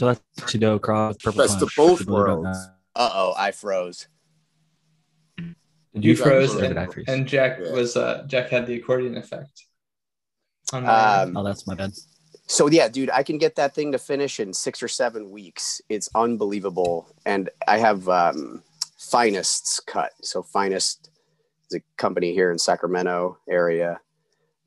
So 0.00 0.06
that's 0.06 0.20
Dosido 0.38 0.80
Cross 0.80 1.18
Purple 1.22 1.42
Best 1.42 1.60
of 1.60 1.70
both 1.76 1.98
for 1.98 2.04
people 2.04 2.16
who 2.20 2.26
don't 2.26 2.42
worlds. 2.44 2.58
know. 2.66 2.72
Uh 2.96 3.10
oh, 3.12 3.34
I 3.36 3.50
froze. 3.50 4.08
Did 5.36 5.54
You 5.92 6.14
Jack 6.14 6.24
froze, 6.26 6.52
froze. 6.52 6.62
and, 6.62 6.68
Did 6.68 6.78
I 6.78 6.86
freeze? 6.86 7.04
and 7.08 7.26
Jack 7.28 7.58
Yeah. 7.60 7.72
was 7.72 7.96
uh, 7.98 8.24
Jack 8.26 8.48
had 8.48 8.66
the 8.66 8.76
accordion 8.76 9.18
effect. 9.18 9.66
Um, 10.72 11.36
Oh, 11.36 11.44
that's 11.44 11.66
my 11.66 11.74
bad. 11.74 11.92
So 12.46 12.66
yeah, 12.70 12.88
dude, 12.88 13.10
I 13.10 13.22
can 13.22 13.36
get 13.36 13.56
that 13.56 13.74
thing 13.74 13.92
to 13.92 13.98
finish 13.98 14.40
in 14.40 14.54
six 14.54 14.82
or 14.82 14.88
seven 14.88 15.30
weeks. 15.30 15.82
It's 15.90 16.08
unbelievable, 16.14 17.14
and 17.26 17.50
I 17.68 17.76
have 17.76 18.08
um, 18.08 18.62
Finest's 18.98 19.80
cut. 19.80 20.12
So 20.22 20.42
Finest 20.42 21.10
is 21.70 21.78
a 21.78 21.82
company 21.98 22.32
here 22.32 22.50
in 22.50 22.58
Sacramento 22.58 23.36
area 23.50 24.00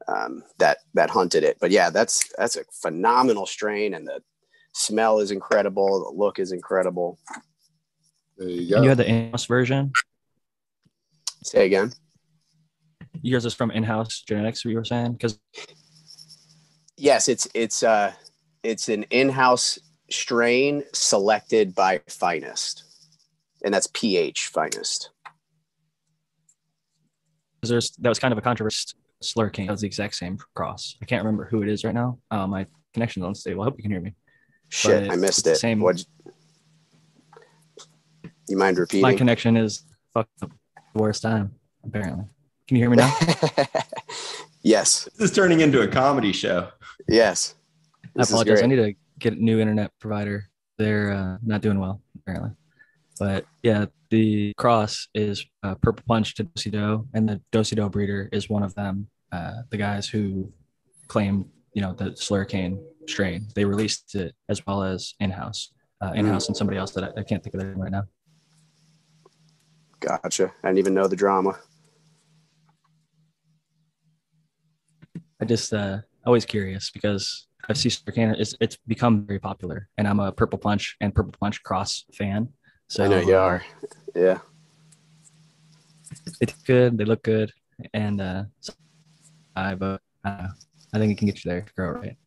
um, 0.08 0.44
that 0.60 0.78
that 0.94 1.10
hunted 1.10 1.44
it. 1.44 1.58
But 1.60 1.72
yeah, 1.72 1.90
that's 1.90 2.32
that's 2.38 2.56
a 2.56 2.66
phenomenal 2.72 3.48
strain, 3.48 3.96
and 3.96 4.06
the 4.08 4.22
smell 4.74 5.20
is 5.20 5.32
incredible. 5.32 6.12
The 6.12 6.18
look 6.18 6.40
is 6.40 6.52
incredible. 6.52 7.18
There 8.38 8.50
you 8.50 8.76
And 8.76 8.84
you 8.84 8.90
had 8.90 8.98
the 8.98 9.08
in-house 9.08 9.46
version. 9.46 9.92
Say 11.44 11.66
again. 11.66 11.94
Yours 13.22 13.46
is 13.46 13.54
from 13.54 13.72
in-house 13.72 14.22
genetics. 14.28 14.66
We 14.66 14.76
were 14.76 14.84
saying 14.84 15.14
because 15.14 15.40
Yes, 16.98 17.28
it's 17.28 17.48
it's 17.54 17.84
uh 17.84 18.14
it's 18.64 18.90
an 18.90 19.04
in-house 19.10 19.80
strain 20.10 20.84
selected 20.94 21.74
by 21.74 22.02
Finest, 22.08 22.84
and 23.64 23.74
that's 23.74 23.88
PH 23.94 24.48
Finest. 24.48 25.10
there's 27.62 27.92
that 27.92 28.10
was 28.10 28.20
kind 28.20 28.32
of 28.32 28.38
a 28.38 28.42
controversy 28.42 28.94
Slurricane 29.24 29.68
does 29.68 29.82
the 29.82 29.88
exact 29.88 30.16
same 30.16 30.38
cross. 30.54 30.98
I 31.02 31.06
can't 31.06 31.24
remember 31.24 31.46
who 31.46 31.64
it 31.64 31.70
is 31.70 31.84
right 31.84 31.94
now. 31.94 32.20
Uh, 32.30 32.46
my 32.46 32.68
connection's 32.94 33.26
unstable. 33.26 33.62
I 33.62 33.66
hope 33.66 33.78
you 33.78 33.84
can 33.84 33.92
hear 33.92 34.02
me. 34.02 34.14
Shit, 34.74 35.12
I 35.12 35.16
missed 35.16 35.46
it. 35.46 35.58
same- 35.58 35.80
What? 35.82 36.04
You 38.50 38.58
mind 38.58 38.80
repeating? 38.80 39.04
My 39.04 39.14
connection 39.14 39.56
is 39.56 39.86
fuck 40.14 40.28
the 40.40 40.50
worst 40.96 41.22
time, 41.22 41.54
apparently. 41.86 42.26
Can 42.68 42.78
you 42.78 42.82
hear 42.84 42.90
me 42.90 42.98
now? 42.98 43.16
yes, 44.64 45.08
This 45.18 45.30
is 45.30 45.36
turning 45.36 45.60
into 45.60 45.82
a 45.82 45.88
comedy 45.88 46.34
show. 46.34 46.70
yes. 47.08 47.54
I 48.04 48.08
This 48.16 48.28
is 48.30 48.34
apologize. 48.34 48.64
I 48.64 48.66
need 48.66 48.76
to 48.78 48.94
get 49.20 49.34
a 49.34 49.44
new 49.44 49.60
internet 49.60 49.92
provider. 50.00 50.50
They're 50.80 51.12
uh, 51.12 51.38
not 51.44 51.62
doing 51.62 51.80
well, 51.80 52.02
apparently. 52.16 52.52
But 53.20 53.46
yeah, 53.62 53.86
the 54.10 54.54
cross 54.58 55.08
is 55.14 55.46
uh, 55.62 55.76
Purple 55.76 56.04
Punch 56.08 56.34
to 56.36 56.46
Dosido, 56.46 57.08
and 57.14 57.30
the 57.30 57.42
Dosido 57.52 57.92
breeder 57.92 58.28
is 58.32 58.50
one 58.50 58.64
of 58.64 58.74
them. 58.74 59.08
Uh, 59.32 59.62
the 59.70 59.78
guys 59.78 60.08
who 60.10 60.52
claim, 61.08 61.46
you 61.74 61.82
know, 61.84 61.94
the 61.94 62.06
Slurricane 62.12 62.80
strain. 63.08 63.48
They 63.56 63.66
released 63.66 64.16
it 64.16 64.36
as 64.50 64.66
well 64.66 64.84
as 64.84 65.14
in-house, 65.20 65.72
uh, 66.02 66.14
in-house, 66.16 66.48
and 66.48 66.58
somebody 66.58 66.78
else 66.78 66.92
that 66.92 67.04
I, 67.04 67.22
I 67.22 67.24
can't 67.24 67.44
think 67.44 67.54
of 67.56 67.62
their 67.62 67.70
name 67.70 67.82
right 67.82 67.92
now. 67.92 68.04
Gotcha. 70.00 70.52
I 70.64 70.68
didn't 70.68 70.80
even 70.80 70.94
know 70.94 71.08
the 71.08 71.16
drama. 71.16 71.58
I 75.42 75.46
just 75.46 75.74
uh, 75.74 76.00
always 76.26 76.46
curious 76.46 76.92
because 76.92 77.48
I 77.70 77.74
see 77.74 77.90
Slurricane. 77.90 78.36
It's 78.40 78.56
it's 78.60 78.78
become 78.88 79.26
very 79.26 79.40
popular, 79.40 79.88
and 79.98 80.08
I'm 80.08 80.20
a 80.20 80.32
Purple 80.32 80.60
Punch 80.60 80.96
and 81.02 81.14
Purple 81.16 81.34
Punch 81.40 81.64
cross 81.64 82.06
fan. 82.14 82.50
So 82.88 83.06
I 83.06 83.08
know 83.08 83.20
you 83.20 83.36
are. 83.36 83.64
Yeah. 84.16 84.40
it's 86.42 86.54
good. 86.64 86.98
They 86.98 87.06
look 87.06 87.24
good, 87.24 87.52
and 87.94 88.22
uh, 88.22 88.44
I 89.56 89.76
but 89.76 90.02
uh, 90.26 90.48
I 90.94 90.98
think 90.98 91.12
it 91.12 91.18
can 91.18 91.28
get 91.28 91.44
you 91.44 91.50
there 91.52 91.66
girl. 91.76 91.94
right. 91.94 92.18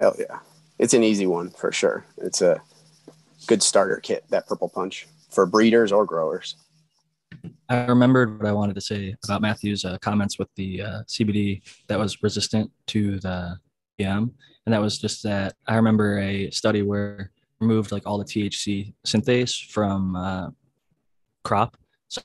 Hell 0.00 0.14
yeah. 0.18 0.40
It's 0.78 0.94
an 0.94 1.02
easy 1.02 1.26
one 1.26 1.50
for 1.50 1.72
sure. 1.72 2.04
It's 2.18 2.42
a 2.42 2.60
good 3.46 3.62
starter 3.62 3.98
kit, 4.02 4.24
that 4.30 4.46
purple 4.46 4.68
punch 4.68 5.06
for 5.30 5.46
breeders 5.46 5.92
or 5.92 6.04
growers. 6.04 6.56
I 7.68 7.86
remembered 7.86 8.38
what 8.38 8.46
I 8.48 8.52
wanted 8.52 8.74
to 8.74 8.80
say 8.80 9.14
about 9.24 9.42
Matthew's 9.42 9.84
uh, 9.84 9.98
comments 9.98 10.38
with 10.38 10.48
the 10.56 10.82
uh, 10.82 11.02
CBD 11.08 11.62
that 11.88 11.98
was 11.98 12.22
resistant 12.22 12.70
to 12.88 13.18
the 13.20 13.56
PM, 13.98 14.32
and 14.66 14.72
that 14.72 14.80
was 14.80 14.98
just 14.98 15.22
that 15.24 15.54
I 15.66 15.76
remember 15.76 16.18
a 16.18 16.50
study 16.50 16.82
where 16.82 17.32
removed 17.60 17.90
like 17.90 18.06
all 18.06 18.18
the 18.18 18.24
THC 18.24 18.92
synthase 19.06 19.70
from 19.70 20.14
uh, 20.14 20.50
crop, 21.42 21.76
so 22.08 22.22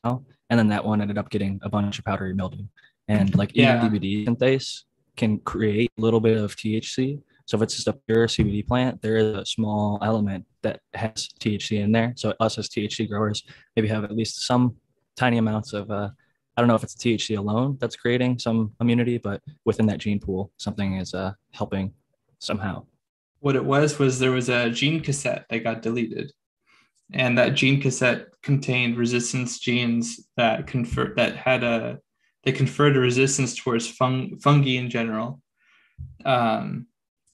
and 0.49 0.59
then 0.59 0.67
that 0.67 0.84
one 0.86 1.01
ended 1.01 1.17
up 1.17 1.30
getting 1.30 1.59
a 1.63 1.69
bunch 1.69 1.97
of 1.99 2.05
powdery 2.05 2.34
mildew, 2.34 2.63
and 3.07 3.36
like 3.36 3.51
Yeah. 3.55 3.86
even 3.86 3.99
CBD 3.99 4.26
synthase 4.28 4.84
can 5.17 5.39
create 5.39 5.91
a 5.97 6.01
little 6.01 6.19
bit 6.19 6.38
of 6.38 6.55
THC. 6.55 7.22
So 7.52 7.58
if 7.58 7.64
it's 7.64 7.76
just 7.76 7.89
a 7.89 7.99
pure 8.08 8.28
CBD 8.28 8.66
plant, 8.66 9.02
there 9.02 9.18
is 9.18 9.36
a 9.36 9.45
small 9.45 9.99
element 10.02 10.45
that 10.62 10.80
has 10.93 11.28
THC 11.38 11.82
in 11.82 11.91
there. 11.91 12.14
So 12.16 12.34
us 12.39 12.58
as 12.58 12.70
THC 12.70 13.10
growers 13.10 13.43
maybe 13.76 13.89
have 13.89 14.06
at 14.06 14.16
least 14.16 14.47
some 14.47 14.78
tiny 15.18 15.38
amounts 15.38 15.74
of 15.74 15.91
uh, 15.91 16.12
I 16.56 16.62
don't 16.62 16.70
know 16.70 16.76
if 16.76 16.84
it's 16.84 16.95
THC 16.95 17.38
alone 17.38 17.78
that's 17.82 17.97
creating 17.97 18.39
some 18.39 18.72
immunity, 18.80 19.18
but 19.18 19.41
within 19.66 19.86
that 19.88 19.97
gene 19.97 20.18
pool, 20.18 20.49
something 20.56 20.95
is 20.95 21.14
uh, 21.14 21.34
helping 21.52 21.93
somehow. 22.39 22.86
what 23.41 23.58
it 23.58 23.66
was 23.66 23.99
was 23.99 24.18
there 24.18 24.32
was 24.32 24.47
a 24.47 24.70
gene 24.70 25.02
cassette 25.02 25.45
that 25.49 25.66
got 25.66 25.82
deleted 25.82 26.32
and 27.12 27.38
that 27.38 27.54
gene 27.54 27.82
cassette 27.82 28.28
contained 28.43 28.95
resistance 28.95 29.60
genes 29.60 30.26
that 30.38 30.68
confer 30.68 31.14
that 31.18 31.36
had 31.36 31.66
a 31.66 31.99
they 32.45 32.54
conferred 32.54 32.95
a 32.95 32.99
resistance 33.02 33.56
towards 33.56 33.89
fung, 33.89 34.39
fungi 34.39 34.78
in 34.78 34.89
general 34.89 35.41
um, 36.24 36.88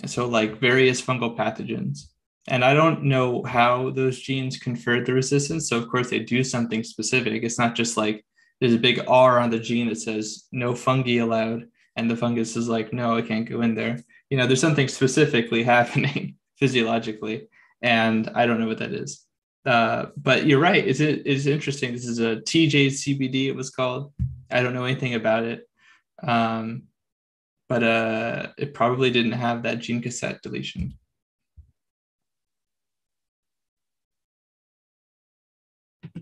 so 0.06 0.28
like 0.28 0.60
various 0.60 1.02
fungal 1.02 1.36
pathogens. 1.36 2.06
And 2.50 2.64
i 2.64 2.74
don't 2.74 3.04
know 3.04 3.44
how 3.44 3.90
those 3.90 4.20
genes 4.20 4.58
conferred 4.58 5.06
the 5.06 5.14
resistance. 5.14 5.68
So 5.68 5.78
of 5.78 5.90
course 5.90 6.10
they 6.10 6.20
do 6.20 6.44
something 6.44 6.84
specific. 6.84 7.44
It's 7.44 7.60
not 7.60 7.76
just 7.76 7.98
like 7.98 8.26
there's 8.60 8.74
a 8.74 8.80
big 8.80 9.04
r 9.08 9.40
on 9.40 9.50
the 9.50 9.60
gene 9.60 9.88
that 9.90 9.98
says 9.98 10.48
no 10.52 10.76
fungi 10.76 11.18
allowed 11.18 11.68
and 11.96 12.10
the 12.10 12.16
fungus 12.16 12.56
is 12.56 12.68
like 12.68 12.94
no 12.94 13.18
i 13.18 13.22
can't 13.22 13.50
go 13.50 13.62
in 13.62 13.76
there. 13.76 14.00
You 14.30 14.38
know 14.38 14.48
there's 14.48 14.62
something 14.62 14.88
specifically 14.88 15.64
happening 15.76 16.36
physiologically 16.58 17.48
and 17.82 18.30
i 18.34 18.46
don't 18.46 18.60
know 18.60 18.68
what 18.68 18.80
that 18.80 18.94
is. 18.94 19.24
Uh, 19.66 20.06
but 20.16 20.46
you're 20.46 20.62
right. 20.62 20.86
Is 20.88 21.02
it 21.02 21.28
is 21.28 21.46
interesting. 21.46 21.92
This 21.92 22.06
is 22.06 22.20
a 22.20 22.38
tj 22.38 22.88
cbd 22.88 23.48
it 23.48 23.56
was 23.56 23.70
called. 23.70 24.14
I 24.50 24.64
don't 24.64 24.74
know 24.74 24.86
anything 24.86 25.16
about 25.16 25.44
it. 25.44 25.68
Um, 26.24 26.84
but 27.70 27.84
uh, 27.84 28.48
it 28.58 28.74
probably 28.74 29.12
didn't 29.12 29.34
have 29.34 29.64
that 29.64 29.80
gene 29.80 30.02
cassette 30.02 30.42
deletion 30.42 30.94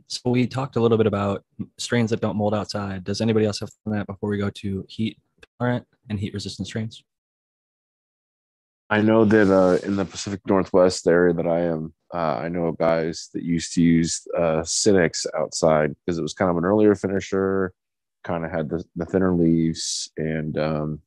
So 0.07 0.21
we 0.25 0.45
talked 0.47 0.75
a 0.75 0.79
little 0.79 0.97
bit 0.97 1.07
about 1.07 1.43
strains 1.77 2.09
that 2.11 2.21
don't 2.21 2.37
mold 2.37 2.53
outside. 2.53 3.03
Does 3.03 3.21
anybody 3.21 3.45
else 3.45 3.59
have 3.59 3.69
that 3.87 4.07
before 4.07 4.29
we 4.29 4.37
go 4.37 4.49
to 4.49 4.85
heat 4.87 5.17
tolerant 5.59 5.85
and 6.09 6.19
heat 6.19 6.33
resistant 6.33 6.67
strains? 6.67 7.03
I 8.89 9.01
know 9.01 9.25
that 9.25 9.51
uh, 9.51 9.85
in 9.85 9.95
the 9.95 10.05
Pacific 10.05 10.41
Northwest 10.47 11.07
area 11.07 11.33
that 11.33 11.47
I 11.47 11.61
am, 11.61 11.93
uh, 12.13 12.35
I 12.37 12.49
know 12.49 12.65
of 12.65 12.77
guys 12.77 13.29
that 13.33 13.43
used 13.43 13.73
to 13.73 13.81
use 13.81 14.27
uh, 14.37 14.61
Cinex 14.61 15.25
outside 15.35 15.95
because 16.05 16.19
it 16.19 16.21
was 16.21 16.35
kind 16.35 16.51
of 16.51 16.57
an 16.57 16.65
earlier 16.65 16.93
finisher, 16.93 17.73
kind 18.23 18.45
of 18.45 18.51
had 18.51 18.69
the, 18.69 18.83
the 18.95 19.05
thinner 19.05 19.33
leaves, 19.33 20.11
and 20.17 20.57
um, 20.59 21.01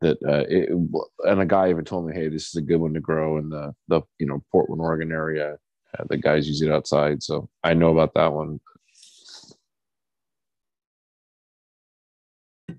that 0.00 0.16
uh, 0.26 0.44
it, 0.48 0.68
and 1.24 1.40
a 1.40 1.46
guy 1.46 1.70
even 1.70 1.84
told 1.84 2.06
me, 2.06 2.14
"Hey, 2.14 2.28
this 2.28 2.48
is 2.48 2.54
a 2.56 2.62
good 2.62 2.78
one 2.78 2.94
to 2.94 3.00
grow 3.00 3.38
in 3.38 3.48
the 3.48 3.74
the 3.88 4.02
you 4.18 4.26
know 4.26 4.42
Portland, 4.52 4.80
Oregon 4.80 5.12
area." 5.12 5.56
Uh, 5.98 6.04
the 6.08 6.16
guys 6.16 6.46
use 6.46 6.60
it 6.62 6.70
outside, 6.70 7.22
so 7.22 7.48
I 7.64 7.74
know 7.74 7.90
about 7.90 8.14
that 8.14 8.32
one. 8.32 8.60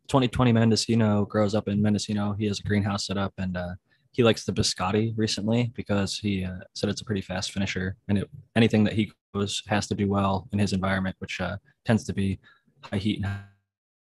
2020 0.07 0.51
Mendocino 0.51 1.26
grows 1.26 1.55
up 1.55 1.67
in 1.67 1.82
Mendocino. 1.82 2.34
He 2.34 2.45
has 2.45 2.59
a 2.59 2.63
greenhouse 2.63 3.05
set 3.05 3.17
up 3.17 3.34
and 3.38 3.55
uh, 3.55 3.74
he 4.11 4.24
likes 4.24 4.43
the 4.43 4.51
biscotti 4.51 5.13
recently 5.15 5.72
because 5.76 6.17
he 6.17 6.43
uh, 6.43 6.59
said 6.74 6.89
it's 6.89 7.01
a 7.01 7.05
pretty 7.05 7.22
fast 7.22 7.51
finisher 7.51 7.95
and 8.07 8.17
it, 8.17 8.30
anything 8.55 8.84
that 8.84 8.93
he 8.93 9.11
grows 9.34 9.61
has 9.67 9.88
to 9.88 9.95
do 9.95 10.07
well 10.07 10.47
in 10.51 10.59
his 10.59 10.74
environment, 10.74 11.15
which 11.20 11.39
uh, 11.39 11.57
tends 11.86 12.03
to 12.05 12.13
be 12.13 12.39
high 12.84 12.97
heat 12.97 13.24
and 13.24 13.39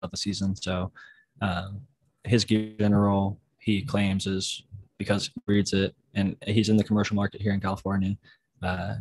of 0.02 0.10
the 0.10 0.16
season. 0.16 0.54
So 0.56 0.92
um, 1.42 1.82
his 2.24 2.44
gear 2.44 2.74
general, 2.78 3.38
he 3.58 3.82
claims 3.82 4.26
is 4.26 4.62
because 4.98 5.26
he 5.26 5.40
reads 5.46 5.72
it 5.72 5.94
and 6.14 6.36
he's 6.46 6.68
in 6.68 6.76
the 6.76 6.84
commercial 6.84 7.16
market 7.16 7.40
here 7.40 7.52
in 7.52 7.60
California. 7.60 8.16
Uh, 8.62 8.96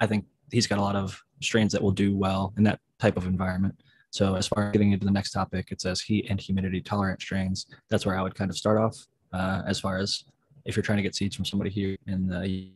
I 0.00 0.06
think 0.06 0.26
he's 0.52 0.66
got 0.66 0.78
a 0.78 0.82
lot 0.82 0.96
of 0.96 1.22
strains 1.40 1.72
that 1.72 1.82
will 1.82 1.92
do 1.92 2.16
well 2.16 2.52
in 2.56 2.64
that 2.64 2.80
type 2.98 3.16
of 3.16 3.26
environment. 3.26 3.74
So 4.10 4.36
as 4.36 4.46
far 4.46 4.66
as 4.66 4.72
getting 4.72 4.92
into 4.92 5.06
the 5.06 5.12
next 5.12 5.32
topic, 5.32 5.68
it 5.70 5.80
says 5.80 6.00
heat 6.00 6.26
and 6.28 6.40
humidity 6.40 6.80
tolerant 6.80 7.20
strains. 7.20 7.66
That's 7.90 8.06
where 8.06 8.16
I 8.16 8.22
would 8.22 8.34
kind 8.34 8.50
of 8.50 8.56
start 8.56 8.78
off. 8.78 8.96
Uh, 9.32 9.62
as 9.66 9.80
far 9.80 9.98
as 9.98 10.24
if 10.64 10.76
you're 10.76 10.84
trying 10.84 10.98
to 10.98 11.02
get 11.02 11.16
seeds 11.16 11.34
from 11.34 11.44
somebody 11.44 11.70
here 11.70 11.96
in 12.06 12.28
the, 12.28 12.70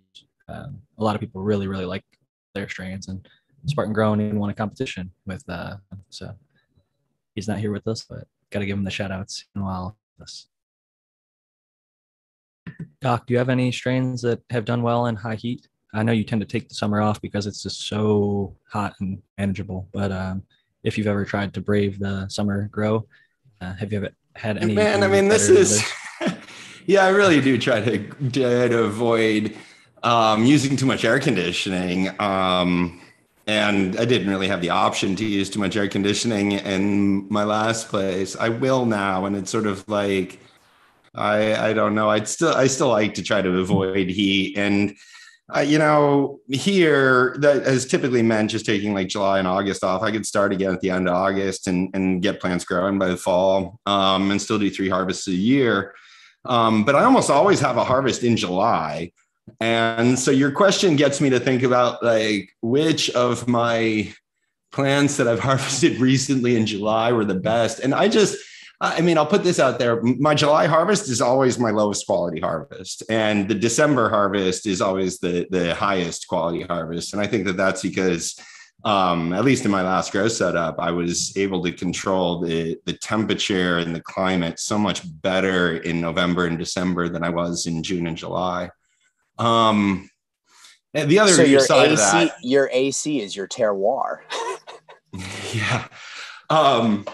um, 0.48 0.80
a 0.98 1.04
lot 1.04 1.14
of 1.14 1.20
people 1.20 1.42
really 1.42 1.68
really 1.68 1.84
like 1.84 2.04
their 2.54 2.68
strains, 2.68 3.08
and 3.08 3.26
Spartan 3.66 3.92
Grown 3.92 4.20
even 4.20 4.38
won 4.38 4.50
a 4.50 4.54
competition 4.54 5.12
with. 5.26 5.44
Uh, 5.48 5.76
so 6.10 6.34
he's 7.34 7.46
not 7.46 7.58
here 7.58 7.70
with 7.70 7.86
us, 7.86 8.04
but 8.08 8.26
got 8.50 8.60
to 8.60 8.66
give 8.66 8.76
him 8.76 8.84
the 8.84 8.90
shout 8.90 9.10
outs 9.10 9.44
while 9.54 9.96
this. 10.18 10.48
Doc, 13.00 13.26
do 13.26 13.32
you 13.32 13.38
have 13.38 13.48
any 13.48 13.72
strains 13.72 14.22
that 14.22 14.40
have 14.50 14.64
done 14.64 14.82
well 14.82 15.06
in 15.06 15.16
high 15.16 15.36
heat? 15.36 15.68
I 15.94 16.02
know 16.02 16.12
you 16.12 16.24
tend 16.24 16.40
to 16.42 16.46
take 16.46 16.68
the 16.68 16.74
summer 16.74 17.00
off 17.00 17.20
because 17.20 17.46
it's 17.46 17.62
just 17.62 17.86
so 17.86 18.56
hot 18.70 18.94
and 19.00 19.22
manageable, 19.38 19.88
but 19.92 20.12
um, 20.12 20.42
if 20.82 20.98
you've 20.98 21.06
ever 21.06 21.24
tried 21.24 21.54
to 21.54 21.60
brave 21.60 21.98
the 21.98 22.28
summer 22.28 22.68
grow, 22.68 23.06
uh, 23.60 23.74
have 23.74 23.92
you 23.92 23.98
ever 23.98 24.10
had 24.34 24.58
any? 24.58 24.74
Man, 24.74 25.02
I 25.02 25.08
mean, 25.08 25.28
this 25.28 25.48
is, 25.48 25.82
yeah, 26.86 27.04
I 27.04 27.08
really 27.08 27.40
do 27.40 27.56
try 27.58 27.80
to, 27.80 27.98
try 27.98 28.68
to 28.68 28.84
avoid 28.84 29.56
um, 30.02 30.44
using 30.44 30.76
too 30.76 30.86
much 30.86 31.04
air 31.04 31.18
conditioning. 31.18 32.10
Um, 32.20 33.00
and 33.48 33.98
I 33.98 34.04
didn't 34.04 34.28
really 34.28 34.46
have 34.46 34.60
the 34.60 34.70
option 34.70 35.16
to 35.16 35.24
use 35.24 35.48
too 35.48 35.58
much 35.58 35.74
air 35.74 35.88
conditioning 35.88 36.52
in 36.52 37.26
my 37.32 37.44
last 37.44 37.88
place. 37.88 38.36
I 38.36 38.50
will 38.50 38.84
now, 38.84 39.24
and 39.24 39.34
it's 39.34 39.50
sort 39.50 39.66
of 39.66 39.88
like, 39.88 40.38
I 41.14 41.70
I 41.70 41.72
don't 41.72 41.94
know. 41.94 42.10
I'd 42.10 42.28
still 42.28 42.54
I 42.54 42.66
still 42.66 42.90
like 42.90 43.14
to 43.14 43.22
try 43.22 43.42
to 43.42 43.58
avoid 43.58 44.08
heat 44.08 44.56
and. 44.56 44.94
Uh, 45.56 45.60
you 45.60 45.78
know, 45.78 46.38
here 46.50 47.34
that 47.38 47.64
has 47.64 47.86
typically 47.86 48.20
meant 48.20 48.50
just 48.50 48.66
taking 48.66 48.92
like 48.92 49.08
July 49.08 49.38
and 49.38 49.48
August 49.48 49.82
off. 49.82 50.02
I 50.02 50.10
could 50.10 50.26
start 50.26 50.52
again 50.52 50.74
at 50.74 50.82
the 50.82 50.90
end 50.90 51.08
of 51.08 51.14
August 51.14 51.68
and, 51.68 51.88
and 51.94 52.20
get 52.20 52.38
plants 52.38 52.66
growing 52.66 52.98
by 52.98 53.08
the 53.08 53.16
fall 53.16 53.80
um, 53.86 54.30
and 54.30 54.42
still 54.42 54.58
do 54.58 54.68
three 54.68 54.90
harvests 54.90 55.26
a 55.26 55.32
year. 55.32 55.94
Um, 56.44 56.84
but 56.84 56.94
I 56.94 57.04
almost 57.04 57.30
always 57.30 57.60
have 57.60 57.78
a 57.78 57.84
harvest 57.84 58.24
in 58.24 58.36
July. 58.36 59.12
And 59.60 60.18
so 60.18 60.30
your 60.30 60.52
question 60.52 60.96
gets 60.96 61.20
me 61.20 61.30
to 61.30 61.40
think 61.40 61.62
about 61.62 62.02
like 62.02 62.50
which 62.60 63.10
of 63.10 63.48
my 63.48 64.12
plants 64.72 65.16
that 65.16 65.28
I've 65.28 65.40
harvested 65.50 65.98
recently 65.98 66.56
in 66.56 66.66
July 66.66 67.12
were 67.12 67.24
the 67.24 67.34
best. 67.34 67.80
And 67.80 67.94
I 67.94 68.08
just, 68.08 68.36
I 68.80 69.00
mean, 69.00 69.18
I'll 69.18 69.26
put 69.26 69.42
this 69.42 69.58
out 69.58 69.78
there. 69.78 70.00
My 70.02 70.34
July 70.34 70.66
harvest 70.66 71.08
is 71.08 71.20
always 71.20 71.58
my 71.58 71.70
lowest 71.70 72.06
quality 72.06 72.40
harvest, 72.40 73.02
and 73.10 73.48
the 73.48 73.54
December 73.54 74.08
harvest 74.08 74.66
is 74.66 74.80
always 74.80 75.18
the 75.18 75.48
the 75.50 75.74
highest 75.74 76.28
quality 76.28 76.62
harvest. 76.62 77.12
And 77.12 77.20
I 77.20 77.26
think 77.26 77.44
that 77.46 77.56
that's 77.56 77.82
because, 77.82 78.38
um, 78.84 79.32
at 79.32 79.44
least 79.44 79.64
in 79.64 79.72
my 79.72 79.82
last 79.82 80.12
grow 80.12 80.28
setup, 80.28 80.76
I 80.78 80.92
was 80.92 81.36
able 81.36 81.60
to 81.64 81.72
control 81.72 82.40
the 82.40 82.78
the 82.86 82.92
temperature 82.92 83.78
and 83.78 83.92
the 83.92 84.02
climate 84.02 84.60
so 84.60 84.78
much 84.78 85.02
better 85.22 85.78
in 85.78 86.00
November 86.00 86.46
and 86.46 86.56
December 86.56 87.08
than 87.08 87.24
I 87.24 87.30
was 87.30 87.66
in 87.66 87.82
June 87.82 88.06
and 88.06 88.16
July. 88.16 88.70
Um, 89.38 90.10
and 90.94 91.10
the 91.10 91.18
other 91.18 91.32
so 91.32 91.42
your 91.42 91.60
side 91.60 91.92
AC, 91.92 91.92
of 91.92 91.98
that, 91.98 92.32
your 92.42 92.70
AC 92.72 93.20
is 93.20 93.36
your 93.36 93.46
terroir. 93.46 94.20
yeah. 95.54 95.86
Um, 96.50 97.04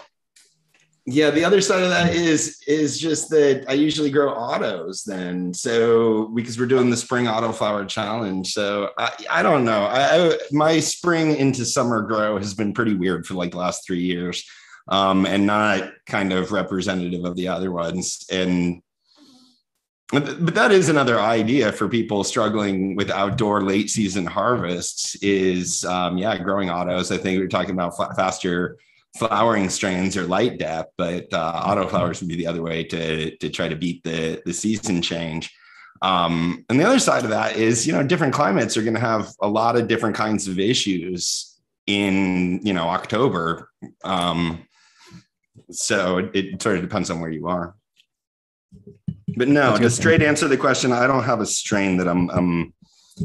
yeah, 1.06 1.30
the 1.30 1.44
other 1.44 1.60
side 1.60 1.82
of 1.82 1.90
that 1.90 2.14
is 2.14 2.62
is 2.66 2.98
just 2.98 3.28
that 3.28 3.66
I 3.68 3.74
usually 3.74 4.10
grow 4.10 4.30
autos 4.32 5.02
then. 5.02 5.52
So 5.52 6.28
because 6.28 6.58
we're 6.58 6.66
doing 6.66 6.88
the 6.88 6.96
spring 6.96 7.28
auto 7.28 7.52
flower 7.52 7.84
challenge. 7.84 8.52
So 8.52 8.90
I, 8.96 9.12
I 9.28 9.42
don't 9.42 9.66
know. 9.66 9.84
I, 9.84 10.28
I 10.28 10.38
my 10.50 10.80
spring 10.80 11.36
into 11.36 11.66
summer 11.66 12.00
grow 12.02 12.38
has 12.38 12.54
been 12.54 12.72
pretty 12.72 12.94
weird 12.94 13.26
for 13.26 13.34
like 13.34 13.50
the 13.50 13.58
last 13.58 13.86
three 13.86 14.00
years. 14.00 14.44
Um, 14.86 15.24
and 15.24 15.46
not 15.46 15.92
kind 16.04 16.30
of 16.30 16.52
representative 16.52 17.24
of 17.24 17.36
the 17.36 17.48
other 17.48 17.72
ones. 17.72 18.26
And 18.30 18.82
but 20.20 20.54
that 20.54 20.72
is 20.72 20.88
another 20.88 21.20
idea 21.20 21.72
for 21.72 21.88
people 21.88 22.24
struggling 22.24 22.94
with 22.94 23.10
outdoor 23.10 23.62
late 23.62 23.90
season 23.90 24.26
harvests 24.26 25.16
is 25.16 25.84
um, 25.84 26.18
yeah 26.18 26.36
growing 26.38 26.70
autos. 26.70 27.10
I 27.10 27.16
think 27.16 27.38
we 27.38 27.44
are 27.44 27.48
talking 27.48 27.72
about 27.72 27.96
faster 28.16 28.78
flowering 29.16 29.68
strains 29.68 30.16
or 30.16 30.24
light 30.24 30.58
dep 30.58 30.90
but 30.98 31.32
uh, 31.32 31.62
auto 31.64 31.86
flowers 31.86 32.18
would 32.20 32.28
be 32.28 32.34
the 32.34 32.46
other 32.46 32.62
way 32.62 32.82
to 32.82 33.36
to 33.36 33.48
try 33.48 33.68
to 33.68 33.76
beat 33.76 34.02
the 34.04 34.42
the 34.44 34.52
season 34.52 35.02
change. 35.02 35.52
Um, 36.02 36.64
and 36.68 36.78
the 36.78 36.84
other 36.84 36.98
side 36.98 37.24
of 37.24 37.30
that 37.30 37.56
is 37.56 37.86
you 37.86 37.92
know 37.92 38.02
different 38.02 38.34
climates 38.34 38.76
are 38.76 38.82
going 38.82 38.94
to 38.94 39.00
have 39.00 39.32
a 39.40 39.48
lot 39.48 39.76
of 39.76 39.88
different 39.88 40.16
kinds 40.16 40.48
of 40.48 40.58
issues 40.58 41.58
in 41.86 42.60
you 42.64 42.72
know 42.72 42.88
october. 42.88 43.70
Um, 44.04 44.66
so 45.70 46.18
it, 46.18 46.30
it 46.34 46.62
sort 46.62 46.76
of 46.76 46.82
depends 46.82 47.10
on 47.10 47.20
where 47.20 47.30
you 47.30 47.48
are 47.48 47.74
but 49.36 49.48
no, 49.48 49.76
to 49.76 49.90
straight 49.90 50.22
answer 50.22 50.48
the 50.48 50.56
question, 50.56 50.92
I 50.92 51.06
don't 51.06 51.24
have 51.24 51.40
a 51.40 51.46
strain 51.46 51.96
that 51.98 52.08
I'm 52.08 52.30
I'm 52.30 52.74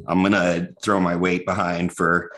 I'm 0.08 0.24
gonna 0.24 0.70
throw 0.82 1.00
my 1.00 1.16
weight 1.16 1.46
behind 1.46 1.94
for 1.94 2.32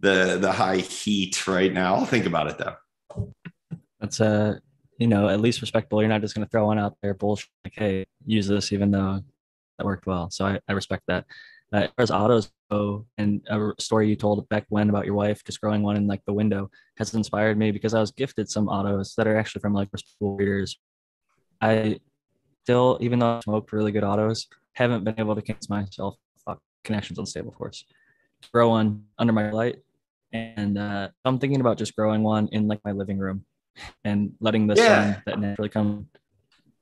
the 0.00 0.38
the 0.40 0.52
high 0.52 0.78
heat 0.78 1.46
right 1.46 1.72
now. 1.72 1.94
I'll 1.94 2.06
think 2.06 2.26
about 2.26 2.48
it 2.48 2.58
though. 2.58 3.28
That's 4.00 4.20
uh 4.20 4.58
you 4.98 5.06
know 5.06 5.28
at 5.28 5.40
least 5.40 5.60
respectable. 5.60 6.02
You're 6.02 6.08
not 6.08 6.20
just 6.20 6.34
gonna 6.34 6.46
throw 6.46 6.66
one 6.66 6.78
out 6.78 6.96
there 7.02 7.14
bullshit 7.14 7.48
like 7.64 7.74
hey 7.76 8.06
use 8.26 8.46
this 8.46 8.72
even 8.72 8.90
though 8.90 9.22
that 9.78 9.84
worked 9.84 10.06
well. 10.06 10.30
So 10.30 10.46
I, 10.46 10.60
I 10.68 10.72
respect 10.72 11.04
that. 11.08 11.24
Uh, 11.72 11.80
as 11.80 11.90
far 11.96 12.02
as 12.02 12.10
autos 12.10 12.50
go, 12.70 13.06
and 13.18 13.42
a 13.48 13.72
story 13.78 14.08
you 14.08 14.16
told 14.16 14.48
back 14.48 14.64
when 14.70 14.88
about 14.88 15.04
your 15.04 15.14
wife 15.14 15.44
just 15.44 15.60
growing 15.60 15.82
one 15.82 15.96
in 15.96 16.06
like 16.06 16.22
the 16.26 16.32
window 16.32 16.70
has 16.96 17.12
inspired 17.14 17.58
me 17.58 17.70
because 17.70 17.92
I 17.92 18.00
was 18.00 18.10
gifted 18.10 18.50
some 18.50 18.68
autos 18.68 19.14
that 19.16 19.26
are 19.26 19.36
actually 19.36 19.60
from 19.60 19.74
like 19.74 19.88
school 19.96 20.36
breeders. 20.36 20.78
I 21.60 21.98
still, 22.68 22.98
even 23.00 23.18
though 23.18 23.38
I 23.38 23.40
smoked 23.40 23.72
really 23.72 23.92
good 23.92 24.04
autos, 24.04 24.46
haven't 24.74 25.02
been 25.02 25.14
able 25.16 25.34
to 25.34 25.40
convince 25.40 25.70
myself 25.70 26.16
connections 26.84 27.18
on 27.18 27.24
stable 27.24 27.54
force. 27.56 27.84
Grow 28.52 28.68
one 28.70 29.04
under 29.18 29.32
my 29.32 29.50
light. 29.50 29.76
And 30.34 30.76
uh, 30.76 31.08
I'm 31.24 31.38
thinking 31.38 31.60
about 31.62 31.78
just 31.78 31.96
growing 31.96 32.22
one 32.22 32.48
in 32.52 32.68
like 32.68 32.80
my 32.84 32.92
living 32.92 33.18
room 33.18 33.46
and 34.04 34.32
letting 34.40 34.66
the 34.66 34.74
yeah. 34.74 35.14
sun 35.14 35.22
that 35.24 35.40
naturally 35.40 35.70
come. 35.70 36.08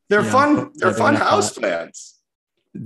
They're 0.09 0.25
fun. 0.25 0.55
Know, 0.57 0.71
they're 0.75 0.93
fun 0.93 1.15
house 1.15 1.57
plants. 1.57 2.19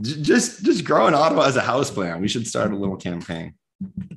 Just 0.02 0.62
just 0.62 0.84
grow 0.84 1.06
an 1.06 1.14
auto 1.14 1.40
as 1.40 1.56
a 1.56 1.62
house 1.62 1.90
plant. 1.90 2.20
We 2.20 2.28
should 2.28 2.46
start 2.46 2.70
a 2.70 2.76
little 2.76 2.96
campaign. 2.96 3.54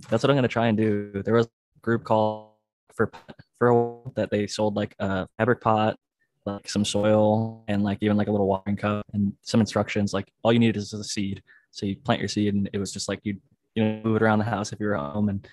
That's 0.10 0.24
what 0.24 0.30
I'm 0.30 0.36
gonna 0.36 0.48
try 0.50 0.68
and 0.68 0.78
do. 0.78 1.22
There 1.24 1.34
was 1.34 1.46
a 1.46 1.80
group 1.82 2.04
called 2.04 2.52
for 2.94 3.12
for 3.60 4.12
that 4.16 4.30
they 4.30 4.46
sold 4.48 4.76
like 4.76 4.94
a 5.00 5.28
fabric 5.38 5.62
pot 5.62 5.98
like 6.46 6.70
some 6.70 6.86
soil 6.86 7.64
and 7.68 7.84
like 7.84 8.00
even 8.02 8.18
like 8.18 8.28
a 8.28 8.32
little 8.32 8.48
watering 8.48 8.76
cup 8.76 9.06
and 9.14 9.34
some 9.42 9.60
instructions. 9.60 10.14
Like 10.14 10.32
all 10.44 10.52
you 10.52 10.60
need 10.60 10.76
is 10.78 10.94
a 10.94 11.04
seed. 11.04 11.42
So 11.72 11.86
you 11.86 11.96
plant 11.96 12.20
your 12.20 12.28
seed 12.28 12.54
and 12.54 12.70
it 12.74 12.78
was 12.78 12.92
just 12.92 13.08
like 13.08 13.20
you 13.24 13.38
you 13.76 13.84
know 13.84 14.02
move 14.04 14.16
it 14.18 14.22
around 14.22 14.40
the 14.40 14.46
house 14.46 14.72
if 14.72 14.80
you're 14.80 14.96
at 14.96 15.14
home 15.14 15.30
and 15.30 15.48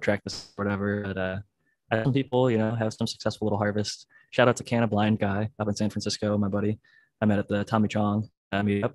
track 0.00 0.22
this 0.24 0.52
whatever. 0.56 1.02
But 1.02 1.18
uh, 1.18 2.04
some 2.04 2.12
people 2.12 2.50
you 2.50 2.58
know 2.58 2.74
have 2.74 2.92
some 2.94 3.06
successful 3.06 3.46
little 3.46 3.58
harvests. 3.58 4.06
Shout 4.30 4.48
out 4.48 4.56
to 4.56 4.64
Canna 4.64 4.86
Blind 4.86 5.18
guy 5.18 5.50
up 5.58 5.68
in 5.68 5.74
San 5.74 5.90
Francisco, 5.90 6.36
my 6.38 6.48
buddy. 6.48 6.78
I 7.20 7.26
met 7.26 7.38
at 7.38 7.48
the 7.48 7.64
Tommy 7.64 7.88
Chong 7.88 8.28
uh, 8.52 8.62
meetup. 8.62 8.94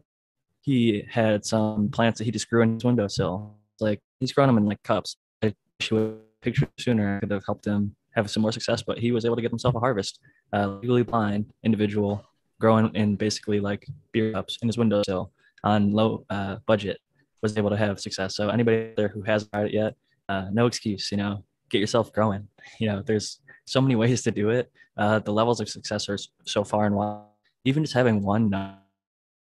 He 0.61 1.03
had 1.10 1.45
some 1.45 1.89
plants 1.89 2.18
that 2.18 2.26
he 2.26 2.31
just 2.31 2.49
grew 2.49 2.61
in 2.61 2.76
his 2.76 2.84
windowsill. 2.84 3.56
Like 3.80 4.02
he's 4.19 4.34
grown 4.34 4.48
them 4.48 4.57
in 4.57 4.65
like 4.65 4.81
cups. 4.84 5.18
I 5.44 5.53
wish 5.80 5.91
would 5.91 6.19
picture 6.41 6.68
sooner. 6.80 7.18
I 7.18 7.19
could 7.19 7.31
have 7.31 7.45
helped 7.45 7.65
him 7.65 7.95
have 8.15 8.30
some 8.30 8.41
more 8.41 8.52
success, 8.52 8.81
but 8.81 8.98
he 8.98 9.11
was 9.11 9.26
able 9.26 9.35
to 9.35 9.41
get 9.41 9.52
himself 9.52 9.76
a 9.76 9.80
harvest. 9.80 10.19
Legally 10.53 11.03
blind 11.03 11.52
individual 11.64 12.24
growing 12.60 12.94
in 12.95 13.15
basically 13.15 13.60
like 13.60 13.88
beer 14.11 14.34
cups 14.34 14.57
in 14.61 14.68
his 14.68 14.78
windowsill 14.78 15.32
on 15.64 15.91
low 15.91 16.26
uh, 16.30 16.57
budget 16.65 16.99
was 17.41 17.57
able 17.57 17.69
to 17.69 17.78
have 17.78 17.99
success. 17.99 18.36
So 18.36 18.49
anybody 18.49 18.94
there 18.95 19.10
who 19.10 19.22
hasn't 19.22 19.52
tried 19.52 19.68
it 19.68 19.74
yet, 19.74 19.95
uh, 20.30 20.48
no 20.52 20.65
excuse. 20.65 21.11
You 21.11 21.18
know, 21.18 21.44
get 21.69 21.80
yourself 21.80 22.11
growing. 22.11 22.48
You 22.80 22.88
know, 22.90 23.02
there's 23.02 23.40
so 23.65 23.82
many 23.82 23.95
ways 24.03 24.24
to 24.24 24.32
do 24.32 24.49
it. 24.49 24.72
Uh, 24.98 25.19
the 25.19 25.34
levels 25.34 25.60
of 25.60 25.69
success 25.69 26.10
are 26.10 26.18
so 26.45 26.64
far 26.64 26.86
and 26.86 26.95
wide. 26.95 27.24
Even 27.65 27.84
just 27.84 27.94
having 27.94 28.24
one 28.24 28.52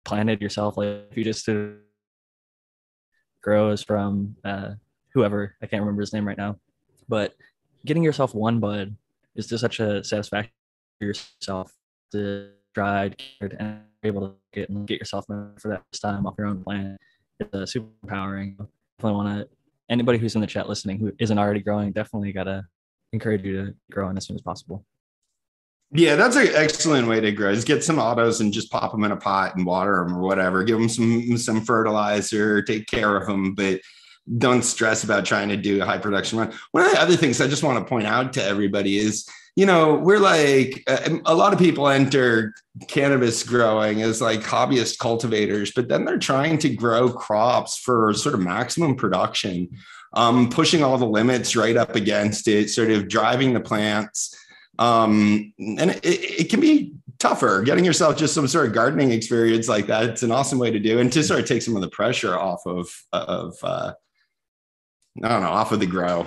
planted 0.04 0.40
yourself, 0.40 0.76
like 0.76 1.06
if 1.10 1.16
you 1.16 1.24
just 1.24 1.48
grows 3.42 3.82
from 3.82 4.36
uh, 4.44 4.70
whoever 5.12 5.56
I 5.60 5.66
can't 5.66 5.82
remember 5.82 6.00
his 6.00 6.12
name 6.12 6.26
right 6.26 6.38
now, 6.38 6.58
but 7.08 7.34
getting 7.84 8.04
yourself 8.04 8.34
one 8.34 8.60
bud 8.60 8.96
is 9.34 9.48
just 9.48 9.60
such 9.60 9.80
a 9.80 10.04
satisfaction 10.04 10.52
yourself 11.04 11.72
to 12.12 12.50
tried 12.74 13.20
and 13.58 13.80
able 14.02 14.28
to 14.28 14.34
get 14.52 14.68
and 14.70 14.86
get 14.86 14.98
yourself 14.98 15.26
for 15.26 15.68
that 15.68 15.82
time 16.00 16.26
off 16.26 16.34
your 16.38 16.46
own 16.46 16.62
plan. 16.62 16.96
It's 17.38 17.54
uh, 17.54 17.66
super 17.66 17.88
empowering. 18.02 18.56
Definitely 18.98 19.16
want 19.16 19.40
to 19.40 19.48
anybody 19.90 20.18
who's 20.18 20.34
in 20.34 20.40
the 20.40 20.46
chat 20.46 20.68
listening 20.68 20.98
who 20.98 21.12
isn't 21.18 21.38
already 21.38 21.60
growing, 21.60 21.92
definitely 21.92 22.32
gotta 22.32 22.64
encourage 23.12 23.44
you 23.44 23.66
to 23.66 23.74
grow 23.90 24.08
in 24.08 24.16
as 24.16 24.26
soon 24.26 24.36
as 24.36 24.42
possible. 24.42 24.84
Yeah, 25.94 26.16
that's 26.16 26.36
an 26.36 26.48
excellent 26.54 27.06
way 27.06 27.20
to 27.20 27.32
grow. 27.32 27.50
Is 27.50 27.64
get 27.64 27.84
some 27.84 27.98
autos 27.98 28.40
and 28.40 28.52
just 28.52 28.70
pop 28.70 28.92
them 28.92 29.04
in 29.04 29.12
a 29.12 29.16
pot 29.16 29.56
and 29.56 29.66
water 29.66 29.96
them 29.96 30.16
or 30.16 30.22
whatever. 30.22 30.64
Give 30.64 30.78
them 30.78 30.88
some 30.88 31.36
some 31.36 31.60
fertilizer, 31.60 32.62
take 32.62 32.86
care 32.86 33.14
of 33.16 33.26
them, 33.26 33.54
but 33.54 33.80
don't 34.38 34.62
stress 34.62 35.04
about 35.04 35.26
trying 35.26 35.50
to 35.50 35.56
do 35.56 35.82
a 35.82 35.84
high 35.84 35.98
production 35.98 36.38
run. 36.38 36.52
One 36.70 36.86
of 36.86 36.92
the 36.92 37.00
other 37.00 37.16
things 37.16 37.40
I 37.40 37.48
just 37.48 37.62
want 37.62 37.78
to 37.78 37.84
point 37.84 38.06
out 38.06 38.32
to 38.34 38.42
everybody 38.42 38.96
is, 38.96 39.28
you 39.54 39.66
know, 39.66 39.94
we're 39.94 40.18
like 40.18 40.82
uh, 40.86 41.18
a 41.26 41.34
lot 41.34 41.52
of 41.52 41.58
people 41.58 41.88
enter 41.88 42.54
cannabis 42.88 43.42
growing 43.42 44.00
as 44.00 44.20
like 44.20 44.40
hobbyist 44.40 44.98
cultivators, 44.98 45.72
but 45.72 45.88
then 45.88 46.04
they're 46.04 46.18
trying 46.18 46.58
to 46.58 46.70
grow 46.70 47.10
crops 47.12 47.76
for 47.76 48.14
sort 48.14 48.34
of 48.34 48.40
maximum 48.40 48.96
production, 48.96 49.68
um, 50.14 50.48
pushing 50.48 50.82
all 50.82 50.96
the 50.96 51.06
limits 51.06 51.54
right 51.54 51.76
up 51.76 51.94
against 51.94 52.48
it, 52.48 52.70
sort 52.70 52.90
of 52.90 53.08
driving 53.08 53.52
the 53.52 53.60
plants. 53.60 54.34
Um, 54.78 55.52
and 55.58 55.90
it, 55.90 56.00
it 56.04 56.50
can 56.50 56.60
be 56.60 56.94
tougher 57.18 57.62
getting 57.62 57.84
yourself 57.84 58.16
just 58.16 58.34
some 58.34 58.48
sort 58.48 58.66
of 58.66 58.72
gardening 58.72 59.12
experience 59.12 59.68
like 59.68 59.86
that. 59.86 60.04
It's 60.04 60.22
an 60.22 60.32
awesome 60.32 60.58
way 60.58 60.70
to 60.70 60.80
do 60.80 60.98
and 60.98 61.12
to 61.12 61.22
sort 61.22 61.40
of 61.40 61.46
take 61.46 61.62
some 61.62 61.76
of 61.76 61.82
the 61.82 61.90
pressure 61.90 62.36
off 62.36 62.62
of, 62.64 62.88
of, 63.12 63.54
uh, 63.62 63.92
I 65.22 65.28
don't 65.28 65.42
know, 65.42 65.48
off 65.48 65.72
of 65.72 65.80
the 65.80 65.86
grow. 65.86 66.26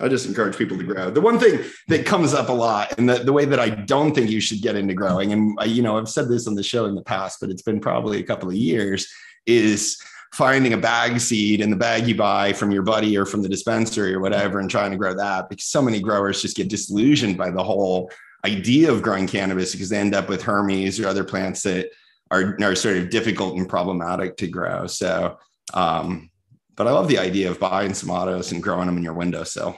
I 0.00 0.08
just 0.08 0.26
encourage 0.26 0.56
people 0.56 0.78
to 0.78 0.84
grow. 0.84 1.10
The 1.10 1.20
one 1.20 1.38
thing 1.38 1.64
that 1.88 2.06
comes 2.06 2.34
up 2.34 2.48
a 2.48 2.52
lot, 2.52 2.98
and 2.98 3.08
the, 3.08 3.18
the 3.18 3.32
way 3.32 3.44
that 3.44 3.60
I 3.60 3.70
don't 3.70 4.14
think 4.14 4.30
you 4.30 4.40
should 4.40 4.62
get 4.62 4.76
into 4.76 4.94
growing, 4.94 5.32
and 5.32 5.56
I, 5.58 5.64
you 5.64 5.82
know, 5.82 5.98
I've 5.98 6.08
said 6.08 6.28
this 6.28 6.46
on 6.46 6.54
the 6.54 6.62
show 6.62 6.86
in 6.86 6.94
the 6.94 7.02
past, 7.02 7.38
but 7.40 7.50
it's 7.50 7.62
been 7.62 7.80
probably 7.80 8.20
a 8.20 8.22
couple 8.22 8.48
of 8.48 8.54
years, 8.54 9.08
is 9.46 10.00
finding 10.34 10.74
a 10.74 10.76
bag 10.76 11.18
seed 11.20 11.60
in 11.60 11.70
the 11.70 11.76
bag 11.76 12.06
you 12.06 12.14
buy 12.14 12.52
from 12.52 12.70
your 12.70 12.82
buddy 12.82 13.16
or 13.16 13.24
from 13.24 13.42
the 13.42 13.48
dispensary 13.48 14.12
or 14.14 14.20
whatever, 14.20 14.60
and 14.60 14.70
trying 14.70 14.90
to 14.90 14.96
grow 14.96 15.14
that. 15.14 15.48
Because 15.48 15.66
so 15.66 15.82
many 15.82 16.00
growers 16.00 16.42
just 16.42 16.56
get 16.56 16.68
disillusioned 16.68 17.38
by 17.38 17.50
the 17.50 17.62
whole 17.62 18.10
idea 18.44 18.92
of 18.92 19.02
growing 19.02 19.26
cannabis 19.26 19.72
because 19.72 19.88
they 19.88 19.98
end 19.98 20.14
up 20.14 20.28
with 20.28 20.42
hermies 20.42 21.02
or 21.02 21.08
other 21.08 21.24
plants 21.24 21.62
that 21.62 21.90
are, 22.30 22.56
are 22.62 22.74
sort 22.74 22.96
of 22.96 23.10
difficult 23.10 23.56
and 23.56 23.68
problematic 23.68 24.36
to 24.36 24.46
grow. 24.46 24.86
So 24.86 25.38
um, 25.74 26.27
but 26.78 26.86
I 26.86 26.92
love 26.92 27.08
the 27.08 27.18
idea 27.18 27.50
of 27.50 27.58
buying 27.58 27.92
some 27.92 28.08
autos 28.08 28.52
and 28.52 28.62
growing 28.62 28.86
them 28.86 28.96
in 28.96 29.02
your 29.02 29.12
windowsill. 29.12 29.76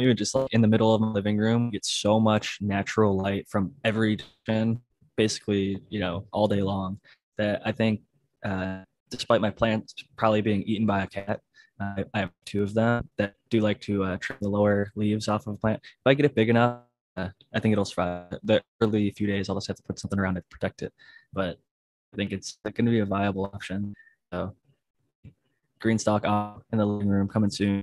Even 0.00 0.16
just 0.16 0.34
like 0.34 0.48
in 0.52 0.60
the 0.60 0.66
middle 0.66 0.92
of 0.92 1.00
my 1.00 1.06
living 1.06 1.38
room, 1.38 1.70
get 1.70 1.84
so 1.84 2.18
much 2.18 2.58
natural 2.60 3.16
light 3.16 3.46
from 3.48 3.72
every 3.84 4.16
direction, 4.16 4.80
basically, 5.16 5.80
you 5.90 6.00
know, 6.00 6.26
all 6.32 6.48
day 6.48 6.60
long. 6.60 6.98
That 7.38 7.62
I 7.64 7.70
think, 7.70 8.00
uh, 8.44 8.80
despite 9.10 9.40
my 9.40 9.50
plants 9.50 9.94
probably 10.16 10.40
being 10.40 10.64
eaten 10.64 10.86
by 10.86 11.04
a 11.04 11.06
cat, 11.06 11.40
I, 11.80 12.04
I 12.12 12.18
have 12.18 12.30
two 12.44 12.64
of 12.64 12.74
them 12.74 13.08
that 13.16 13.34
do 13.50 13.60
like 13.60 13.80
to 13.82 14.02
uh, 14.02 14.16
trim 14.16 14.38
the 14.42 14.48
lower 14.48 14.90
leaves 14.96 15.28
off 15.28 15.46
of 15.46 15.54
a 15.54 15.56
plant. 15.56 15.80
If 15.84 16.06
I 16.06 16.14
get 16.14 16.26
it 16.26 16.34
big 16.34 16.48
enough, 16.48 16.80
uh, 17.16 17.28
I 17.54 17.60
think 17.60 17.72
it'll 17.72 17.84
survive. 17.84 18.38
The 18.42 18.60
early 18.80 19.08
few 19.12 19.28
days, 19.28 19.48
I'll 19.48 19.54
just 19.54 19.68
have 19.68 19.76
to 19.76 19.82
put 19.84 20.00
something 20.00 20.18
around 20.18 20.36
it 20.36 20.40
to 20.40 20.48
protect 20.48 20.82
it. 20.82 20.92
But 21.32 21.58
I 22.12 22.16
think 22.16 22.32
it's 22.32 22.58
going 22.64 22.86
to 22.86 22.90
be 22.90 22.98
a 22.98 23.06
viable 23.06 23.44
option. 23.44 23.94
So 24.32 24.52
green 25.84 25.98
stock 25.98 26.24
in 26.72 26.78
the 26.78 26.84
living 26.84 27.08
room 27.08 27.28
coming 27.28 27.50
soon. 27.50 27.82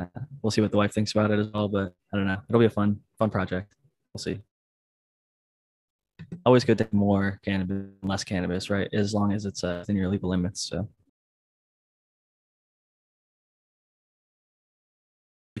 Uh, 0.00 0.06
we'll 0.40 0.50
see 0.50 0.62
what 0.62 0.72
the 0.72 0.76
wife 0.78 0.92
thinks 0.92 1.12
about 1.12 1.30
it 1.30 1.38
as 1.38 1.48
well. 1.52 1.68
But 1.68 1.92
I 2.12 2.16
don't 2.16 2.26
know. 2.26 2.38
It'll 2.48 2.58
be 2.58 2.66
a 2.66 2.70
fun, 2.70 2.98
fun 3.18 3.28
project. 3.28 3.74
We'll 4.12 4.22
see. 4.22 4.40
Always 6.46 6.64
good 6.64 6.78
to 6.78 6.84
have 6.84 6.92
more 6.94 7.38
cannabis, 7.44 7.88
less 8.02 8.24
cannabis, 8.24 8.70
right? 8.70 8.88
As 8.94 9.12
long 9.12 9.32
as 9.32 9.44
it's 9.44 9.62
uh, 9.62 9.76
within 9.80 9.96
your 9.96 10.08
legal 10.08 10.30
limits. 10.30 10.62
So. 10.62 10.88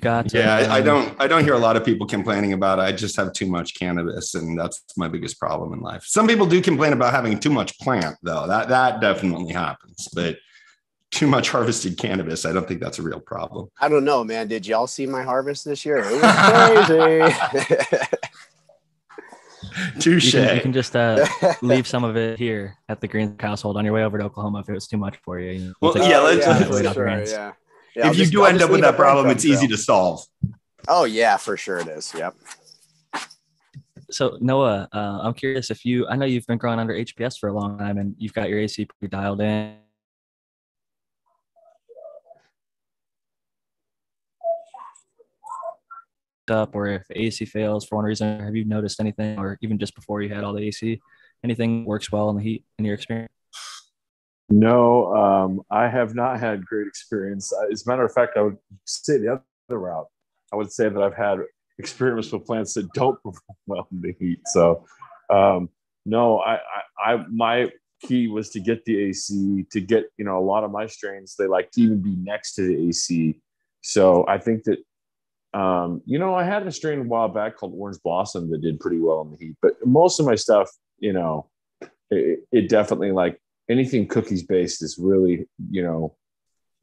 got 0.00 0.34
yeah 0.34 0.56
I, 0.56 0.78
I, 0.78 0.80
don't 0.80 1.14
i 1.20 1.28
don't 1.28 1.44
hear 1.44 1.54
a 1.54 1.58
lot 1.60 1.76
of 1.76 1.84
people 1.84 2.08
complaining 2.08 2.54
about 2.54 2.80
it 2.80 2.82
i 2.82 2.90
just 2.90 3.14
have 3.14 3.32
too 3.32 3.46
much 3.46 3.78
cannabis 3.78 4.34
and 4.34 4.58
that's 4.58 4.82
my 4.96 5.06
biggest 5.06 5.38
problem 5.38 5.72
in 5.72 5.78
life 5.78 6.02
some 6.04 6.26
people 6.26 6.44
do 6.44 6.60
complain 6.60 6.92
about 6.92 7.12
having 7.12 7.38
too 7.38 7.50
much 7.50 7.78
plant 7.78 8.16
though 8.20 8.48
that 8.48 8.68
that 8.68 9.00
definitely 9.00 9.52
happens 9.52 10.08
but 10.12 10.38
too 11.12 11.28
much 11.28 11.50
harvested 11.50 11.96
cannabis 11.96 12.44
i 12.44 12.52
don't 12.52 12.66
think 12.66 12.80
that's 12.80 12.98
a 12.98 13.02
real 13.02 13.20
problem 13.20 13.68
i 13.80 13.88
don't 13.88 14.04
know 14.04 14.24
man 14.24 14.48
did 14.48 14.66
y'all 14.66 14.86
see 14.86 15.06
my 15.06 15.22
harvest 15.22 15.64
this 15.64 15.84
year 15.84 15.98
it 15.98 16.20
was 16.20 16.86
crazy 17.86 18.06
Touche. 19.98 20.34
You 20.34 20.40
can, 20.40 20.56
you 20.56 20.60
can 20.60 20.72
just 20.72 20.94
uh, 20.96 21.24
leave 21.62 21.86
some 21.86 22.04
of 22.04 22.16
it 22.16 22.38
here 22.38 22.76
at 22.88 23.00
the 23.00 23.08
Green 23.08 23.36
household 23.38 23.76
on 23.76 23.84
your 23.84 23.94
way 23.94 24.04
over 24.04 24.18
to 24.18 24.24
Oklahoma 24.24 24.60
if 24.60 24.68
it 24.68 24.72
was 24.72 24.86
too 24.86 24.96
much 24.96 25.16
for 25.24 25.38
you. 25.38 25.74
well, 25.80 25.96
yeah, 25.96 26.18
let's. 26.18 26.46
Yeah, 26.46 26.92
sure, 26.92 27.08
yeah. 27.08 27.52
Yeah, 27.94 28.08
if 28.08 28.18
you 28.18 28.26
do 28.26 28.44
end 28.44 28.62
up 28.62 28.70
with 28.70 28.80
that 28.80 28.96
problem, 28.96 29.28
it's 29.28 29.44
easy 29.44 29.66
to 29.68 29.76
solve. 29.76 30.24
Oh 30.88 31.04
yeah, 31.04 31.36
for 31.36 31.56
sure 31.56 31.78
it 31.78 31.88
is. 31.88 32.12
Yep. 32.16 32.34
So 34.10 34.36
Noah, 34.40 34.88
uh, 34.92 35.20
I'm 35.22 35.34
curious 35.34 35.70
if 35.70 35.84
you. 35.84 36.06
I 36.06 36.16
know 36.16 36.26
you've 36.26 36.46
been 36.46 36.58
growing 36.58 36.78
under 36.78 36.94
HPS 36.94 37.38
for 37.38 37.48
a 37.48 37.52
long 37.52 37.78
time, 37.78 37.98
and 37.98 38.14
you've 38.18 38.32
got 38.32 38.48
your 38.48 38.58
AC 38.60 38.86
pretty 38.86 39.10
dialed 39.10 39.40
in. 39.40 39.76
Up, 46.52 46.74
or 46.74 46.86
if 46.86 47.04
AC 47.10 47.44
fails 47.46 47.86
for 47.86 47.96
one 47.96 48.04
reason, 48.04 48.40
have 48.40 48.54
you 48.54 48.64
noticed 48.64 49.00
anything, 49.00 49.38
or 49.38 49.58
even 49.62 49.78
just 49.78 49.94
before 49.94 50.22
you 50.22 50.32
had 50.32 50.44
all 50.44 50.52
the 50.52 50.62
AC, 50.62 51.00
anything 51.42 51.84
works 51.84 52.12
well 52.12 52.30
in 52.30 52.36
the 52.36 52.42
heat 52.42 52.64
in 52.78 52.84
your 52.84 52.94
experience? 52.94 53.32
No, 54.50 55.14
um, 55.14 55.62
I 55.70 55.88
have 55.88 56.14
not 56.14 56.38
had 56.38 56.66
great 56.66 56.86
experience. 56.86 57.52
As 57.72 57.86
a 57.86 57.90
matter 57.90 58.04
of 58.04 58.12
fact, 58.12 58.36
I 58.36 58.42
would 58.42 58.58
say 58.84 59.16
the 59.16 59.40
other 59.68 59.78
route. 59.78 60.06
I 60.52 60.56
would 60.56 60.70
say 60.70 60.90
that 60.90 61.02
I've 61.02 61.16
had 61.16 61.38
experience 61.78 62.30
with 62.30 62.44
plants 62.44 62.74
that 62.74 62.92
don't 62.92 63.16
perform 63.24 63.56
well 63.66 63.88
in 63.90 64.02
the 64.02 64.14
heat. 64.20 64.40
So, 64.46 64.84
um, 65.30 65.70
no, 66.04 66.38
I, 66.40 66.56
I, 66.56 67.12
I, 67.14 67.24
my 67.30 67.70
key 68.02 68.28
was 68.28 68.50
to 68.50 68.60
get 68.60 68.84
the 68.84 69.04
AC. 69.04 69.64
To 69.70 69.80
get, 69.80 70.04
you 70.18 70.24
know, 70.24 70.38
a 70.38 70.44
lot 70.44 70.64
of 70.64 70.70
my 70.70 70.86
strains 70.86 71.34
they 71.36 71.46
like 71.46 71.70
to 71.72 71.80
even 71.80 72.02
be 72.02 72.16
next 72.16 72.54
to 72.56 72.62
the 72.62 72.88
AC. 72.88 73.40
So 73.80 74.26
I 74.28 74.38
think 74.38 74.64
that, 74.64 74.78
um, 75.54 76.02
you 76.06 76.18
know, 76.18 76.34
I 76.34 76.44
had 76.44 76.66
a 76.66 76.72
strain 76.72 77.00
a 77.00 77.02
while 77.02 77.28
back 77.28 77.56
called 77.56 77.74
Orange 77.76 77.98
Blossom 78.02 78.50
that 78.50 78.62
did 78.62 78.80
pretty 78.80 78.98
well 78.98 79.20
in 79.22 79.30
the 79.30 79.36
heat. 79.36 79.56
But 79.60 79.74
most 79.84 80.18
of 80.18 80.26
my 80.26 80.34
stuff, 80.34 80.70
you 80.98 81.12
know, 81.12 81.50
it, 82.10 82.40
it 82.50 82.68
definitely 82.68 83.12
like 83.12 83.40
anything 83.68 84.06
cookies 84.06 84.42
based 84.42 84.82
is 84.82 84.98
really 84.98 85.46
you 85.70 85.82
know 85.82 86.16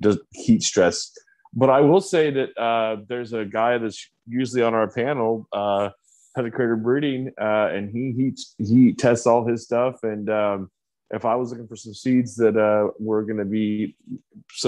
does 0.01 0.19
heat 0.31 0.63
stress. 0.63 1.11
But 1.53 1.69
i 1.71 1.81
will 1.81 2.01
say 2.01 2.29
that 2.31 2.57
uh, 2.57 2.97
there's 3.07 3.33
a 3.33 3.43
guy 3.43 3.79
that's 3.79 4.07
usually 4.27 4.61
on 4.61 4.73
our 4.73 4.89
panel 4.89 5.47
uh, 5.51 5.89
Petticrator 6.37 6.81
breeding 6.81 7.31
uh, 7.41 7.69
and 7.73 7.89
he 7.91 8.11
heats 8.11 8.55
he 8.59 8.93
tests 8.93 9.25
all 9.25 9.45
his 9.47 9.63
stuff. 9.63 10.03
And 10.03 10.29
um, 10.29 10.69
if 11.11 11.25
i 11.25 11.35
was 11.35 11.51
looking 11.51 11.67
for 11.67 11.75
some 11.75 11.93
seeds 11.93 12.35
that 12.35 12.57
uh, 12.57 12.91
were 12.99 13.23
going 13.23 13.37
to 13.37 13.45
be 13.45 13.95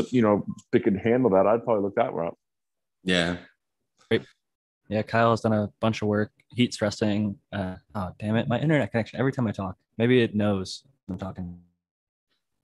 you 0.10 0.22
know 0.22 0.46
they 0.72 0.80
could 0.80 0.98
handle 0.98 1.30
that 1.30 1.48
i'd 1.48 1.64
probably 1.64 1.84
look 1.84 1.96
that 1.96 2.14
route 2.14 2.38
yeah 3.04 3.38
Great. 4.12 4.28
yeah 4.90 5.02
kyle 5.02 5.32
has 5.32 5.42
done 5.42 5.54
a 5.54 5.70
bunch 5.80 6.02
of 6.02 6.08
work 6.08 6.32
heat 6.50 6.74
stressing 6.74 7.38
uh, 7.54 7.76
oh 7.96 8.12
damn 8.20 8.36
it 8.36 8.48
my 8.48 8.60
internet 8.60 8.92
connection 8.92 9.20
every 9.20 9.32
time 9.32 9.48
i 9.48 9.52
talk 9.52 9.78
maybe 9.98 10.22
it 10.22 10.36
knows 10.36 10.84
i'm 11.10 11.18
talking 11.18 11.60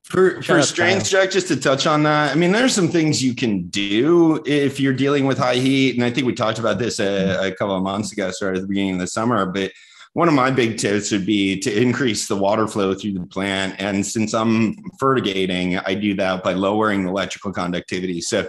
for 0.04 0.42
for 0.42 0.62
strains, 0.62 1.10
Jack, 1.10 1.32
just 1.32 1.50
to 1.50 1.58
touch 1.58 1.86
on 1.86 2.04
that, 2.04 2.32
I 2.32 2.36
mean, 2.36 2.54
there's 2.54 2.74
some 2.74 2.88
things 2.88 3.22
you 3.22 3.36
can 3.36 3.68
do 3.68 4.42
if 4.46 4.80
you're 4.80 4.94
dealing 4.94 5.26
with 5.26 5.38
high 5.38 5.56
heat, 5.56 5.96
and 5.96 6.06
I 6.06 6.10
think 6.10 6.26
we 6.26 6.34
talked 6.34 6.60
about 6.60 6.80
this 6.80 7.02
a, 7.02 7.48
a 7.48 7.52
couple 7.52 7.76
of 7.76 7.84
months 7.84 8.14
ago, 8.14 8.32
started 8.32 8.60
at 8.60 8.62
the 8.62 8.68
beginning 8.70 8.94
of 8.94 9.00
the 9.00 9.08
summer. 9.08 9.46
But 9.46 9.74
one 10.14 10.30
of 10.30 10.34
my 10.34 10.50
big 10.50 10.78
tips 10.78 11.12
would 11.12 11.26
be 11.26 11.60
to 11.60 11.82
increase 11.82 12.28
the 12.28 12.38
water 12.38 12.68
flow 12.68 12.94
through 12.94 13.14
the 13.14 13.26
plant. 13.28 13.76
And 13.80 14.06
since 14.06 14.34
I'm 14.34 14.76
fertigating, 15.00 15.80
I 15.86 15.94
do 15.94 16.16
that 16.16 16.42
by 16.42 16.54
lowering 16.54 17.04
the 17.04 17.10
electrical 17.10 17.52
conductivity. 17.52 18.22
So 18.22 18.48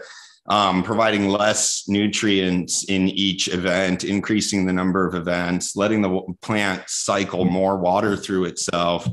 um, 0.49 0.83
providing 0.83 1.29
less 1.29 1.85
nutrients 1.89 2.85
in 2.85 3.09
each 3.09 3.49
event, 3.49 4.05
increasing 4.05 4.67
the 4.67 4.73
number 4.73 5.07
of 5.07 5.15
events, 5.15 5.77
letting 5.77 6.03
the 6.03 6.23
plant 6.43 6.83
cycle 6.87 7.45
more 7.45 7.77
water 7.77 8.17
through 8.17 8.45
itself 8.45 9.07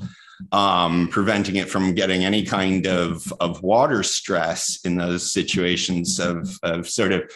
um, 0.52 1.07
preventing 1.10 1.57
it 1.57 1.70
from 1.70 1.94
getting 1.94 2.26
any 2.26 2.44
kind 2.44 2.88
of, 2.88 3.32
of 3.40 3.62
water 3.64 4.03
stress 4.03 4.80
in 4.84 4.95
those 4.95 5.32
situations 5.32 6.20
of, 6.20 6.57
of 6.64 6.90
sort 6.90 7.12
of 7.12 7.32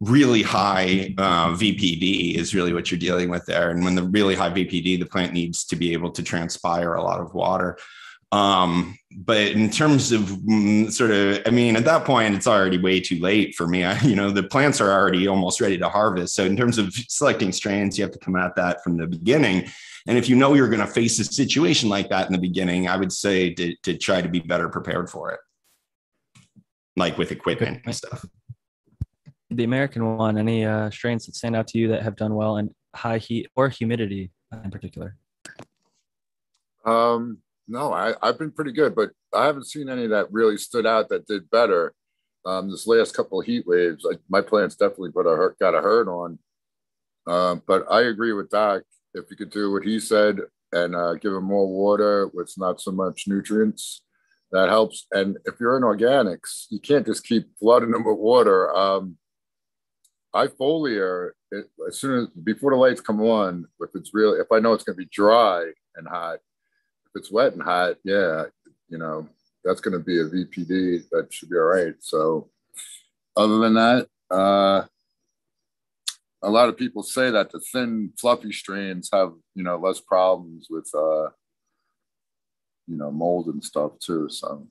really 0.00 0.42
high 0.42 1.14
uh, 1.18 1.48
VPD 1.48 2.34
is 2.34 2.54
really 2.54 2.72
what 2.72 2.90
you're 2.90 2.98
dealing 2.98 3.30
with 3.30 3.46
there. 3.46 3.70
And 3.70 3.84
when 3.84 3.94
the 3.94 4.02
really 4.02 4.34
high 4.34 4.50
VPD, 4.50 4.98
the 4.98 5.06
plant 5.06 5.32
needs 5.32 5.64
to 5.66 5.76
be 5.76 5.92
able 5.92 6.10
to 6.12 6.22
transpire 6.22 6.94
a 6.94 7.02
lot 7.02 7.20
of 7.20 7.34
water. 7.34 7.78
Um, 8.34 8.98
but 9.16 9.52
in 9.52 9.70
terms 9.70 10.10
of 10.10 10.22
mm, 10.22 10.90
sort 10.90 11.12
of, 11.12 11.40
I 11.46 11.50
mean, 11.50 11.76
at 11.76 11.84
that 11.84 12.04
point, 12.04 12.34
it's 12.34 12.48
already 12.48 12.78
way 12.78 12.98
too 12.98 13.20
late 13.20 13.54
for 13.54 13.68
me. 13.68 13.84
I, 13.84 14.00
you 14.00 14.16
know, 14.16 14.30
the 14.30 14.42
plants 14.42 14.80
are 14.80 14.90
already 14.90 15.28
almost 15.28 15.60
ready 15.60 15.78
to 15.78 15.88
harvest. 15.88 16.34
So 16.34 16.44
in 16.44 16.56
terms 16.56 16.76
of 16.76 16.92
selecting 16.92 17.52
strains, 17.52 17.96
you 17.96 18.02
have 18.02 18.12
to 18.12 18.18
come 18.18 18.34
at 18.34 18.56
that 18.56 18.82
from 18.82 18.96
the 18.96 19.06
beginning. 19.06 19.68
And 20.08 20.18
if 20.18 20.28
you 20.28 20.34
know 20.34 20.54
you're 20.54 20.68
going 20.68 20.80
to 20.80 20.86
face 20.86 21.20
a 21.20 21.24
situation 21.24 21.88
like 21.88 22.08
that 22.08 22.26
in 22.26 22.32
the 22.32 22.40
beginning, 22.40 22.88
I 22.88 22.96
would 22.96 23.12
say 23.12 23.54
to, 23.54 23.76
to 23.84 23.96
try 23.96 24.20
to 24.20 24.28
be 24.28 24.40
better 24.40 24.68
prepared 24.68 25.08
for 25.08 25.30
it, 25.30 25.40
like 26.96 27.16
with 27.16 27.30
equipment 27.30 27.82
and 27.84 27.94
stuff. 27.94 28.26
The 29.50 29.62
American 29.62 30.16
one, 30.16 30.38
any 30.38 30.64
uh, 30.64 30.90
strains 30.90 31.26
that 31.26 31.36
stand 31.36 31.54
out 31.54 31.68
to 31.68 31.78
you 31.78 31.86
that 31.88 32.02
have 32.02 32.16
done 32.16 32.34
well 32.34 32.56
in 32.56 32.74
high 32.96 33.18
heat 33.18 33.48
or 33.54 33.68
humidity 33.68 34.32
in 34.64 34.72
particular? 34.72 35.16
Um, 36.84 37.38
no, 37.66 37.92
I, 37.92 38.14
I've 38.22 38.38
been 38.38 38.52
pretty 38.52 38.72
good, 38.72 38.94
but 38.94 39.10
I 39.32 39.46
haven't 39.46 39.66
seen 39.66 39.88
any 39.88 40.06
that 40.08 40.32
really 40.32 40.58
stood 40.58 40.86
out 40.86 41.08
that 41.08 41.26
did 41.26 41.50
better. 41.50 41.94
Um, 42.44 42.70
this 42.70 42.86
last 42.86 43.14
couple 43.14 43.40
of 43.40 43.46
heat 43.46 43.66
waves, 43.66 44.06
I, 44.10 44.16
my 44.28 44.42
plants 44.42 44.76
definitely 44.76 45.12
put 45.12 45.26
a 45.26 45.30
hurt, 45.30 45.58
got 45.58 45.74
a 45.74 45.80
hurt 45.80 46.08
on. 46.08 46.38
Um, 47.26 47.62
but 47.66 47.86
I 47.90 48.02
agree 48.02 48.32
with 48.32 48.50
Doc 48.50 48.82
if 49.14 49.30
you 49.30 49.36
could 49.36 49.50
do 49.50 49.72
what 49.72 49.84
he 49.84 49.98
said 49.98 50.40
and 50.72 50.94
uh, 50.94 51.14
give 51.14 51.32
them 51.32 51.44
more 51.44 51.66
water 51.66 52.28
with 52.34 52.52
not 52.58 52.80
so 52.80 52.90
much 52.90 53.24
nutrients, 53.26 54.02
that 54.52 54.68
helps. 54.68 55.06
And 55.12 55.38
if 55.46 55.54
you're 55.58 55.76
in 55.76 55.82
organics, 55.82 56.66
you 56.68 56.80
can't 56.80 57.06
just 57.06 57.24
keep 57.24 57.48
flooding 57.58 57.92
them 57.92 58.04
with 58.04 58.18
water. 58.18 58.74
Um, 58.76 59.16
I 60.34 60.48
foliar 60.48 61.30
it, 61.52 61.66
as 61.88 61.98
soon 61.98 62.24
as 62.24 62.28
before 62.28 62.72
the 62.72 62.76
lights 62.76 63.00
come 63.00 63.20
on. 63.22 63.66
If 63.80 63.90
it's 63.94 64.12
really, 64.12 64.40
if 64.40 64.48
I 64.52 64.58
know 64.58 64.72
it's 64.72 64.84
going 64.84 64.96
to 64.96 65.04
be 65.04 65.08
dry 65.10 65.70
and 65.96 66.08
hot, 66.08 66.38
it's 67.14 67.32
wet 67.32 67.52
and 67.52 67.62
hot, 67.62 67.96
yeah, 68.04 68.44
you 68.88 68.98
know 68.98 69.28
that's 69.64 69.80
going 69.80 69.98
to 69.98 70.04
be 70.04 70.20
a 70.20 70.24
VPD. 70.24 71.08
That 71.10 71.32
should 71.32 71.48
be 71.48 71.56
all 71.56 71.62
right. 71.62 71.94
So, 72.00 72.50
other 73.36 73.58
than 73.58 73.74
that, 73.74 74.08
uh, 74.30 74.84
a 76.42 76.50
lot 76.50 76.68
of 76.68 76.76
people 76.76 77.02
say 77.02 77.30
that 77.30 77.50
the 77.50 77.60
thin, 77.72 78.12
fluffy 78.20 78.52
strains 78.52 79.08
have, 79.12 79.32
you 79.54 79.64
know, 79.64 79.76
less 79.76 80.00
problems 80.00 80.66
with, 80.68 80.88
uh, 80.94 81.30
you 82.86 82.96
know, 82.96 83.10
mold 83.10 83.46
and 83.46 83.64
stuff 83.64 83.92
too. 83.98 84.28
So 84.28 84.66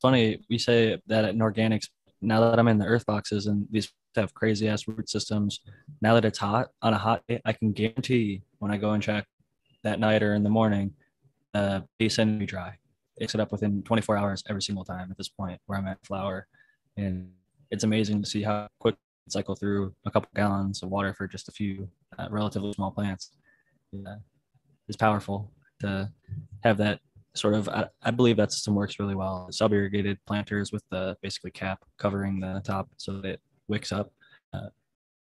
funny 0.00 0.40
we 0.48 0.58
say 0.58 1.00
that 1.06 1.24
in 1.24 1.38
organics. 1.38 1.88
Now 2.20 2.40
that 2.40 2.58
I'm 2.58 2.68
in 2.68 2.78
the 2.78 2.84
earth 2.84 3.06
boxes 3.06 3.46
and 3.46 3.66
these 3.70 3.90
have 4.14 4.34
crazy 4.34 4.68
ass 4.68 4.86
root 4.86 5.08
systems, 5.08 5.60
now 6.02 6.14
that 6.14 6.26
it's 6.26 6.38
hot 6.38 6.68
on 6.82 6.92
a 6.92 6.98
hot 6.98 7.22
day, 7.26 7.40
I 7.46 7.54
can 7.54 7.72
guarantee 7.72 8.42
when 8.58 8.70
I 8.70 8.76
go 8.76 8.90
and 8.90 9.02
check 9.02 9.26
that 9.84 10.00
night 10.00 10.22
or 10.22 10.34
in 10.34 10.42
the 10.42 10.50
morning, 10.50 10.92
uh, 11.54 11.80
base 11.98 12.18
end 12.18 12.38
be 12.38 12.46
dry. 12.46 12.76
It's 13.16 13.34
it 13.34 13.40
up 13.40 13.52
within 13.52 13.82
24 13.82 14.16
hours 14.16 14.42
every 14.48 14.62
single 14.62 14.84
time 14.84 15.10
at 15.10 15.18
this 15.18 15.28
point 15.28 15.60
where 15.66 15.78
I'm 15.78 15.86
at 15.86 16.04
flower, 16.06 16.46
and 16.96 17.30
it's 17.70 17.84
amazing 17.84 18.22
to 18.22 18.28
see 18.28 18.42
how 18.42 18.68
quick 18.78 18.96
it 19.26 19.32
cycle 19.32 19.54
through 19.54 19.94
a 20.06 20.10
couple 20.10 20.30
gallons 20.34 20.82
of 20.82 20.88
water 20.88 21.12
for 21.12 21.26
just 21.26 21.48
a 21.48 21.52
few 21.52 21.88
uh, 22.18 22.28
relatively 22.30 22.72
small 22.72 22.90
plants. 22.90 23.30
Yeah, 23.92 24.16
it's 24.88 24.96
powerful 24.96 25.52
to 25.80 26.10
have 26.64 26.78
that 26.78 27.00
sort 27.34 27.54
of 27.54 27.68
I, 27.68 27.86
I 28.02 28.10
believe 28.10 28.36
that 28.38 28.52
system 28.52 28.74
works 28.74 28.98
really 28.98 29.14
well. 29.14 29.48
Sub 29.50 29.72
irrigated 29.72 30.18
planters 30.26 30.72
with 30.72 30.82
the 30.90 31.16
basically 31.22 31.50
cap 31.50 31.84
covering 31.98 32.40
the 32.40 32.62
top 32.64 32.88
so 32.96 33.12
that 33.20 33.24
it 33.24 33.40
wicks 33.68 33.92
up. 33.92 34.12
Uh, 34.52 34.68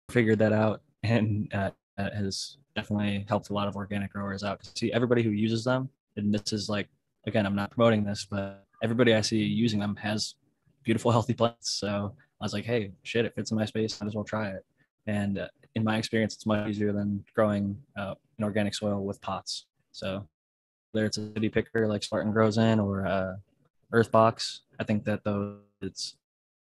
figured 0.10 0.40
that 0.40 0.53
out, 0.53 0.82
and 1.03 1.52
uh, 1.53 1.72
has 1.98 2.57
definitely 2.78 3.26
helped 3.28 3.49
a 3.49 3.54
lot 3.54 3.68
of 3.68 3.76
organic 3.76 4.14
growers 4.14 4.44
out. 4.44 4.60
See, 4.78 4.94
everybody 4.94 5.24
who 5.24 5.32
uses 5.32 5.64
them, 5.64 5.90
and 6.16 6.34
this 6.34 6.54
is 6.54 6.70
like 6.70 6.88
again, 7.26 7.45
I'm 7.45 7.56
not 7.56 7.72
promoting 7.72 8.04
this, 8.04 8.26
but 8.30 8.66
everybody 8.82 9.14
I 9.14 9.22
see 9.22 9.44
using 9.44 9.80
them 9.80 9.95
has 9.98 10.36
beautiful, 10.84 11.12
healthy 11.18 11.34
plants. 11.34 11.72
So 11.72 12.16
I 12.40 12.45
was 12.45 12.54
like, 12.54 12.66
hey, 12.66 12.91
shit, 13.04 13.26
it 13.26 13.36
fits 13.36 13.52
in 13.52 13.58
my 13.58 13.66
space. 13.66 13.99
Might 13.99 14.08
as 14.08 14.16
well 14.16 14.24
try 14.24 14.49
it. 14.49 14.66
And 15.08 15.40
uh, 15.40 15.48
in 15.76 15.84
my 15.84 15.98
experience, 15.98 16.36
it's 16.36 16.45
much 16.45 16.70
easier 16.70 16.94
than 16.94 17.24
growing 17.36 17.78
uh, 17.98 18.16
in 18.38 18.44
organic 18.44 18.74
soil 18.74 19.04
with 19.04 19.22
pots. 19.22 19.66
So 19.91 20.28
whether 20.91 21.06
it's 21.06 21.18
a 21.18 21.34
city 21.34 21.49
picker 21.49 21.88
like 21.88 22.04
Spartan 22.04 22.32
grows 22.32 22.58
in 22.58 22.80
or 22.80 23.06
uh, 23.06 23.34
Earth 23.91 24.12
Box, 24.12 24.62
I 24.80 24.84
think 24.84 25.04
that 25.06 25.24
those 25.24 25.58
it's 25.82 26.16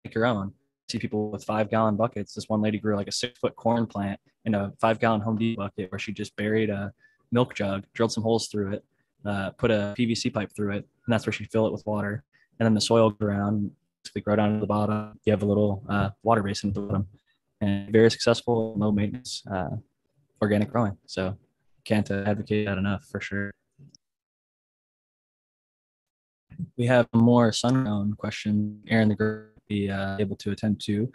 make 0.05 0.15
your 0.15 0.27
own. 0.27 0.53
See 0.89 0.99
people 0.99 1.31
with 1.31 1.45
five 1.45 1.71
gallon 1.71 1.97
buckets. 1.97 2.35
This 2.35 2.49
one 2.49 2.61
lady 2.61 2.79
grew 2.79 2.97
like 2.97 3.09
a 3.09 3.13
six 3.13 3.39
foot 3.39 3.57
corn 3.57 3.87
plant 3.87 4.21
in 4.45 4.55
a 4.55 4.73
five 4.81 4.99
gallon 4.99 5.21
Home 5.23 5.37
Depot 5.37 5.63
bucket 5.63 5.91
where 5.91 5.99
she 5.99 6.13
just 6.13 6.37
buried 6.37 6.71
a 6.71 6.93
milk 7.33 7.55
jug, 7.55 7.85
drilled 7.95 8.13
some 8.13 8.23
holes 8.23 8.49
through 8.49 8.75
it, 8.75 8.85
uh, 9.25 9.51
put 9.51 9.71
a 9.71 9.95
PVC 9.99 10.33
pipe 10.33 10.51
through 10.55 10.73
it, 10.73 10.87
and 11.07 11.13
that's 11.13 11.27
where 11.27 11.33
she'd 11.33 11.51
fill 11.51 11.67
it 11.67 11.73
with 11.73 11.85
water. 11.87 12.23
And 12.59 12.67
then 12.67 12.75
the 12.75 12.81
soil 12.81 13.15
around 13.21 13.71
basically 14.03 14.23
grow 14.23 14.37
down 14.37 14.55
to 14.55 14.61
the 14.61 14.67
bottom. 14.67 15.19
You 15.25 15.33
have 15.33 15.43
a 15.43 15.47
little 15.47 15.83
uh, 15.89 16.11
water 16.23 16.43
basin 16.43 16.71
at 16.71 16.75
the 16.75 16.83
bottom, 16.83 17.09
and 17.61 17.91
very 17.91 18.11
successful, 18.11 18.75
low 18.77 18.93
maintenance 18.93 19.43
uh, 19.51 19.71
organic 20.43 20.71
growing. 20.71 20.99
So 21.07 21.37
can't 21.85 22.11
advocate 22.11 22.67
that 22.67 22.79
enough 22.79 23.05
for 23.07 23.21
sure. 23.21 23.53
We 26.77 26.87
have 26.87 27.09
more 27.15 27.53
sun 27.53 28.15
question. 28.15 28.83
Aaron 28.89 29.09
the 29.09 29.15
be 29.69 29.91
uh, 29.91 30.17
able 30.19 30.37
to 30.37 30.53
attend 30.53 30.81
to. 30.83 31.11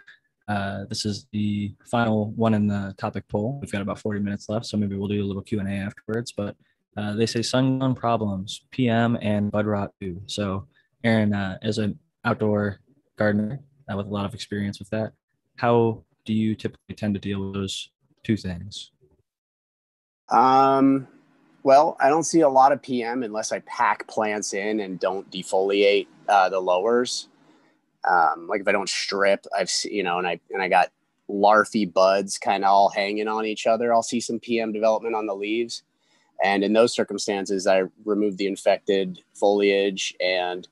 Uh, 0.48 0.84
this 0.88 1.04
is 1.04 1.26
the 1.32 1.74
final 1.84 2.32
one 2.32 2.54
in 2.54 2.66
the 2.66 2.94
topic 2.98 3.26
poll. 3.28 3.58
We've 3.60 3.70
got 3.70 3.82
about 3.82 4.00
40 4.00 4.20
minutes 4.20 4.48
left, 4.48 4.66
so 4.66 4.76
maybe 4.76 4.96
we'll 4.96 5.08
do 5.08 5.22
a 5.22 5.26
little 5.26 5.42
Q 5.42 5.60
and 5.60 5.68
A 5.68 5.72
afterwards. 5.72 6.32
But 6.32 6.56
uh, 6.96 7.14
they 7.14 7.26
say 7.26 7.40
sun 7.40 7.94
problems, 7.94 8.62
PM 8.70 9.16
and 9.22 9.50
bud 9.50 9.66
rot 9.66 9.92
too. 10.00 10.20
So, 10.26 10.66
Aaron, 11.04 11.32
uh, 11.34 11.58
as 11.62 11.78
an 11.78 11.98
outdoor 12.24 12.80
gardener 13.16 13.60
uh, 13.90 13.96
with 13.96 14.06
a 14.06 14.10
lot 14.10 14.24
of 14.24 14.34
experience 14.34 14.78
with 14.78 14.90
that, 14.90 15.12
how 15.56 16.02
do 16.24 16.34
you 16.34 16.54
typically 16.54 16.96
tend 16.96 17.14
to 17.14 17.20
deal 17.20 17.40
with 17.44 17.54
those 17.54 17.90
two 18.24 18.36
things? 18.36 18.90
Um, 20.30 21.06
well, 21.62 21.96
I 22.00 22.08
don't 22.08 22.24
see 22.24 22.40
a 22.40 22.48
lot 22.48 22.72
of 22.72 22.82
PM 22.82 23.22
unless 23.22 23.52
I 23.52 23.60
pack 23.60 24.08
plants 24.08 24.54
in 24.54 24.80
and 24.80 24.98
don't 24.98 25.30
defoliate 25.30 26.06
uh, 26.28 26.48
the 26.48 26.60
lowers. 26.60 27.28
Um, 28.08 28.46
like 28.48 28.60
if 28.60 28.68
I 28.68 28.72
don't 28.72 28.88
strip, 28.88 29.46
I've 29.56 29.70
you 29.84 30.02
know, 30.02 30.18
and 30.18 30.26
I 30.26 30.40
and 30.50 30.62
I 30.62 30.68
got 30.68 30.90
larfy 31.28 31.90
buds 31.90 32.38
kind 32.38 32.64
of 32.64 32.70
all 32.70 32.90
hanging 32.90 33.28
on 33.28 33.46
each 33.46 33.66
other. 33.66 33.92
I'll 33.92 34.02
see 34.02 34.20
some 34.20 34.40
PM 34.40 34.72
development 34.72 35.14
on 35.14 35.26
the 35.26 35.34
leaves, 35.34 35.82
and 36.42 36.64
in 36.64 36.72
those 36.72 36.94
circumstances, 36.94 37.66
I 37.66 37.84
remove 38.04 38.36
the 38.36 38.46
infected 38.46 39.22
foliage. 39.34 40.14
And 40.20 40.66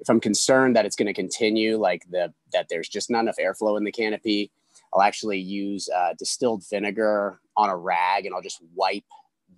if 0.00 0.08
I'm 0.10 0.20
concerned 0.20 0.74
that 0.76 0.84
it's 0.84 0.96
going 0.96 1.06
to 1.06 1.12
continue, 1.12 1.76
like 1.76 2.10
the 2.10 2.32
that 2.52 2.66
there's 2.68 2.88
just 2.88 3.10
not 3.10 3.20
enough 3.20 3.36
airflow 3.40 3.78
in 3.78 3.84
the 3.84 3.92
canopy, 3.92 4.50
I'll 4.92 5.02
actually 5.02 5.38
use 5.38 5.88
uh, 5.88 6.14
distilled 6.18 6.64
vinegar 6.68 7.40
on 7.56 7.70
a 7.70 7.76
rag, 7.76 8.26
and 8.26 8.34
I'll 8.34 8.42
just 8.42 8.60
wipe 8.74 9.04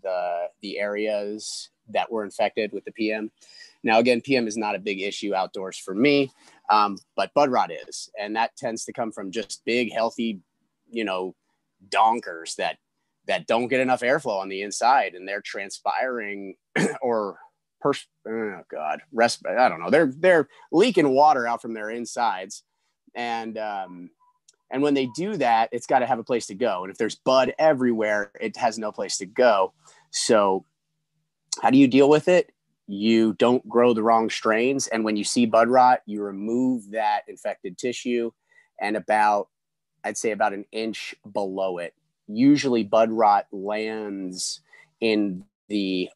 the 0.02 0.48
the 0.60 0.78
areas 0.78 1.70
that 1.88 2.10
were 2.10 2.24
infected 2.24 2.72
with 2.72 2.84
the 2.84 2.92
PM. 2.92 3.30
Now, 3.82 3.98
again, 3.98 4.20
PM 4.20 4.46
is 4.46 4.56
not 4.56 4.74
a 4.74 4.78
big 4.78 5.00
issue 5.00 5.34
outdoors 5.34 5.76
for 5.78 5.94
me, 5.94 6.30
um, 6.70 6.98
but 7.16 7.34
bud 7.34 7.50
rot 7.50 7.70
is, 7.70 8.10
and 8.18 8.36
that 8.36 8.56
tends 8.56 8.84
to 8.84 8.92
come 8.92 9.12
from 9.12 9.30
just 9.30 9.64
big, 9.64 9.92
healthy, 9.92 10.40
you 10.90 11.04
know, 11.04 11.34
donkers 11.88 12.56
that 12.56 12.78
that 13.26 13.46
don't 13.46 13.68
get 13.68 13.80
enough 13.80 14.00
airflow 14.00 14.40
on 14.40 14.48
the 14.48 14.62
inside, 14.62 15.14
and 15.14 15.26
they're 15.26 15.42
transpiring 15.42 16.54
or 17.02 17.38
pers- 17.80 18.06
oh 18.26 18.62
god, 18.70 19.00
resp- 19.14 19.48
I 19.48 19.68
don't 19.68 19.80
know. 19.80 19.90
They're 19.90 20.12
they're 20.16 20.48
leaking 20.72 21.10
water 21.10 21.46
out 21.46 21.62
from 21.62 21.74
their 21.74 21.90
insides, 21.90 22.62
and 23.14 23.58
um, 23.58 24.10
and 24.70 24.82
when 24.82 24.94
they 24.94 25.08
do 25.14 25.36
that, 25.36 25.68
it's 25.72 25.86
got 25.86 26.00
to 26.00 26.06
have 26.06 26.18
a 26.18 26.24
place 26.24 26.46
to 26.46 26.54
go. 26.54 26.82
And 26.82 26.90
if 26.90 26.98
there's 26.98 27.14
bud 27.14 27.54
everywhere, 27.58 28.32
it 28.40 28.56
has 28.56 28.78
no 28.78 28.90
place 28.90 29.18
to 29.18 29.26
go. 29.26 29.72
So, 30.10 30.64
how 31.62 31.70
do 31.70 31.78
you 31.78 31.88
deal 31.88 32.08
with 32.08 32.28
it? 32.28 32.50
You 32.86 33.34
don't 33.34 33.66
grow 33.68 33.94
the 33.94 34.02
wrong 34.02 34.28
strains. 34.30 34.86
And 34.88 35.04
when 35.04 35.16
you 35.16 35.24
see 35.24 35.46
bud 35.46 35.68
rot, 35.68 36.00
you 36.06 36.22
remove 36.22 36.90
that 36.90 37.22
infected 37.28 37.78
tissue 37.78 38.30
and 38.80 38.96
about, 38.96 39.48
I'd 40.04 40.18
say, 40.18 40.32
about 40.32 40.52
an 40.52 40.64
inch 40.72 41.14
below 41.32 41.78
it. 41.78 41.94
Usually, 42.26 42.84
bud 42.84 43.10
rot 43.10 43.46
lands 43.52 44.60
in 45.00 45.44
the 45.68 46.10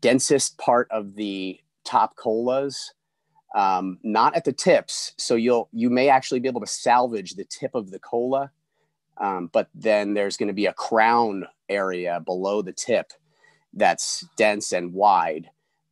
densest 0.00 0.58
part 0.58 0.88
of 0.90 1.14
the 1.14 1.60
top 1.84 2.16
colas 2.16 2.94
um, 3.54 3.98
not 4.02 4.34
at 4.36 4.44
the 4.44 4.52
tips. 4.52 5.12
So 5.16 5.36
you'll 5.36 5.68
you 5.72 5.88
may 5.88 6.08
actually 6.08 6.40
be 6.40 6.48
able 6.48 6.60
to 6.60 6.66
salvage 6.66 7.34
the 7.34 7.44
tip 7.44 7.74
of 7.74 7.90
the 7.90 8.00
cola, 8.00 8.50
um, 9.16 9.48
but 9.52 9.68
then 9.74 10.14
there's 10.14 10.36
going 10.36 10.48
to 10.48 10.52
be 10.52 10.66
a 10.66 10.72
crown 10.72 11.46
area 11.68 12.20
below 12.20 12.62
the 12.62 12.72
tip 12.72 13.12
that's 13.72 14.26
dense 14.36 14.72
and 14.72 14.92
wide, 14.92 15.48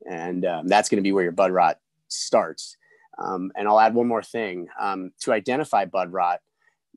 and 0.09 0.45
um, 0.45 0.69
that's 0.69 0.89
going 0.89 0.97
to 0.97 1.03
be 1.03 1.13
where 1.13 1.23
your 1.23 1.33
bud 1.33 1.53
rot 1.53 1.79
starts. 2.09 2.77
Um, 3.19 3.53
and 3.57 3.69
I'll 3.69 3.81
add 3.81 3.95
one 3.95 4.09
more 4.09 4.23
thing 4.23 4.69
um, 4.81 5.13
to 5.21 5.33
identify 5.33 5.85
bud 5.85 6.13
rot. 6.13 6.41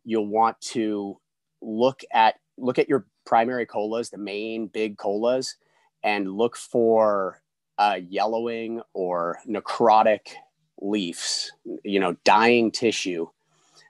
You'll 0.04 0.28
want 0.28 0.60
to 0.62 1.20
look 1.62 2.02
at 2.14 2.36
look 2.58 2.80
at 2.80 2.88
your 2.88 3.06
primary 3.26 3.66
colas, 3.66 4.10
the 4.10 4.18
main 4.18 4.68
big 4.68 4.98
colas, 4.98 5.58
and 6.04 6.32
look 6.32 6.56
for 6.56 7.42
uh, 7.78 8.00
yellowing 8.08 8.82
or 8.94 9.40
necrotic 9.48 10.36
leaves, 10.82 11.52
you 11.84 12.00
know, 12.00 12.16
dying 12.24 12.72
tissue 12.72 13.28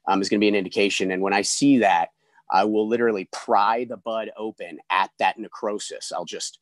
um, 0.08 0.22
is 0.22 0.30
going 0.30 0.40
to 0.40 0.44
be 0.44 0.48
an 0.48 0.56
indication. 0.56 1.12
And 1.12 1.22
when 1.22 1.34
I 1.34 1.42
see 1.42 1.80
that, 1.80 2.10
I 2.52 2.64
will 2.64 2.88
literally 2.88 3.28
pry 3.32 3.86
the 3.86 3.98
bud 3.98 4.30
open 4.38 4.80
at 4.90 5.12
that 5.20 5.38
necrosis. 5.38 6.12
I'll 6.12 6.26
just 6.26 6.60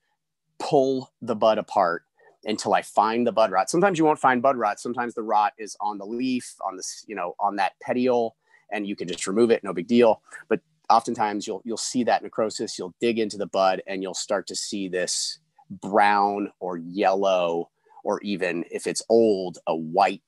pull 0.60 1.12
the 1.22 1.36
bud 1.36 1.58
apart 1.58 2.04
until 2.46 2.74
I 2.74 2.82
find 2.82 3.26
the 3.26 3.32
bud 3.32 3.52
rot. 3.52 3.70
Sometimes 3.70 3.98
you 3.98 4.06
won't 4.06 4.20
find 4.20 4.42
bud 4.42 4.58
rot. 4.58 4.80
Sometimes 4.80 5.14
the 5.14 5.24
rot 5.24 5.54
is 5.58 5.78
on 5.80 5.98
the 5.98 6.06
leaf, 6.06 6.56
on 6.66 6.76
this, 6.78 7.04
you 7.08 7.16
know, 7.16 7.36
on 7.40 7.56
that 7.58 7.74
petiole, 7.82 8.36
and 8.72 8.88
you 8.88 8.96
can 8.96 9.08
just 9.08 9.28
remove 9.28 9.52
it, 9.52 9.64
no 9.64 9.74
big 9.74 9.88
deal. 9.88 10.22
But 10.50 10.62
oftentimes 10.90 11.48
you'll 11.48 11.62
you'll 11.64 11.78
see 11.78 12.04
that 12.06 12.24
necrosis. 12.24 12.78
You'll 12.78 12.96
dig 13.00 13.20
into 13.20 13.38
the 13.38 13.48
bud, 13.48 13.82
and 13.88 14.02
you'll 14.04 14.14
start 14.14 14.48
to 14.48 14.56
see 14.56 14.88
this 14.88 15.40
brown 15.70 16.52
or 16.60 16.78
yellow 16.78 17.70
or 18.04 18.22
even 18.22 18.66
if 18.70 18.86
it's 18.86 19.02
old, 19.10 19.58
a 19.68 19.76
white 19.76 20.22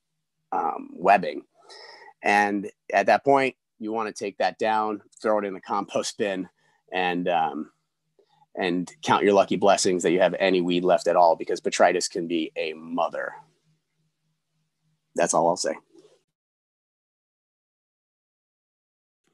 um, 0.52 0.88
webbing. 0.92 1.42
And 2.22 2.70
at 2.92 3.06
that 3.06 3.24
point, 3.24 3.54
you 3.78 3.92
want 3.92 4.08
to 4.08 4.24
take 4.24 4.38
that 4.38 4.58
down, 4.58 5.02
throw 5.20 5.38
it 5.38 5.44
in 5.44 5.54
the 5.54 5.60
compost 5.60 6.16
bin, 6.18 6.48
and 6.92 7.28
um, 7.28 7.70
and 8.58 8.90
count 9.02 9.24
your 9.24 9.34
lucky 9.34 9.56
blessings 9.56 10.02
that 10.02 10.12
you 10.12 10.20
have 10.20 10.34
any 10.38 10.60
weed 10.60 10.84
left 10.84 11.06
at 11.06 11.16
all, 11.16 11.36
because 11.36 11.60
botrytis 11.60 12.10
can 12.10 12.26
be 12.26 12.52
a 12.56 12.72
mother. 12.72 13.32
That's 15.14 15.34
all 15.34 15.48
I'll 15.48 15.56
say. 15.56 15.74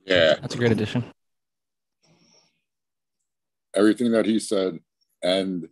Yeah, 0.04 0.34
That's 0.40 0.54
a 0.54 0.58
great 0.58 0.72
addition. 0.72 1.04
everything 3.74 4.12
that 4.12 4.26
he 4.26 4.38
said, 4.38 4.78
and 5.22 5.68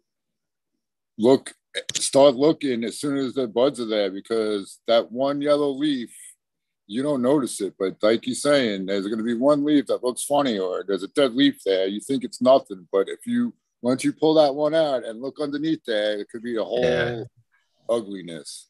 look 1.18 1.52
start 1.94 2.34
looking 2.34 2.84
as 2.84 2.98
soon 2.98 3.16
as 3.16 3.34
the 3.34 3.46
buds 3.46 3.78
are 3.80 3.86
there 3.86 4.10
because 4.10 4.78
that 4.86 5.10
one 5.12 5.40
yellow 5.40 5.70
leaf 5.70 6.12
you 6.90 7.02
don't 7.02 7.22
notice 7.22 7.60
it 7.60 7.72
but 7.78 7.94
like 8.02 8.24
he's 8.24 8.42
saying 8.42 8.84
there's 8.84 9.06
going 9.06 9.18
to 9.18 9.24
be 9.32 9.34
one 9.50 9.64
leaf 9.64 9.86
that 9.86 10.02
looks 10.02 10.24
funny 10.24 10.58
or 10.58 10.84
there's 10.86 11.04
a 11.04 11.08
dead 11.08 11.32
leaf 11.34 11.56
there 11.64 11.86
you 11.86 12.00
think 12.00 12.24
it's 12.24 12.42
nothing 12.42 12.86
but 12.90 13.08
if 13.08 13.20
you 13.26 13.52
once 13.80 14.02
you 14.04 14.12
pull 14.12 14.34
that 14.34 14.54
one 14.54 14.74
out 14.74 15.04
and 15.04 15.22
look 15.22 15.36
underneath 15.40 15.84
there 15.86 16.18
it 16.20 16.28
could 16.30 16.42
be 16.42 16.56
a 16.56 16.64
whole 16.64 16.82
Yeah. 16.82 17.22
ugliness 17.88 18.66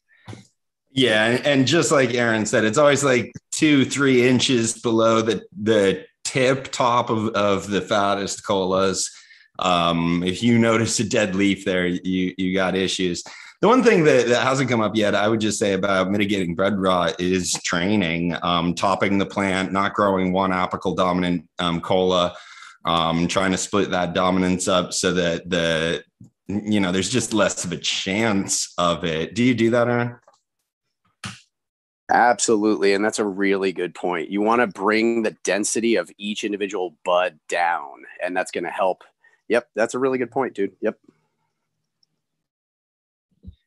Yeah, 0.93 1.25
and- 1.27 1.45
and 1.47 1.67
just 1.67 1.89
like 1.91 2.13
Aaron 2.13 2.45
said, 2.45 2.65
it's 2.65 2.77
always 2.77 3.01
like 3.03 3.31
two, 3.53 3.85
three 3.85 4.27
inches 4.27 4.77
below 4.81 5.21
the 5.21 5.41
the 5.71 6.03
tip 6.25 6.69
top 6.71 7.09
of, 7.09 7.29
of 7.29 7.69
the 7.69 7.79
fattest 7.81 8.45
colas. 8.45 9.09
Um, 9.59 10.21
if 10.31 10.43
you 10.43 10.59
notice 10.59 10.99
a 10.99 11.07
dead 11.07 11.33
leaf 11.33 11.63
there, 11.63 11.87
you 11.87 12.33
you 12.37 12.53
got 12.53 12.75
issues. 12.75 13.23
The 13.61 13.67
one 13.67 13.83
thing 13.83 14.03
that, 14.05 14.27
that 14.27 14.41
hasn't 14.41 14.69
come 14.69 14.81
up 14.81 14.95
yet, 14.95 15.13
I 15.13 15.27
would 15.27 15.39
just 15.39 15.59
say 15.59 15.73
about 15.73 16.09
mitigating 16.09 16.55
bud 16.55 16.79
rot 16.79 17.19
is 17.21 17.53
training, 17.63 18.35
um, 18.41 18.73
topping 18.73 19.19
the 19.19 19.25
plant, 19.25 19.71
not 19.71 19.93
growing 19.93 20.33
one 20.33 20.49
apical 20.49 20.95
dominant 20.95 21.47
um, 21.59 21.79
cola, 21.79 22.35
um, 22.85 23.27
trying 23.27 23.51
to 23.51 23.59
split 23.59 23.91
that 23.91 24.13
dominance 24.13 24.67
up 24.67 24.93
so 24.93 25.13
that 25.13 25.47
the 25.47 26.03
you 26.47 26.79
know, 26.79 26.91
there's 26.91 27.09
just 27.09 27.33
less 27.33 27.63
of 27.63 27.71
a 27.71 27.77
chance 27.77 28.73
of 28.77 29.05
it. 29.05 29.35
Do 29.35 29.43
you 29.43 29.53
do 29.53 29.69
that, 29.69 29.87
Aaron? 29.87 30.15
Absolutely. 32.11 32.93
And 32.93 33.05
that's 33.05 33.19
a 33.19 33.25
really 33.25 33.71
good 33.71 33.95
point. 33.95 34.29
You 34.29 34.41
want 34.41 34.61
to 34.61 34.67
bring 34.67 35.23
the 35.23 35.37
density 35.43 35.95
of 35.95 36.11
each 36.17 36.43
individual 36.43 36.97
bud 37.05 37.39
down, 37.47 38.03
and 38.21 38.35
that's 38.35 38.51
going 38.51 38.65
to 38.65 38.69
help. 38.69 39.03
Yep. 39.47 39.69
That's 39.75 39.93
a 39.93 39.99
really 39.99 40.17
good 40.17 40.31
point, 40.31 40.55
dude. 40.55 40.73
Yep. 40.81 40.97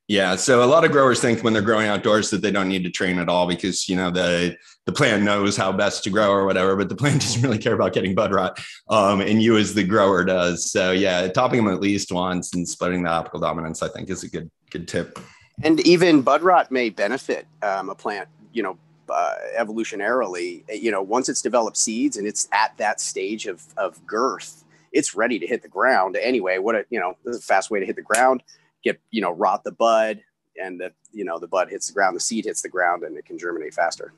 Yeah, 0.07 0.37
so 0.37 0.63
a 0.63 0.67
lot 0.67 0.85
of 0.85 0.93
growers 0.93 1.21
think 1.21 1.43
when 1.43 1.55
they're 1.55 1.63
growing 1.63 1.89
outdoors 1.89 2.29
that 2.31 2.43
they 2.43 2.51
don't 2.51 2.69
need 2.69 2.85
to 2.85 2.91
train 2.91 3.19
at 3.19 3.31
all 3.31 3.49
because 3.49 3.89
you 3.89 3.97
know 3.97 4.11
the 4.11 4.55
the 4.85 4.93
plant 4.93 5.23
knows 5.23 5.57
how 5.57 5.73
best 5.73 6.05
to 6.05 6.11
grow 6.11 6.31
or 6.31 6.45
whatever, 6.45 6.77
but 6.77 6.91
the 6.91 6.95
plant 6.95 7.21
doesn't 7.23 7.41
really 7.41 7.57
care 7.57 7.73
about 7.73 7.95
getting 7.95 8.15
bud 8.15 8.33
rot, 8.33 8.61
um, 8.91 9.23
and 9.23 9.43
you 9.43 9.57
as 9.57 9.73
the 9.73 9.83
grower 9.83 10.23
does. 10.23 10.71
So 10.71 10.93
yeah, 10.93 11.27
topping 11.29 11.65
them 11.65 11.73
at 11.73 11.81
least 11.81 12.13
once 12.13 12.53
and 12.55 12.69
splitting 12.69 13.03
the 13.03 13.09
apical 13.09 13.41
dominance, 13.41 13.83
I 13.83 13.89
think, 13.89 14.11
is 14.11 14.23
a 14.23 14.29
good 14.29 14.51
good 14.71 14.87
tip. 14.89 15.19
And 15.63 15.81
even 15.87 16.21
bud 16.21 16.43
rot 16.43 16.71
may 16.71 16.91
benefit 16.91 17.47
um, 17.63 17.89
a 17.89 17.95
plant, 17.95 18.29
you 18.53 18.63
know, 18.63 18.77
uh, 19.09 19.35
evolutionarily. 19.59 20.65
You 20.69 20.91
know, 20.91 21.01
once 21.01 21.31
it's 21.31 21.41
developed 21.41 21.79
seeds 21.79 22.19
and 22.19 22.27
it's 22.27 22.47
at 22.53 22.77
that 22.77 23.01
stage 23.01 23.47
of 23.47 23.63
of 23.79 24.07
girth, 24.07 24.65
it's 24.93 25.15
ready 25.15 25.39
to 25.39 25.47
hit 25.47 25.63
the 25.63 25.69
ground 25.69 26.17
anyway. 26.17 26.59
What 26.59 26.75
a 26.75 26.85
you 26.91 27.01
know, 27.01 27.17
this 27.25 27.37
is 27.37 27.43
a 27.43 27.47
fast 27.47 27.71
way 27.71 27.81
to 27.81 27.87
hit 27.87 27.97
the 27.97 28.03
ground 28.03 28.43
get 28.85 29.01
you 29.11 29.21
know 29.21 29.31
rot 29.31 29.65
the 29.65 29.73
bud 29.73 30.21
and 30.63 30.81
the 30.81 30.93
you 31.13 31.25
know 31.25 31.39
the 31.39 31.49
bud 31.49 31.69
hits 31.71 31.89
the 31.89 31.93
ground 31.93 32.15
the 32.15 32.21
seed 32.21 32.45
hits 32.45 32.63
the 32.63 32.69
ground 32.69 33.03
and 33.03 33.17
it 33.17 33.25
can 33.25 33.39
germinate 33.39 33.75
faster. 33.75 34.13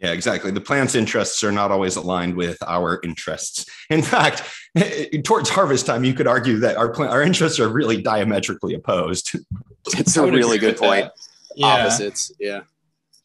Yeah 0.00 0.10
exactly. 0.10 0.50
The 0.50 0.60
plant's 0.60 0.94
interests 0.94 1.42
are 1.44 1.52
not 1.52 1.70
always 1.70 1.96
aligned 1.96 2.34
with 2.34 2.58
our 2.66 3.00
interests. 3.04 3.66
In 3.90 4.02
fact 4.02 4.42
towards 5.24 5.50
harvest 5.50 5.86
time 5.86 6.04
you 6.04 6.14
could 6.14 6.26
argue 6.26 6.58
that 6.58 6.76
our 6.76 6.90
plant 6.90 7.12
our 7.12 7.22
interests 7.22 7.60
are 7.60 7.68
really 7.68 8.00
diametrically 8.02 8.74
opposed. 8.74 9.36
It's 9.98 10.16
a 10.16 10.22
really 10.22 10.56
good 10.56 10.78
point. 10.78 11.10
Yeah. 11.56 11.66
opposites 11.66 12.32
yeah. 12.40 12.62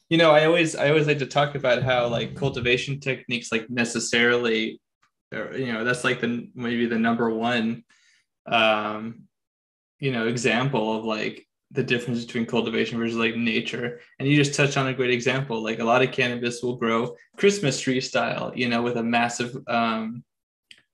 You 0.10 0.18
know 0.18 0.32
i 0.32 0.46
always 0.46 0.76
i 0.76 0.90
always 0.90 1.08
like 1.08 1.20
to 1.20 1.26
talk 1.26 1.56
about 1.56 1.84
how 1.84 2.08
like 2.08 2.36
cultivation 2.36 3.00
techniques 3.00 3.50
like 3.52 3.70
necessarily 3.70 4.82
you 5.32 5.72
know 5.72 5.84
that's 5.84 6.04
like 6.04 6.20
the 6.20 6.50
maybe 6.56 6.86
the 6.86 6.98
number 6.98 7.30
one 7.30 7.84
um 8.48 9.29
you 10.00 10.12
know 10.12 10.28
example 10.28 10.98
of 10.98 11.06
like 11.06 11.46
the 11.72 11.84
difference 11.84 12.26
between 12.26 12.48
cultivation 12.48 12.98
versus 12.98 13.18
like 13.18 13.36
nature. 13.36 14.00
And 14.18 14.28
you 14.28 14.36
just 14.36 14.56
touched 14.56 14.76
on 14.76 14.88
a 14.88 14.94
great 14.94 15.12
example. 15.12 15.62
Like 15.64 15.80
a 15.80 15.84
lot 15.84 16.02
of 16.02 16.12
cannabis 16.12 16.64
will 16.64 16.78
grow 16.78 17.16
christmas 17.38 17.80
tree 17.80 18.02
style 18.02 18.52
you 18.56 18.68
know 18.68 18.82
with 18.82 18.98
a 18.98 19.04
massive 19.04 19.56
um 19.68 20.24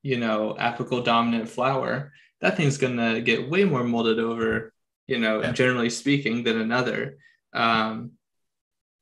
you 0.04 0.18
know 0.18 0.56
apical 0.60 1.04
dominant 1.04 1.50
flower. 1.50 2.12
That 2.42 2.58
thing's 2.58 2.78
gonna 2.78 3.22
get 3.22 3.50
way 3.50 3.64
more 3.64 3.84
molded 3.84 4.20
over 4.20 4.74
you 5.08 5.20
know 5.20 5.42
yeah. 5.42 5.52
generally 5.52 5.90
speaking 5.90 6.44
than 6.44 6.60
another. 6.60 7.18
Um 7.54 8.12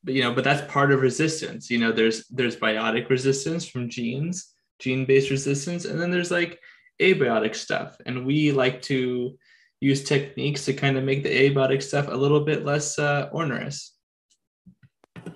but 0.04 0.14
you 0.14 0.22
know 0.22 0.34
but 0.34 0.44
that's 0.44 0.72
part 0.72 0.92
of 0.92 1.02
resistance. 1.02 1.70
You 1.72 1.80
know 1.80 1.92
there's 1.92 2.28
there's 2.28 2.56
biotic 2.56 3.10
resistance 3.10 3.68
from 3.68 3.90
genes 3.90 4.54
gene 4.80 5.06
based 5.06 5.30
resistance 5.30 5.86
and 5.86 6.00
then 6.00 6.12
there's 6.12 6.32
like 6.32 6.60
abiotic 7.02 7.56
stuff. 7.56 7.98
And 8.06 8.26
we 8.26 8.52
like 8.52 8.82
to 8.84 9.38
use 9.84 10.04
techniques 10.04 10.66
to 10.66 10.74
kind 10.74 10.98
of 10.98 11.04
make 11.04 11.24
the 11.24 11.30
abiotic 11.30 11.84
stuff 11.84 12.08
a 12.08 12.16
little 12.16 12.40
bit 12.40 12.64
less 12.64 12.98
uh, 12.98 13.30
onerous. 13.34 13.96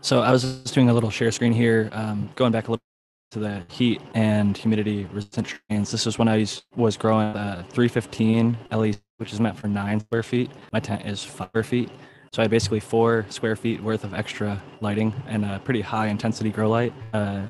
So 0.02 0.22
I 0.22 0.32
was 0.32 0.44
just 0.44 0.74
doing 0.74 0.90
a 0.90 0.94
little 0.94 1.10
share 1.10 1.32
screen 1.32 1.52
here, 1.52 1.90
um, 1.92 2.30
going 2.36 2.52
back 2.52 2.68
a 2.68 2.72
little 2.72 2.84
to 3.32 3.40
the 3.40 3.64
heat 3.70 4.02
and 4.14 4.56
humidity 4.56 5.06
resistant 5.12 5.48
strains. 5.48 5.92
This 5.92 6.08
is 6.08 6.18
when 6.18 6.30
I 6.30 6.46
was 6.76 6.96
growing 6.96 7.34
the 7.34 7.66
315 7.72 8.58
LE, 8.72 8.94
which 9.18 9.34
is 9.34 9.40
meant 9.42 9.58
for 9.58 9.68
nine 9.68 10.00
square 10.00 10.24
feet. 10.24 10.50
My 10.72 10.80
tent 10.80 11.06
is 11.06 11.24
five 11.24 11.50
square 11.50 11.64
feet. 11.64 11.90
So 12.34 12.42
I 12.42 12.44
had 12.44 12.52
basically 12.52 12.80
four 12.80 13.26
square 13.30 13.56
feet 13.56 13.82
worth 13.82 14.04
of 14.04 14.14
extra 14.14 14.62
lighting 14.80 15.14
and 15.28 15.44
a 15.44 15.60
pretty 15.60 15.82
high 15.82 16.08
intensity 16.08 16.52
grow 16.52 16.70
light, 16.70 16.94
uh, 17.14 17.48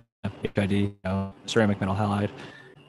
HID, 0.56 0.72
you 0.72 0.96
know, 1.04 1.34
ceramic 1.46 1.80
metal 1.80 1.96
halide. 1.96 2.30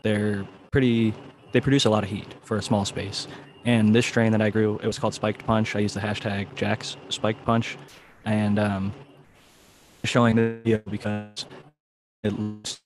They're 0.03 0.47
pretty, 0.71 1.13
they 1.53 1.61
produce 1.61 1.85
a 1.85 1.91
lot 1.91 2.05
of 2.05 2.11
heat 2.11 2.35
for 2.43 2.57
a 2.57 2.63
small 2.63 2.85
space. 2.85 3.27
And 3.65 3.95
this 3.95 4.07
strain 4.07 4.33
that 4.33 4.41
I 4.41 4.51
grew, 4.51 4.79
it 4.83 4.87
was 4.87 4.99
called 4.99 5.15
Spiked 5.15 5.45
Punch. 5.45 5.77
I 5.77 5.81
used 5.81 5.97
the 5.97 6.01
hashtag 6.01 6.55
Jack's 6.55 6.97
Spiked 7.09 7.45
Punch, 7.45 7.77
and 8.25 8.59
um, 8.59 8.93
showing 10.05 10.37
the 10.37 10.61
video 10.65 10.83
because 10.89 11.45
it 12.23 12.39
looks 12.39 12.81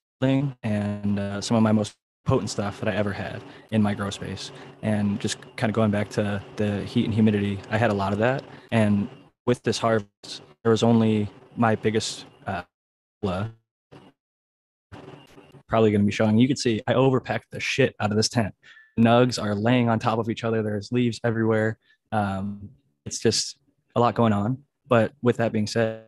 and 0.63 1.19
uh, 1.19 1.41
some 1.41 1.57
of 1.57 1.65
my 1.65 1.73
most 1.73 1.97
potent 2.25 2.49
stuff 2.49 2.79
that 2.79 2.89
I 2.89 2.95
ever 2.95 3.13
had 3.13 3.43
in 3.73 3.83
my 3.83 3.95
grow 3.95 4.11
space. 4.11 4.53
And 4.83 5.21
just 5.21 5.39
kind 5.57 5.69
of 5.69 5.75
going 5.75 5.91
back 5.91 6.09
to 6.11 6.41
the 6.57 6.85
heat 6.85 7.05
and 7.05 7.13
humidity, 7.13 7.59
I 7.71 7.79
had 7.79 7.91
a 7.91 7.95
lot 7.95 8.13
of 8.13 8.21
that. 8.21 8.45
And 8.71 9.09
with 9.47 9.65
this 9.65 9.79
harvest, 9.79 10.43
there 10.63 10.71
was 10.71 10.85
only 10.85 11.29
my 11.57 11.75
biggest 11.75 12.27
uh, 12.47 12.63
probably 13.23 13.51
going 15.91 16.03
to 16.03 16.07
be 16.07 16.13
showing. 16.13 16.39
You 16.39 16.47
can 16.47 16.57
see 16.57 16.81
I 16.87 16.95
overpacked 16.95 17.51
the 17.51 17.59
shit 17.59 17.97
out 17.99 18.11
of 18.11 18.17
this 18.17 18.29
tent 18.29 18.55
nugs 18.99 19.43
are 19.43 19.55
laying 19.55 19.89
on 19.89 19.99
top 19.99 20.19
of 20.19 20.29
each 20.29 20.45
other. 20.45 20.63
There's 20.63 20.93
leaves 20.93 21.21
everywhere. 21.25 21.79
Um, 22.11 22.69
it's 23.05 23.19
just 23.19 23.59
a 23.97 24.01
lot 24.01 24.15
going 24.15 24.33
on. 24.33 24.59
But 24.89 25.13
with 25.23 25.37
that 25.39 25.53
being 25.53 25.67
said, 25.67 26.05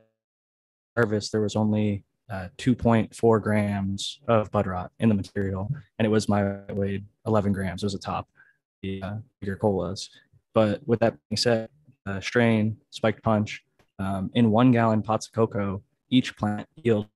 harvest 0.97 1.33
there 1.33 1.41
was 1.41 1.57
only 1.57 2.05
uh, 2.31 2.49
2.4 2.59 3.43
grams 3.43 4.21
of 4.29 4.51
bud 4.51 4.67
rot 4.67 4.93
in 4.99 5.09
the 5.09 5.15
material, 5.15 5.71
and 5.99 6.07
it 6.07 6.11
was 6.11 6.29
my 6.29 6.61
weighed 6.73 7.05
11 7.27 7.53
grams. 7.53 7.83
It 7.83 7.87
was 7.87 7.95
a 7.95 7.99
top 7.99 8.29
the 8.85 9.03
uh, 9.03 9.17
bigger 9.41 9.57
colas. 9.57 10.11
But 10.53 10.87
with 10.87 11.01
that 11.01 11.17
being 11.29 11.37
said, 11.37 11.69
uh, 12.07 12.21
strain 12.21 12.77
spiked 12.91 13.23
punch 13.23 13.65
um, 13.99 14.31
in 14.35 14.51
one 14.51 14.71
gallon 14.73 15.03
pots 15.03 15.27
of 15.27 15.33
coco, 15.33 15.83
each 16.11 16.37
plant 16.37 16.69
yield 16.77 17.07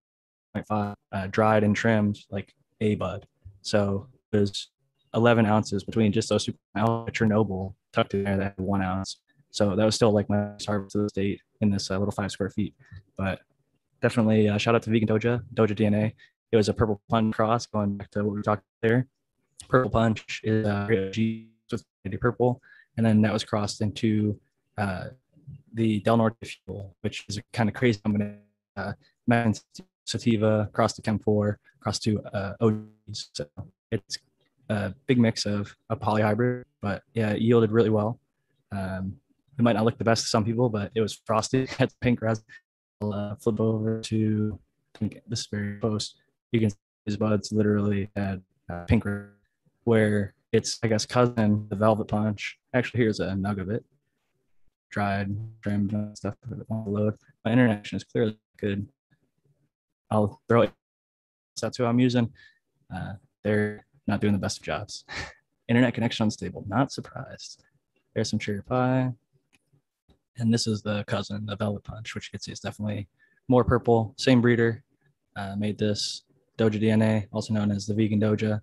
0.5 0.57 0.95
uh, 1.13 1.27
dried 1.29 1.65
and 1.65 1.77
trimmed 1.77 2.19
like 2.31 2.55
a 2.81 2.95
bud. 2.95 3.27
So 3.63 4.09
it 4.33 4.39
was 4.39 4.69
11 5.15 5.47
ounces 5.47 5.85
between 5.85 6.13
just 6.13 6.29
those 6.29 6.45
two. 6.45 6.55
Chernobyl 6.77 7.75
tucked 7.93 8.15
in 8.15 8.25
there 8.25 8.37
that 8.37 8.55
had 8.57 8.65
one 8.65 8.83
ounce. 8.83 9.21
So 9.51 9.75
that 9.75 9.85
was 9.85 9.95
still 9.95 10.13
like 10.13 10.29
my 10.29 10.53
harvest 10.67 10.97
of 10.97 11.03
the 11.03 11.09
state 11.09 11.41
in 11.61 11.71
this 11.71 11.91
uh, 11.91 11.99
little 11.99 12.13
five 12.13 12.31
square 12.31 12.51
feet. 12.51 12.75
But 13.17 13.41
definitely 14.03 14.49
uh, 14.49 14.59
shout 14.59 14.75
out 14.75 14.83
to 14.83 14.91
Vegan 14.91 15.09
Doja, 15.09 15.43
Doja 15.55 15.75
DNA. 15.75 16.13
It 16.53 16.57
was 16.57 16.69
a 16.69 16.75
purple 16.75 17.01
punch 17.09 17.35
cross 17.35 17.67
going 17.67 17.97
back 17.97 18.11
to 18.13 18.25
what 18.25 18.37
we 18.37 18.43
talked 18.43 18.65
there. 18.83 19.07
Purple 19.69 19.91
punch 19.91 20.41
is 20.45 20.67
uh, 20.67 21.11
G 21.13 21.49
with 21.71 22.21
purple. 22.21 22.61
And 22.97 23.05
then 23.05 23.23
that 23.23 23.33
was 23.33 23.45
crossed 23.45 23.81
into 23.81 24.39
uh, 24.77 25.09
the 25.75 26.01
Del 26.01 26.17
Norte 26.17 26.37
fuel, 26.45 26.97
which 27.03 27.25
is 27.29 27.39
a 27.39 27.43
kind 27.53 27.69
of 27.69 27.75
crazy 27.75 28.01
combination. 28.01 28.41
Uh, 28.77 28.93
sativa, 30.07 30.71
cross 30.73 30.95
to 30.95 31.03
Chem 31.03 31.19
4, 31.19 31.59
cross 31.81 31.99
to 32.01 32.21
uh, 32.33 32.55
OGs. 32.61 33.31
So 33.35 33.47
it's 33.91 34.19
a 34.69 34.95
big 35.07 35.19
mix 35.19 35.47
of 35.47 35.75
a 35.91 35.97
polyhybrid, 35.97 36.65
but 36.83 37.03
yeah, 37.15 37.31
it 37.31 37.41
yielded 37.41 37.71
really 37.71 37.91
well. 37.91 38.21
Um, 38.73 39.17
it 39.59 39.63
might 39.63 39.75
not 39.75 39.85
look 39.85 39.99
the 39.99 40.05
best 40.05 40.25
to 40.25 40.29
some 40.29 40.45
people, 40.45 40.69
but 40.69 40.91
it 40.95 41.01
was 41.01 41.21
frosted, 41.25 41.69
had 41.79 41.91
pink 42.01 42.23
resin. 42.23 42.45
I'll 43.01 43.13
uh, 43.13 43.35
flip 43.37 43.61
over 43.61 44.01
to 44.03 44.59
I 44.95 44.99
think 44.99 45.21
this 45.29 45.47
very 45.47 45.79
post. 45.79 46.17
You 46.53 46.61
can 46.61 46.71
see 46.71 46.77
his 47.07 47.17
buds 47.17 47.53
literally 47.53 48.11
had 48.17 48.43
uh, 48.71 48.85
pink 48.85 49.05
where 49.85 50.35
it's, 50.53 50.79
I 50.83 50.89
guess, 50.89 51.07
cousin, 51.07 51.67
the 51.71 51.77
Velvet 51.77 52.09
Punch. 52.09 52.59
Actually, 52.75 53.01
here's 53.01 53.21
a 53.21 53.29
nug 53.29 53.61
of 53.61 53.71
it. 53.71 53.85
Dried, 54.91 55.37
trimmed, 55.63 55.95
stuff 56.15 56.35
want 56.69 56.87
to 56.87 56.91
load. 56.91 57.15
My 57.45 57.53
internet 57.53 57.87
is 57.93 58.05
clearly 58.05 58.39
good. 58.59 58.89
I'll 60.11 60.41
throw 60.49 60.63
it. 60.63 60.73
That's 61.61 61.77
who 61.77 61.85
I'm 61.85 61.99
using. 61.99 62.33
Uh, 62.95 63.15
they're 63.45 63.85
not 64.09 64.21
doing 64.21 64.33
the 64.33 64.39
best 64.39 64.59
of 64.59 64.65
jobs. 64.65 65.05
Internet 65.69 65.95
connection 65.95 66.25
unstable, 66.25 66.65
not 66.67 66.91
surprised. 66.91 67.63
There's 68.15 68.31
some 68.31 68.39
cherry 68.39 68.63
pie. 68.63 69.13
And 70.39 70.53
this 70.53 70.67
is 70.67 70.83
the 70.83 71.05
cousin, 71.05 71.47
the 71.47 71.57
Velvet 71.57 71.85
Punch, 71.85 72.15
which 72.15 72.29
you 72.29 72.31
can 72.31 72.41
see 72.41 72.53
is 72.53 72.61
definitely 72.61 73.09
more 73.49 73.65
purple. 73.65 74.15
Same 74.17 74.41
breeder 74.41 74.83
uh, 75.37 75.57
made 75.57 75.79
this 75.79 76.23
Doja 76.59 76.81
DNA, 76.81 77.27
also 77.33 77.53
known 77.55 77.71
as 77.71 77.87
the 77.87 77.95
Vegan 77.95 78.21
Doja. 78.21 78.61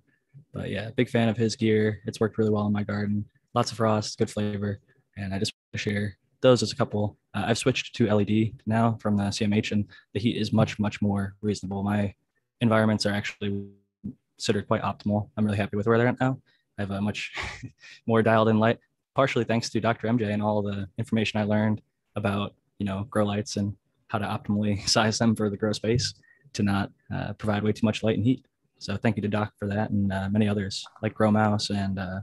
But 0.54 0.70
yeah, 0.70 0.90
big 0.96 1.10
fan 1.10 1.30
of 1.30 1.38
his 1.38 1.56
gear. 1.56 2.02
It's 2.06 2.20
worked 2.20 2.38
really 2.38 2.50
well 2.50 2.68
in 2.68 2.74
my 2.74 2.84
garden. 2.84 3.26
Lots 3.54 3.72
of 3.72 3.78
frost, 3.78 4.18
good 4.18 4.30
flavor. 4.30 4.80
And 5.18 5.34
I 5.34 5.40
just 5.40 5.54
want 5.54 5.74
to 5.74 5.78
share 5.78 6.18
those 6.42 6.62
as 6.62 6.72
a 6.72 6.76
couple. 6.76 7.18
Uh, 7.34 7.46
I've 7.48 7.58
switched 7.58 7.96
to 7.96 8.14
LED 8.14 8.54
now 8.66 8.98
from 9.02 9.16
the 9.16 9.24
CMH, 9.24 9.72
and 9.72 9.86
the 10.14 10.20
heat 10.20 10.38
is 10.38 10.52
much, 10.52 10.78
much 10.80 11.02
more 11.02 11.36
reasonable. 11.42 11.84
My 11.84 12.14
environments 12.62 13.06
are 13.06 13.14
actually 13.14 13.68
considered 14.38 14.68
quite 14.68 14.82
optimal. 14.82 15.30
I'm 15.38 15.46
really 15.46 15.58
happy 15.58 15.78
with 15.78 15.88
where 15.88 15.98
they're 15.98 16.08
at 16.08 16.20
now. 16.20 16.40
I 16.78 16.82
have 16.82 16.92
a 16.92 17.02
much 17.02 17.34
more 18.06 18.22
dialed 18.22 18.50
in 18.50 18.60
light, 18.60 18.80
partially 19.16 19.46
thanks 19.46 19.70
to 19.70 19.80
Dr. 19.80 20.08
MJ 20.08 20.32
and 20.34 20.42
all 20.42 20.62
the 20.62 20.88
information 20.98 21.40
I 21.40 21.44
learned 21.44 21.82
about, 22.16 22.54
you 22.80 22.86
know, 22.86 23.06
grow 23.10 23.26
lights 23.26 23.58
and 23.58 23.76
how 24.08 24.18
to 24.18 24.26
optimally 24.26 24.88
size 24.90 25.18
them 25.18 25.36
for 25.36 25.50
the 25.50 25.58
grow 25.58 25.72
space 25.72 26.14
to 26.54 26.64
not 26.64 26.92
uh, 27.14 27.34
provide 27.34 27.64
way 27.64 27.72
too 27.72 27.86
much 27.86 28.04
light 28.04 28.18
and 28.18 28.26
heat. 28.26 28.46
So 28.78 28.98
thank 28.98 29.16
you 29.16 29.22
to 29.22 29.28
Doc 29.28 29.54
for 29.58 29.68
that 29.68 29.90
and 29.90 30.12
uh, 30.12 30.30
many 30.30 30.48
others 30.48 30.86
like 31.02 31.14
Growmau5 31.16 31.76
and 31.76 32.00
uh, 32.00 32.20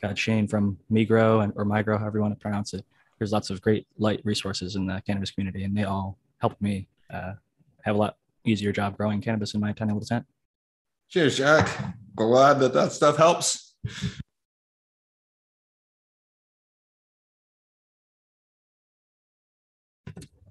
got 0.00 0.16
Shane 0.16 0.46
from 0.46 0.78
Migro 0.90 1.42
and 1.42 1.52
or 1.56 1.64
Migro, 1.64 1.98
however 1.98 2.18
you 2.18 2.22
want 2.22 2.34
to 2.34 2.40
pronounce 2.40 2.72
it. 2.74 2.84
There's 3.18 3.32
lots 3.32 3.50
of 3.50 3.60
great 3.60 3.86
light 3.98 4.20
resources 4.24 4.76
in 4.76 4.86
the 4.86 5.02
cannabis 5.04 5.32
community, 5.32 5.64
and 5.64 5.76
they 5.76 5.82
all 5.82 6.18
helped 6.38 6.62
me 6.62 6.86
uh, 7.12 7.32
have 7.82 7.96
a 7.96 7.98
lot 7.98 8.16
easier 8.44 8.70
job 8.70 8.96
growing 8.96 9.20
cannabis 9.20 9.54
in 9.54 9.60
my 9.60 9.72
tiny 9.72 9.92
little 9.92 10.06
tent. 10.06 10.24
Cheers, 11.08 11.38
Jack. 11.38 11.94
Glad 12.14 12.60
that 12.60 12.74
that 12.74 12.92
stuff 12.92 13.16
helps. 13.16 13.74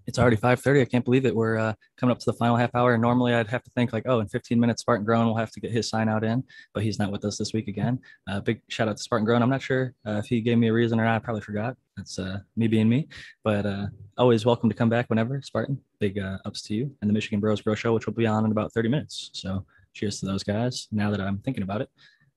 it's 0.08 0.18
already 0.18 0.38
5.30 0.38 0.82
i 0.82 0.86
can't 0.86 1.06
believe 1.06 1.26
it 1.26 1.36
we're 1.36 1.58
uh, 1.58 1.74
coming 1.98 2.12
up 2.12 2.20
to 2.20 2.26
the 2.26 2.34
final 2.34 2.56
half 2.56 2.74
hour. 2.74 2.98
Normally 2.98 3.34
i'd 3.34 3.48
have 3.48 3.64
to 3.64 3.70
think 3.76 3.94
like 3.94 4.04
oh 4.08 4.20
in 4.20 4.28
15 4.28 4.60
minutes 4.60 4.82
spartan 4.82 5.06
grown 5.06 5.28
will 5.28 5.36
have 5.36 5.52
to 5.52 5.60
get 5.60 5.72
his 5.72 5.90
sign 5.90 6.10
out 6.10 6.24
in 6.24 6.44
but 6.74 6.82
he's 6.82 6.98
not 6.98 7.12
with 7.12 7.24
us 7.26 7.38
this 7.38 7.54
week 7.54 7.68
again. 7.68 8.00
Uh, 8.28 8.40
big 8.40 8.62
shout 8.70 8.88
out 8.88 8.98
to 8.98 9.04
spartan 9.04 9.26
grown 9.26 9.44
i'm 9.44 9.50
not 9.50 9.62
sure 9.62 9.94
uh, 10.08 10.14
if 10.14 10.26
he 10.26 10.42
gave 10.42 10.58
me 10.58 10.70
a 10.70 10.74
reason 10.74 11.00
or 11.00 11.04
not. 11.04 11.16
I 11.16 11.20
probably 11.20 11.42
forgot. 11.42 11.76
That's 11.98 12.18
uh, 12.18 12.40
me 12.56 12.68
being 12.68 12.88
me. 12.88 13.10
But 13.44 13.66
uh, 13.66 13.88
always 14.18 14.46
welcome 14.46 14.70
to 14.70 14.76
come 14.76 14.90
back 14.90 15.10
whenever 15.10 15.42
spartan. 15.42 15.80
Big 16.00 16.18
uh, 16.18 16.38
ups 16.46 16.62
to 16.64 16.74
you 16.74 16.96
and 17.02 17.10
the 17.10 17.14
michigan 17.14 17.40
bros 17.40 17.62
grow 17.62 17.76
show 17.76 17.94
which 17.94 18.06
will 18.06 18.14
be 18.14 18.26
on 18.26 18.46
in 18.46 18.52
about 18.52 18.74
30 18.74 18.90
minutes. 18.90 19.30
So 19.34 19.66
cheers 19.98 20.20
to 20.20 20.26
those 20.26 20.44
guys 20.44 20.88
now 20.92 21.10
that 21.12 21.22
i'm 21.22 21.40
thinking 21.40 21.64
about 21.64 21.82
it 21.82 21.90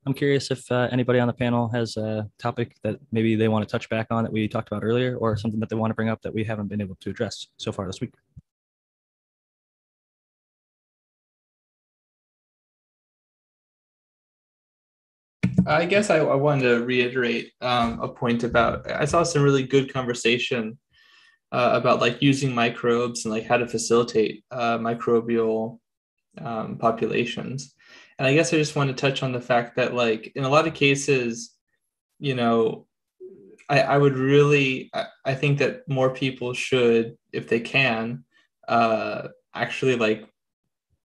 I'm 0.06 0.14
curious 0.14 0.50
if 0.50 0.70
uh, 0.72 0.88
anybody 0.90 1.18
on 1.18 1.26
the 1.26 1.34
panel 1.34 1.68
has 1.68 1.98
a 1.98 2.26
topic 2.38 2.74
that 2.82 2.98
maybe 3.12 3.36
they 3.36 3.48
want 3.48 3.68
to 3.68 3.70
touch 3.70 3.90
back 3.90 4.06
on 4.10 4.24
that 4.24 4.32
we 4.32 4.48
talked 4.48 4.68
about 4.68 4.82
earlier, 4.82 5.16
or 5.16 5.36
something 5.36 5.60
that 5.60 5.68
they 5.68 5.76
want 5.76 5.90
to 5.90 5.94
bring 5.94 6.08
up 6.08 6.22
that 6.22 6.32
we 6.32 6.42
haven't 6.42 6.68
been 6.68 6.80
able 6.80 6.96
to 7.00 7.10
address 7.10 7.48
so 7.58 7.70
far 7.70 7.86
this 7.86 8.00
week. 8.00 8.14
I 15.66 15.84
guess 15.84 16.08
I, 16.08 16.18
I 16.18 16.34
wanted 16.34 16.62
to 16.62 16.84
reiterate 16.84 17.52
um, 17.60 18.00
a 18.00 18.08
point 18.08 18.42
about 18.42 18.90
I 18.90 19.04
saw 19.04 19.22
some 19.22 19.42
really 19.42 19.64
good 19.64 19.92
conversation 19.92 20.78
uh, 21.52 21.72
about 21.74 22.00
like 22.00 22.22
using 22.22 22.54
microbes 22.54 23.26
and 23.26 23.34
like 23.34 23.46
how 23.46 23.58
to 23.58 23.66
facilitate 23.66 24.44
uh, 24.50 24.78
microbial 24.78 25.78
um, 26.38 26.78
populations. 26.78 27.74
And 28.18 28.26
I 28.26 28.34
guess 28.34 28.52
I 28.52 28.58
just 28.58 28.76
want 28.76 28.88
to 28.88 28.94
touch 28.94 29.22
on 29.22 29.32
the 29.32 29.40
fact 29.40 29.76
that, 29.76 29.94
like, 29.94 30.32
in 30.34 30.44
a 30.44 30.48
lot 30.48 30.66
of 30.66 30.74
cases, 30.74 31.54
you 32.18 32.34
know, 32.34 32.86
I, 33.68 33.80
I 33.80 33.98
would 33.98 34.14
really, 34.14 34.90
I, 34.92 35.06
I 35.24 35.34
think 35.34 35.58
that 35.58 35.88
more 35.88 36.10
people 36.10 36.52
should, 36.52 37.16
if 37.32 37.48
they 37.48 37.60
can, 37.60 38.24
uh, 38.68 39.28
actually 39.54 39.96
like 39.96 40.28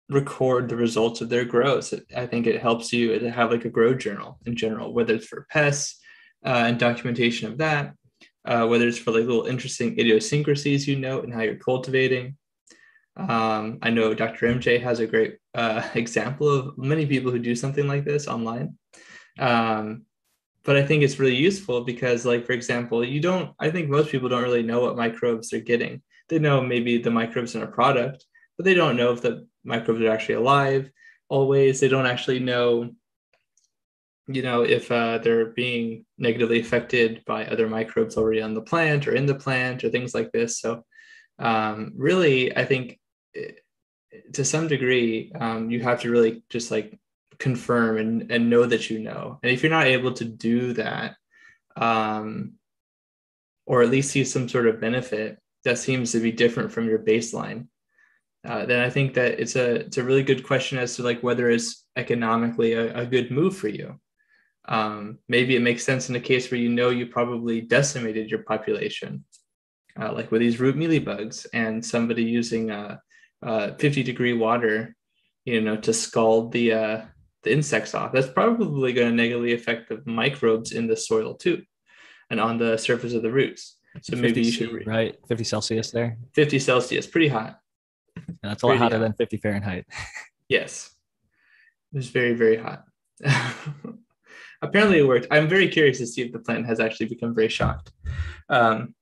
record 0.10 0.70
the 0.70 0.76
results 0.76 1.22
of 1.22 1.30
their 1.30 1.46
grows. 1.46 1.94
I 2.16 2.26
think 2.26 2.48
it 2.48 2.62
helps 2.62 2.92
you 2.92 3.18
to 3.18 3.32
have 3.32 3.52
like 3.52 3.66
a 3.66 3.70
grow 3.70 3.94
journal 3.94 4.40
in 4.46 4.56
general, 4.56 4.94
whether 4.94 5.16
it's 5.16 5.28
for 5.28 5.48
pests 5.50 6.00
uh, 6.46 6.66
and 6.68 6.80
documentation 6.80 7.52
of 7.52 7.58
that, 7.60 7.94
uh, 8.46 8.68
whether 8.68 8.88
it's 8.88 8.98
for 8.98 9.12
like 9.12 9.26
little 9.26 9.46
interesting 9.46 9.98
idiosyncrasies 10.00 10.88
you 10.88 10.98
note 10.98 11.24
and 11.24 11.34
how 11.34 11.42
you're 11.42 11.56
cultivating, 11.56 12.38
um, 13.18 13.80
I 13.82 13.90
know 13.92 14.14
Dr. 14.14 14.48
MJ 14.48 14.82
has 14.82 15.00
a 15.00 15.08
great 15.08 15.38
uh, 15.54 15.88
example 15.96 16.50
of 16.50 16.78
many 16.78 17.06
people 17.06 17.32
who 17.32 17.40
do 17.40 17.56
something 17.56 17.88
like 17.88 18.04
this 18.04 18.28
online. 18.28 18.78
Um, 19.40 20.04
but 20.64 20.76
I 20.76 20.84
think 20.84 21.04
it's 21.04 21.20
really 21.20 21.36
useful 21.36 21.82
because, 21.84 22.26
like, 22.26 22.46
for 22.46 22.54
example, 22.54 23.06
you 23.06 23.22
don't, 23.22 23.54
I 23.60 23.70
think 23.70 23.88
most 23.88 24.10
people 24.10 24.30
don't 24.30 24.44
really 24.44 24.64
know 24.64 24.82
what 24.82 24.98
microbes 24.98 25.50
they're 25.50 25.60
getting. 25.60 26.02
They 26.28 26.40
know 26.40 26.62
maybe 26.62 26.98
the 26.98 27.12
microbes 27.12 27.54
in 27.54 27.62
a 27.62 27.68
product, 27.68 28.26
but 28.58 28.66
they 28.66 28.74
don't 28.74 28.98
know 28.98 29.12
if 29.12 29.22
the 29.22 29.48
microbes 29.64 30.02
are 30.02 30.10
actually 30.10 30.36
alive 30.36 30.90
always. 31.30 31.80
They 31.80 31.88
don't 31.88 32.08
actually 32.08 32.40
know, 32.40 32.90
you 34.28 34.42
know, 34.42 34.64
if 34.64 34.92
uh, 34.92 35.20
they're 35.20 35.52
being 35.52 36.06
negatively 36.18 36.60
affected 36.60 37.24
by 37.28 37.46
other 37.46 37.70
microbes 37.70 38.18
already 38.18 38.42
on 38.42 38.56
the 38.56 38.62
plant 38.62 39.08
or 39.08 39.14
in 39.14 39.28
the 39.28 39.36
plant 39.36 39.84
or 39.84 39.90
things 39.90 40.16
like 40.16 40.32
this. 40.32 40.60
So, 40.60 40.84
um, 41.38 41.94
really, 41.96 42.56
I 42.58 42.66
think 42.66 43.00
to 44.34 44.46
some 44.46 44.68
degree, 44.68 45.32
um, 45.40 45.70
you 45.70 45.82
have 45.82 46.02
to 46.02 46.12
really 46.12 46.44
just 46.50 46.72
like 46.72 46.98
confirm 47.40 47.98
and, 47.98 48.32
and 48.32 48.50
know 48.50 48.66
that 48.66 48.90
you 48.90 49.00
know. 49.00 49.40
And 49.44 49.52
if 49.52 49.64
you're 49.64 49.70
not 49.70 49.88
able 49.88 50.14
to 50.14 50.26
do 50.26 50.74
that, 50.74 51.16
um, 51.76 52.54
or 53.66 53.82
at 53.82 53.90
least 53.90 54.12
see 54.12 54.24
some 54.24 54.48
sort 54.48 54.68
of 54.68 54.80
benefit 54.80 55.40
that 55.64 55.78
seems 55.78 56.12
to 56.12 56.20
be 56.20 56.32
different 56.32 56.72
from 56.72 56.88
your 56.88 57.00
baseline, 57.00 57.68
uh, 58.46 58.66
then 58.66 58.80
I 58.80 58.90
think 58.90 59.16
that 59.16 59.40
it's 59.40 59.56
a 59.56 59.76
it's 59.78 59.98
a 59.98 60.04
really 60.04 60.22
good 60.22 60.46
question 60.46 60.78
as 60.78 60.96
to 60.96 61.04
like 61.04 61.24
whether 61.24 61.50
it's 61.50 61.86
economically 61.96 62.74
a, 62.74 62.96
a 63.00 63.06
good 63.06 63.32
move 63.32 63.58
for 63.58 63.68
you. 63.68 64.00
Um, 64.68 65.20
maybe 65.28 65.56
it 65.56 65.62
makes 65.62 65.84
sense 65.84 66.10
in 66.10 66.16
a 66.16 66.20
case 66.20 66.50
where 66.50 66.60
you 66.60 66.70
know 66.70 66.90
you 66.90 67.08
probably 67.08 67.62
decimated 67.62 68.30
your 68.30 68.44
population, 68.44 69.26
uh, 70.00 70.14
like 70.14 70.32
with 70.32 70.42
these 70.42 70.60
root 70.60 70.76
mealy 70.76 71.00
bugs, 71.00 71.46
and 71.54 71.84
somebody 71.84 72.24
using 72.24 72.70
a 72.70 73.02
uh, 73.46 73.76
50 73.76 74.04
degree 74.04 74.34
water, 74.34 74.96
you 75.46 75.62
know, 75.62 75.78
to 75.78 75.94
scald 75.94 76.52
the 76.52 76.74
uh, 76.74 77.02
the 77.44 77.54
insects 77.54 77.94
off. 77.94 78.12
That's 78.12 78.28
probably 78.28 78.92
going 78.92 79.10
to 79.10 79.16
negatively 79.16 79.54
affect 79.54 79.90
the 79.90 80.02
microbes 80.06 80.72
in 80.72 80.88
the 80.88 80.98
soil 80.98 81.36
too, 81.36 81.64
and 82.30 82.40
on 82.40 82.58
the 82.58 82.78
surface 82.78 83.14
of 83.14 83.22
the 83.22 83.32
roots. 83.32 83.78
So 84.02 84.18
maybe 84.18 84.42
you 84.42 84.52
should 84.52 84.74
re- 84.74 84.84
right 84.86 85.16
50 85.28 85.44
Celsius 85.46 85.92
there. 85.92 86.18
50 86.34 86.60
Celsius, 86.60 87.08
pretty 87.08 87.30
hot. 87.30 87.60
And 88.16 88.38
that's 88.44 88.64
a 88.64 88.68
lot 88.68 88.78
hotter 88.78 88.98
hot. 88.98 89.04
than 89.04 89.14
50 89.14 89.38
Fahrenheit. 89.38 89.86
yes, 90.50 90.92
it 91.94 91.98
was 91.98 92.10
very 92.10 92.34
very 92.34 92.58
hot. 92.58 92.84
Apparently 94.62 95.00
it 95.00 95.08
worked. 95.08 95.28
I'm 95.30 95.48
very 95.48 95.68
curious 95.68 96.00
to 96.00 96.08
see 96.08 96.24
if 96.24 96.32
the 96.32 96.40
plant 96.40 96.66
has 96.66 96.80
actually 96.80 97.08
become 97.08 97.36
very 97.36 97.50
shocked. 97.50 97.92
Um, 98.50 98.96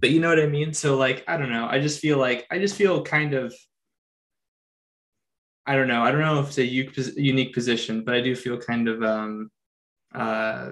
but 0.00 0.10
you 0.10 0.20
know 0.20 0.28
what 0.28 0.40
I 0.40 0.46
mean? 0.46 0.72
So 0.72 0.96
like, 0.96 1.24
I 1.28 1.36
don't 1.36 1.50
know. 1.50 1.66
I 1.66 1.80
just 1.80 2.00
feel 2.00 2.18
like 2.18 2.46
I 2.50 2.58
just 2.58 2.76
feel 2.76 3.02
kind 3.02 3.34
of 3.34 3.54
I 5.68 5.74
don't 5.74 5.88
know. 5.88 6.02
I 6.02 6.10
don't 6.10 6.22
know 6.22 6.40
if 6.40 6.56
it's 6.56 6.58
a 6.58 7.20
unique 7.20 7.52
position, 7.52 8.02
but 8.02 8.14
I 8.14 8.22
do 8.22 8.34
feel 8.34 8.56
kind 8.56 8.88
of 8.88 9.02
um, 9.02 9.50
uh, 10.14 10.70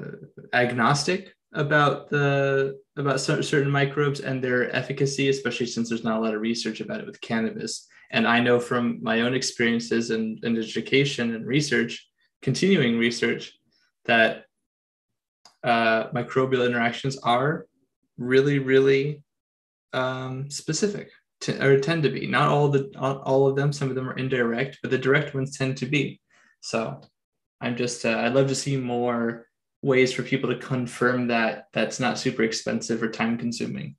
agnostic 0.55 1.35
about 1.53 2.09
the 2.09 2.81
about 2.97 3.21
certain 3.21 3.71
microbes 3.71 4.21
and 4.21 4.43
their 4.43 4.75
efficacy, 4.75 5.29
especially 5.29 5.67
since 5.67 5.91
there's 5.91 6.03
not 6.03 6.19
a 6.19 6.23
lot 6.23 6.35
of 6.35 6.41
research 6.41 6.81
about 6.81 7.01
it 7.01 7.07
with 7.07 7.21
cannabis. 7.21 7.87
And 8.11 8.27
I 8.27 8.41
know 8.41 8.59
from 8.59 9.03
my 9.03 9.21
own 9.21 9.35
experiences 9.35 10.11
and, 10.11 10.43
and 10.43 10.57
education 10.57 11.35
and 11.35 11.47
research, 11.47 12.09
continuing 12.41 12.99
research, 12.99 13.53
that 14.07 14.45
uh, 15.63 16.09
microbial 16.09 16.65
interactions 16.65 17.19
are 17.19 17.67
really, 18.19 18.59
really 18.59 19.23
um, 19.93 20.51
specific 20.51 21.11
to, 21.43 21.65
or 21.65 21.79
tend 21.79 22.03
to 22.05 22.11
be. 22.11 22.27
Not 22.27 22.49
all 22.49 22.69
the 22.69 22.91
all 22.99 23.47
of 23.47 23.57
them. 23.57 23.73
Some 23.73 23.89
of 23.89 23.95
them 23.95 24.09
are 24.09 24.17
indirect, 24.17 24.79
but 24.83 24.91
the 24.91 24.99
direct 24.99 25.35
ones 25.35 25.57
tend 25.57 25.77
to 25.79 25.87
be. 25.87 26.21
So 26.61 27.01
I'm 27.61 27.77
just 27.77 28.05
uh, 28.05 28.19
I'd 28.19 28.35
love 28.35 28.49
to 28.49 28.55
see 28.55 28.77
more 28.77 29.47
ways 29.83 30.13
for 30.13 30.23
people 30.23 30.51
to 30.51 30.59
confirm 30.59 31.29
that 31.29 31.67
that's 31.73 32.01
not 32.01 32.19
super 32.19 32.43
expensive 32.43 33.03
or 33.03 33.09
time 33.09 33.39
consuming 33.39 33.97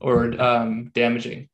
or 0.00 0.40
um, 0.40 0.90
damaging. 0.94 1.48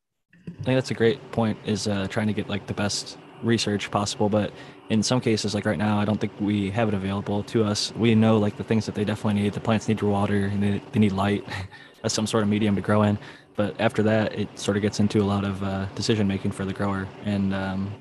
I 0.46 0.62
think 0.62 0.76
that's 0.76 0.90
a 0.90 0.94
great 0.94 1.32
point. 1.32 1.58
Is 1.66 1.88
uh, 1.88 2.06
trying 2.08 2.28
to 2.28 2.32
get 2.32 2.48
like 2.48 2.66
the 2.66 2.74
best 2.74 3.18
research 3.42 3.90
possible, 3.90 4.28
but 4.28 4.52
in 4.88 5.02
some 5.02 5.20
cases, 5.20 5.54
like 5.54 5.66
right 5.66 5.78
now, 5.78 5.98
I 5.98 6.04
don't 6.04 6.20
think 6.20 6.32
we 6.40 6.70
have 6.70 6.88
it 6.88 6.94
available 6.94 7.42
to 7.44 7.64
us. 7.64 7.92
We 7.96 8.14
know 8.14 8.38
like 8.38 8.56
the 8.56 8.64
things 8.64 8.86
that 8.86 8.94
they 8.94 9.04
definitely 9.04 9.42
need. 9.42 9.52
The 9.52 9.60
plants 9.60 9.88
need 9.88 10.00
water 10.00 10.46
and 10.46 10.62
they, 10.62 10.82
they 10.92 11.00
need 11.00 11.12
light 11.12 11.44
as 12.02 12.12
some 12.12 12.26
sort 12.26 12.42
of 12.42 12.48
medium 12.48 12.74
to 12.76 12.82
grow 12.82 13.02
in. 13.02 13.18
But 13.56 13.80
after 13.80 14.02
that, 14.02 14.38
it 14.38 14.58
sort 14.58 14.76
of 14.76 14.82
gets 14.82 15.00
into 15.00 15.22
a 15.22 15.24
lot 15.24 15.44
of 15.44 15.62
uh, 15.62 15.86
decision 15.94 16.26
making 16.28 16.52
for 16.52 16.64
the 16.64 16.72
grower, 16.72 17.08
and 17.24 17.54
um, 17.54 17.94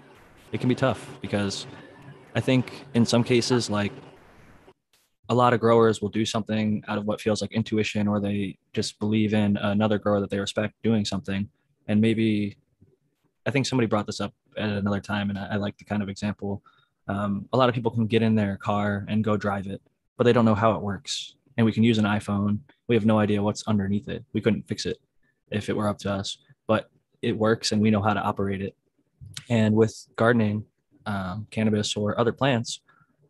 it 0.51 0.59
can 0.59 0.67
be 0.69 0.75
tough 0.75 1.07
because 1.21 1.65
I 2.35 2.41
think 2.41 2.85
in 2.93 3.05
some 3.05 3.23
cases, 3.23 3.69
like 3.69 3.93
a 5.29 5.35
lot 5.35 5.53
of 5.53 5.59
growers 5.59 6.01
will 6.01 6.09
do 6.09 6.25
something 6.25 6.83
out 6.87 6.97
of 6.97 7.05
what 7.05 7.21
feels 7.21 7.41
like 7.41 7.53
intuition, 7.53 8.07
or 8.07 8.19
they 8.19 8.57
just 8.73 8.99
believe 8.99 9.33
in 9.33 9.57
another 9.57 9.97
grower 9.97 10.19
that 10.19 10.29
they 10.29 10.39
respect 10.39 10.73
doing 10.83 11.05
something, 11.05 11.49
and 11.87 12.01
maybe 12.01 12.57
I 13.45 13.51
think 13.51 13.65
somebody 13.65 13.87
brought 13.87 14.07
this 14.07 14.19
up 14.19 14.33
at 14.57 14.69
another 14.69 14.99
time, 14.99 15.29
and 15.29 15.39
I, 15.39 15.51
I 15.51 15.55
like 15.55 15.77
the 15.77 15.85
kind 15.85 16.03
of 16.03 16.09
example. 16.09 16.61
Um, 17.07 17.47
a 17.53 17.57
lot 17.57 17.69
of 17.69 17.75
people 17.75 17.91
can 17.91 18.07
get 18.07 18.23
in 18.23 18.35
their 18.35 18.57
car 18.57 19.05
and 19.07 19.23
go 19.23 19.37
drive 19.37 19.67
it, 19.67 19.81
but 20.17 20.23
they 20.23 20.33
don't 20.33 20.45
know 20.45 20.55
how 20.55 20.73
it 20.73 20.81
works. 20.81 21.35
And 21.57 21.65
we 21.65 21.71
can 21.71 21.83
use 21.83 21.97
an 21.97 22.05
iPhone. 22.05 22.59
We 22.87 22.95
have 22.95 23.05
no 23.05 23.19
idea 23.19 23.41
what's 23.41 23.65
underneath 23.67 24.07
it. 24.09 24.23
We 24.33 24.41
couldn't 24.41 24.67
fix 24.67 24.85
it 24.85 24.97
if 25.51 25.69
it 25.69 25.75
were 25.75 25.87
up 25.87 25.97
to 25.99 26.11
us, 26.11 26.37
but 26.67 26.89
it 27.21 27.37
works 27.37 27.71
and 27.71 27.81
we 27.81 27.91
know 27.91 28.01
how 28.01 28.13
to 28.13 28.19
operate 28.21 28.61
it. 28.61 28.75
And 29.49 29.75
with 29.75 29.95
gardening, 30.15 30.65
um, 31.05 31.47
cannabis, 31.51 31.95
or 31.95 32.19
other 32.19 32.31
plants, 32.31 32.81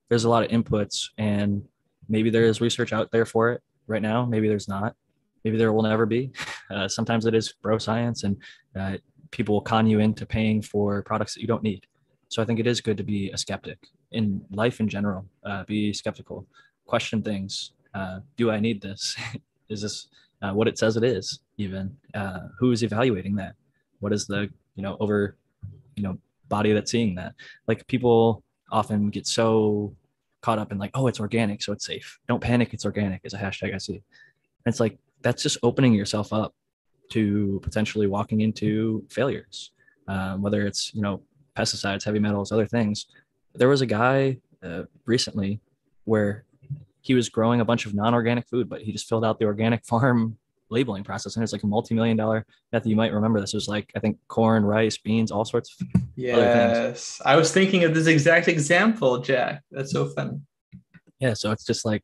there's 0.10 0.23
a 0.23 0.30
lot 0.30 0.43
of 0.43 0.52
inputs, 0.52 1.10
and 1.18 1.64
maybe 2.07 2.30
there 2.30 2.45
is 2.45 2.61
research 2.61 2.93
out 2.93 3.11
there 3.11 3.26
for 3.26 3.52
it 3.52 3.61
right 3.88 4.02
now. 4.02 4.26
Maybe 4.26 4.47
there's 4.47 4.68
not. 4.68 4.95
Maybe 5.43 5.57
there 5.57 5.73
will 5.73 5.84
never 5.84 6.06
be. 6.06 6.31
Uh, 6.72 6.88
sometimes 6.88 7.27
it 7.27 7.35
is 7.35 7.53
bro 7.61 7.77
science, 7.77 8.23
and 8.23 8.35
uh, 8.76 8.97
people 9.30 9.53
will 9.53 9.61
con 9.61 9.85
you 9.85 9.99
into 9.99 10.26
paying 10.26 10.60
for 10.60 11.03
products 11.03 11.35
that 11.35 11.41
you 11.41 11.47
don't 11.47 11.61
need. 11.61 11.85
So 12.27 12.41
I 12.41 12.45
think 12.45 12.60
it 12.60 12.65
is 12.65 12.81
good 12.81 12.97
to 12.97 13.03
be 13.03 13.30
a 13.30 13.38
skeptic 13.38 13.77
in 14.11 14.43
life 14.49 14.80
in 14.80 14.89
general. 14.89 15.27
Uh, 15.45 15.64
be 15.65 15.93
skeptical, 15.93 16.47
question 16.88 17.22
things, 17.22 17.73
uh, 17.95 18.19
do 18.35 18.51
I 18.51 18.59
need 18.59 18.81
this? 18.81 19.15
is 19.69 19.81
this 19.81 20.07
uh, 20.41 20.51
what 20.51 20.67
it 20.67 20.77
says 20.77 20.97
it 20.97 21.03
is? 21.03 21.39
Even 21.57 21.95
uh, 22.13 22.41
who 22.59 22.72
is 22.72 22.84
evaluating 22.84 23.35
that? 23.38 23.55
What 23.99 24.13
is 24.13 24.27
the 24.27 24.49
you 24.76 24.84
know 24.84 24.97
over 24.99 25.38
you 25.95 26.03
know 26.03 26.19
body 26.49 26.73
that's 26.73 26.91
seeing 26.91 27.15
that? 27.15 27.34
Like 27.67 27.88
people 27.88 28.43
often 28.72 29.09
get 29.09 29.26
so 29.26 29.95
caught 30.41 30.59
up 30.59 30.72
in 30.72 30.77
like, 30.77 30.91
oh, 30.93 31.07
it's 31.07 31.19
organic, 31.19 31.63
so 31.63 31.72
it's 31.72 31.85
safe. 31.85 32.19
Don't 32.27 32.41
panic, 32.41 32.73
it's 32.73 32.85
organic 32.85 33.22
is 33.23 33.34
a 33.34 33.38
hashtag 33.38 33.73
I 33.73 33.77
see. 33.77 33.95
And 33.95 34.72
it's 34.72 34.80
like 34.80 34.99
that's 35.22 35.41
just 35.41 35.57
opening 35.63 35.93
yourself 35.93 36.34
up 36.34 36.53
to 37.11 37.59
potentially 37.63 38.07
walking 38.07 38.41
into 38.41 39.05
failures, 39.09 39.72
um, 40.07 40.41
whether 40.41 40.67
it's 40.67 40.93
you 40.93 41.01
know 41.01 41.22
pesticides, 41.55 42.03
heavy 42.03 42.19
metals, 42.19 42.51
other 42.51 42.67
things. 42.67 43.05
There 43.53 43.69
was 43.69 43.80
a 43.80 43.85
guy 43.85 44.38
uh, 44.61 44.84
recently 45.05 45.61
where 46.03 46.43
he 47.06 47.14
was 47.14 47.30
growing 47.30 47.61
a 47.61 47.65
bunch 47.65 47.86
of 47.86 47.94
non-organic 47.94 48.48
food, 48.48 48.68
but 48.68 48.82
he 48.82 48.91
just 48.91 49.07
filled 49.07 49.23
out 49.23 49.38
the 49.38 49.45
organic 49.45 49.86
farm 49.91 50.38
labeling 50.69 51.03
process, 51.03 51.36
and 51.36 51.44
it's 51.44 51.53
like 51.53 51.61
a 51.61 51.68
multi-million 51.68 52.18
dollar. 52.18 52.44
method. 52.72 52.90
you 52.90 52.95
might 52.95 53.14
remember, 53.14 53.40
this 53.40 53.53
was 53.53 53.68
like 53.68 53.91
I 53.95 53.99
think 53.99 54.18
corn, 54.27 54.65
rice, 54.65 54.98
beans, 54.98 55.32
all 55.32 55.45
sorts 55.45 55.76
of. 55.80 56.02
Yes, 56.15 57.22
I 57.23 57.36
was 57.36 57.52
thinking 57.53 57.84
of 57.84 57.94
this 57.94 58.07
exact 58.07 58.48
example, 58.48 59.19
Jack. 59.19 59.61
That's 59.69 59.91
so 59.91 60.07
funny. 60.10 60.40
Yeah, 61.19 61.34
so 61.34 61.52
it's 61.52 61.65
just 61.65 61.86
like 61.86 62.03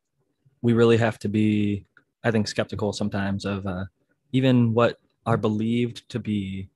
we 0.62 0.74
really 0.74 0.98
have 0.98 1.18
to 1.20 1.30
be, 1.30 1.86
I 2.24 2.30
think, 2.32 2.48
skeptical 2.48 2.94
sometimes 2.94 3.46
of 3.46 3.66
uh, 3.66 3.86
even 4.32 4.74
what 4.74 5.00
are 5.26 5.38
believed 5.38 6.08
to 6.10 6.20
be 6.20 6.70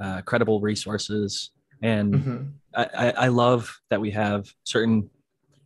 uh, 0.00 0.22
credible 0.22 0.60
resources. 0.60 1.50
And 1.82 2.14
Mm-hmm. 2.14 2.42
I, 2.74 2.84
I, 2.96 3.10
I 3.10 3.28
love 3.28 3.80
that 3.90 4.00
we 4.00 4.10
have 4.12 4.46
certain 4.64 5.10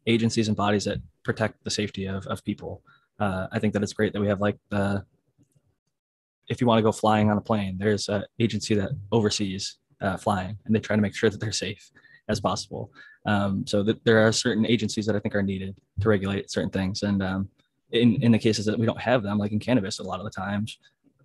agencies 0.06 0.48
and 0.48 0.56
bodies 0.56 0.84
that 0.84 0.98
protect 1.28 1.62
the 1.62 1.70
safety 1.70 2.06
of, 2.06 2.26
of 2.26 2.42
people. 2.42 2.82
Uh, 3.20 3.46
I 3.52 3.58
think 3.58 3.74
that 3.74 3.82
it's 3.82 3.92
great 3.92 4.14
that 4.14 4.20
we 4.20 4.28
have 4.28 4.40
like 4.40 4.56
the, 4.70 5.04
if 6.48 6.58
you 6.58 6.66
want 6.66 6.78
to 6.78 6.82
go 6.82 6.90
flying 6.90 7.30
on 7.30 7.36
a 7.36 7.40
plane, 7.50 7.76
there's 7.78 8.08
an 8.08 8.24
agency 8.38 8.74
that 8.76 8.92
oversees 9.12 9.76
uh, 10.00 10.16
flying 10.16 10.56
and 10.64 10.74
they 10.74 10.80
try 10.80 10.96
to 10.96 11.02
make 11.02 11.14
sure 11.14 11.28
that 11.28 11.38
they're 11.38 11.52
safe 11.52 11.90
as 12.30 12.40
possible. 12.40 12.90
Um, 13.26 13.66
so 13.66 13.82
there 13.82 14.26
are 14.26 14.32
certain 14.32 14.64
agencies 14.64 15.04
that 15.04 15.16
I 15.16 15.18
think 15.18 15.34
are 15.34 15.42
needed 15.42 15.76
to 16.00 16.08
regulate 16.08 16.50
certain 16.50 16.70
things. 16.70 17.02
And 17.02 17.22
um, 17.22 17.48
in, 17.92 18.22
in 18.22 18.32
the 18.32 18.38
cases 18.38 18.64
that 18.64 18.78
we 18.78 18.86
don't 18.86 19.00
have 19.00 19.22
them, 19.22 19.36
like 19.36 19.52
in 19.52 19.58
cannabis, 19.58 19.98
a 19.98 20.02
lot 20.02 20.20
of 20.20 20.24
the 20.24 20.30
times, 20.30 20.78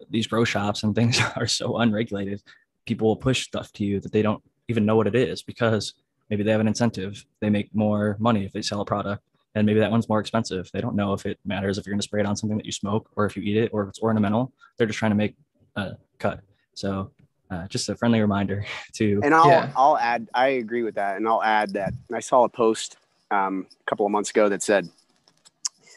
these 0.10 0.28
grow 0.28 0.44
shops 0.44 0.84
and 0.84 0.94
things 0.94 1.22
are 1.38 1.48
so 1.48 1.78
unregulated. 1.78 2.44
People 2.86 3.08
will 3.08 3.16
push 3.16 3.46
stuff 3.46 3.72
to 3.74 3.86
you 3.86 4.02
that 4.02 4.12
they 4.12 4.22
don't 4.22 4.44
even 4.68 4.86
know 4.86 4.98
what 4.98 5.08
it 5.08 5.16
is 5.16 5.44
because 5.44 5.94
maybe 6.30 6.44
they 6.44 6.52
have 6.52 6.60
an 6.60 6.68
incentive. 6.68 7.26
They 7.40 7.50
make 7.50 7.74
more 7.74 8.18
money 8.20 8.44
if 8.44 8.52
they 8.52 8.62
sell 8.62 8.82
a 8.82 8.86
product, 8.86 9.24
and 9.56 9.66
maybe 9.66 9.80
that 9.80 9.92
one's 9.92 10.10
more 10.10 10.20
expensive. 10.20 10.70
They 10.74 10.82
don't 10.82 10.96
know 10.96 11.14
if 11.14 11.26
it 11.26 11.40
matters 11.46 11.78
if 11.78 11.86
you're 11.86 11.94
going 11.94 12.00
to 12.00 12.04
spray 12.04 12.22
it 12.22 12.26
on 12.26 12.36
something 12.36 12.58
that 12.58 12.66
you 12.66 12.72
smoke 12.72 13.10
or 13.16 13.26
if 13.26 13.38
you 13.38 13.44
eat 13.44 13.58
it 13.58 13.70
or 13.74 13.84
if 13.84 13.90
it's 13.90 14.00
ornamental. 14.00 14.52
They're 14.78 14.88
just 14.88 15.00
trying 15.00 15.12
to 15.12 15.16
make 15.16 15.36
a 15.76 15.92
cut. 16.20 16.40
So, 16.74 17.12
uh, 17.52 17.68
just 17.68 17.88
a 17.90 17.96
friendly 17.96 18.20
reminder 18.20 18.66
to 18.94 19.22
And 19.24 19.34
I'll 19.34 19.48
Yeah. 19.48 19.72
I'll 19.76 19.98
add. 19.98 20.28
I 20.34 20.48
agree 20.50 20.84
with 20.84 20.96
that, 20.96 21.18
and 21.18 21.28
I'll 21.28 21.44
add 21.44 21.74
that 21.74 21.94
I 22.12 22.20
saw 22.20 22.44
a 22.44 22.50
post 22.50 22.98
um, 23.32 23.68
a 23.82 23.84
couple 23.86 24.06
of 24.06 24.12
months 24.12 24.32
ago 24.32 24.50
that 24.50 24.64
said, 24.64 24.90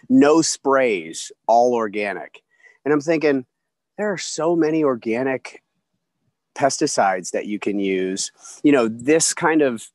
"No 0.09 0.43
sprays, 0.43 1.33
all 1.47 1.74
organic," 1.74 2.43
and 2.85 2.93
I'm 2.93 3.01
thinking 3.01 3.47
there 3.97 4.12
are 4.12 4.19
so 4.19 4.55
many 4.55 4.85
organic 4.85 5.62
pesticides 6.55 7.31
that 7.31 7.47
you 7.47 7.59
can 7.59 7.78
use. 7.78 8.33
You 8.62 8.73
know, 8.73 8.89
this 8.89 9.33
kind 9.33 9.62
of 9.62 9.89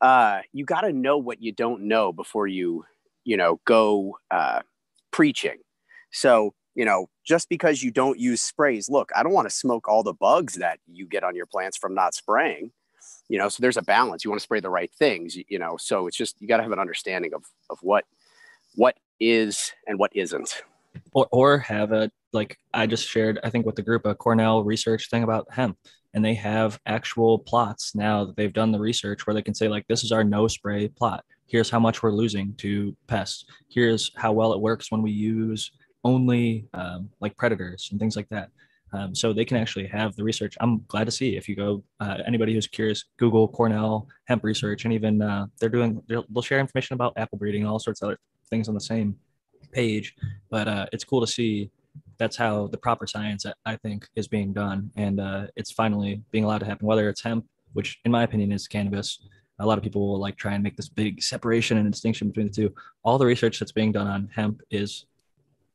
uh, 0.00 0.40
you 0.52 0.64
got 0.64 0.82
to 0.82 0.92
know 0.92 1.18
what 1.18 1.42
you 1.42 1.52
don't 1.52 1.82
know 1.82 2.12
before 2.12 2.46
you 2.46 2.84
you 3.24 3.36
know 3.36 3.60
go 3.64 4.18
uh, 4.30 4.60
preaching. 5.10 5.58
So 6.12 6.54
you 6.74 6.84
know, 6.84 7.08
just 7.24 7.48
because 7.48 7.82
you 7.82 7.90
don't 7.90 8.18
use 8.18 8.40
sprays, 8.40 8.88
look, 8.88 9.10
I 9.14 9.22
don't 9.22 9.32
want 9.32 9.48
to 9.48 9.54
smoke 9.54 9.88
all 9.88 10.02
the 10.02 10.14
bugs 10.14 10.54
that 10.54 10.78
you 10.86 11.06
get 11.06 11.24
on 11.24 11.34
your 11.34 11.46
plants 11.46 11.76
from 11.76 11.94
not 11.94 12.14
spraying. 12.14 12.72
You 13.28 13.38
know, 13.38 13.48
so 13.48 13.60
there's 13.60 13.76
a 13.76 13.82
balance. 13.82 14.24
You 14.24 14.30
want 14.30 14.40
to 14.40 14.44
spray 14.44 14.60
the 14.60 14.70
right 14.70 14.90
things, 14.98 15.36
you, 15.36 15.44
you 15.48 15.58
know. 15.58 15.76
So 15.78 16.06
it's 16.06 16.16
just 16.16 16.40
you 16.40 16.48
got 16.48 16.58
to 16.58 16.62
have 16.62 16.72
an 16.72 16.78
understanding 16.78 17.34
of 17.34 17.44
of 17.68 17.78
what 17.82 18.04
what 18.74 18.96
is 19.18 19.72
and 19.86 19.98
what 19.98 20.14
isn't. 20.14 20.62
or, 21.12 21.28
or 21.30 21.58
have 21.58 21.92
a 21.92 22.10
like 22.32 22.58
I 22.72 22.86
just 22.86 23.08
shared 23.08 23.38
I 23.44 23.50
think 23.50 23.66
with 23.66 23.76
the 23.76 23.82
group 23.82 24.06
a 24.06 24.14
Cornell 24.14 24.64
research 24.64 25.08
thing 25.10 25.22
about 25.22 25.52
hemp 25.52 25.76
and 26.14 26.24
they 26.24 26.34
have 26.34 26.80
actual 26.86 27.38
plots 27.38 27.94
now 27.94 28.24
that 28.24 28.36
they've 28.36 28.52
done 28.52 28.72
the 28.72 28.80
research 28.80 29.26
where 29.26 29.34
they 29.34 29.42
can 29.42 29.54
say 29.54 29.68
like 29.68 29.86
this 29.88 30.04
is 30.04 30.12
our 30.12 30.24
no 30.24 30.48
spray 30.48 30.88
plot 30.88 31.24
here's 31.50 31.68
how 31.68 31.80
much 31.80 32.02
we're 32.02 32.12
losing 32.12 32.54
to 32.54 32.96
pests. 33.08 33.44
Here's 33.68 34.12
how 34.16 34.32
well 34.32 34.52
it 34.52 34.60
works 34.60 34.90
when 34.90 35.02
we 35.02 35.10
use 35.10 35.72
only 36.04 36.66
um, 36.74 37.10
like 37.20 37.36
predators 37.36 37.88
and 37.90 37.98
things 37.98 38.16
like 38.16 38.28
that. 38.30 38.50
Um, 38.92 39.14
so 39.14 39.32
they 39.32 39.44
can 39.44 39.56
actually 39.56 39.86
have 39.86 40.16
the 40.16 40.24
research. 40.24 40.56
I'm 40.60 40.84
glad 40.88 41.04
to 41.04 41.10
see 41.10 41.36
if 41.36 41.48
you 41.48 41.54
go 41.54 41.84
uh, 42.00 42.18
anybody 42.26 42.54
who's 42.54 42.66
curious 42.66 43.04
google 43.18 43.46
cornell 43.46 44.08
hemp 44.26 44.42
research 44.42 44.84
and 44.84 44.92
even 44.92 45.22
uh, 45.22 45.46
they're 45.60 45.68
doing 45.68 46.02
they'll, 46.08 46.24
they'll 46.30 46.42
share 46.42 46.58
information 46.58 46.94
about 46.94 47.12
apple 47.16 47.38
breeding 47.38 47.62
and 47.62 47.70
all 47.70 47.78
sorts 47.78 48.02
of 48.02 48.08
other 48.08 48.18
things 48.48 48.68
on 48.68 48.74
the 48.74 48.80
same 48.80 49.16
page. 49.72 50.14
But 50.50 50.66
uh, 50.66 50.86
it's 50.92 51.04
cool 51.04 51.20
to 51.20 51.26
see 51.26 51.70
that's 52.18 52.36
how 52.36 52.68
the 52.68 52.78
proper 52.78 53.06
science 53.06 53.46
I- 53.64 53.76
think 53.76 54.08
is 54.14 54.28
being 54.28 54.52
done. 54.52 54.90
And 54.96 55.20
uh, 55.20 55.46
it's 55.56 55.70
finally 55.72 56.22
being 56.30 56.44
allowed 56.44 56.58
to 56.58 56.66
happen 56.66 56.86
whether 56.86 57.08
it's 57.08 57.22
hemp 57.22 57.44
which 57.72 58.00
in 58.04 58.10
my 58.10 58.24
opinion 58.24 58.50
is 58.50 58.66
cannabis 58.66 59.20
a 59.60 59.66
lot 59.66 59.78
of 59.78 59.84
people 59.84 60.08
will 60.08 60.18
like 60.18 60.36
try 60.36 60.54
and 60.54 60.62
make 60.62 60.76
this 60.76 60.88
big 60.88 61.22
separation 61.22 61.76
and 61.76 61.90
distinction 61.90 62.28
between 62.28 62.46
the 62.46 62.52
two. 62.52 62.74
All 63.04 63.18
the 63.18 63.26
research 63.26 63.58
that's 63.58 63.72
being 63.72 63.92
done 63.92 64.06
on 64.06 64.28
hemp 64.34 64.62
is 64.70 65.06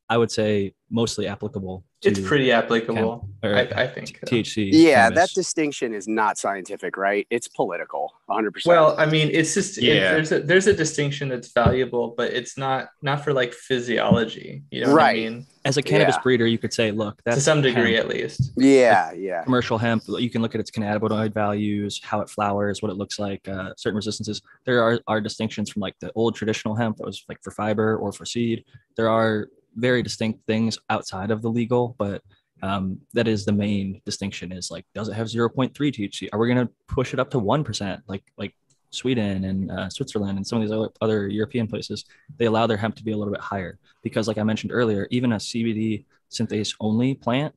i 0.09 0.17
would 0.17 0.31
say 0.31 0.73
mostly 0.89 1.27
applicable 1.27 1.83
It's 2.05 2.19
pretty 2.19 2.51
applicable, 2.51 3.27
or 3.43 3.55
I, 3.55 3.61
I 3.61 3.87
think. 3.87 4.19
thc 4.25 4.69
Yeah, 4.71 5.09
that 5.09 5.29
distinction 5.33 5.93
is 5.93 6.07
not 6.07 6.37
scientific, 6.37 6.97
right? 6.97 7.25
It's 7.29 7.47
political, 7.47 8.13
100. 8.27 8.51
percent 8.51 8.69
Well, 8.71 8.95
I 8.97 9.05
mean, 9.05 9.29
it's 9.31 9.53
just 9.53 9.77
it- 9.77 9.81
there's 9.83 10.31
a 10.31 10.39
there's 10.41 10.67
a 10.67 10.73
distinction 10.73 11.29
that's 11.29 11.51
valuable, 11.53 12.13
but 12.17 12.33
it's 12.33 12.57
not 12.57 12.89
not 13.01 13.23
for 13.23 13.33
like 13.33 13.53
physiology. 13.53 14.63
You 14.71 14.81
know 14.81 14.89
what 14.89 14.95
Right. 14.97 15.25
I 15.25 15.29
mean? 15.29 15.45
as 15.65 15.77
a 15.77 15.81
cannabis 15.81 16.13
yeah. 16.15 16.21
breeder 16.21 16.45
you 16.45 16.59
could 16.59 16.71
say 16.71 16.91
look 16.91 17.19
that's 17.25 17.37
to 17.37 17.41
some 17.41 17.59
degree, 17.59 17.93
hemp. 17.95 18.05
at 18.05 18.15
least. 18.15 18.51
yeah, 18.55 19.11
yeah. 19.13 19.43
commercial 19.43 19.79
hemp 19.79 20.03
you 20.19 20.29
can 20.29 20.43
look 20.43 20.53
at 20.53 20.61
its 20.61 20.69
cannabinoid 20.69 21.33
values 21.33 21.99
how 22.03 22.21
it 22.21 22.29
flowers 22.29 22.83
what 22.83 22.91
it 22.91 22.97
looks 22.97 23.17
like 23.17 23.47
uh, 23.47 23.71
certain 23.75 23.95
resistances 23.95 24.43
there 24.65 24.79
are, 24.83 24.99
are 25.07 25.19
distinctions 25.19 25.71
from 25.71 25.79
like 25.79 25.95
the 26.01 26.11
old 26.13 26.35
traditional 26.35 26.75
hemp 26.75 26.97
that 26.97 27.05
was 27.07 27.25
like 27.29 27.39
for 27.43 27.49
fiber 27.49 27.97
or 27.97 28.11
for 28.11 28.25
seed 28.27 28.63
there 28.95 29.09
are 29.09 29.47
very 29.75 30.01
distinct 30.01 30.45
things 30.47 30.77
outside 30.89 31.31
of 31.31 31.41
the 31.41 31.49
legal 31.49 31.95
but 31.97 32.21
um, 32.63 32.99
that 33.13 33.27
is 33.27 33.45
the 33.45 33.51
main 33.51 34.01
distinction 34.05 34.51
is 34.51 34.71
like 34.71 34.85
does 34.93 35.09
it 35.09 35.13
have 35.13 35.27
0.3 35.27 35.71
thc 35.73 36.29
are 36.31 36.39
we 36.39 36.47
going 36.47 36.65
to 36.65 36.73
push 36.87 37.13
it 37.13 37.19
up 37.19 37.29
to 37.29 37.39
1% 37.39 38.01
like 38.07 38.23
like 38.37 38.55
sweden 38.91 39.43
and 39.43 39.71
uh, 39.71 39.89
switzerland 39.89 40.37
and 40.37 40.47
some 40.47 40.61
of 40.61 40.63
these 40.63 40.71
other, 40.71 40.89
other 41.01 41.27
european 41.27 41.67
places 41.67 42.05
they 42.37 42.45
allow 42.45 42.65
their 42.65 42.77
hemp 42.77 42.95
to 42.95 43.03
be 43.03 43.11
a 43.11 43.17
little 43.17 43.33
bit 43.33 43.41
higher. 43.41 43.77
Because 44.03 44.27
like 44.27 44.37
i 44.37 44.43
mentioned 44.43 44.71
earlier 44.71 45.07
even 45.11 45.33
a 45.33 45.37
cbd 45.37 46.05
synthase 46.31 46.73
only 46.79 47.13
plant 47.13 47.53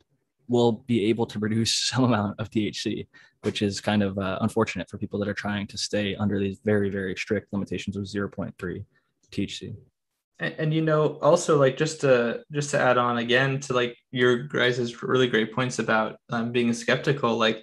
will 0.49 0.73
be 0.87 1.05
able 1.07 1.27
to 1.27 1.39
produce 1.39 1.73
some 1.91 2.05
amount 2.05 2.41
of 2.41 2.51
THC, 2.51 3.07
which 3.43 3.63
is 3.63 3.81
kind 3.81 4.03
of 4.03 4.19
uh, 4.19 4.39
unfortunate 4.41 4.89
for 4.89 4.99
people 4.99 5.19
that 5.21 5.29
are 5.29 5.35
trying 5.35 5.67
to 5.69 5.79
stay 5.79 6.17
under 6.17 6.41
these 6.41 6.59
very, 6.65 6.91
very 6.91 7.15
strict 7.15 7.53
limitations 7.53 7.97
of 7.97 8.05
0.3 8.05 8.85
THC. 9.31 9.77
And, 10.41 10.55
and 10.59 10.75
you 10.75 10.83
know, 10.83 11.19
also 11.21 11.59
like 11.59 11.77
just 11.77 12.01
to 12.03 12.43
just 12.53 12.71
to 12.71 12.81
add 12.81 12.99
on 12.99 13.19
again 13.19 13.61
to 13.61 13.73
like 13.73 13.97
your 14.11 14.45
guys' 14.45 15.03
really 15.03 15.29
great 15.29 15.55
points 15.55 15.79
about 15.79 16.19
um, 16.31 16.53
being 16.53 16.73
skeptical. 16.73 17.37
Like, 17.37 17.63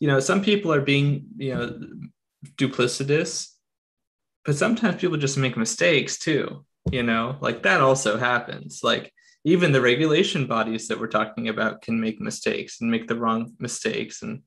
you 0.00 0.08
know, 0.08 0.20
some 0.20 0.42
people 0.42 0.72
are 0.72 0.80
being 0.80 1.26
you 1.36 1.54
know 1.54 1.80
duplicitous, 2.56 3.50
but 4.44 4.56
sometimes 4.56 5.00
people 5.00 5.16
just 5.16 5.38
make 5.38 5.56
mistakes 5.56 6.18
too. 6.18 6.64
You 6.90 7.02
know, 7.02 7.36
like 7.40 7.62
that 7.62 7.80
also 7.80 8.18
happens. 8.18 8.80
Like 8.82 9.12
even 9.44 9.72
the 9.72 9.80
regulation 9.80 10.46
bodies 10.46 10.88
that 10.88 10.98
we're 10.98 11.06
talking 11.06 11.48
about 11.48 11.82
can 11.82 12.00
make 12.00 12.20
mistakes 12.20 12.80
and 12.80 12.90
make 12.90 13.08
the 13.08 13.16
wrong 13.16 13.54
mistakes 13.58 14.22
and 14.22 14.42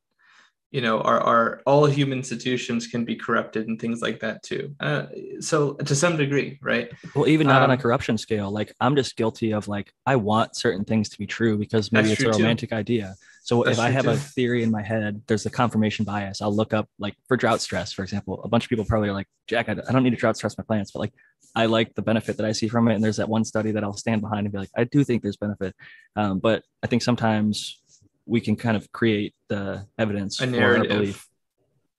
you 0.71 0.81
know 0.81 0.99
our, 1.01 1.19
our 1.21 1.61
all 1.65 1.85
human 1.85 2.17
institutions 2.17 2.87
can 2.87 3.05
be 3.05 3.15
corrupted 3.15 3.67
and 3.67 3.79
things 3.79 4.01
like 4.01 4.19
that 4.19 4.43
too 4.43 4.75
uh, 4.81 5.05
so 5.39 5.73
to 5.73 5.95
some 5.95 6.17
degree 6.17 6.59
right 6.61 6.89
Well, 7.15 7.27
even 7.27 7.47
not 7.47 7.61
on 7.61 7.69
a 7.69 7.73
Um, 7.73 7.79
corruption 7.79 8.17
scale, 8.17 8.51
like 8.51 8.73
I'm 8.79 8.95
just 8.95 9.15
guilty 9.15 9.53
of 9.53 9.67
like, 9.67 9.93
I 10.05 10.15
want 10.17 10.55
certain 10.55 10.83
things 10.83 11.09
to 11.09 11.17
be 11.17 11.25
true 11.25 11.57
because 11.57 11.91
maybe 11.91 12.11
it's 12.11 12.19
a 12.19 12.23
true, 12.23 12.33
too. 12.33 12.39
romantic 12.39 12.73
idea. 12.73 13.15
So 13.43 13.63
That's 13.63 13.77
if 13.77 13.83
I 13.83 13.89
have 13.91 14.07
a 14.07 14.17
theory 14.17 14.61
in 14.63 14.71
my 14.71 14.81
head, 14.83 15.21
there's 15.27 15.43
the 15.43 15.49
confirmation 15.49 16.03
bias. 16.03 16.41
I'll 16.41 16.53
look 16.53 16.73
up 16.73 16.89
like 16.99 17.15
for 17.27 17.37
drought 17.37 17.61
stress, 17.61 17.93
for 17.93 18.03
example. 18.03 18.41
A 18.43 18.49
bunch 18.49 18.65
of 18.65 18.69
people 18.69 18.83
probably 18.83 19.09
are 19.09 19.13
like, 19.13 19.27
Jack, 19.47 19.69
I, 19.69 19.73
I 19.87 19.91
don't 19.93 20.03
need 20.03 20.09
to 20.09 20.17
drought 20.17 20.35
stress 20.35 20.57
my 20.57 20.65
plants, 20.65 20.91
but 20.91 20.99
like 20.99 21.13
I 21.55 21.65
like 21.67 21.95
the 21.95 22.01
benefit 22.01 22.37
that 22.37 22.45
I 22.45 22.51
see 22.51 22.67
from 22.67 22.87
it. 22.89 22.95
And 22.95 23.03
there's 23.03 23.17
that 23.17 23.29
one 23.29 23.45
study 23.45 23.71
that 23.71 23.83
I'll 23.85 23.95
stand 23.95 24.21
behind 24.21 24.45
and 24.45 24.51
be 24.51 24.59
like, 24.59 24.69
I 24.75 24.83
do 24.83 25.03
think 25.03 25.23
there's 25.23 25.37
benefit. 25.37 25.73
Um, 26.15 26.39
but 26.39 26.63
I 26.83 26.87
think 26.87 27.03
sometimes 27.03 27.81
we 28.27 28.41
can 28.41 28.55
kind 28.55 28.77
of 28.77 28.91
create 28.91 29.33
the 29.49 29.87
evidence 29.97 30.39
a 30.39 30.47
for 30.47 30.53
our 30.53 30.59
narrative 30.59 30.89
belief. 30.89 31.27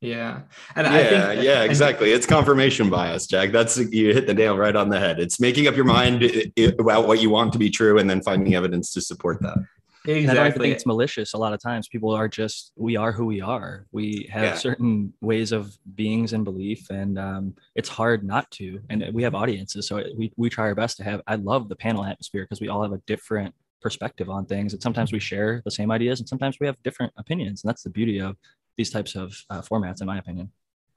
Yeah. 0.00 0.42
And 0.76 0.86
yeah, 0.86 0.92
I 0.92 1.02
think 1.04 1.42
yeah, 1.44 1.62
and- 1.62 1.70
exactly. 1.70 2.12
It's 2.12 2.26
confirmation 2.26 2.88
bias, 2.88 3.26
Jack. 3.26 3.50
That's 3.50 3.76
you 3.78 4.14
hit 4.14 4.26
the 4.28 4.34
nail 4.34 4.56
right 4.56 4.76
on 4.76 4.90
the 4.90 4.98
head. 5.00 5.18
It's 5.18 5.40
making 5.40 5.66
up 5.66 5.74
your 5.74 5.86
mind 5.86 6.22
i- 6.22 6.52
i- 6.56 6.72
about 6.78 7.08
what 7.08 7.20
you 7.20 7.30
want 7.30 7.52
to 7.54 7.58
be 7.58 7.68
true 7.70 7.98
and 7.98 8.08
then 8.08 8.20
finding 8.22 8.54
evidence 8.54 8.92
to 8.92 9.00
support 9.00 9.42
that. 9.42 9.58
And 10.06 10.30
I 10.30 10.34
don't 10.34 10.56
think 10.56 10.72
it's 10.74 10.86
malicious. 10.86 11.34
A 11.34 11.36
lot 11.38 11.52
of 11.52 11.60
times, 11.60 11.88
people 11.88 12.10
are 12.12 12.28
just 12.28 12.72
we 12.76 12.96
are 12.96 13.10
who 13.12 13.26
we 13.26 13.40
are. 13.40 13.86
We 13.90 14.28
have 14.32 14.42
Yeah. 14.44 14.54
certain 14.54 15.12
ways 15.20 15.50
of 15.52 15.76
beings 15.96 16.32
and 16.32 16.44
belief, 16.44 16.88
and 16.90 17.18
um, 17.18 17.54
it's 17.74 17.88
hard 17.88 18.22
not 18.24 18.48
to. 18.52 18.80
And 18.88 19.04
we 19.12 19.24
have 19.24 19.34
audiences, 19.34 19.88
so 19.88 20.02
we 20.16 20.32
we 20.36 20.48
try 20.48 20.66
our 20.66 20.74
best 20.76 20.96
to 20.98 21.04
have. 21.04 21.20
I 21.26 21.34
love 21.34 21.68
the 21.68 21.76
panel 21.76 22.04
atmosphere 22.04 22.44
because 22.44 22.60
we 22.60 22.68
all 22.68 22.82
have 22.84 22.92
a 22.92 23.02
different 23.06 23.54
perspective 23.80 24.28
on 24.30 24.46
things, 24.46 24.72
and 24.72 24.82
sometimes 24.82 25.12
we 25.12 25.18
share 25.20 25.62
the 25.64 25.70
same 25.70 25.90
ideas, 25.90 26.20
and 26.20 26.28
sometimes 26.28 26.58
we 26.60 26.66
have 26.66 26.76
different 26.82 27.12
opinions, 27.16 27.62
and 27.62 27.68
that's 27.68 27.82
the 27.82 27.90
beauty 27.90 28.18
of 28.20 28.36
these 28.76 28.90
types 28.90 29.14
of 29.14 29.36
uh, 29.50 29.60
formats, 29.62 30.00
in 30.00 30.06
my 30.06 30.18
opinion. 30.18 30.50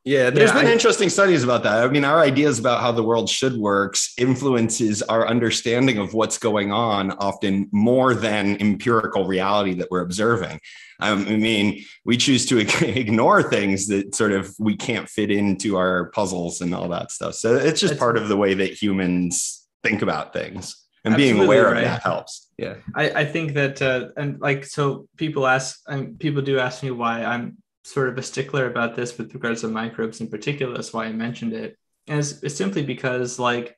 Yeah, 0.04 0.32
there's 0.32 0.50
Yeah, 0.50 0.58
been 0.62 0.66
I- 0.68 0.72
interesting 0.72 1.10
studies 1.10 1.44
about 1.44 1.62
that. 1.62 1.84
I 1.84 1.88
mean, 1.88 2.04
our 2.06 2.20
ideas 2.22 2.58
about 2.58 2.82
how 2.82 2.92
the 2.92 3.04
world 3.04 3.30
should 3.30 3.56
work 3.56 3.96
influences 4.18 5.04
our 5.04 5.28
understanding 5.28 6.00
of 6.00 6.16
what's 6.16 6.40
going 6.40 6.72
on 6.72 7.12
often 7.12 7.70
more 7.72 8.16
than 8.16 8.60
empirical 8.60 9.26
reality 9.28 9.76
that 9.76 9.90
we're 9.92 10.02
observing. 10.02 10.60
Um, 11.02 11.28
I 11.28 11.36
mean, 11.38 11.86
we 12.04 12.18
choose 12.18 12.48
to 12.48 12.58
ignore 13.00 13.44
things 13.44 13.88
that 13.90 14.16
sort 14.16 14.32
of 14.32 14.56
we 14.60 14.76
can't 14.76 15.08
fit 15.08 15.30
into 15.30 15.78
our 15.78 16.10
puzzles 16.12 16.62
and 16.62 16.74
all 16.74 16.90
that 16.90 17.12
stuff. 17.12 17.36
So 17.36 17.56
it's 17.56 17.80
just 17.80 17.94
That's- 17.94 18.00
part 18.00 18.18
of 18.18 18.28
the 18.28 18.38
way 18.38 18.56
that 18.56 18.74
humans 18.82 19.68
think 19.84 20.02
about 20.02 20.34
things, 20.34 20.84
and 21.04 21.16
being 21.16 21.32
Absolutely 21.32 21.58
aware 21.58 21.72
right. 21.72 21.78
of 21.78 21.84
that 21.84 22.04
helps. 22.04 22.50
Yeah. 22.58 22.76
I, 22.96 23.10
I 23.12 23.26
think 23.26 23.54
that 23.54 23.82
uh, 23.82 24.10
and 24.18 24.40
like 24.40 24.66
so 24.66 25.08
people 25.18 25.48
ask 25.48 25.80
and 25.88 26.20
people 26.20 26.42
do 26.42 26.60
ask 26.60 26.84
me 26.84 26.92
why 26.92 27.24
I'm 27.24 27.58
sort 27.84 28.10
of 28.10 28.18
a 28.18 28.24
stickler 28.24 28.68
about 28.68 28.96
this 28.96 29.18
with 29.18 29.34
regards 29.34 29.62
to 29.62 29.68
microbes 29.68 30.22
in 30.22 30.30
particular. 30.30 30.74
That's 30.76 30.94
why 30.94 31.06
I 31.06 31.12
mentioned 31.12 31.54
it. 31.54 31.78
And 32.08 32.20
it's, 32.20 32.44
it's 32.44 32.56
simply 32.56 32.84
because 32.84 33.40
like 33.40 33.76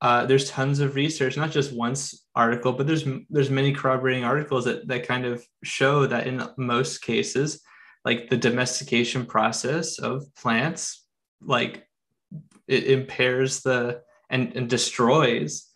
uh, 0.00 0.26
there's 0.26 0.50
tons 0.50 0.80
of 0.80 0.94
research, 0.94 1.36
not 1.36 1.50
just 1.50 1.72
one 1.72 1.94
article, 2.34 2.72
but 2.72 2.86
there's 2.86 3.04
there's 3.30 3.50
many 3.50 3.72
corroborating 3.72 4.24
articles 4.24 4.64
that 4.64 4.88
that 4.88 5.06
kind 5.06 5.26
of 5.26 5.44
show 5.62 6.06
that 6.06 6.26
in 6.26 6.42
most 6.56 7.02
cases, 7.02 7.60
like 8.04 8.28
the 8.28 8.36
domestication 8.36 9.26
process 9.26 9.98
of 9.98 10.24
plants, 10.34 11.04
like 11.40 11.86
it 12.66 12.84
impairs 12.84 13.60
the 13.62 14.02
and, 14.30 14.54
and 14.56 14.68
destroys 14.68 15.67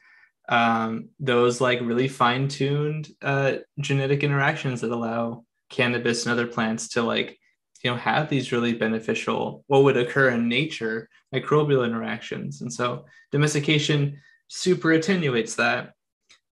um, 0.52 1.08
those 1.18 1.62
like 1.62 1.80
really 1.80 2.08
fine-tuned 2.08 3.08
uh, 3.22 3.54
genetic 3.80 4.22
interactions 4.22 4.82
that 4.82 4.90
allow 4.90 5.46
cannabis 5.70 6.26
and 6.26 6.32
other 6.32 6.46
plants 6.46 6.88
to 6.88 7.02
like 7.02 7.38
you 7.82 7.90
know 7.90 7.96
have 7.96 8.28
these 8.28 8.52
really 8.52 8.74
beneficial 8.74 9.64
what 9.66 9.82
would 9.82 9.96
occur 9.96 10.28
in 10.28 10.50
nature 10.50 11.08
microbial 11.34 11.86
interactions. 11.86 12.60
And 12.60 12.70
so 12.70 13.06
domestication 13.30 14.20
super 14.48 14.92
attenuates 14.92 15.54
that. 15.54 15.94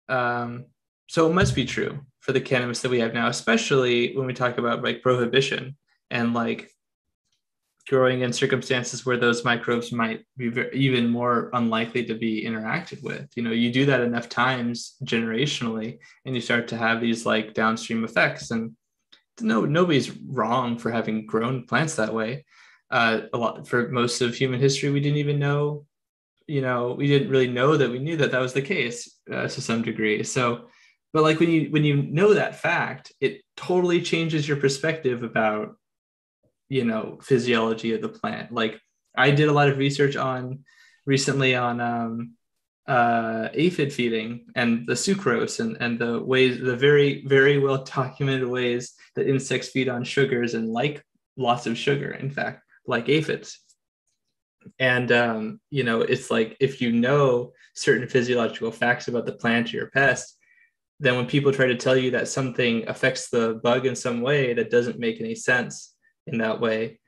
Um, 0.08 0.64
so 1.06 1.28
it 1.28 1.34
must 1.34 1.54
be 1.54 1.66
true 1.66 2.00
for 2.20 2.32
the 2.32 2.40
cannabis 2.40 2.80
that 2.80 2.90
we 2.90 3.00
have 3.00 3.12
now 3.12 3.28
especially 3.28 4.16
when 4.16 4.26
we 4.26 4.32
talk 4.32 4.56
about 4.56 4.82
like 4.82 5.02
prohibition 5.02 5.76
and 6.10 6.32
like 6.32 6.70
growing 7.90 8.20
in 8.20 8.32
circumstances 8.32 9.04
where 9.04 9.16
those 9.16 9.44
microbes 9.44 9.90
might 9.90 10.24
be 10.36 10.48
even 10.72 11.08
more 11.08 11.50
unlikely 11.54 12.04
to 12.04 12.14
be 12.14 12.44
interacted 12.44 13.02
with. 13.02 13.28
You 13.34 13.42
know, 13.42 13.50
you 13.50 13.72
do 13.72 13.84
that 13.86 14.00
enough 14.00 14.28
times 14.28 14.94
generationally, 15.04 15.98
and 16.24 16.36
you 16.36 16.40
start 16.40 16.68
to 16.68 16.76
have 16.76 17.00
these 17.00 17.26
like 17.26 17.52
downstream 17.52 18.04
effects. 18.04 18.52
And 18.52 18.76
no, 19.40 19.64
nobody's 19.64 20.16
wrong 20.20 20.78
for 20.78 20.92
having 20.92 21.26
grown 21.26 21.66
plants 21.66 21.96
that 21.96 22.14
way. 22.14 22.44
Uh, 22.92 23.22
a 23.32 23.36
lot 23.36 23.66
for 23.66 23.88
most 23.88 24.20
of 24.20 24.36
human 24.36 24.60
history, 24.60 24.90
we 24.90 25.00
didn't 25.00 25.18
even 25.18 25.40
know. 25.40 25.84
You 26.46 26.60
know, 26.60 26.94
we 26.96 27.08
didn't 27.08 27.30
really 27.30 27.48
know 27.48 27.76
that 27.76 27.90
we 27.90 27.98
knew 27.98 28.16
that 28.18 28.30
that 28.30 28.40
was 28.40 28.52
the 28.52 28.62
case 28.62 29.18
uh, 29.32 29.48
to 29.48 29.60
some 29.60 29.82
degree. 29.82 30.22
So, 30.22 30.66
but 31.12 31.24
like 31.24 31.40
when 31.40 31.50
you 31.50 31.70
when 31.70 31.82
you 31.82 31.96
know 31.96 32.34
that 32.34 32.60
fact, 32.60 33.12
it 33.20 33.42
totally 33.56 34.00
changes 34.00 34.46
your 34.46 34.58
perspective 34.58 35.24
about 35.24 35.74
you 36.70 36.84
know 36.84 37.18
physiology 37.20 37.92
of 37.92 38.00
the 38.00 38.08
plant. 38.08 38.50
Like 38.50 38.80
i 39.16 39.30
did 39.30 39.48
a 39.48 39.52
lot 39.52 39.68
of 39.68 39.76
research 39.76 40.16
on 40.16 40.60
recently 41.04 41.54
on 41.54 41.80
um, 41.80 42.34
uh, 42.86 43.48
aphid 43.52 43.92
feeding 43.92 44.46
and 44.54 44.86
the 44.86 44.94
sucrose 44.94 45.60
and, 45.60 45.76
and 45.80 45.98
the 45.98 46.22
ways 46.22 46.60
the 46.60 46.76
very 46.76 47.26
very 47.26 47.58
well 47.58 47.84
documented 47.84 48.48
ways 48.48 48.94
that 49.14 49.28
insects 49.28 49.68
feed 49.68 49.88
on 49.88 50.04
sugars 50.04 50.54
and 50.54 50.68
like 50.68 51.04
lots 51.36 51.66
of 51.66 51.76
sugar 51.76 52.12
in 52.12 52.30
fact 52.30 52.62
like 52.86 53.08
aphids. 53.08 53.60
And 54.78 55.10
um, 55.12 55.60
you 55.70 55.84
know 55.84 56.00
it's 56.02 56.30
like 56.30 56.56
if 56.60 56.80
you 56.80 56.92
know 56.92 57.52
certain 57.74 58.08
physiological 58.08 58.70
facts 58.70 59.08
about 59.08 59.26
the 59.26 59.32
plant 59.32 59.72
or 59.72 59.76
your 59.76 59.90
pest 59.90 60.36
then 61.02 61.16
when 61.16 61.26
people 61.26 61.50
try 61.50 61.66
to 61.66 61.76
tell 61.76 61.96
you 61.96 62.10
that 62.10 62.28
something 62.28 62.86
affects 62.86 63.30
the 63.30 63.58
bug 63.62 63.86
in 63.86 63.96
some 63.96 64.20
way 64.20 64.52
that 64.52 64.70
doesn't 64.70 64.98
make 64.98 65.18
any 65.18 65.34
sense 65.34 65.89
in 66.32 66.38
that 66.38 66.60
way 66.60 66.98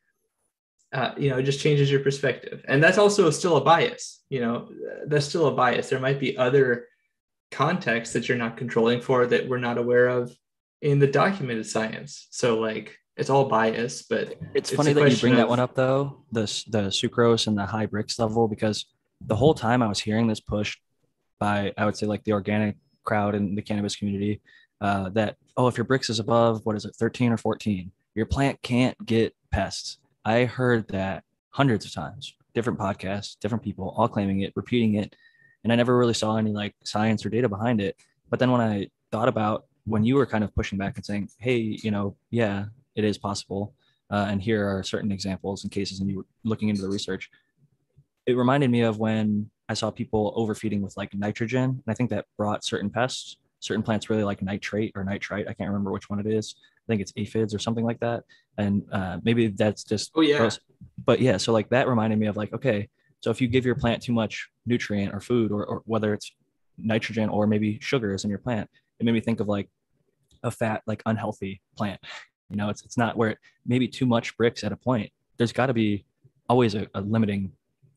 uh, 0.93 1.12
you 1.16 1.31
know 1.31 1.39
it 1.39 1.44
just 1.44 1.61
changes 1.61 1.90
your 1.90 2.01
perspective. 2.01 2.62
And 2.69 2.82
that's 2.82 2.99
also 2.99 3.31
still 3.31 3.57
a 3.57 3.65
bias 3.65 4.23
you 4.28 4.40
know 4.40 4.69
that's 5.07 5.27
still 5.27 5.47
a 5.47 5.55
bias. 5.55 5.89
There 5.89 6.01
might 6.01 6.20
be 6.20 6.36
other 6.36 6.86
contexts 7.51 8.12
that 8.15 8.28
you're 8.28 8.39
not 8.39 8.57
controlling 8.57 9.01
for 9.01 9.27
that 9.27 9.49
we're 9.49 9.59
not 9.59 9.78
aware 9.78 10.09
of 10.09 10.35
in 10.81 10.99
the 10.99 11.07
documented 11.07 11.66
science. 11.66 12.27
So 12.31 12.59
like 12.59 12.99
it's 13.16 13.31
all 13.31 13.44
bias 13.44 14.03
but 14.03 14.39
It's, 14.55 14.70
It's 14.70 14.73
funny 14.73 14.93
that 14.94 15.11
you 15.11 15.16
bring 15.16 15.36
that 15.36 15.49
one 15.49 15.61
up 15.61 15.74
though, 15.74 16.24
the 16.32 16.43
the 16.69 16.85
sucrose 16.89 17.47
and 17.47 17.57
the 17.57 17.66
high 17.66 17.86
Brix 17.86 18.19
level, 18.19 18.49
because 18.49 18.86
the 19.20 19.36
whole 19.36 19.55
time 19.55 19.82
I 19.82 19.86
was 19.86 20.01
hearing 20.01 20.27
this 20.27 20.40
push 20.40 20.78
by 21.39 21.73
I 21.77 21.85
would 21.85 21.97
say 21.97 22.07
like 22.07 22.24
the 22.24 22.32
organic 22.32 22.77
crowd 23.05 23.35
in 23.35 23.55
the 23.55 23.62
cannabis 23.62 23.97
community, 23.97 24.40
uh, 24.81 25.11
that 25.11 25.36
oh 25.57 25.69
if 25.69 25.77
your 25.77 25.86
Brix 25.86 26.11
is 26.11 26.20
above 26.20 26.65
what 26.65 26.77
is 26.77 26.85
it 26.85 26.97
13 26.97 27.32
or 27.32 27.36
14, 27.36 27.93
your 28.15 28.27
plant 28.27 28.61
can't 28.63 28.97
get 29.05 29.35
pests. 29.51 29.99
I 30.25 30.45
heard 30.45 30.89
that 30.89 31.25
hundreds 31.51 31.85
of 31.85 31.93
times, 31.93 32.35
different 32.55 32.79
podcasts, 32.79 33.37
different 33.41 33.65
people, 33.65 33.95
all 33.97 34.09
claiming 34.09 34.41
it, 34.41 34.53
repeating 34.55 34.95
it, 34.95 35.17
and 35.65 35.73
I 35.73 35.77
never 35.77 35.97
really 35.97 36.15
saw 36.15 36.37
any 36.37 36.53
like 36.53 36.75
science 36.85 37.25
or 37.25 37.31
data 37.31 37.49
behind 37.49 37.81
it. 37.81 37.97
But 38.31 38.39
then 38.39 38.51
when 38.51 38.61
I 38.61 38.89
thought 39.11 39.29
about 39.29 39.67
when 39.85 40.05
you 40.05 40.17
were 40.17 40.27
kind 40.27 40.45
of 40.45 40.55
pushing 40.55 40.79
back 40.79 40.97
and 40.97 41.05
saying, 41.05 41.29
hey, 41.39 41.57
you 41.57 41.91
know, 41.91 42.17
yeah, 42.31 42.67
it 42.95 43.05
is 43.05 43.19
possible 43.19 43.75
uh, 44.11 44.27
and 44.29 44.43
here 44.43 44.69
are 44.69 44.83
certain 44.83 45.11
examples 45.11 45.65
and 45.65 45.73
cases 45.73 46.01
and 46.01 46.09
you 46.09 46.19
were 46.19 46.27
looking 46.45 46.69
into 46.69 46.83
the 46.83 46.89
research 46.89 47.31
it 48.27 48.37
reminded 48.37 48.71
me 48.71 48.83
of 48.83 48.99
when 48.99 49.51
i 49.69 49.75
saw 49.75 49.91
people 49.91 50.33
overfeeding 50.37 50.83
with 50.83 50.97
like 50.97 51.13
nitrogen 51.15 51.65
and 51.65 51.83
i 51.89 51.95
think 51.95 52.11
that 52.11 52.27
brought 52.37 52.65
certain 52.65 52.91
pests 52.91 53.39
certain 53.61 53.83
plants 53.83 54.11
really 54.11 54.25
like 54.25 54.43
nitrate 54.43 54.93
or 54.95 55.05
nitrite 55.05 55.49
i 55.49 55.55
can't 55.55 55.71
remember 55.71 55.91
which 55.91 56.11
one 56.11 56.21
it 56.21 56.27
is 56.27 56.55
think 56.93 57.01
it's 57.02 57.12
aphids 57.16 57.55
or 57.55 57.59
something 57.59 57.85
like 57.85 58.01
that 58.01 58.23
and 58.59 58.82
uh, 58.93 59.19
maybe 59.24 59.48
that's 59.48 59.82
just 59.85 60.10
Oh, 60.14 60.20
yeah. 60.20 60.39
gross. 60.39 60.59
but 61.05 61.20
yeah 61.20 61.36
so 61.39 61.52
like 61.52 61.69
that 61.70 61.89
reminded 61.89 62.19
me 62.19 62.27
of 62.27 62.36
like 62.36 62.52
okay 62.52 62.89
so 63.20 63.31
if 63.31 63.40
you 63.40 63.48
give 63.48 63.64
your 63.64 63.74
plant 63.77 64.02
too 64.02 64.12
much 64.12 64.48
nutrient 64.66 65.14
or 65.14 65.20
food 65.20 65.51
or, 65.52 65.64
or 65.64 65.82
whether 65.86 66.12
it's 66.12 66.32
nitrogen 66.78 67.28
or 67.28 67.47
maybe 67.47 67.78
sugars 67.81 68.24
in 68.24 68.31
your 68.31 68.39
plant 68.39 68.69
it 69.01 69.05
made 69.06 69.12
me 69.12 69.20
think 69.20 69.40
of 69.40 69.48
like 69.48 69.69
a 70.43 70.51
fat 70.51 70.82
like 70.86 71.02
unhealthy 71.06 71.60
plant 71.77 72.01
you 72.52 72.59
know, 72.59 72.69
it's 72.69 72.82
it's 72.85 72.98
not 72.98 73.16
where 73.16 73.31
it, 73.31 73.39
maybe 73.64 73.89
too 73.89 74.05
much 74.05 74.36
Brix 74.36 74.62
at 74.62 74.73
a 74.73 74.77
point. 74.77 75.10
There's 75.39 75.52
got 75.52 75.66
to 75.66 75.73
be 75.73 76.05
always 76.51 76.74
a, 76.74 76.86
a 76.94 77.01
limiting 77.01 77.51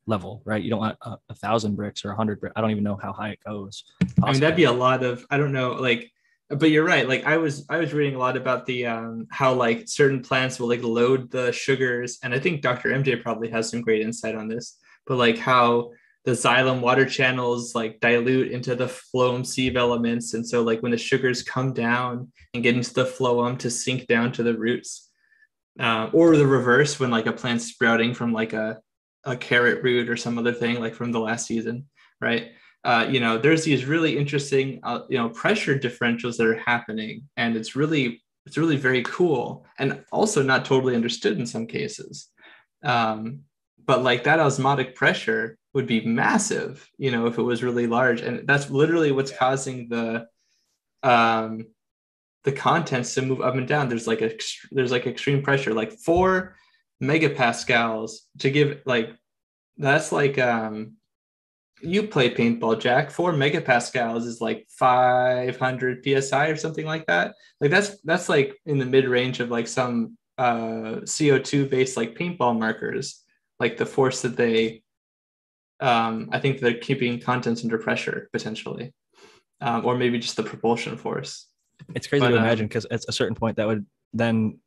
level, 0.08 0.42
right? 0.46 0.64
You 0.64 0.70
don't 0.70 0.80
want 0.80 0.98
a, 1.02 1.18
a 1.30 1.36
thousand 1.36 1.78
Brix 1.78 2.06
or 2.06 2.12
a 2.12 2.16
hundred 2.16 2.40
Brix. 2.40 2.52
I 2.56 2.62
don't 2.62 2.72
even 2.72 2.84
know 2.84 2.96
how 2.96 3.12
high 3.12 3.32
it 3.32 3.40
goes. 3.46 3.84
I 4.24 4.32
mean, 4.32 4.40
that'd 4.40 4.56
be 4.56 4.64
a 4.64 4.72
lot 4.72 5.04
of 5.04 5.26
I 5.30 5.38
don't 5.38 5.52
know, 5.52 5.74
like, 5.74 6.10
but 6.50 6.70
you're 6.70 6.86
right. 6.86 7.08
Like, 7.08 7.26
I 7.26 7.38
was 7.38 7.66
I 7.70 7.78
was 7.78 7.94
reading 7.94 8.16
a 8.16 8.20
lot 8.20 8.38
about 8.38 8.66
the 8.66 8.86
um 8.86 9.28
how 9.32 9.54
like 9.54 9.88
certain 9.88 10.22
plants 10.22 10.60
will 10.60 10.68
like 10.68 10.84
load 10.84 11.32
the 11.32 11.52
sugars, 11.52 12.20
and 12.24 12.34
I 12.34 12.40
think 12.40 12.62
Dr. 12.62 12.90
MJ 12.90 13.22
probably 13.22 13.50
has 13.50 13.70
some 13.70 13.82
great 13.82 14.02
insight 14.02 14.36
on 14.36 14.48
this. 14.48 14.78
But 15.08 15.18
like 15.18 15.38
how 15.38 15.92
the 16.24 16.32
xylem 16.32 16.82
water 16.82 17.06
channels 17.06 17.76
like 17.76 18.00
dilute 18.00 18.52
into 18.52 18.76
the 18.76 18.88
phloem 18.88 19.46
sieve 19.46 19.76
elements, 19.76 20.34
and 20.34 20.48
so 20.48 20.62
like 20.62 20.82
when 20.82 20.92
the 20.92 20.98
sugars 20.98 21.42
come 21.42 21.74
down 21.74 22.32
and 22.54 22.64
get 22.64 22.76
into 22.76 22.94
the 22.94 23.06
phloem 23.06 23.58
to 23.60 23.72
sink 23.72 24.08
down 24.08 24.32
to 24.34 24.44
the 24.44 24.58
roots, 24.58 25.10
uh, 25.80 26.10
or 26.14 26.38
the 26.38 26.48
reverse 26.48 27.00
when 27.00 27.12
like 27.12 27.26
a 27.26 27.34
plant's 27.34 27.66
sprouting 27.66 28.14
from 28.14 28.34
like 28.34 28.54
a 28.54 28.80
a 29.24 29.36
carrot 29.36 29.84
root 29.84 30.10
or 30.10 30.16
some 30.16 30.38
other 30.38 30.54
thing 30.54 30.80
like 30.80 30.94
from 30.94 31.12
the 31.12 31.20
last 31.20 31.48
season, 31.48 31.88
right? 32.22 32.52
Uh, 32.86 33.08
you 33.10 33.20
know, 33.20 33.38
there's 33.38 33.64
these 33.64 33.86
really 33.86 34.16
interesting, 34.16 34.80
uh, 34.84 35.00
you 35.10 35.18
know, 35.18 35.30
pressure 35.30 35.78
differentials 35.78 36.38
that 36.38 36.46
are 36.46 36.58
happening, 36.58 37.24
and 37.36 37.58
it's 37.58 37.76
really, 37.76 38.24
it's 38.46 38.58
really 38.58 38.78
very 38.78 39.02
cool, 39.04 39.66
and 39.80 40.06
also 40.12 40.44
not 40.44 40.66
totally 40.66 40.96
understood 40.96 41.40
in 41.40 41.48
some 41.48 41.66
cases. 41.66 42.30
Um, 42.84 43.42
but 43.84 44.04
like 44.04 44.24
that 44.24 44.40
osmotic 44.40 44.96
pressure 44.96 45.58
would 45.74 45.88
be 45.88 46.06
massive, 46.06 46.88
you 46.98 47.10
know, 47.10 47.26
if 47.26 47.40
it 47.40 47.44
was 47.44 47.64
really 47.64 47.88
large, 47.88 48.22
and 48.22 48.48
that's 48.48 48.70
literally 48.70 49.12
what's 49.12 49.32
causing 49.32 49.90
the, 49.90 50.28
um, 51.02 51.66
the 52.44 52.52
contents 52.52 53.16
to 53.16 53.24
move 53.24 53.42
up 53.42 53.56
and 53.56 53.68
down. 53.68 53.90
There's 53.90 54.08
like 54.08 54.22
a, 54.22 54.38
there's 54.72 54.92
like 54.92 55.08
extreme 55.08 55.42
pressure, 55.42 55.74
like 55.74 55.92
four 55.92 56.56
megapascals 57.02 58.12
to 58.40 58.50
give 58.50 58.82
like 58.86 59.10
that's 59.78 60.12
like 60.12 60.40
um 60.40 60.94
you 61.82 62.04
play 62.04 62.34
paintball 62.34 62.80
jack. 62.80 63.12
Four 63.12 63.34
megapascals 63.34 64.26
is 64.26 64.42
like 64.42 64.66
500 64.70 66.04
psi 66.04 66.48
or 66.48 66.56
something 66.56 66.86
like 66.86 67.06
that. 67.08 67.36
Like 67.60 67.72
that's 67.72 68.02
that's 68.02 68.30
like 68.30 68.56
in 68.66 68.78
the 68.78 68.86
mid 68.86 69.06
range 69.06 69.40
of 69.40 69.50
like 69.50 69.68
some 69.68 70.18
uh 70.38 71.02
co2 71.04 71.70
based 71.70 71.98
like 71.98 72.18
paintball 72.18 72.58
markers. 72.58 73.24
Like 73.60 73.78
the 73.78 73.86
force 73.86 74.22
that 74.22 74.36
they 74.36 74.82
um 75.82 76.30
i 76.32 76.40
think 76.40 76.62
they're 76.62 76.78
keeping 76.78 77.20
contents 77.20 77.64
under 77.64 77.78
pressure 77.78 78.30
potentially. 78.32 78.94
Um, 79.62 79.86
or 79.86 79.98
maybe 79.98 80.20
just 80.20 80.36
the 80.36 80.44
propulsion 80.44 80.98
force. 80.98 81.48
It's 81.96 82.08
crazy 82.08 82.26
But, 82.26 82.32
to 82.32 82.38
um, 82.38 82.44
imagine 82.44 82.68
because 82.68 82.86
at 82.92 83.06
a 83.08 83.12
certain 83.12 83.36
point 83.36 83.56
that 83.58 83.68
would 83.68 83.86
then 84.14 84.60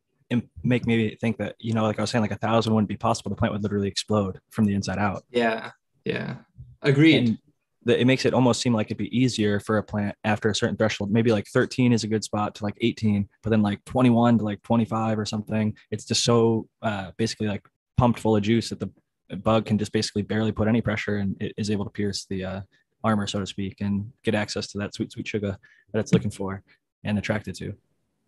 make 0.63 0.85
me 0.85 1.15
think 1.15 1.37
that 1.37 1.55
you 1.59 1.73
know, 1.73 1.83
like 1.83 1.99
I 1.99 2.01
was 2.01 2.09
saying, 2.09 2.21
like 2.21 2.31
a 2.31 2.37
thousand 2.37 2.73
wouldn't 2.73 2.89
be 2.89 2.97
possible. 2.97 3.29
The 3.29 3.35
plant 3.35 3.53
would 3.53 3.63
literally 3.63 3.87
explode 3.87 4.39
from 4.49 4.65
the 4.65 4.73
inside 4.73 4.97
out. 4.97 5.23
yeah. 5.31 5.71
Yeah 6.05 6.37
agreed 6.81 7.15
And 7.17 7.37
the, 7.85 7.99
it 7.99 8.05
makes 8.05 8.25
it 8.25 8.33
almost 8.33 8.61
seem 8.61 8.73
like 8.73 8.87
it'd 8.87 8.97
be 8.97 9.17
easier 9.17 9.59
for 9.59 9.77
a 9.77 9.83
plant 9.83 10.15
after 10.23 10.49
a 10.49 10.55
certain 10.55 10.75
threshold. 10.75 11.11
Maybe 11.11 11.31
like 11.31 11.47
13 11.47 11.93
is 11.93 12.03
a 12.03 12.07
good 12.07 12.23
spot 12.23 12.55
to 12.55 12.63
like 12.63 12.77
18, 12.81 13.27
but 13.41 13.49
then 13.49 13.61
like 13.61 13.83
21 13.85 14.39
to 14.39 14.43
like 14.43 14.61
25 14.63 15.17
or 15.17 15.25
something. 15.25 15.75
It's 15.91 16.05
just 16.05 16.23
so 16.23 16.67
uh, 16.81 17.11
basically 17.17 17.47
like 17.47 17.65
pumped 17.97 18.19
full 18.19 18.35
of 18.35 18.43
juice 18.43 18.69
that 18.69 18.79
the 18.79 18.91
bug 19.37 19.65
can 19.65 19.77
just 19.77 19.91
basically 19.91 20.23
barely 20.23 20.51
put 20.51 20.67
any 20.67 20.81
pressure 20.81 21.17
and 21.17 21.35
it 21.41 21.53
is 21.57 21.69
able 21.69 21.85
to 21.85 21.91
pierce 21.91 22.25
the 22.29 22.43
uh, 22.43 22.61
armor, 23.03 23.27
so 23.27 23.39
to 23.39 23.45
speak, 23.45 23.81
and 23.81 24.11
get 24.23 24.35
access 24.35 24.67
to 24.67 24.77
that 24.79 24.93
sweet, 24.93 25.11
sweet 25.11 25.27
sugar 25.27 25.57
that 25.93 25.99
it's 25.99 26.13
looking 26.13 26.31
for 26.31 26.63
and 27.03 27.17
attracted 27.17 27.55
to. 27.55 27.73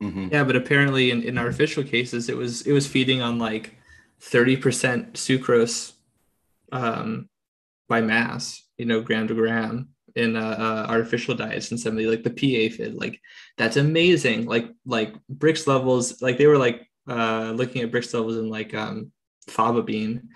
Mhm. 0.02 0.32
Yeah, 0.32 0.44
but 0.44 0.56
apparently 0.56 1.12
in, 1.12 1.22
in 1.24 1.38
artificial 1.38 1.84
cases, 1.84 2.30
it 2.30 2.36
was 2.36 2.64
it 2.64 2.72
was 2.72 2.88
feeding 2.88 3.22
on 3.22 3.38
like 3.38 3.76
thirty 4.20 4.58
percent 4.58 5.14
sucrose 5.14 5.94
um, 6.72 7.30
by 7.92 8.02
mass, 8.02 8.64
you 8.78 8.86
know, 8.86 9.02
gram 9.02 9.28
to 9.28 9.36
gram 9.36 9.90
in 10.16 10.36
uh, 10.36 10.56
uh, 10.66 10.92
artificial 10.92 11.36
diets 11.36 11.72
and 11.72 11.80
somebody 11.80 12.08
like 12.08 12.24
the 12.24 12.30
pea 12.40 12.56
aphid. 12.66 12.96
Like 12.96 13.20
that's 13.58 13.78
amazing. 13.78 14.46
Like 14.46 14.68
like 14.86 15.14
Brix 15.32 15.68
levels, 15.68 16.22
like 16.22 16.38
they 16.38 16.48
were 16.48 16.58
like 16.58 16.88
uh, 17.08 17.52
looking 17.56 17.82
at 17.82 17.92
Brix 17.92 18.14
levels 18.14 18.38
in 18.38 18.50
like 18.50 18.74
um, 18.74 19.12
bean. 19.86 20.30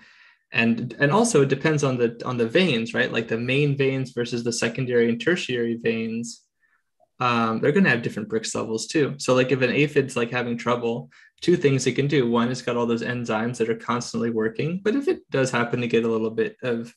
And, 0.52 0.94
and 1.00 1.10
also 1.10 1.42
it 1.42 1.48
depends 1.48 1.82
on 1.82 1.98
the 1.98 2.22
on 2.24 2.36
the 2.36 2.48
veins, 2.48 2.94
right? 2.94 3.12
Like 3.12 3.28
the 3.28 3.38
main 3.38 3.76
veins 3.76 4.12
versus 4.12 4.44
the 4.44 4.52
secondary 4.52 5.08
and 5.08 5.20
tertiary 5.20 5.76
veins 5.82 6.46
um, 7.18 7.60
they're 7.60 7.72
going 7.72 7.84
to 7.84 7.90
have 7.90 8.02
different 8.02 8.28
Brix 8.28 8.54
levels 8.54 8.86
too. 8.86 9.14
So 9.18 9.34
like 9.34 9.50
if 9.50 9.62
an 9.62 9.70
aphid's 9.72 10.16
like 10.16 10.30
having 10.30 10.58
trouble, 10.58 11.10
two 11.40 11.56
things 11.56 11.86
it 11.86 11.92
can 11.94 12.06
do. 12.06 12.30
One, 12.30 12.50
it's 12.50 12.62
got 12.62 12.76
all 12.76 12.86
those 12.86 13.02
enzymes 13.02 13.56
that 13.58 13.70
are 13.70 13.76
constantly 13.76 14.30
working. 14.30 14.80
But 14.84 14.96
if 14.96 15.08
it 15.08 15.28
does 15.30 15.50
happen 15.50 15.80
to 15.80 15.88
get 15.88 16.04
a 16.04 16.10
little 16.10 16.30
bit 16.30 16.56
of, 16.62 16.94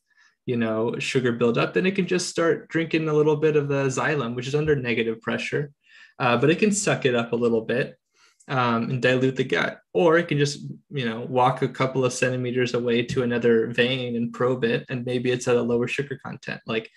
you 0.49 0.57
know, 0.57 0.97
sugar 0.97 1.31
buildup, 1.31 1.76
then 1.76 1.85
it 1.85 1.95
can 1.95 2.07
just 2.07 2.27
start 2.27 2.67
drinking 2.69 3.07
a 3.07 3.13
little 3.13 3.35
bit 3.35 3.55
of 3.55 3.67
the 3.67 3.85
xylem, 3.85 4.34
which 4.34 4.47
is 4.47 4.55
under 4.55 4.76
negative 4.76 5.21
pressure. 5.21 5.71
Uh, 6.17 6.35
but 6.38 6.49
it 6.49 6.57
can 6.57 6.71
suck 6.71 7.05
it 7.05 7.13
up 7.13 7.34
a 7.34 7.41
little 7.43 7.61
bit 7.61 7.99
um, 8.47 8.89
and 8.89 8.99
dilute 8.99 9.35
the 9.35 9.43
gut, 9.43 9.80
or 9.93 10.17
it 10.17 10.27
can 10.27 10.39
just, 10.39 10.57
you 10.89 11.05
know, 11.07 11.19
walk 11.30 11.61
a 11.61 11.67
couple 11.67 12.03
of 12.03 12.13
centimeters 12.13 12.73
away 12.73 13.03
to 13.03 13.21
another 13.21 13.67
vein 13.67 14.15
and 14.15 14.34
probe 14.34 14.63
it, 14.63 14.88
and 14.89 15.05
maybe 15.05 15.30
it's 15.30 15.47
at 15.47 15.55
a 15.55 15.61
lower 15.61 15.88
sugar 15.88 16.19
content. 16.26 16.61
Like, 16.65 16.89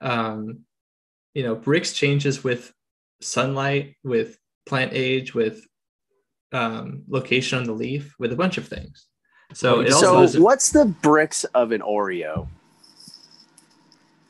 um, 0.00 0.60
you 1.34 1.42
know, 1.42 1.56
Brix 1.56 1.92
changes 1.92 2.44
with 2.44 2.72
sunlight, 3.20 3.96
with 4.04 4.38
plant 4.66 4.92
age, 4.94 5.34
with 5.34 5.66
um, 6.52 7.02
location 7.08 7.58
on 7.58 7.64
the 7.64 7.72
leaf, 7.72 8.14
with 8.20 8.32
a 8.32 8.36
bunch 8.36 8.56
of 8.56 8.68
things. 8.68 9.06
So 9.52 9.80
it 9.80 9.92
also 9.92 10.26
So 10.26 10.40
what's 10.40 10.70
the 10.70 10.86
Brix 11.02 11.44
of 11.54 11.72
an 11.72 11.80
Oreo? 11.80 12.46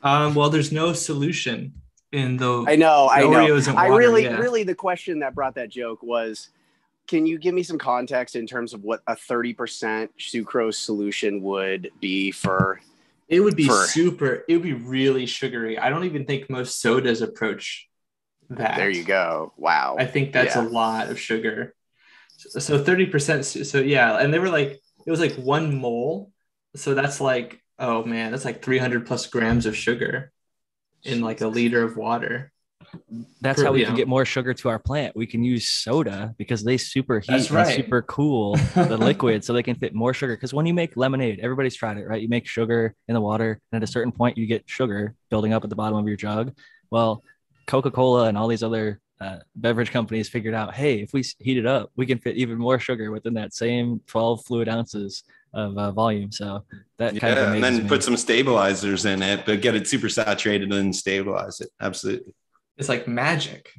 Um, 0.02 0.34
well, 0.34 0.50
there's 0.50 0.72
no 0.72 0.92
solution 0.92 1.74
in 2.12 2.36
the. 2.36 2.64
I 2.66 2.76
know, 2.76 3.08
I 3.08 3.22
the 3.22 3.28
know. 3.30 3.36
Oreos 3.38 3.68
and 3.68 3.78
I 3.78 3.88
water, 3.88 3.98
really, 4.00 4.24
yeah. 4.24 4.36
really, 4.36 4.62
the 4.62 4.74
question 4.74 5.20
that 5.20 5.34
brought 5.34 5.54
that 5.56 5.68
joke 5.68 6.02
was, 6.02 6.48
can 7.06 7.26
you 7.26 7.38
give 7.38 7.54
me 7.54 7.62
some 7.62 7.78
context 7.78 8.36
in 8.36 8.46
terms 8.46 8.74
of 8.74 8.82
what 8.82 9.02
a 9.06 9.16
thirty 9.16 9.52
percent 9.52 10.10
sucrose 10.18 10.74
solution 10.74 11.42
would 11.42 11.90
be 12.00 12.30
for? 12.30 12.80
It 13.28 13.40
would 13.40 13.56
be 13.56 13.68
for- 13.68 13.86
super. 13.86 14.44
It 14.48 14.54
would 14.54 14.62
be 14.62 14.72
really 14.72 15.26
sugary. 15.26 15.78
I 15.78 15.88
don't 15.88 16.04
even 16.04 16.24
think 16.24 16.50
most 16.50 16.80
sodas 16.80 17.22
approach 17.22 17.88
that. 18.48 18.76
There 18.76 18.90
you 18.90 19.04
go. 19.04 19.52
Wow. 19.56 19.94
I 19.98 20.04
think 20.04 20.32
that's 20.32 20.56
Yeah. 20.56 20.66
a 20.66 20.68
lot 20.68 21.10
of 21.10 21.20
sugar. 21.20 21.74
So 22.36 22.82
thirty 22.82 23.06
percent. 23.06 23.44
So 23.44 23.78
yeah, 23.78 24.16
and 24.16 24.34
they 24.34 24.40
were 24.40 24.48
like, 24.48 24.80
it 25.06 25.10
was 25.10 25.20
like 25.20 25.34
one 25.34 25.76
mole. 25.76 26.32
So 26.74 26.94
that's 26.94 27.20
like, 27.20 27.62
oh 27.80 28.04
man, 28.04 28.30
that's 28.30 28.44
like 28.44 28.62
three 28.62 28.78
hundred 28.78 29.06
plus 29.06 29.26
grams 29.26 29.66
of 29.66 29.76
sugar 29.76 30.30
in 31.02 31.20
like 31.22 31.40
a 31.40 31.48
liter 31.48 31.82
of 31.82 31.96
water. 31.96 32.52
That's 33.40 33.62
how 33.62 33.72
we 33.72 33.84
can 33.84 33.92
know. 33.92 33.96
get 33.96 34.08
more 34.08 34.24
sugar 34.24 34.52
to 34.52 34.68
our 34.68 34.78
plant. 34.78 35.14
We 35.14 35.26
can 35.26 35.44
use 35.44 35.68
soda 35.68 36.34
because 36.38 36.64
they 36.64 36.76
superheat 36.76 37.26
That's 37.26 37.50
and 37.50 37.68
super 37.68 38.02
cool 38.02 38.56
the 38.74 38.96
liquid 39.00 39.44
so 39.44 39.52
they 39.52 39.62
can 39.62 39.76
fit 39.76 39.94
more 39.94 40.12
sugar. 40.12 40.34
Because 40.34 40.52
when 40.52 40.66
you 40.66 40.74
make 40.74 40.96
lemonade, 40.96 41.38
everybody's 41.40 41.76
tried 41.76 41.98
it, 41.98 42.06
right? 42.06 42.20
You 42.20 42.28
make 42.28 42.48
sugar 42.48 42.94
in 43.06 43.14
the 43.14 43.20
water, 43.20 43.60
and 43.72 43.82
at 43.82 43.88
a 43.88 43.90
certain 43.90 44.12
point, 44.12 44.36
you 44.36 44.46
get 44.46 44.64
sugar 44.66 45.14
building 45.30 45.52
up 45.52 45.62
at 45.62 45.70
the 45.70 45.76
bottom 45.76 45.98
of 45.98 46.06
your 46.06 46.16
jug. 46.16 46.52
Well, 46.90 47.22
Coca 47.66 47.90
Cola 47.90 48.26
and 48.26 48.36
all 48.36 48.48
these 48.48 48.64
other 48.64 49.00
uh, 49.20 49.38
beverage 49.54 49.92
companies 49.92 50.28
figured 50.28 50.54
out, 50.54 50.74
hey, 50.74 51.00
if 51.00 51.12
we 51.12 51.22
heat 51.38 51.58
it 51.58 51.66
up, 51.66 51.90
we 51.94 52.06
can 52.06 52.18
fit 52.18 52.36
even 52.36 52.58
more 52.58 52.78
sugar 52.80 53.12
within 53.12 53.34
that 53.34 53.54
same 53.54 54.00
12 54.06 54.44
fluid 54.44 54.68
ounces 54.68 55.22
of 55.52 55.76
uh, 55.76 55.90
volume. 55.92 56.32
So 56.32 56.64
that 56.98 57.18
kind 57.18 57.36
Yeah, 57.36 57.48
of 57.48 57.54
and 57.54 57.64
then 57.64 57.82
me. 57.82 57.88
put 57.88 58.02
some 58.02 58.16
stabilizers 58.16 59.04
in 59.04 59.22
it, 59.22 59.44
but 59.46 59.60
get 59.60 59.74
it 59.74 59.88
super 59.88 60.08
saturated 60.08 60.72
and 60.72 60.94
stabilize 60.94 61.60
it. 61.60 61.70
Absolutely. 61.80 62.34
It's 62.76 62.88
like 62.88 63.08
magic. 63.08 63.72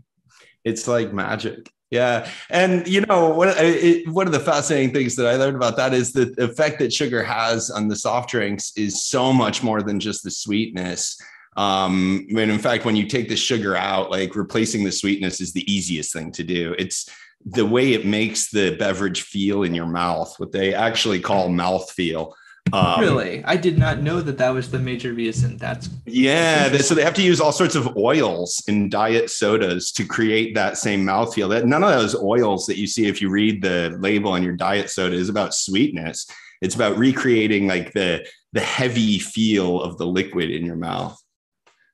It's 0.64 0.88
like 0.88 1.14
magic. 1.14 1.72
Yeah. 1.90 2.30
And, 2.50 2.88
you 2.88 3.02
know, 3.02 3.32
what, 3.32 3.58
it, 3.58 4.08
one 4.08 4.26
of 4.26 4.32
the 4.32 4.40
fascinating 4.40 4.94
things 4.94 5.16
that 5.18 5.28
I 5.28 5.36
learned 5.36 5.58
about 5.58 5.76
that 5.76 5.94
is 5.94 6.14
the 6.14 6.34
effect 6.38 6.80
that 6.80 6.94
sugar 6.94 7.22
has 7.22 7.70
on 7.70 7.90
the 7.90 7.96
soft 7.98 8.30
drinks 8.30 8.72
is 8.78 9.06
so 9.06 9.34
much 9.34 9.62
more 9.62 9.82
than 9.82 10.00
just 10.00 10.24
the 10.24 10.32
sweetness. 10.32 11.20
Um, 11.58 12.28
I 12.30 12.34
mean, 12.34 12.50
in 12.50 12.60
fact, 12.60 12.86
when 12.86 12.96
you 12.96 13.08
take 13.08 13.28
the 13.28 13.36
sugar 13.36 13.76
out, 13.76 14.10
like 14.10 14.38
replacing 14.38 14.86
the 14.86 14.92
sweetness 14.92 15.42
is 15.42 15.52
the 15.52 15.70
easiest 15.70 16.14
thing 16.14 16.32
to 16.32 16.46
do. 16.46 16.74
It's 16.80 17.10
the 17.46 17.66
way 17.66 17.94
it 17.94 18.06
makes 18.06 18.50
the 18.52 18.76
beverage 18.78 19.24
feel 19.24 19.64
in 19.64 19.74
your 19.74 19.88
mouth, 19.88 20.34
what 20.38 20.52
they 20.52 20.74
actually 20.74 21.20
call 21.20 21.50
mouth 21.50 21.90
feel. 21.92 22.36
Um, 22.74 23.02
really, 23.02 23.44
I 23.44 23.58
did 23.58 23.78
not 23.80 24.02
know 24.02 24.22
that 24.22 24.38
that 24.38 24.52
was 24.52 24.70
the 24.70 24.78
major 24.80 25.14
reason. 25.14 25.58
That's 25.58 25.90
Yeah, 26.06 26.70
they, 26.70 26.78
so 26.78 26.94
they 26.94 27.04
have 27.04 27.16
to 27.16 27.24
use 27.24 27.42
all 27.42 27.52
sorts 27.52 27.76
of 27.76 27.98
oils 27.98 28.64
in 28.68 28.88
diet 28.88 29.30
sodas 29.32 29.92
to 29.94 30.06
create 30.06 30.54
that 30.56 30.78
same 30.78 31.04
mouthfeel. 31.04 31.50
That 31.50 31.66
none 31.66 31.84
of 31.84 31.90
those 31.92 32.16
oils 32.16 32.68
that 32.68 32.78
you 32.78 32.86
see 32.88 33.08
if 33.08 33.20
you 33.22 33.30
read 33.30 33.62
the 33.64 33.98
label 34.00 34.32
on 34.32 34.44
your 34.44 34.56
diet 34.56 34.90
soda 34.90 35.16
is 35.16 35.28
about 35.28 35.56
sweetness. 35.56 36.28
It's 36.62 36.76
about 36.76 36.98
recreating 36.98 37.68
like 37.68 37.94
the 37.94 38.26
the 38.54 38.62
heavy 38.62 39.18
feel 39.18 39.82
of 39.82 39.98
the 39.98 40.06
liquid 40.06 40.52
in 40.52 40.64
your 40.64 40.76
mouth. 40.76 41.18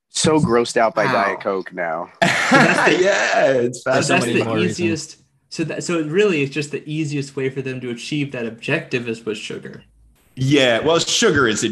so 0.10 0.40
grossed 0.40 0.76
out 0.78 0.94
by 0.94 1.06
Wow. 1.06 1.12
Diet 1.14 1.40
Coke 1.42 1.72
now. 1.74 2.12
yeah, 2.22 3.52
it's 3.52 3.84
that's, 3.84 4.08
so 4.08 4.18
fascinating. 4.18 4.40
that's 4.40 4.48
many 4.48 4.62
the 4.62 4.66
easiest. 4.66 5.12
reasons. 5.12 5.24
So 5.50 5.64
that 5.64 5.84
so 5.84 5.98
it 6.00 6.08
really 6.08 6.42
is 6.42 6.50
just 6.50 6.72
the 6.72 6.84
easiest 6.86 7.36
way 7.36 7.50
for 7.50 7.62
them 7.62 7.80
to 7.82 7.90
achieve 7.90 8.32
that 8.34 8.46
objective 8.46 9.08
is 9.08 9.26
with 9.26 9.38
sugar. 9.38 9.84
Yeah, 10.36 10.80
well, 10.80 11.00
sugar 11.00 11.48
is 11.48 11.64
a 11.64 11.70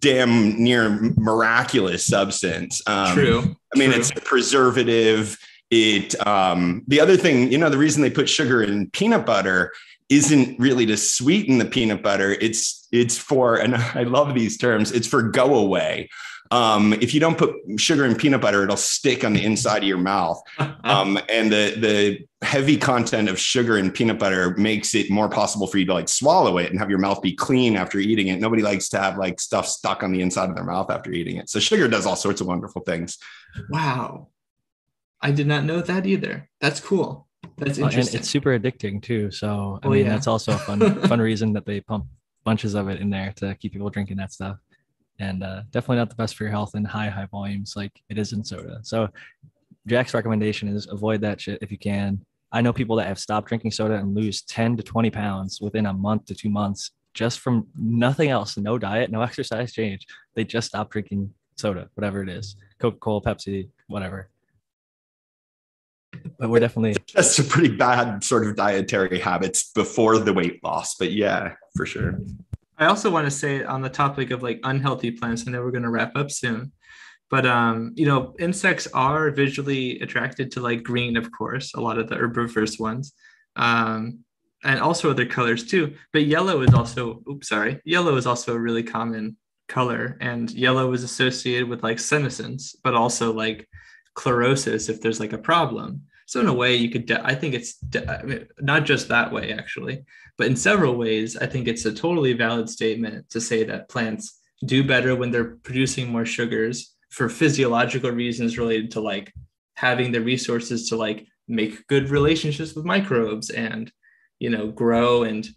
damn 0.00 0.62
near 0.62 0.90
miraculous 1.16 2.04
substance. 2.04 2.82
Um, 2.86 3.14
True. 3.14 3.56
I 3.74 3.78
mean, 3.78 3.90
True. 3.90 4.00
it's 4.00 4.10
a 4.10 4.20
preservative. 4.20 5.38
It 5.70 6.14
um, 6.26 6.82
the 6.88 7.00
other 7.00 7.16
thing, 7.16 7.52
you 7.52 7.58
know, 7.58 7.70
the 7.70 7.78
reason 7.78 8.02
they 8.02 8.10
put 8.10 8.28
sugar 8.28 8.62
in 8.62 8.90
peanut 8.90 9.24
butter 9.24 9.72
isn't 10.08 10.58
really 10.58 10.86
to 10.86 10.96
sweeten 10.96 11.58
the 11.58 11.64
peanut 11.64 12.02
butter. 12.02 12.32
It's 12.40 12.88
it's 12.92 13.16
for, 13.18 13.56
and 13.56 13.74
I 13.94 14.02
love 14.04 14.34
these 14.34 14.56
terms. 14.56 14.92
It's 14.92 15.06
for 15.06 15.22
go 15.22 15.54
away. 15.54 16.08
Um, 16.50 16.92
if 16.94 17.12
you 17.12 17.20
don't 17.20 17.36
put 17.36 17.54
sugar 17.76 18.04
in 18.06 18.14
peanut 18.14 18.40
butter, 18.40 18.64
it'll 18.64 18.76
stick 18.76 19.22
on 19.24 19.34
the 19.34 19.44
inside 19.44 19.82
of 19.82 19.88
your 19.88 19.98
mouth. 19.98 20.40
Um, 20.84 21.18
and 21.28 21.52
the 21.52 21.74
the 21.78 22.46
heavy 22.46 22.78
content 22.78 23.28
of 23.28 23.38
sugar 23.38 23.76
in 23.76 23.90
peanut 23.90 24.18
butter 24.18 24.54
makes 24.56 24.94
it 24.94 25.10
more 25.10 25.28
possible 25.28 25.66
for 25.66 25.76
you 25.76 25.84
to 25.84 25.92
like 25.92 26.08
swallow 26.08 26.56
it 26.56 26.70
and 26.70 26.78
have 26.78 26.88
your 26.88 26.98
mouth 27.00 27.20
be 27.20 27.34
clean 27.34 27.76
after 27.76 27.98
eating 27.98 28.28
it. 28.28 28.40
Nobody 28.40 28.62
likes 28.62 28.88
to 28.90 28.98
have 28.98 29.18
like 29.18 29.38
stuff 29.38 29.66
stuck 29.68 30.02
on 30.02 30.12
the 30.12 30.22
inside 30.22 30.48
of 30.48 30.54
their 30.54 30.64
mouth 30.64 30.90
after 30.90 31.12
eating 31.12 31.36
it. 31.36 31.50
So 31.50 31.58
sugar 31.60 31.88
does 31.88 32.06
all 32.06 32.16
sorts 32.16 32.40
of 32.40 32.46
wonderful 32.46 32.80
things. 32.82 33.18
wow. 33.68 34.28
I 35.20 35.30
did 35.32 35.46
not 35.46 35.64
know 35.64 35.80
that 35.82 36.06
either. 36.06 36.48
That's 36.60 36.80
cool. 36.80 37.26
That's 37.58 37.78
Uh, 37.78 37.82
and 37.82 37.92
interesting. 37.92 38.20
it's 38.20 38.30
super 38.30 38.58
addicting 38.58 39.02
too. 39.02 39.30
So 39.30 39.78
I 39.82 39.86
Oh, 39.86 39.90
mean, 39.90 40.06
yeah. 40.06 40.12
that's 40.12 40.26
also 40.28 40.52
a 40.54 40.58
fun 40.58 40.80
fun 41.08 41.20
reason 41.20 41.52
that 41.54 41.66
they 41.66 41.80
pump 41.80 42.06
bunches 42.44 42.74
of 42.74 42.88
it 42.88 43.00
in 43.00 43.10
there 43.10 43.32
to 43.36 43.54
keep 43.56 43.72
people 43.72 43.90
drinking 43.90 44.16
that 44.18 44.32
stuff. 44.32 44.56
And 45.18 45.42
uh, 45.42 45.62
definitely 45.70 45.96
not 45.96 46.10
the 46.10 46.16
best 46.16 46.36
for 46.36 46.44
your 46.44 46.52
health 46.52 46.74
in 46.74 46.84
high 46.84 47.08
high 47.08 47.26
volumes 47.26 47.74
like 47.76 47.92
it 48.08 48.18
is 48.18 48.32
in 48.32 48.44
soda. 48.44 48.80
So 48.82 49.08
Jack's 49.86 50.14
recommendation 50.14 50.68
is 50.68 50.86
avoid 50.88 51.20
that 51.22 51.40
shit 51.40 51.58
if 51.60 51.72
you 51.72 51.78
can. 51.78 52.24
I 52.52 52.60
know 52.60 52.72
people 52.72 52.96
that 52.96 53.06
have 53.06 53.18
stopped 53.18 53.48
drinking 53.48 53.72
soda 53.72 53.94
and 53.94 54.14
lose 54.14 54.42
10 54.42 54.76
to 54.76 54.82
20 54.82 55.10
pounds 55.10 55.60
within 55.60 55.86
a 55.86 55.92
month 55.92 56.26
to 56.26 56.34
two 56.34 56.48
months 56.48 56.92
just 57.14 57.40
from 57.40 57.66
nothing 57.74 58.30
else, 58.30 58.56
no 58.56 58.78
diet, 58.78 59.10
no 59.10 59.22
exercise 59.28 59.72
change. 59.72 60.06
They 60.34 60.44
just 60.44 60.68
stop 60.68 60.90
drinking 60.90 61.32
soda, 61.56 61.88
whatever 61.94 62.22
it 62.22 62.28
is, 62.28 62.56
Coca-Cola, 62.78 63.22
Pepsi, 63.22 63.68
whatever. 63.88 64.30
But 66.38 66.48
we're 66.48 66.60
definitely 66.60 66.96
That's 67.14 67.38
a 67.38 67.44
pretty 67.44 67.74
bad 67.76 68.24
sort 68.24 68.46
of 68.46 68.56
dietary 68.56 69.18
habits 69.18 69.72
before 69.72 70.18
the 70.18 70.32
weight 70.32 70.62
loss. 70.64 70.94
But 70.94 71.12
yeah, 71.12 71.54
for 71.76 71.84
sure. 71.84 72.20
I 72.78 72.86
also 72.86 73.10
want 73.10 73.26
to 73.26 73.30
say 73.30 73.64
on 73.64 73.82
the 73.82 73.88
topic 73.88 74.30
of 74.30 74.42
like 74.42 74.60
unhealthy 74.62 75.10
plants, 75.10 75.44
I 75.46 75.50
know 75.50 75.62
we're 75.62 75.72
going 75.72 75.82
to 75.82 75.90
wrap 75.90 76.16
up 76.16 76.30
soon, 76.30 76.72
but 77.28 77.44
um, 77.44 77.92
you 77.96 78.06
know, 78.06 78.34
insects 78.38 78.86
are 78.94 79.30
visually 79.30 80.00
attracted 80.00 80.52
to 80.52 80.60
like 80.60 80.84
green, 80.84 81.16
of 81.16 81.32
course, 81.32 81.74
a 81.74 81.80
lot 81.80 81.98
of 81.98 82.08
the 82.08 82.14
herbivorous 82.14 82.78
ones, 82.78 83.12
um, 83.56 84.20
and 84.64 84.80
also 84.80 85.10
other 85.10 85.26
colors 85.26 85.64
too. 85.64 85.94
But 86.12 86.26
yellow 86.26 86.62
is 86.62 86.72
also, 86.72 87.22
oops, 87.28 87.48
sorry, 87.48 87.80
yellow 87.84 88.16
is 88.16 88.26
also 88.26 88.54
a 88.54 88.60
really 88.60 88.84
common 88.84 89.36
color, 89.68 90.16
and 90.20 90.50
yellow 90.52 90.92
is 90.92 91.02
associated 91.02 91.68
with 91.68 91.82
like 91.82 91.98
senescence, 91.98 92.76
but 92.84 92.94
also 92.94 93.32
like 93.32 93.68
chlorosis 94.16 94.88
if 94.88 95.00
there's 95.00 95.20
like 95.20 95.32
a 95.32 95.38
problem. 95.38 96.02
So 96.26 96.40
in 96.40 96.46
a 96.46 96.52
way, 96.52 96.76
you 96.76 96.90
could. 96.90 97.06
De- 97.06 97.26
I 97.26 97.34
think 97.34 97.54
it's 97.54 97.76
de- 97.78 98.08
I 98.08 98.22
mean, 98.22 98.48
not 98.60 98.84
just 98.84 99.08
that 99.08 99.32
way 99.32 99.52
actually, 99.52 100.04
but 100.38 100.46
in 100.46 100.56
several 100.56 100.94
ways, 100.94 101.36
I 101.36 101.46
think 101.46 101.66
it's 101.66 101.84
a 101.84 101.92
totally 101.92 102.32
valid 102.32 102.70
statement 102.70 103.28
to 103.30 103.40
say 103.40 103.64
that 103.64 103.88
plants 103.88 104.40
do 104.64 104.84
better 104.84 105.14
when 105.16 105.30
they're 105.30 105.56
producing 105.56 106.08
more 106.08 106.24
sugars 106.24 106.96
for 107.10 107.28
physiological 107.28 108.10
reasons 108.10 108.56
related 108.56 108.92
to 108.92 109.00
like 109.00 109.32
having 109.74 110.12
the 110.12 110.20
resources 110.20 110.88
to 110.88 110.96
like 110.96 111.26
make 111.48 111.86
good 111.88 112.08
relationships 112.08 112.74
with 112.74 112.84
microbes 112.84 113.50
and 113.50 113.90
you 114.38 114.50
know 114.50 114.68
grow 114.68 115.24
and 115.24 115.48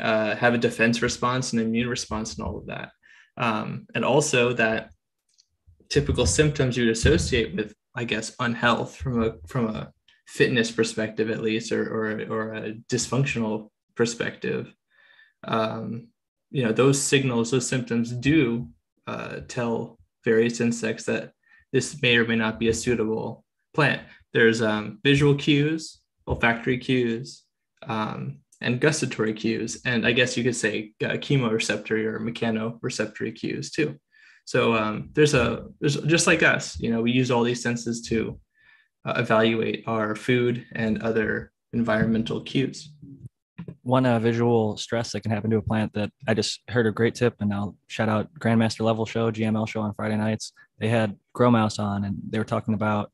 uh, 0.00 0.36
have 0.36 0.54
a 0.54 0.58
defense 0.58 1.02
response 1.02 1.52
and 1.52 1.60
immune 1.60 1.88
response 1.88 2.36
and 2.36 2.46
all 2.46 2.58
of 2.58 2.66
that. 2.66 2.90
Um, 3.36 3.86
and 3.94 4.04
also 4.04 4.52
that 4.54 4.90
typical 5.88 6.26
symptoms 6.26 6.76
you 6.76 6.84
would 6.84 6.92
associate 6.92 7.54
with 7.54 7.74
i 7.94 8.04
guess 8.04 8.34
unhealth 8.40 8.96
from 8.96 9.22
a 9.22 9.32
from 9.46 9.68
a 9.68 9.90
fitness 10.26 10.70
perspective 10.70 11.30
at 11.30 11.40
least 11.40 11.72
or 11.72 11.82
or, 11.82 12.10
or 12.28 12.54
a 12.54 12.72
dysfunctional 12.90 13.70
perspective 13.98 14.72
um, 15.44 16.08
you 16.50 16.62
know 16.64 16.72
those 16.72 17.00
signals 17.00 17.50
those 17.50 17.68
symptoms 17.68 18.12
do 18.12 18.68
uh, 19.06 19.40
tell 19.48 19.98
various 20.24 20.60
insects 20.60 21.04
that 21.04 21.32
this 21.72 22.00
may 22.02 22.16
or 22.16 22.26
may 22.26 22.36
not 22.36 22.58
be 22.58 22.68
a 22.68 22.74
suitable 22.74 23.44
plant. 23.74 24.02
There's 24.32 24.60
um, 24.62 24.98
visual 25.02 25.34
cues, 25.34 26.00
olfactory 26.26 26.78
cues, 26.78 27.44
um, 27.86 28.38
and 28.60 28.80
gustatory 28.80 29.32
cues, 29.32 29.80
and 29.84 30.06
I 30.06 30.12
guess 30.12 30.36
you 30.36 30.44
could 30.44 30.56
say 30.56 30.92
uh, 31.04 31.16
chemoreceptor 31.24 32.04
or 32.04 32.20
mechanoreceptory 32.20 33.34
cues 33.34 33.70
too. 33.70 33.96
So 34.44 34.74
um, 34.74 35.10
there's 35.12 35.34
a 35.34 35.66
there's 35.80 35.96
just 36.02 36.26
like 36.26 36.42
us, 36.42 36.78
you 36.80 36.90
know, 36.90 37.00
we 37.02 37.12
use 37.12 37.30
all 37.30 37.44
these 37.44 37.62
senses 37.62 38.02
to 38.08 38.40
uh, 39.04 39.14
evaluate 39.16 39.84
our 39.86 40.16
food 40.16 40.66
and 40.72 41.02
other 41.02 41.52
environmental 41.72 42.40
cues 42.40 42.90
one 43.88 44.04
uh, 44.04 44.18
visual 44.18 44.76
stress 44.76 45.12
that 45.12 45.22
can 45.22 45.30
happen 45.30 45.48
to 45.48 45.56
a 45.56 45.62
plant 45.62 45.90
that 45.94 46.12
I 46.26 46.34
just 46.34 46.60
heard 46.68 46.86
a 46.86 46.92
great 46.92 47.14
tip, 47.14 47.36
and 47.40 47.54
I'll 47.54 47.74
shout 47.86 48.10
out 48.10 48.28
Grandmaster 48.38 48.82
Level 48.82 49.06
Show, 49.06 49.30
GML 49.30 49.66
Show 49.66 49.80
on 49.80 49.94
Friday 49.94 50.18
nights. 50.18 50.52
They 50.78 50.88
had 50.88 51.16
Growmau5 51.34 51.78
on, 51.78 52.04
and 52.04 52.18
they 52.28 52.36
were 52.36 52.44
talking 52.44 52.74
about 52.74 53.10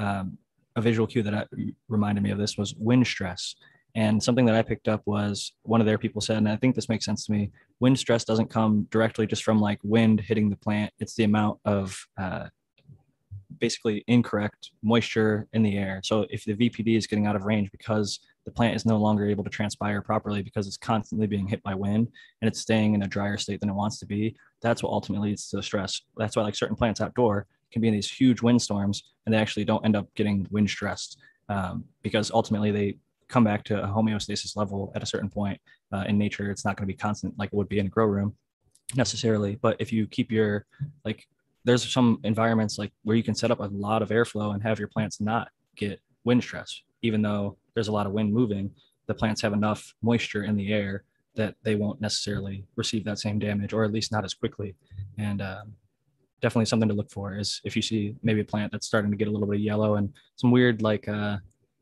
um, 0.00 0.36
a 0.74 0.80
visual 0.80 1.06
cue 1.06 1.22
that 1.22 1.32
I, 1.32 1.44
reminded 1.88 2.24
me 2.24 2.32
of 2.32 2.38
this 2.38 2.58
was 2.58 2.74
wind 2.74 3.06
stress. 3.06 3.54
And 3.94 4.20
something 4.20 4.44
that 4.46 4.56
I 4.56 4.62
picked 4.62 4.88
up 4.88 5.00
was 5.06 5.52
one 5.62 5.80
of 5.80 5.86
their 5.86 5.96
people 5.96 6.20
said, 6.20 6.38
and 6.38 6.48
I 6.48 6.56
think 6.56 6.74
this 6.74 6.88
makes 6.88 7.04
sense 7.04 7.24
to 7.26 7.32
me. 7.32 7.52
Wind 7.78 7.96
stress 7.96 8.24
doesn't 8.24 8.50
come 8.50 8.88
directly 8.90 9.28
just 9.28 9.44
from 9.44 9.60
like 9.60 9.78
wind 9.84 10.20
hitting 10.20 10.50
the 10.50 10.56
plant; 10.56 10.92
it's 10.98 11.14
the 11.14 11.22
amount 11.22 11.60
of 11.64 11.96
uh, 12.18 12.48
basically 13.60 14.02
incorrect 14.08 14.72
moisture 14.82 15.46
in 15.52 15.62
the 15.62 15.78
air. 15.78 16.00
So 16.02 16.26
if 16.30 16.44
the 16.44 16.54
VPD 16.54 16.96
is 16.96 17.06
getting 17.06 17.28
out 17.28 17.36
of 17.36 17.44
range 17.44 17.70
because 17.70 18.18
the 18.46 18.52
plant 18.52 18.76
is 18.76 18.86
no 18.86 18.96
longer 18.96 19.28
able 19.28 19.44
to 19.44 19.50
transpire 19.50 20.00
properly 20.00 20.40
because 20.40 20.66
it's 20.66 20.76
constantly 20.76 21.26
being 21.26 21.48
hit 21.48 21.62
by 21.64 21.74
wind 21.74 22.08
and 22.40 22.48
it's 22.48 22.60
staying 22.60 22.94
in 22.94 23.02
a 23.02 23.06
drier 23.06 23.36
state 23.36 23.60
than 23.60 23.68
it 23.68 23.74
wants 23.74 23.98
to 23.98 24.06
be, 24.06 24.36
that's 24.62 24.82
what 24.82 24.92
ultimately 24.92 25.30
leads 25.30 25.50
to 25.50 25.62
stress. 25.62 26.00
That's 26.16 26.36
why 26.36 26.44
like 26.44 26.54
certain 26.54 26.76
plants 26.76 27.00
outdoor 27.00 27.46
can 27.72 27.82
be 27.82 27.88
in 27.88 27.94
these 27.94 28.10
huge 28.10 28.40
windstorms 28.42 29.02
and 29.26 29.34
they 29.34 29.38
actually 29.38 29.64
don't 29.64 29.84
end 29.84 29.96
up 29.96 30.06
getting 30.14 30.46
wind 30.52 30.70
stressed 30.70 31.18
um, 31.48 31.84
because 32.02 32.30
ultimately 32.30 32.70
they 32.70 32.98
come 33.28 33.42
back 33.42 33.64
to 33.64 33.82
a 33.82 33.88
homeostasis 33.88 34.56
level 34.56 34.92
at 34.94 35.02
a 35.02 35.06
certain 35.06 35.28
point 35.28 35.60
uh, 35.92 36.04
in 36.06 36.16
nature. 36.16 36.48
It's 36.50 36.64
not 36.64 36.76
going 36.76 36.86
to 36.86 36.92
be 36.92 36.96
constant 36.96 37.34
like 37.36 37.48
it 37.52 37.56
would 37.56 37.68
be 37.68 37.80
in 37.80 37.86
a 37.86 37.90
grow 37.90 38.06
room 38.06 38.36
necessarily. 38.94 39.56
But 39.56 39.76
if 39.80 39.92
you 39.92 40.06
keep 40.06 40.30
your 40.30 40.66
like 41.04 41.26
there's 41.64 41.92
some 41.92 42.20
environments 42.22 42.78
like 42.78 42.92
where 43.02 43.16
you 43.16 43.24
can 43.24 43.34
set 43.34 43.50
up 43.50 43.58
a 43.58 43.64
lot 43.64 44.00
of 44.00 44.10
airflow 44.10 44.54
and 44.54 44.62
have 44.62 44.78
your 44.78 44.86
plants 44.86 45.20
not 45.20 45.48
get 45.74 46.00
wind 46.22 46.44
stress, 46.44 46.82
even 47.02 47.22
though 47.22 47.56
there's 47.76 47.88
a 47.88 47.92
lot 47.92 48.06
of 48.06 48.12
wind 48.12 48.32
moving. 48.32 48.72
The 49.06 49.14
plants 49.14 49.42
have 49.42 49.52
enough 49.52 49.94
moisture 50.02 50.42
in 50.42 50.56
the 50.56 50.72
air 50.72 51.04
that 51.36 51.54
they 51.62 51.74
won't 51.74 52.00
necessarily 52.00 52.64
receive 52.74 53.04
that 53.04 53.18
same 53.18 53.38
damage, 53.38 53.74
or 53.74 53.84
at 53.84 53.92
least 53.92 54.10
not 54.10 54.24
as 54.24 54.32
quickly. 54.32 54.74
And 55.18 55.42
um, 55.42 55.74
definitely 56.40 56.64
something 56.64 56.88
to 56.88 56.94
look 56.94 57.10
for 57.10 57.36
is 57.36 57.60
if 57.64 57.76
you 57.76 57.82
see 57.82 58.16
maybe 58.22 58.40
a 58.40 58.44
plant 58.44 58.72
that's 58.72 58.86
starting 58.86 59.10
to 59.10 59.16
get 59.16 59.28
a 59.28 59.30
little 59.30 59.46
bit 59.46 59.56
of 59.56 59.62
yellow 59.62 59.96
and 59.96 60.12
some 60.36 60.50
weird 60.50 60.80
like 60.80 61.06
uh, 61.06 61.36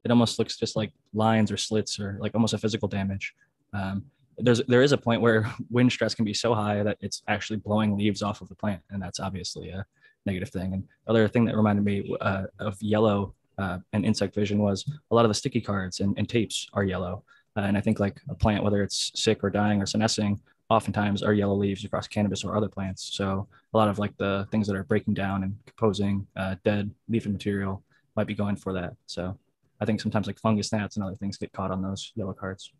it 0.04 0.10
almost 0.10 0.38
looks 0.38 0.56
just 0.56 0.76
like 0.76 0.92
lines 1.14 1.52
or 1.52 1.56
slits 1.56 2.00
or 2.00 2.18
like 2.20 2.34
almost 2.34 2.54
a 2.54 2.58
physical 2.58 2.88
damage. 2.88 3.34
Um, 3.72 4.04
there's 4.38 4.60
there 4.64 4.82
is 4.82 4.90
a 4.90 4.98
point 4.98 5.20
where 5.20 5.48
wind 5.70 5.92
stress 5.92 6.14
can 6.14 6.24
be 6.24 6.34
so 6.34 6.54
high 6.54 6.82
that 6.82 6.98
it's 7.00 7.22
actually 7.28 7.58
blowing 7.58 7.96
leaves 7.96 8.20
off 8.20 8.40
of 8.40 8.48
the 8.48 8.54
plant, 8.56 8.82
and 8.90 9.00
that's 9.00 9.20
obviously 9.20 9.70
a 9.70 9.86
negative 10.26 10.50
thing. 10.50 10.74
And 10.74 10.84
other 11.06 11.28
thing 11.28 11.44
that 11.44 11.56
reminded 11.56 11.84
me 11.84 12.16
uh, 12.20 12.44
of 12.58 12.76
yellow 12.82 13.34
uh, 13.58 13.78
and 13.92 14.04
insect 14.04 14.34
vision 14.34 14.58
was 14.58 14.84
a 15.10 15.14
lot 15.14 15.24
of 15.24 15.30
the 15.30 15.34
sticky 15.34 15.60
cards 15.60 16.00
and, 16.00 16.16
and 16.18 16.28
tapes 16.28 16.68
are 16.72 16.84
yellow. 16.84 17.24
Uh, 17.56 17.60
and 17.60 17.76
I 17.76 17.80
think 17.80 18.00
like 18.00 18.20
a 18.28 18.34
plant, 18.34 18.64
whether 18.64 18.82
it's 18.82 19.12
sick 19.14 19.44
or 19.44 19.50
dying 19.50 19.80
or 19.80 19.86
senescing, 19.86 20.40
oftentimes 20.70 21.22
are 21.22 21.32
yellow 21.32 21.54
leaves 21.54 21.84
across 21.84 22.08
cannabis 22.08 22.44
or 22.44 22.56
other 22.56 22.68
plants. 22.68 23.10
So 23.12 23.46
a 23.72 23.76
lot 23.76 23.88
of 23.88 23.98
like 23.98 24.16
the 24.16 24.48
things 24.50 24.66
that 24.66 24.76
are 24.76 24.84
breaking 24.84 25.14
down 25.14 25.42
and 25.42 25.56
composing 25.66 26.26
uh, 26.36 26.56
dead 26.64 26.90
leafy 27.08 27.30
material 27.30 27.82
might 28.16 28.26
be 28.26 28.34
going 28.34 28.56
for 28.56 28.72
that. 28.72 28.94
So 29.06 29.36
I 29.80 29.84
think 29.84 30.00
sometimes 30.00 30.26
like 30.26 30.38
fungus 30.38 30.72
gnats 30.72 30.96
and 30.96 31.04
other 31.04 31.16
things 31.16 31.36
get 31.36 31.52
caught 31.52 31.70
on 31.70 31.82
those 31.82 32.12
yellow 32.14 32.32
cards. 32.32 32.72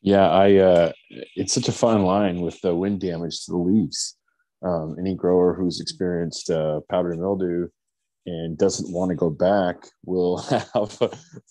Yeah, 0.00 0.28
I. 0.28 0.56
Uh, 0.56 0.92
it's 1.34 1.54
such 1.54 1.68
a 1.68 1.72
fine 1.72 2.02
line 2.02 2.42
with 2.42 2.60
the 2.60 2.74
wind 2.74 3.00
damage 3.00 3.46
to 3.46 3.52
the 3.52 3.56
leaves. 3.56 4.16
Um, 4.64 4.96
any 4.98 5.14
grower 5.14 5.54
who's 5.54 5.80
experienced 5.80 6.50
uh, 6.50 6.80
powdery 6.88 7.18
mildew 7.18 7.68
and 8.26 8.56
doesn't 8.56 8.92
want 8.92 9.10
to 9.10 9.14
go 9.14 9.30
back 9.30 9.76
will 10.04 10.38
have 10.74 10.98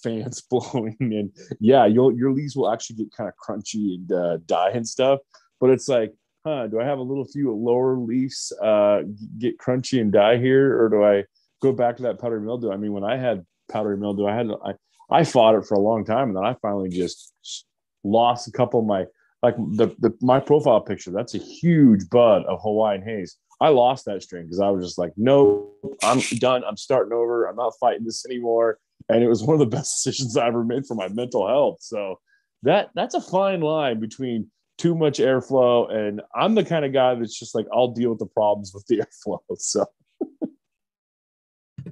fans 0.02 0.42
blowing 0.42 0.98
and 1.00 1.32
yeah 1.60 1.86
your 1.86 2.32
leaves 2.32 2.56
will 2.56 2.72
actually 2.72 2.96
get 2.96 3.14
kind 3.16 3.30
of 3.30 3.36
crunchy 3.36 3.96
and 3.96 4.12
uh, 4.12 4.38
die 4.46 4.72
and 4.72 4.88
stuff 4.88 5.20
but 5.60 5.70
it's 5.70 5.88
like 5.88 6.14
huh 6.46 6.68
do 6.68 6.80
i 6.80 6.84
have 6.84 6.98
a 6.98 7.04
little 7.04 7.26
few 7.26 7.54
lower 7.54 7.98
leaves 7.98 8.52
uh, 8.62 9.02
get 9.38 9.58
crunchy 9.58 10.02
and 10.02 10.12
die 10.12 10.38
here 10.38 10.82
or 10.82 10.90
do 10.90 11.04
i 11.04 11.24
go 11.62 11.72
back 11.72 11.96
to 11.96 12.04
that 12.04 12.20
powdery 12.20 12.42
mildew? 12.42 12.72
I 12.72 12.78
mean 12.78 12.94
when 12.94 13.04
i 13.04 13.18
had 13.18 13.46
powdery 13.72 13.98
mildew 13.98 14.26
i 14.26 14.36
had 14.36 14.50
i 14.66 14.74
i 15.10 15.24
fought 15.24 15.56
it 15.56 15.66
for 15.66 15.76
a 15.76 15.80
long 15.80 16.04
time 16.04 16.30
and 16.30 16.38
then 16.38 16.46
i 16.46 16.56
finally 16.62 16.90
just 16.90 17.34
lost 18.04 18.48
a 18.48 18.52
couple 18.52 18.80
of 18.80 18.86
my 18.86 19.06
like 19.44 19.56
the, 19.58 19.94
the 20.00 20.14
my 20.22 20.40
profile 20.40 20.82
picture 20.82 21.12
that's 21.12 21.36
a 21.36 21.38
huge 21.38 22.10
bud 22.10 22.44
of 22.46 22.60
hawaiian 22.62 23.04
haze. 23.04 23.38
I 23.62 23.70
lost 23.70 24.06
that 24.06 24.24
string 24.24 24.46
because 24.46 24.60
i 24.60 24.70
was 24.70 24.86
just 24.86 24.98
like 24.98 25.14
no 25.18 25.70
i'm 26.02 26.20
done. 26.40 26.64
I'm 26.68 26.78
starting 26.78 27.14
over. 27.14 27.46
I'm 27.46 27.56
not 27.56 27.74
fighting 27.80 28.06
this 28.06 28.26
anymore. 28.26 28.80
And 29.10 29.22
it 29.22 29.28
was 29.28 29.44
one 29.44 29.54
of 29.54 29.60
the 29.60 29.66
best 29.78 30.04
decisions 30.04 30.38
i 30.38 30.48
ever 30.48 30.64
made 30.64 30.86
for 30.88 30.96
my 30.96 31.10
mental 31.10 31.48
health. 31.48 31.78
So 31.82 32.20
that 32.64 32.90
that's 32.96 33.14
a 33.14 33.22
fine 33.22 33.62
line 33.62 34.00
between 34.00 34.50
too 34.80 34.96
much 34.96 35.20
airflow 35.20 35.94
and 35.94 36.20
i'm 36.36 36.56
the 36.56 36.66
kind 36.66 36.84
of 36.84 36.92
guy 36.92 37.14
that's 37.14 37.38
just 37.38 37.54
like 37.54 37.68
i'll 37.72 37.90
deal 37.90 38.10
with 38.10 38.18
the 38.18 38.26
problems 38.26 38.72
with 38.74 38.86
the 38.88 38.98
airflow. 39.28 39.40
So. 39.60 39.86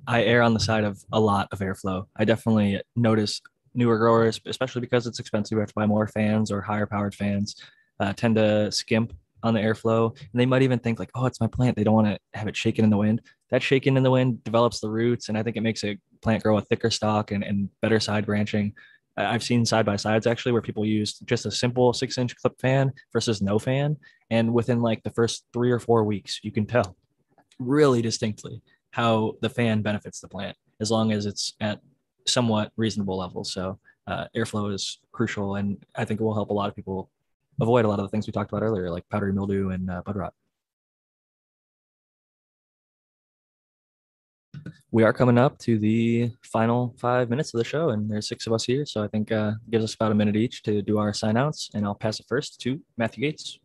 I 0.07 0.23
err 0.23 0.41
on 0.41 0.53
the 0.53 0.59
side 0.59 0.83
of 0.83 1.03
a 1.11 1.19
lot 1.19 1.47
of 1.51 1.59
airflow. 1.59 2.05
I 2.15 2.25
definitely 2.25 2.81
notice 2.95 3.41
newer 3.73 3.97
growers, 3.97 4.39
especially 4.45 4.81
because 4.81 5.07
it's 5.07 5.19
expensive, 5.19 5.55
we 5.55 5.61
have 5.61 5.69
to 5.69 5.75
buy 5.75 5.85
more 5.85 6.07
fans 6.07 6.51
or 6.51 6.61
higher 6.61 6.85
powered 6.85 7.15
fans, 7.15 7.55
uh, 7.99 8.13
tend 8.13 8.35
to 8.35 8.71
skimp 8.71 9.13
on 9.43 9.53
the 9.53 9.59
airflow. 9.59 10.15
And 10.17 10.39
they 10.39 10.45
might 10.45 10.61
even 10.61 10.79
think 10.79 10.99
like, 10.99 11.11
oh, 11.15 11.25
it's 11.25 11.41
my 11.41 11.47
plant. 11.47 11.75
They 11.75 11.83
don't 11.83 11.95
want 11.95 12.07
to 12.07 12.19
have 12.33 12.47
it 12.47 12.55
shaken 12.55 12.83
in 12.83 12.89
the 12.91 12.97
wind. 12.97 13.21
That 13.49 13.63
shaking 13.63 13.97
in 13.97 14.03
the 14.03 14.11
wind 14.11 14.43
develops 14.43 14.79
the 14.79 14.89
roots, 14.89 15.29
and 15.29 15.37
I 15.37 15.43
think 15.43 15.57
it 15.57 15.61
makes 15.61 15.83
a 15.83 15.97
plant 16.21 16.43
grow 16.43 16.57
a 16.57 16.61
thicker 16.61 16.89
stalk 16.89 17.31
and, 17.31 17.43
and 17.43 17.69
better 17.81 17.99
side 17.99 18.25
branching. 18.25 18.73
I've 19.17 19.43
seen 19.43 19.65
side 19.65 19.85
by 19.85 19.97
sides 19.97 20.25
actually 20.25 20.53
where 20.53 20.61
people 20.61 20.85
use 20.85 21.19
just 21.19 21.45
a 21.45 21.51
simple 21.51 21.91
six 21.93 22.17
inch 22.17 22.35
clip 22.37 22.59
fan 22.59 22.91
versus 23.11 23.41
no 23.41 23.59
fan. 23.59 23.97
And 24.29 24.53
within 24.53 24.81
like 24.81 25.03
the 25.03 25.09
first 25.11 25.45
three 25.51 25.71
or 25.71 25.79
four 25.79 26.05
weeks, 26.05 26.39
you 26.43 26.51
can 26.51 26.65
tell 26.65 26.95
really 27.59 28.01
distinctly 28.01 28.61
how 28.91 29.33
the 29.41 29.49
fan 29.49 29.81
benefits 29.81 30.19
the 30.19 30.27
plant 30.27 30.55
as 30.79 30.91
long 30.91 31.11
as 31.11 31.25
it's 31.25 31.53
at 31.59 31.79
somewhat 32.27 32.71
reasonable 32.77 33.17
levels. 33.17 33.51
So 33.53 33.79
uh, 34.07 34.25
airflow 34.35 34.73
is 34.73 34.99
crucial, 35.11 35.55
and 35.55 35.83
I 35.95 36.05
think 36.05 36.19
it 36.19 36.23
will 36.23 36.33
help 36.33 36.49
a 36.49 36.53
lot 36.53 36.69
of 36.69 36.75
people 36.75 37.09
avoid 37.59 37.85
a 37.85 37.87
lot 37.87 37.99
of 37.99 38.05
the 38.05 38.09
things 38.09 38.27
we 38.27 38.33
talked 38.33 38.51
about 38.51 38.63
earlier, 38.63 38.89
like 38.89 39.07
powdery 39.09 39.33
mildew 39.33 39.69
and 39.69 39.89
uh, 39.89 40.01
bud 40.05 40.15
rot. 40.15 40.33
We 44.91 45.03
are 45.03 45.13
coming 45.13 45.37
up 45.37 45.57
to 45.59 45.79
the 45.79 46.31
final 46.43 46.93
five 46.99 47.29
minutes 47.29 47.53
of 47.53 47.59
the 47.59 47.63
show, 47.63 47.89
and 47.89 48.09
there's 48.09 48.27
six 48.27 48.45
of 48.45 48.53
us 48.53 48.65
here, 48.65 48.85
so 48.85 49.03
I 49.03 49.07
think 49.07 49.31
uh, 49.31 49.53
gives 49.69 49.85
us 49.85 49.93
about 49.95 50.11
a 50.11 50.15
minute 50.15 50.35
each 50.35 50.63
to 50.63 50.81
do 50.81 50.97
our 50.97 51.13
sign 51.13 51.37
outs, 51.37 51.69
and 51.73 51.85
I'll 51.85 51.95
pass 51.95 52.19
it 52.19 52.25
first 52.27 52.59
to 52.61 52.81
Matthew 52.97 53.21
Gates. 53.21 53.59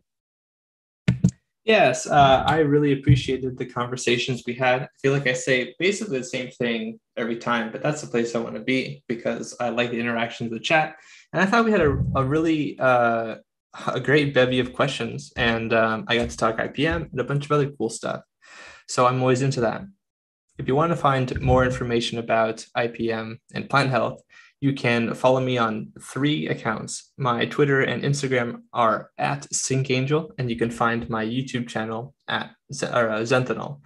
Yes, 1.67 2.07
uh, 2.07 2.45
I 2.47 2.59
really 2.59 2.93
appreciated 2.93 3.57
the 3.57 3.65
conversations 3.65 4.43
we 4.47 4.53
had. 4.53 4.83
I 4.83 4.87
feel 5.01 5.11
like 5.11 5.27
I 5.27 5.33
say 5.33 5.75
basically 5.77 6.17
the 6.17 6.23
same 6.23 6.49
thing 6.49 6.97
every 7.17 7.35
time, 7.35 7.73
but 7.73 7.83
that's 7.83 7.99
the 7.99 8.07
place 8.07 8.33
I 8.33 8.39
want 8.39 8.55
to 8.55 8.61
be 8.61 9.03
because 9.09 9.53
I 9.59 9.67
like 9.67 9.91
the 9.91 9.99
interactions 9.99 10.49
the 10.49 10.61
chat. 10.61 10.95
And 11.33 11.41
I 11.41 11.45
thought 11.45 11.65
we 11.65 11.71
had 11.71 11.81
a, 11.81 12.01
a 12.15 12.23
really 12.23 12.79
uh, 12.79 13.35
a 13.85 13.99
great 13.99 14.33
bevy 14.33 14.61
of 14.61 14.71
questions, 14.71 15.33
and 15.35 15.73
um, 15.73 16.05
I 16.07 16.15
got 16.15 16.29
to 16.29 16.37
talk 16.37 16.55
IPM 16.55 17.11
and 17.11 17.19
a 17.19 17.25
bunch 17.25 17.43
of 17.43 17.51
other 17.51 17.69
cool 17.71 17.89
stuff. 17.89 18.21
So 18.87 19.05
I'm 19.05 19.19
always 19.19 19.41
into 19.41 19.59
that. 19.59 19.81
If 20.57 20.69
you 20.69 20.75
want 20.75 20.93
to 20.93 20.95
find 20.95 21.39
more 21.41 21.65
information 21.65 22.17
about 22.17 22.65
IPM 22.77 23.39
and 23.53 23.69
plant 23.69 23.89
health, 23.89 24.21
you 24.59 24.73
can 24.73 25.13
follow 25.13 25.39
me 25.39 25.57
on 25.57 25.91
three 26.01 26.47
accounts. 26.47 27.11
My 27.17 27.45
Twitter 27.45 27.81
and 27.81 28.03
Instagram 28.03 28.63
are 28.73 29.11
at 29.17 29.47
SyncAngel, 29.53 30.31
and 30.37 30.49
you 30.49 30.55
can 30.55 30.71
find 30.71 31.09
my 31.09 31.23
YouTube 31.23 31.67
channel 31.67 32.15
at 32.27 32.51
or, 32.81 33.09
uh, 33.09 33.19
Zenthanol. 33.19 33.81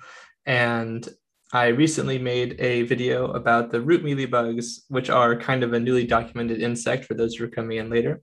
And 0.45 1.07
I 1.53 1.68
recently 1.68 2.18
made 2.18 2.56
a 2.60 2.84
video 2.84 3.31
about 3.31 3.72
the 3.72 3.81
root 3.81 4.03
mealybugs, 4.03 4.84
which 4.88 5.10
are 5.10 5.35
kind 5.35 5.64
of 5.64 5.73
a 5.73 5.80
newly 5.80 6.07
documented 6.07 6.61
insect 6.61 7.06
for 7.06 7.14
those 7.14 7.35
who 7.35 7.43
are 7.43 7.49
coming 7.49 7.77
in 7.77 7.89
later, 7.89 8.22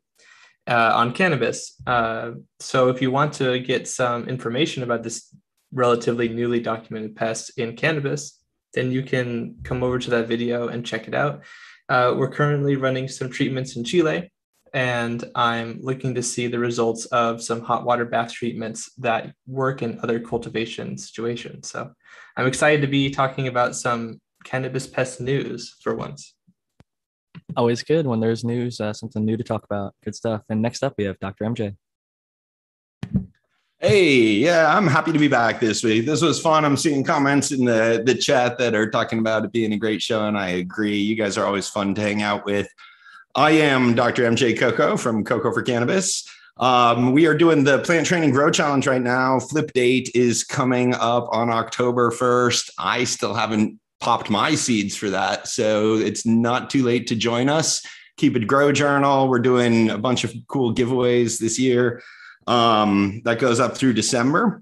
uh, 0.67 0.93
on 0.95 1.13
cannabis. 1.13 1.75
Uh, 1.87 2.33
so 2.61 2.89
if 2.89 3.03
you 3.03 3.11
want 3.11 3.35
to 3.35 3.59
get 3.59 3.87
some 3.87 4.27
information 4.27 4.83
about 4.83 5.03
this 5.03 5.35
relatively 5.73 6.29
newly 6.31 6.61
documented 6.61 7.15
pest 7.15 7.59
in 7.59 7.77
cannabis, 7.77 8.43
then 8.73 8.91
you 8.91 9.03
can 9.03 9.57
come 9.63 9.83
over 9.83 9.99
to 9.99 10.11
that 10.11 10.27
video 10.27 10.69
and 10.69 10.87
check 10.87 11.07
it 11.07 11.15
out. 11.15 11.43
Uh, 11.89 12.15
we're 12.17 12.31
currently 12.31 12.77
running 12.77 13.09
some 13.09 13.31
treatments 13.31 13.77
in 13.77 13.85
Chile, 13.85 14.31
and 14.75 15.25
I'm 15.35 15.79
looking 15.81 16.15
to 16.15 16.23
see 16.23 16.47
the 16.47 16.59
results 16.59 17.07
of 17.07 17.43
some 17.43 17.63
hot 17.63 17.85
water 17.85 18.05
bath 18.05 18.33
treatments 18.33 18.93
that 18.99 19.33
work 19.47 19.83
in 19.83 19.99
other 20.03 20.21
cultivation 20.21 20.99
situations. 20.99 21.71
So 21.71 21.91
I'm 22.37 22.47
excited 22.47 22.83
to 22.83 22.87
be 22.87 23.11
talking 23.11 23.49
about 23.49 23.75
some 23.75 24.21
cannabis 24.45 24.87
pest 24.87 25.21
news 25.21 25.77
for 25.83 25.95
once. 25.95 26.35
Always 27.57 27.83
good 27.83 28.07
when 28.07 28.21
there's 28.21 28.45
news, 28.45 28.81
uh, 28.81 28.93
something 28.93 29.25
new 29.25 29.37
to 29.37 29.45
talk 29.45 29.65
about. 29.65 29.95
Good 30.05 30.15
stuff. 30.15 30.43
And 30.51 30.61
next 30.61 30.85
up, 30.85 30.95
we 30.99 31.05
have 31.05 31.19
Dr. 31.19 31.45
MJ. 31.45 31.77
Hey, 33.81 34.23
yeah, 34.23 34.77
I'm 34.77 34.89
happy 34.89 35.13
to 35.13 35.21
be 35.21 35.29
back 35.29 35.61
this 35.61 35.85
week. 35.85 36.05
This 36.05 36.21
was 36.21 36.41
fun. 36.41 36.65
I'm 36.65 36.77
seeing 36.77 37.05
comments 37.05 37.53
in 37.53 37.65
the 37.65 38.03
the 38.05 38.17
chat 38.17 38.59
that 38.59 38.75
are 38.75 38.91
talking 38.91 39.21
about 39.21 39.45
it 39.45 39.53
being 39.53 39.73
a 39.73 39.77
great 39.77 40.03
show, 40.03 40.27
and 40.27 40.37
I 40.37 40.49
agree. 40.49 40.99
You 40.99 41.15
guys 41.15 41.39
are 41.39 41.47
always 41.47 41.69
fun 41.69 41.95
to 41.95 42.01
hang 42.01 42.21
out 42.21 42.45
with. 42.45 42.67
I 43.37 43.53
am 43.53 43.95
Dr. 43.95 44.25
MJ 44.25 44.59
Coco 44.59 44.97
from 44.97 45.23
Coco 45.23 45.53
for 45.53 45.63
Cannabis. 45.63 46.29
Um, 46.57 47.13
we 47.13 47.27
are 47.27 47.37
doing 47.37 47.63
the 47.63 47.79
plant 47.79 48.05
training 48.05 48.33
grow 48.33 48.51
challenge 48.51 48.89
right 48.89 49.01
now. 49.01 49.39
Flip 49.39 49.73
date 49.73 50.11
is 50.13 50.43
coming 50.43 50.95
up 50.95 51.29
on 51.31 51.49
October 51.49 52.11
1st. 52.11 52.71
I 52.81 53.05
still 53.05 53.33
haven't 53.33 53.79
popped 54.01 54.29
my 54.29 54.57
seeds 54.57 54.97
for 54.97 55.09
that, 55.11 55.47
so 55.47 55.95
it's 55.95 56.27
not 56.27 56.69
too 56.69 56.83
late 56.83 57.07
to 57.07 57.15
join 57.15 57.49
us. 57.49 57.87
Keep 58.17 58.35
it 58.35 58.49
grow 58.49 58.73
journal. 58.73 59.29
We're 59.29 59.39
doing 59.39 59.91
a 59.91 59.99
bunch 59.99 60.25
of 60.25 60.35
cool 60.49 60.75
giveaways 60.75 61.39
this 61.39 61.61
year. 61.61 62.03
Um, 62.49 63.21
that 63.25 63.39
goes 63.39 63.61
up 63.61 63.77
through 63.77 63.93
December. 63.93 64.61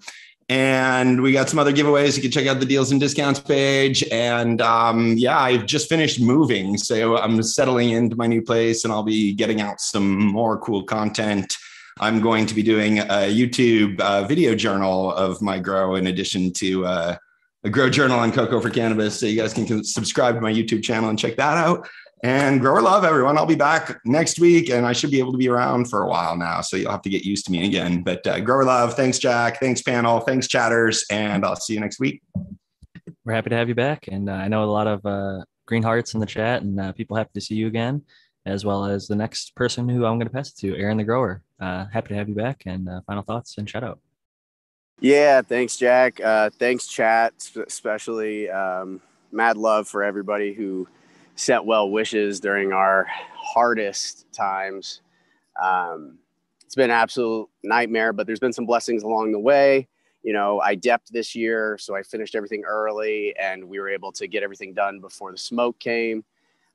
And 0.49 1.23
we 1.23 1.33
got 1.33 1.49
some 1.49 1.59
other 1.59 1.73
giveaways. 1.73 2.17
You 2.17 2.23
can 2.23 2.31
check 2.31 2.47
out 2.47 2.61
the 2.61 2.67
deals 2.67 2.93
and 2.93 3.01
discounts 3.01 3.41
page. 3.41 4.05
And 4.13 4.61
um, 4.61 5.15
yeah, 5.17 5.39
I've 5.39 5.67
just 5.67 5.89
finished 5.89 6.21
moving. 6.21 6.77
So 6.79 7.17
I'm 7.17 7.43
settling 7.43 7.91
into 7.91 8.15
my 8.15 8.27
new 8.27 8.43
place 8.43 8.85
and 8.85 8.93
I'll 8.93 9.03
be 9.03 9.33
getting 9.33 9.61
out 9.61 9.81
some 9.81 10.17
more 10.17 10.59
cool 10.59 10.85
content. 10.85 11.57
I'm 11.99 12.21
going 12.21 12.47
to 12.47 12.55
be 12.55 12.63
doing 12.63 12.99
a 12.99 13.33
YouTube 13.33 13.99
uh, 14.01 14.25
video 14.25 14.55
journal 14.55 15.13
of 15.13 15.41
my 15.43 15.59
grow 15.59 15.97
in 15.97 16.07
addition 16.07 16.53
to 16.55 16.87
uh, 16.87 17.17
a 17.65 17.71
grow 17.71 17.91
journal 17.91 18.19
on 18.19 18.31
Coco 18.31 18.61
for 18.61 18.71
Cannabis. 18.71 19.19
So 19.19 19.27
you 19.27 19.41
guys 19.41 19.53
can 19.53 19.83
subscribe 19.83 20.37
to 20.37 20.41
my 20.41 20.53
YouTube 20.53 20.85
channel 20.85 21.09
and 21.11 21.19
check 21.19 21.37
that 21.37 21.57
out 21.57 21.89
and 22.23 22.61
grower 22.61 22.81
love 22.81 23.05
everyone. 23.05 23.37
I'll 23.37 23.47
be 23.47 23.55
back 23.55 24.01
next 24.05 24.41
week 24.41 24.71
and 24.71 24.87
i 24.87 24.93
should 24.93 25.11
be 25.11 25.19
able 25.19 25.33
to 25.33 25.39
be 25.39 25.49
around 25.49 25.91
for 25.91 26.03
a 26.03 26.09
while 26.09 26.37
now 26.37 26.61
so 26.63 26.77
you'll 26.77 26.91
have 26.91 27.03
to 27.03 27.11
get 27.11 27.25
used 27.25 27.45
to 27.47 27.53
me 27.53 27.67
again. 27.67 28.03
But 28.03 28.27
uh, 28.27 28.41
grower 28.41 28.65
love. 28.65 28.95
Thanks 28.95 29.19
jack. 29.19 29.61
Thanks 29.61 29.83
panel. 29.83 30.21
Thanks 30.21 30.49
chatters. 30.49 31.05
And 31.11 31.45
i'll 31.45 31.57
see 31.57 31.75
you 31.75 31.81
next 31.81 32.01
week. 32.01 32.23
We're 33.25 33.35
happy 33.35 33.51
to 33.51 33.57
have 33.57 33.69
you 33.69 33.75
back. 33.75 34.09
And 34.09 34.31
uh, 34.31 34.35
i 34.35 34.49
know 34.49 34.65
a 34.65 34.67
lot 34.67 34.87
of 34.87 35.05
uh, 35.05 35.45
green 35.67 35.83
hearts 35.83 36.15
in 36.15 36.21
the 36.21 36.27
chat 36.27 36.63
and 36.63 36.81
uh, 36.81 36.93
people 36.93 37.17
happy 37.17 37.31
to 37.35 37.41
see 37.41 37.55
you 37.55 37.67
again 37.67 38.03
as 38.47 38.65
well 38.65 38.85
as 38.85 39.09
the 39.09 39.17
next 39.17 39.57
person 39.57 39.89
who 39.89 40.07
i'm 40.07 40.19
going 40.19 40.29
to 40.29 40.33
pass 40.33 40.51
it 40.51 40.57
to 40.59 40.77
aaron 40.77 40.97
the 40.97 41.05
grower. 41.05 41.43
Uh, 41.61 41.87
happy 41.93 42.09
to 42.09 42.15
have 42.15 42.29
you 42.29 42.35
back 42.35 42.63
and 42.67 42.89
uh, 42.89 43.01
final 43.07 43.23
thoughts 43.23 43.59
and 43.59 43.69
shout 43.69 43.85
out. 43.85 43.99
Yeah 45.01 45.43
thanks 45.43 45.77
jack. 45.77 46.19
Thanks 46.59 46.87
chat 46.87 47.35
especially 47.67 48.49
um, 48.49 49.03
mad 49.31 49.59
love 49.59 49.87
for 49.87 50.03
everybody 50.03 50.55
who 50.55 50.89
sent 51.37 51.67
well 51.67 51.91
wishes 51.91 52.41
during 52.41 52.73
our 52.73 53.07
hardest 53.35 54.27
times. 54.33 55.03
Um, 55.63 56.19
it's 56.65 56.75
been 56.75 56.91
an 56.91 56.97
absolute 56.97 57.49
nightmare, 57.63 58.13
but 58.13 58.27
there's 58.27 58.41
been 58.41 58.53
some 58.53 58.67
blessings 58.67 59.03
along 59.03 59.33
the 59.33 59.39
way. 59.39 59.87
You 60.23 60.33
know, 60.33 60.61
I 60.61 60.75
depped 60.75 61.09
this 61.11 61.37
year, 61.37 61.79
so 61.79 61.95
I 61.95 62.03
finished 62.03 62.35
everything 62.35 62.65
early 62.65 63.35
and 63.41 63.65
we 63.65 63.79
were 63.79 63.89
able 63.89 64.11
to 64.13 64.27
get 64.27 64.43
everything 64.43 64.75
done 64.75 64.99
before 64.99 65.31
the 65.31 65.39
smoke 65.39 65.79
came. 65.79 66.25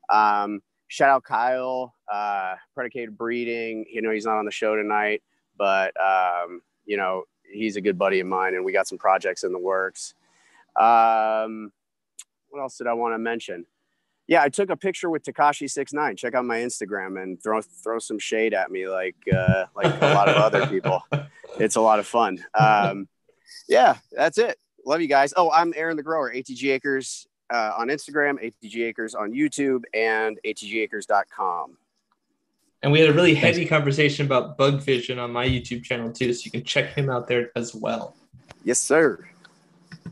Um, 0.08 0.62
shout 0.88 1.10
out 1.10 1.24
Kyle, 1.24 1.94
uh, 2.10 2.54
predicated 2.74 3.18
breeding. 3.18 3.84
You 3.90 4.00
know, 4.00 4.10
he's 4.10 4.24
not 4.24 4.38
on 4.38 4.46
the 4.46 4.50
show 4.50 4.74
tonight, 4.74 5.22
but, 5.58 5.92
um, 6.00 6.62
you 6.86 6.96
know, 6.96 7.24
he's 7.52 7.76
a 7.76 7.80
good 7.82 7.98
buddy 7.98 8.20
of 8.20 8.26
mine 8.26 8.54
and 8.54 8.64
we 8.64 8.72
got 8.72 8.88
some 8.88 8.98
projects 8.98 9.44
in 9.44 9.52
the 9.52 9.58
works. 9.58 10.14
Um, 10.76 11.72
what 12.48 12.60
else 12.60 12.78
did 12.78 12.86
I 12.86 12.94
want 12.94 13.14
to 13.14 13.18
mention? 13.18 13.66
Yeah, 14.28 14.42
I 14.42 14.48
took 14.48 14.70
a 14.70 14.76
picture 14.76 15.10
with 15.10 15.24
Tekashi 15.24 15.70
six 15.70 15.92
nine. 15.92 16.16
Check 16.16 16.34
out 16.34 16.44
my 16.44 16.58
Instagram 16.58 17.22
and 17.22 17.42
throw 17.42 17.60
throw 17.60 17.98
some 17.98 18.18
shade 18.18 18.54
at 18.54 18.70
me 18.70 18.88
like 18.88 19.16
uh, 19.34 19.66
like 19.74 19.86
a 20.00 20.14
lot 20.14 20.28
of 20.28 20.36
other 20.36 20.66
people. 20.66 21.02
It's 21.58 21.76
a 21.76 21.82
lot 21.82 21.98
of 21.98 22.06
fun. 22.06 22.42
Um, 22.58 23.08
yeah, 23.68 23.96
that's 24.10 24.38
it. 24.38 24.56
Love 24.86 25.02
you 25.02 25.06
guys. 25.06 25.34
Oh, 25.36 25.50
I'm 25.50 25.74
Aaron 25.76 25.98
the 25.98 26.02
Grower, 26.02 26.32
ATG 26.32 26.72
Acres 26.72 27.26
uh, 27.52 27.72
on 27.76 27.88
Instagram, 27.88 28.42
ATG 28.42 28.86
Acres 28.86 29.14
on 29.14 29.32
YouTube, 29.32 29.82
and 29.94 30.38
ATGAcres.com. 30.46 31.76
And 32.82 32.90
we 32.90 33.00
had 33.00 33.10
a 33.10 33.12
really 33.12 33.34
heavy 33.34 33.64
conversation 33.64 34.26
about 34.26 34.56
bug 34.56 34.80
vision 34.80 35.18
on 35.18 35.30
my 35.30 35.46
YouTube 35.46 35.84
channel 35.84 36.10
too, 36.10 36.32
so 36.32 36.42
you 36.44 36.50
can 36.50 36.64
check 36.64 36.94
him 36.94 37.10
out 37.10 37.28
there 37.28 37.52
as 37.54 37.74
well. 37.74 38.16
Yes, 38.64 38.80
sir. 38.80 39.24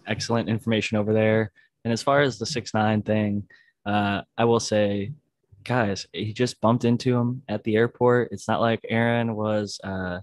Excellent 0.06 0.48
information 0.48 0.96
over 0.96 1.12
there. 1.12 1.50
And 1.84 1.92
as 1.92 2.02
far 2.02 2.20
as 2.20 2.38
the 2.38 2.46
six 2.46 2.74
nine 2.74 3.02
thing, 3.02 3.44
uh, 3.86 4.22
I 4.36 4.44
will 4.44 4.60
say, 4.60 5.12
guys, 5.64 6.06
he 6.12 6.32
just 6.32 6.60
bumped 6.60 6.84
into 6.84 7.16
him 7.16 7.42
at 7.48 7.64
the 7.64 7.76
airport. 7.76 8.30
It's 8.32 8.48
not 8.48 8.60
like 8.60 8.80
Aaron 8.88 9.34
was, 9.34 9.80
uh, 9.82 10.20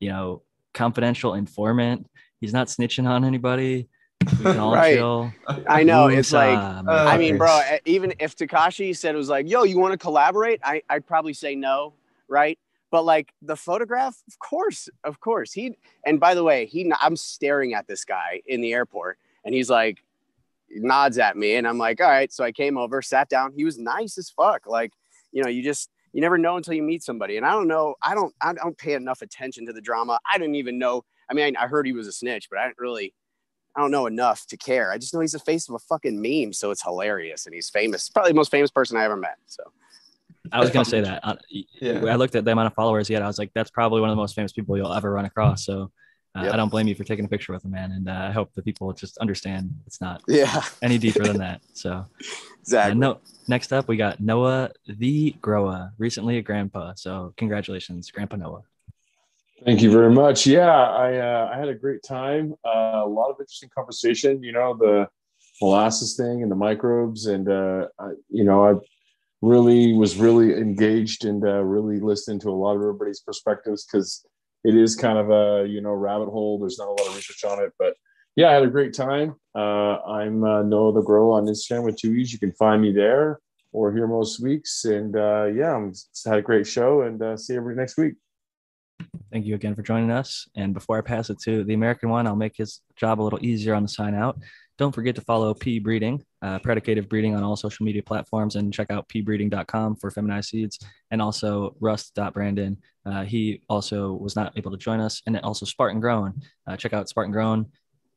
you 0.00 0.08
know, 0.08 0.42
confidential 0.74 1.34
informant. 1.34 2.08
He's 2.40 2.52
not 2.52 2.68
snitching 2.68 3.08
on 3.08 3.24
anybody. 3.24 3.88
right. 4.40 4.96
Chill. 4.96 5.32
I 5.68 5.82
know. 5.82 6.08
It's 6.08 6.32
like, 6.32 6.58
uh, 6.58 6.82
I 6.86 7.16
mean, 7.18 7.38
bro, 7.38 7.60
even 7.84 8.14
if 8.18 8.36
Tekashi 8.36 8.96
said 8.96 9.14
it 9.14 9.18
was 9.18 9.28
like, 9.28 9.48
yo, 9.48 9.64
you 9.64 9.78
want 9.78 9.92
to 9.92 9.98
collaborate? 9.98 10.60
I, 10.64 10.82
I'd 10.88 11.06
probably 11.06 11.32
say 11.32 11.54
no. 11.54 11.94
Right. 12.28 12.58
But 12.90 13.04
like 13.04 13.32
the 13.40 13.56
photograph, 13.56 14.22
of 14.28 14.38
course, 14.38 14.88
of 15.02 15.18
course. 15.20 15.52
He, 15.52 15.76
and 16.04 16.20
by 16.20 16.34
the 16.34 16.44
way, 16.44 16.66
he, 16.66 16.92
I'm 17.00 17.16
staring 17.16 17.74
at 17.74 17.86
this 17.86 18.04
guy 18.04 18.42
in 18.46 18.60
the 18.60 18.72
airport 18.72 19.18
and 19.44 19.54
he's 19.54 19.70
like, 19.70 20.02
nods 20.74 21.18
at 21.18 21.36
me 21.36 21.56
and 21.56 21.66
I'm 21.66 21.78
like, 21.78 22.00
all 22.00 22.08
right. 22.08 22.32
So 22.32 22.44
I 22.44 22.52
came 22.52 22.78
over, 22.78 23.02
sat 23.02 23.28
down. 23.28 23.52
He 23.56 23.64
was 23.64 23.78
nice 23.78 24.18
as 24.18 24.30
fuck. 24.30 24.66
Like, 24.66 24.92
you 25.32 25.42
know, 25.42 25.48
you 25.48 25.62
just, 25.62 25.90
you 26.12 26.20
never 26.20 26.38
know 26.38 26.56
until 26.56 26.74
you 26.74 26.82
meet 26.82 27.02
somebody. 27.02 27.36
And 27.36 27.46
I 27.46 27.52
don't 27.52 27.68
know, 27.68 27.94
I 28.02 28.14
don't, 28.14 28.34
I 28.40 28.52
don't 28.52 28.76
pay 28.76 28.94
enough 28.94 29.22
attention 29.22 29.66
to 29.66 29.72
the 29.72 29.80
drama. 29.80 30.18
I 30.30 30.38
didn't 30.38 30.56
even 30.56 30.78
know. 30.78 31.04
I 31.30 31.34
mean, 31.34 31.56
I, 31.56 31.64
I 31.64 31.66
heard 31.66 31.86
he 31.86 31.92
was 31.92 32.06
a 32.06 32.12
snitch, 32.12 32.48
but 32.50 32.58
I 32.58 32.66
didn't 32.66 32.78
really, 32.78 33.14
I 33.74 33.80
don't 33.80 33.90
know 33.90 34.06
enough 34.06 34.46
to 34.48 34.56
care. 34.56 34.92
I 34.92 34.98
just 34.98 35.14
know 35.14 35.20
he's 35.20 35.32
the 35.32 35.38
face 35.38 35.68
of 35.68 35.74
a 35.74 35.78
fucking 35.78 36.20
meme. 36.20 36.52
So 36.52 36.70
it's 36.70 36.82
hilarious. 36.82 37.46
And 37.46 37.54
he's 37.54 37.70
famous, 37.70 38.10
probably 38.10 38.32
the 38.32 38.36
most 38.36 38.50
famous 38.50 38.70
person 38.70 38.96
I 38.98 39.04
ever 39.04 39.16
met. 39.16 39.38
So 39.46 39.62
I 40.50 40.60
was 40.60 40.70
going 40.70 40.84
to 40.84 40.90
say 40.90 41.00
that. 41.00 41.20
Uh, 41.22 41.36
yeah. 41.50 42.04
I 42.04 42.16
looked 42.16 42.34
at 42.34 42.44
the 42.44 42.52
amount 42.52 42.66
of 42.66 42.74
followers 42.74 43.08
he 43.08 43.14
had. 43.14 43.22
I 43.22 43.26
was 43.26 43.38
like, 43.38 43.50
that's 43.54 43.70
probably 43.70 44.00
one 44.00 44.10
of 44.10 44.16
the 44.16 44.20
most 44.20 44.34
famous 44.34 44.52
people 44.52 44.76
you'll 44.76 44.92
ever 44.92 45.10
run 45.10 45.24
across. 45.24 45.64
So 45.64 45.90
uh, 46.36 46.44
yep. 46.44 46.54
I 46.54 46.56
don't 46.56 46.70
blame 46.70 46.88
you 46.88 46.94
for 46.94 47.04
taking 47.04 47.24
a 47.24 47.28
picture 47.28 47.52
with 47.52 47.64
him, 47.64 47.72
man. 47.72 47.92
And 47.92 48.08
uh, 48.08 48.28
I 48.28 48.30
hope 48.30 48.54
the 48.54 48.62
people 48.62 48.90
just 48.92 49.18
understand 49.18 49.70
it's 49.86 50.00
not 50.00 50.22
yeah 50.26 50.62
any 50.80 50.96
deeper 50.96 51.22
than 51.22 51.38
that. 51.46 51.60
So 51.74 52.06
exactly. 52.60 52.92
And 52.92 53.00
no, 53.00 53.20
next 53.48 53.72
up, 53.72 53.86
we 53.86 53.96
got 53.96 54.20
Noah 54.20 54.70
the 54.86 55.32
Grower, 55.42 55.92
recently 55.98 56.38
a 56.38 56.42
grandpa. 56.42 56.94
So 56.96 57.34
congratulations, 57.36 58.10
Grandpa 58.10 58.36
Noah. 58.36 58.62
Thank 59.64 59.82
you 59.82 59.92
very 59.92 60.10
much. 60.10 60.46
Yeah, 60.46 60.70
I 60.70 61.16
uh, 61.18 61.50
I 61.52 61.58
had 61.58 61.68
a 61.68 61.74
great 61.74 62.02
time. 62.02 62.54
Uh, 62.64 63.02
a 63.04 63.08
lot 63.08 63.30
of 63.30 63.36
interesting 63.38 63.70
conversation. 63.74 64.42
You 64.42 64.52
know 64.52 64.74
the 64.74 65.08
molasses 65.60 66.16
thing 66.16 66.42
and 66.42 66.50
the 66.50 66.56
microbes, 66.56 67.26
and 67.26 67.48
uh, 67.48 67.88
I, 67.98 68.10
you 68.30 68.44
know 68.44 68.64
I 68.64 68.74
really 69.42 69.92
was 69.92 70.16
really 70.16 70.54
engaged 70.54 71.24
and 71.26 71.44
uh, 71.44 71.62
really 71.62 72.00
listened 72.00 72.40
to 72.40 72.48
a 72.48 72.52
lot 72.52 72.76
of 72.76 72.80
everybody's 72.80 73.20
perspectives 73.20 73.84
because 73.84 74.24
it 74.64 74.74
is 74.76 74.96
kind 74.96 75.18
of 75.18 75.30
a 75.30 75.68
you 75.68 75.80
know 75.80 75.92
rabbit 75.92 76.28
hole. 76.28 76.58
There's 76.58 76.78
not 76.78 76.88
a 76.88 76.90
lot 76.90 77.08
of 77.08 77.16
research 77.16 77.44
on 77.44 77.62
it, 77.62 77.72
but 77.78 77.94
yeah, 78.36 78.50
I 78.50 78.54
had 78.54 78.62
a 78.62 78.68
great 78.68 78.94
time. 78.94 79.34
Uh, 79.54 79.98
I'm 80.02 80.42
uh, 80.44 80.62
Noah 80.62 80.94
the 80.94 81.02
Grow 81.02 81.32
on 81.32 81.46
Instagram 81.46 81.84
with 81.84 81.96
two 81.96 82.14
e's. 82.14 82.32
You 82.32 82.38
can 82.38 82.52
find 82.52 82.80
me 82.80 82.92
there 82.92 83.40
or 83.72 83.92
here 83.92 84.06
most 84.06 84.40
weeks. 84.40 84.84
And 84.84 85.16
uh, 85.16 85.44
yeah, 85.54 85.74
I'm 85.74 85.92
had 86.24 86.38
a 86.38 86.42
great 86.42 86.66
show 86.66 87.02
and 87.02 87.20
uh, 87.22 87.36
see 87.36 87.56
everybody 87.56 87.80
next 87.80 87.96
week. 87.96 88.14
Thank 89.32 89.46
you 89.46 89.54
again 89.54 89.74
for 89.74 89.82
joining 89.82 90.10
us. 90.10 90.48
And 90.54 90.74
before 90.74 90.96
I 90.96 91.00
pass 91.00 91.30
it 91.30 91.40
to 91.40 91.64
the 91.64 91.74
American 91.74 92.08
one, 92.08 92.26
I'll 92.26 92.36
make 92.36 92.56
his 92.56 92.80
job 92.96 93.20
a 93.20 93.22
little 93.22 93.44
easier 93.44 93.74
on 93.74 93.82
the 93.82 93.88
sign 93.88 94.14
out. 94.14 94.38
Don't 94.82 94.90
forget 94.90 95.14
to 95.14 95.20
follow 95.20 95.54
P 95.54 95.78
Breeding, 95.78 96.24
uh, 96.42 96.58
predicative 96.58 97.08
breeding 97.08 97.36
on 97.36 97.44
all 97.44 97.54
social 97.54 97.86
media 97.86 98.02
platforms, 98.02 98.56
and 98.56 98.74
check 98.74 98.90
out 98.90 99.08
pbreeding.com 99.08 99.94
for 99.94 100.10
feminized 100.10 100.48
seeds 100.48 100.80
and 101.12 101.22
also 101.22 101.76
rust.brandon. 101.78 102.76
Uh, 103.06 103.22
he 103.22 103.62
also 103.68 104.14
was 104.14 104.34
not 104.34 104.52
able 104.58 104.72
to 104.72 104.76
join 104.76 104.98
us. 104.98 105.22
And 105.28 105.38
also 105.38 105.66
Spartan 105.66 106.00
Grown. 106.00 106.34
Uh, 106.66 106.76
check 106.76 106.92
out 106.92 107.08
Spartan 107.08 107.30
Grown 107.30 107.66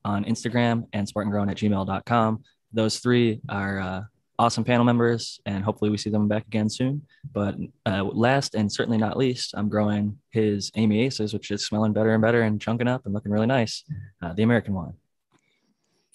on 0.05 0.25
Instagram 0.25 0.87
and 0.91 1.07
spartangrown 1.07 1.51
at 1.51 1.57
gmail.com. 1.57 2.43
Those 2.73 2.97
three 2.97 3.41
are 3.47 3.79
uh, 3.79 4.01
awesome 4.39 4.63
panel 4.63 4.85
members, 4.85 5.39
and 5.45 5.63
hopefully 5.63 5.91
we 5.91 5.99
see 5.99 6.09
them 6.09 6.27
back 6.27 6.47
again 6.47 6.67
soon. 6.67 7.03
But 7.31 7.57
uh, 7.85 8.05
last 8.05 8.55
and 8.55 8.71
certainly 8.71 8.97
not 8.97 9.17
least, 9.17 9.53
I'm 9.55 9.69
growing 9.69 10.17
his 10.31 10.71
Amy 10.73 11.03
Aces, 11.05 11.31
which 11.31 11.51
is 11.51 11.63
smelling 11.63 11.93
better 11.93 12.15
and 12.15 12.23
better 12.23 12.41
and 12.41 12.59
chunking 12.59 12.87
up 12.87 13.05
and 13.05 13.13
looking 13.13 13.31
really 13.31 13.45
nice. 13.45 13.83
Uh, 14.19 14.33
the 14.33 14.41
American 14.41 14.73
one. 14.73 14.95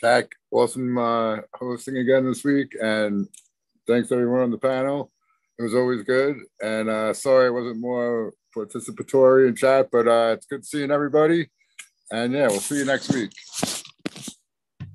Jack, 0.00 0.30
awesome 0.50 0.96
uh, 0.96 1.38
hosting 1.54 1.98
again 1.98 2.24
this 2.24 2.42
week, 2.42 2.74
and 2.80 3.28
thanks 3.86 4.10
everyone 4.10 4.40
on 4.40 4.50
the 4.50 4.56
panel. 4.56 5.12
It 5.58 5.62
was 5.62 5.74
always 5.74 6.02
good, 6.04 6.38
and 6.62 6.88
uh, 6.88 7.12
sorry 7.12 7.48
I 7.48 7.50
wasn't 7.50 7.80
more 7.80 8.32
participatory 8.56 9.46
in 9.46 9.56
chat, 9.56 9.88
but 9.92 10.08
uh, 10.08 10.36
it's 10.36 10.46
good 10.46 10.64
seeing 10.64 10.90
everybody. 10.90 11.50
And 12.10 12.32
yeah, 12.32 12.48
we'll 12.48 12.60
see 12.60 12.78
you 12.78 12.86
next 12.86 13.12
week. 13.12 13.30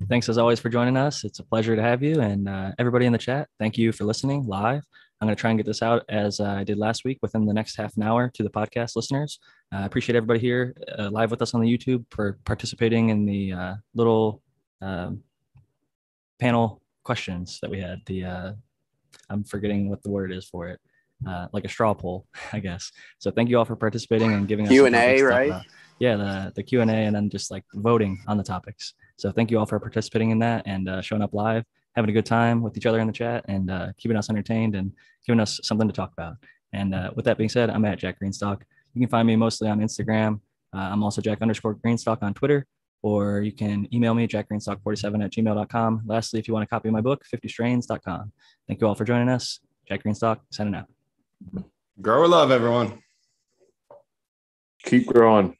Thanks 0.08 0.28
as 0.28 0.38
always 0.38 0.58
for 0.58 0.70
joining 0.70 0.96
us. 0.96 1.24
It's 1.24 1.38
a 1.38 1.44
pleasure 1.44 1.76
to 1.76 1.82
have 1.82 2.02
you. 2.02 2.20
And 2.20 2.48
uh, 2.48 2.72
everybody 2.78 3.06
in 3.06 3.12
the 3.12 3.18
chat, 3.18 3.48
thank 3.58 3.78
you 3.78 3.92
for 3.92 4.04
listening 4.04 4.46
live. 4.46 4.82
I'm 5.20 5.26
going 5.26 5.36
to 5.36 5.40
try 5.40 5.50
and 5.50 5.58
get 5.58 5.66
this 5.66 5.82
out 5.82 6.04
as 6.08 6.40
I 6.40 6.62
did 6.62 6.78
last 6.78 7.04
week 7.04 7.18
within 7.22 7.46
the 7.46 7.54
next 7.54 7.76
half 7.76 7.96
an 7.96 8.02
hour 8.02 8.30
to 8.34 8.42
the 8.42 8.50
podcast 8.50 8.96
listeners. 8.96 9.38
Uh, 9.72 9.78
I 9.78 9.86
appreciate 9.86 10.14
everybody 10.14 10.40
here 10.40 10.74
uh, 10.98 11.10
live 11.10 11.30
with 11.30 11.40
us 11.42 11.54
on 11.54 11.60
the 11.60 11.78
YouTube 11.78 12.04
for 12.10 12.38
participating 12.44 13.08
in 13.08 13.24
the 13.24 13.52
uh, 13.52 13.74
little 13.94 14.42
um, 14.80 15.22
panel 16.38 16.82
questions 17.04 17.58
that 17.62 17.70
we 17.70 17.80
had. 17.80 18.00
The 18.06 18.24
uh, 18.24 18.52
I'm 19.30 19.44
forgetting 19.44 19.88
what 19.88 20.02
the 20.02 20.10
word 20.10 20.32
is 20.32 20.46
for 20.46 20.68
it. 20.68 20.80
Uh, 21.26 21.46
like 21.52 21.64
a 21.64 21.68
straw 21.68 21.94
poll, 21.94 22.26
I 22.52 22.60
guess. 22.60 22.92
So 23.18 23.30
thank 23.30 23.48
you 23.48 23.58
all 23.58 23.64
for 23.64 23.76
participating 23.76 24.32
and 24.34 24.46
giving 24.46 24.66
us 24.66 24.70
Q 24.70 24.86
and 24.86 24.94
A, 24.94 25.22
right? 25.22 25.62
Yeah, 25.98 26.16
the 26.16 26.52
the 26.54 26.62
Q 26.62 26.82
and 26.82 26.90
A, 26.90 26.94
and 26.94 27.16
then 27.16 27.30
just 27.30 27.50
like 27.50 27.64
voting 27.74 28.18
on 28.26 28.36
the 28.36 28.44
topics. 28.44 28.94
So 29.16 29.32
thank 29.32 29.50
you 29.50 29.58
all 29.58 29.66
for 29.66 29.80
participating 29.80 30.30
in 30.30 30.38
that 30.40 30.62
and 30.66 30.88
uh, 30.88 31.00
showing 31.00 31.22
up 31.22 31.32
live, 31.32 31.64
having 31.94 32.10
a 32.10 32.12
good 32.12 32.26
time 32.26 32.62
with 32.62 32.76
each 32.76 32.84
other 32.84 33.00
in 33.00 33.06
the 33.06 33.12
chat, 33.12 33.46
and 33.48 33.70
uh, 33.70 33.88
keeping 33.96 34.16
us 34.16 34.28
entertained 34.28 34.74
and 34.74 34.92
giving 35.26 35.40
us 35.40 35.58
something 35.62 35.88
to 35.88 35.94
talk 35.94 36.12
about. 36.12 36.34
And 36.74 36.94
uh, 36.94 37.12
with 37.16 37.24
that 37.24 37.38
being 37.38 37.48
said, 37.48 37.70
I'm 37.70 37.84
at 37.86 37.98
Jack 37.98 38.20
Greenstock. 38.20 38.60
You 38.92 39.00
can 39.00 39.08
find 39.08 39.26
me 39.26 39.36
mostly 39.36 39.68
on 39.68 39.80
Instagram. 39.80 40.40
Uh, 40.74 40.80
I'm 40.80 41.02
also 41.02 41.22
Jack 41.22 41.40
underscore 41.40 41.76
Greenstock 41.76 42.22
on 42.22 42.34
Twitter, 42.34 42.66
or 43.02 43.40
you 43.40 43.52
can 43.52 43.86
email 43.94 44.14
me, 44.14 44.26
jackgreenstock47 44.26 45.24
at 45.24 45.32
gmail.com. 45.32 46.02
Lastly, 46.06 46.40
if 46.40 46.48
you 46.48 46.54
want 46.54 46.64
a 46.64 46.66
copy 46.66 46.88
of 46.88 46.92
my 46.92 47.00
book, 47.00 47.24
50strains.com. 47.32 48.32
Thank 48.66 48.80
you 48.80 48.86
all 48.86 48.94
for 48.94 49.04
joining 49.04 49.28
us. 49.28 49.60
Jack 49.88 50.02
Greenstock, 50.02 50.40
signing 50.50 50.74
out. 50.74 50.86
Grow 52.00 52.26
love, 52.26 52.50
everyone. 52.50 53.00
Keep 54.84 55.06
growing. 55.06 55.56